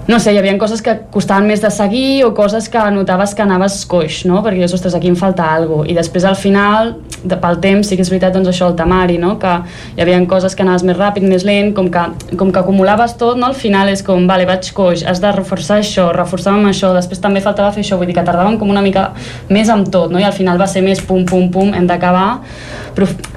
[0.07, 3.41] no sé, hi havia coses que costaven més de seguir o coses que notaves que
[3.41, 4.43] anaves coix, no?
[4.45, 5.89] Perquè dius, ostres, aquí em falta alguna cosa.
[5.89, 6.91] I després al final,
[7.23, 9.33] de, pel temps, sí que és veritat, doncs això, el temari, no?
[9.41, 9.55] Que
[9.95, 12.05] hi havia coses que anaves més ràpid, més lent, com que,
[12.37, 13.49] com que acumulaves tot, no?
[13.49, 17.41] Al final és com, vale, vaig coix, has de reforçar això, reforçàvem això, després també
[17.41, 19.07] faltava fer això, vull dir que tardàvem com una mica
[19.49, 20.21] més amb tot, no?
[20.21, 22.43] I al final va ser més pum, pum, pum, hem d'acabar.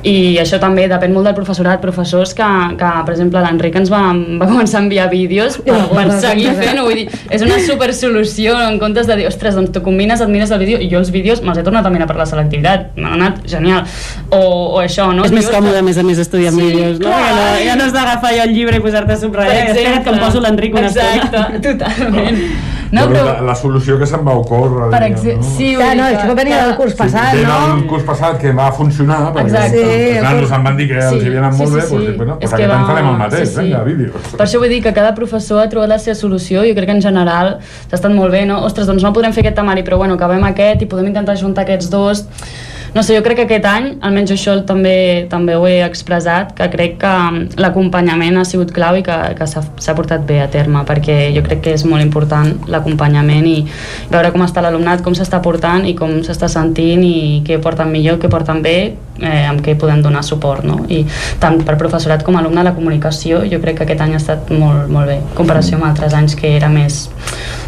[0.07, 2.47] I això també depèn molt del professorat, professors que,
[2.79, 4.01] que per exemple, l'Enric ens va,
[4.39, 8.55] va començar a enviar vídeos per, per seguir fent-ho, vull dir, és una super solució
[8.69, 11.11] en comptes de dir, ostres, doncs tu combines, et mires el vídeo, i jo els
[11.11, 13.83] vídeos me'ls he tornat a mirar per la selectivitat, m'han anat genial,
[14.31, 15.27] o, o això, no?
[15.27, 17.11] És més còmode, a més a més, estudiar amb Sí, vídeos, no?
[17.11, 17.19] clar.
[17.19, 19.69] Ja no, ja no has d'agafar jo el llibre i posar-te a subratllar.
[19.75, 21.63] Espera't que em poso l'Enric una Exacte, estona.
[21.67, 22.39] totalment.
[22.91, 23.23] No, però...
[23.27, 24.87] la, la solució que se'n va ocórrer...
[24.91, 25.51] Per exemple, no?
[25.59, 27.57] sí, Ja, no, això venia del curs passat, Ve no?
[27.75, 29.83] del curs passat que va funcionar, perquè Exacte.
[29.83, 31.63] els Sí, el nanos curs- em van dir que els sí, hi havia anat sí,
[31.63, 31.95] molt sí, bé, sí.
[31.99, 33.61] doncs, bueno, pues que aquest any va- farem el mateix, sí, sí.
[33.67, 34.31] vinga, vídeos.
[34.39, 36.97] Per això vull dir que cada professor ha trobat la seva solució, jo crec que
[36.97, 37.59] en general
[37.91, 38.63] s'ha estat molt bé, no?
[38.65, 41.67] Ostres, doncs no podrem fer aquest temari, però bueno, acabem aquest i podem intentar juntar
[41.69, 42.25] aquests dos.
[42.95, 46.69] No sé, jo crec que aquest any, almenys això també també ho he expressat, que
[46.73, 50.81] crec que mm, l'acompanyament ha sigut clau i que, que s'ha portat bé a terme,
[50.89, 53.59] perquè jo crec que és molt important l'acompanyament i
[54.13, 58.17] veure com està l'alumnat, com s'està portant i com s'està sentint i què porten millor,
[58.23, 58.79] què porten bé,
[59.21, 60.81] eh, amb què podem donar suport, no?
[60.89, 61.05] I
[61.43, 64.89] tant per professorat com alumne la comunicació jo crec que aquest any ha estat molt,
[64.89, 67.07] molt bé, en comparació amb altres anys que era més...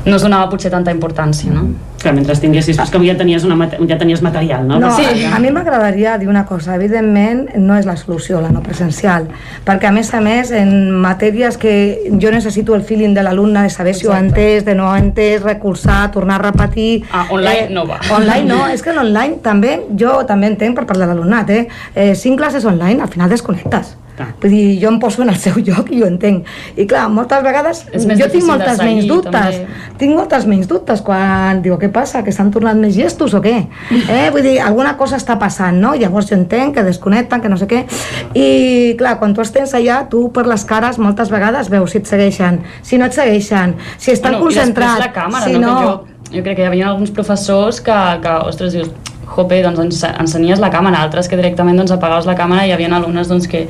[0.07, 1.69] no es donava potser tanta importància, no?
[2.01, 4.79] Que mentre tinguessis, és que ja tenies, una, ja tenies material, no?
[4.81, 5.25] No, Sí.
[5.27, 6.75] a, mi m'agradaria dir una cosa.
[6.75, 9.29] Evidentment, no és la solució, la no presencial.
[9.67, 11.75] Perquè, a més a més, en matèries que
[12.23, 14.95] jo necessito el feeling de l'alumne, de saber si ho ha entès, de no ho
[14.95, 17.05] ha entès, recursar, tornar a repetir...
[17.13, 18.01] Ah, online no va.
[18.17, 21.67] Online no, és que l'online també, jo també entenc per part de l'alumnat, eh?
[21.95, 22.15] eh?
[22.15, 23.97] Cinc classes online, al final desconnectes.
[24.43, 26.49] Vull dir, jo em poso en el seu lloc i jo entenc.
[26.77, 29.33] I clar, moltes vegades jo tinc moltes seguir, menys dubtes.
[29.33, 29.97] també.
[30.01, 33.57] Tinc moltes menys dubtes quan diu, què passa, que s'han tornat més gestos o què?
[34.11, 34.31] Eh?
[34.35, 35.93] Vull dir, alguna cosa està passant, no?
[35.99, 37.85] Llavors jo entenc que desconnecten, que no sé què.
[38.35, 38.49] I
[38.99, 42.61] clar, quan tu estens allà, tu per les cares moltes vegades veus si et segueixen,
[42.87, 45.69] si no et segueixen, si estan Bueno, i concentrats, la càmera, si no?
[45.69, 45.79] no...
[45.85, 48.91] Jo, jo crec que hi havia alguns professors que, que ostres, dius,
[49.31, 52.77] jope, doncs ens ensenies la càmera, altres que directament doncs, apagaves la càmera i hi
[52.77, 53.67] havia alumnes doncs, que...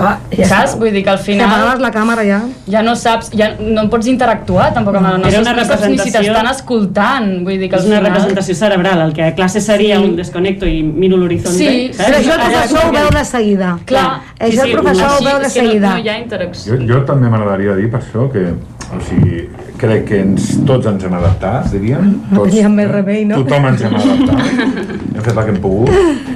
[0.00, 0.72] Ah, ja saps?
[0.72, 0.78] està.
[0.80, 1.46] Vull dir que al final...
[1.50, 2.40] apagaves la càmera ja...
[2.72, 5.82] Ja no saps, ja no pots interactuar tampoc amb No, els era una no saps
[5.88, 7.28] ni si representació- t'estan escoltant.
[7.44, 8.10] Vull dir que al És una final...
[8.12, 10.04] representació cerebral, el que a classe seria Sí.
[10.04, 11.58] un desconnecto i miro l'horitzonte.
[11.58, 12.08] Sí, saps?
[12.08, 13.72] Però això el professor ho veu de seguida.
[13.84, 14.06] Clar,
[14.38, 15.90] Això el professor ho així veu de que no- seguida.
[15.96, 16.76] No, hi ha interacció.
[16.76, 18.46] Jo, jo també m'agradaria dir per això que
[18.92, 19.46] o sigui,
[19.80, 22.10] crec que ens, tots ens hem adaptat, diríem.
[22.30, 23.38] No Tots, teníem més remei, no?
[23.42, 24.50] Tothom ens hem adaptat.
[25.16, 26.31] hem fet el que hem pogut.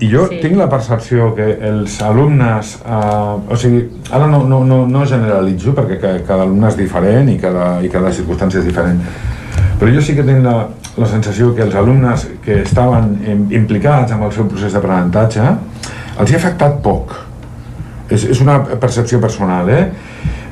[0.00, 0.38] I jo sí.
[0.40, 5.74] tinc la percepció que els alumnes, eh, o sigui, ara no, no, no, no generalitzo
[5.76, 9.00] perquè ca- cada alumne és diferent i cada, i cada circumstància és diferent,
[9.80, 10.54] però jo sí que tinc la,
[10.96, 15.44] la sensació que els alumnes que estaven im- implicats amb el seu procés d'aprenentatge
[16.20, 17.12] els hi ha afectat poc.
[18.10, 19.84] És, és una percepció personal, eh?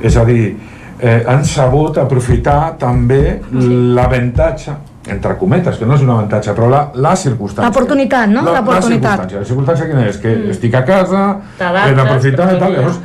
[0.04, 0.52] És a dir,
[1.00, 4.76] eh, han sabut aprofitar també l'avantatge
[5.12, 7.68] entre cometes, que no és un avantatge, però la, la circumstància.
[7.68, 8.44] L'oportunitat, no?
[8.46, 9.42] La, la circumstància.
[9.42, 10.18] La circumstància quina és?
[10.22, 10.56] Que mm.
[10.56, 11.22] estic a casa,
[11.58, 12.98] he d'aprofitar i tal, llavors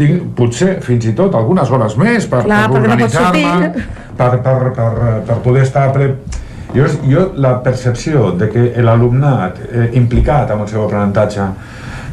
[0.00, 3.84] tinc potser fins i tot algunes hores més per, Clar, per no organitzar-me, sortir.
[4.16, 6.14] per, per, per, per poder estar pre...
[6.70, 11.48] Jo, jo la percepció de que l'alumnat eh, implicat amb el seu aprenentatge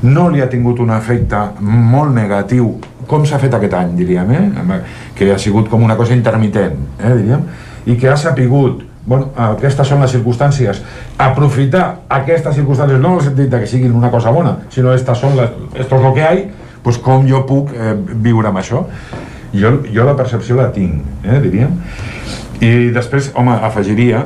[0.09, 2.71] no li ha tingut un efecte molt negatiu
[3.07, 4.79] com s'ha fet aquest any, diríem, eh?
[5.15, 7.45] que ha sigut com una cosa intermitent, eh, diríem,
[7.87, 10.81] i que ha sapigut bueno, aquestes són les circumstàncies
[11.23, 15.37] aprofitar aquestes circumstàncies no en el sentit que siguin una cosa bona sinó estas són
[15.39, 16.49] les, esto es lo que hay
[16.83, 17.93] pues com jo puc eh,
[18.27, 18.83] viure amb això
[19.55, 21.71] jo, jo la percepció la tinc eh, diríem
[22.59, 24.25] i després, home, afegiria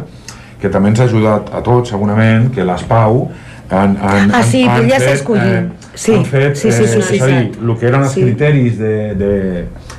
[0.61, 3.25] que també ens ha ajudat a tots segurament que les Pau
[3.71, 5.55] han, han, ah, sí, han, han fet, escollir.
[5.61, 6.15] eh, sí.
[6.15, 7.59] han fet sí, sí, sí, eh, sí, és a dir, sí.
[7.63, 8.23] el que eren els Sí.
[8.25, 9.31] criteris de, de,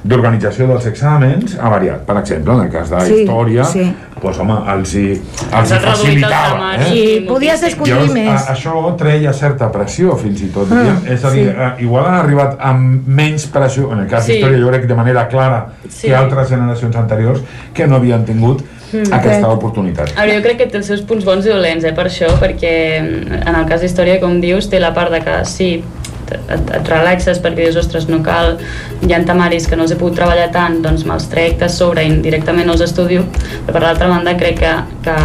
[0.05, 2.01] d'organització dels exàmens ha variat.
[2.07, 3.85] Per exemple, en el cas de la Sí, història, sí.
[4.23, 5.05] doncs, home, els hi,
[5.53, 6.73] els hi facilitava.
[6.75, 6.89] Eh?
[6.89, 8.33] Sí, podies escollir Llavors, més.
[8.49, 10.69] A, això treia certa pressió, fins i tot.
[10.73, 11.01] Diríem.
[11.15, 11.55] és a dir, sí.
[11.57, 14.33] eh, igual han arribat amb menys pressió, en el cas Sí.
[14.33, 16.09] d'història, jo crec de manera clara Sí.
[16.09, 17.41] que altres generacions anteriors
[17.75, 19.09] que no havien tingut Mm.
[19.11, 20.11] aquesta oportunitat.
[20.19, 22.27] A veure, jo crec que té els seus punts bons i dolents, eh, per això,
[22.39, 25.83] perquè mm, en el cas d'història, com dius, té la part de que sí,
[26.33, 28.57] et, et relaxes perquè dius, ostres, no cal,
[29.07, 32.05] hi ha temaris que no els he pogut treballar tant, doncs me'ls trec de sobre
[32.07, 33.25] i directament els estudio,
[33.67, 34.73] però per l'altra banda crec que,
[35.05, 35.17] que,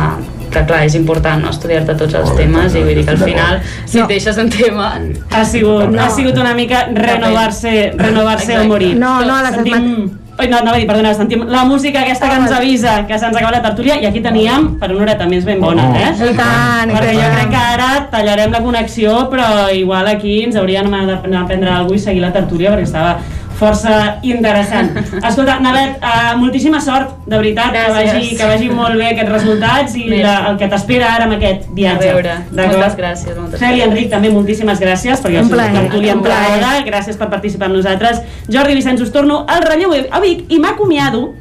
[0.54, 1.50] que clar, és important no?
[1.56, 4.94] estudiar-te tots els temes i vull dir que al final, si et deixes un tema...
[5.32, 6.02] Ha sigut, No.
[6.04, 8.72] ha sigut una mica renovar-se renovar-se o Exacte.
[8.72, 8.96] morir.
[8.98, 9.92] No, no, les sentim...
[10.38, 13.34] Oi, no, anava a dir, perdona, sentim la música aquesta que ens avisa que se'ns
[13.40, 16.12] acaba la tertúlia i aquí teníem per una horeta més ben bona, eh?
[16.14, 20.92] I tant, Perquè jo crec que ara tallarem la connexió, però igual aquí ens hauríem
[20.94, 23.18] d'anar a prendre alguna cosa i seguir la tertúlia perquè estava
[23.58, 23.94] força
[24.28, 24.92] interessant.
[25.28, 28.14] Escolta, Navet, uh, moltíssima sort, de veritat, que Gràcies.
[28.14, 31.68] vagi, que vagi molt bé aquests resultats i la, el que t'espera ara amb aquest
[31.78, 32.12] viatge.
[32.12, 33.90] A veure, moltes gràcies, moltes Celi, gràcies.
[33.90, 36.86] Enric, també moltíssimes gràcies perquè Un us plaer, un en plaer.
[36.88, 38.22] Gràcies per participar amb nosaltres.
[38.48, 41.34] Jordi Vicenç, us torno al relleu a Vic i m'acomiado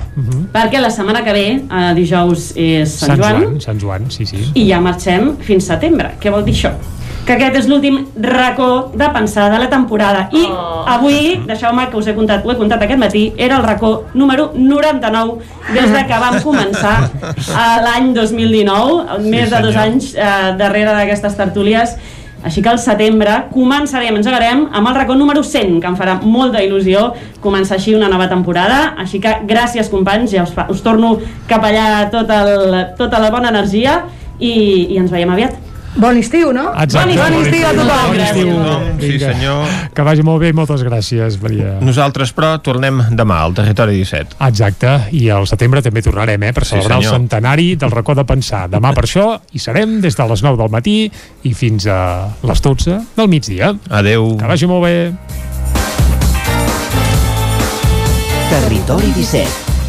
[0.52, 4.26] perquè la setmana que ve, eh, dijous, és Sant, Sant Joan, Joan, Sant Joan, sí,
[4.26, 4.40] sí.
[4.54, 6.14] i ja marxem fins setembre.
[6.20, 6.72] Què vol dir això?
[7.26, 10.28] Que aquest és l'últim racó de pensar de la temporada.
[10.30, 10.84] I Oh.
[10.86, 14.52] avui, deixeu-me que us he contat, ho he contat aquest matí, era el racó número
[14.54, 15.40] 99
[15.74, 17.10] des de que vam començar
[17.50, 19.82] a l'any 2019, més de dos senyor.
[19.82, 21.96] anys eh, darrere d'aquestes tertúlies.
[22.46, 26.62] Així que al setembre començarem, engegarem amb el racó número 100, que em farà molta
[26.62, 27.08] il·lusió
[27.42, 28.94] començar així una nova temporada.
[29.02, 31.16] Així que gràcies, companys, ja us, fa, us torno
[31.48, 34.04] cap allà tot el, tota la bona energia
[34.38, 35.65] i, i ens veiem aviat.
[35.96, 36.66] Bon estiu, no?
[36.76, 37.14] Exacte.
[37.16, 38.10] Bon estiu a tothom.
[38.10, 38.50] Bon estiu.
[39.00, 39.62] Sí, senyor.
[39.96, 41.78] Que vagi molt bé, moltes gràcies, Maria.
[41.80, 44.36] Nosaltres, però, tornem demà al Territori 17.
[44.44, 47.16] Exacte, i al setembre també tornarem, eh, per Sí, celebrar el senyor.
[47.20, 48.68] centenari del racó de pensar.
[48.68, 51.10] Demà per això hi serem des de les 9 del matí
[51.44, 53.74] i fins a les 12 del migdia.
[53.88, 54.36] Adeu.
[54.36, 55.12] Que vagi molt bé.
[58.50, 59.48] Territori 17,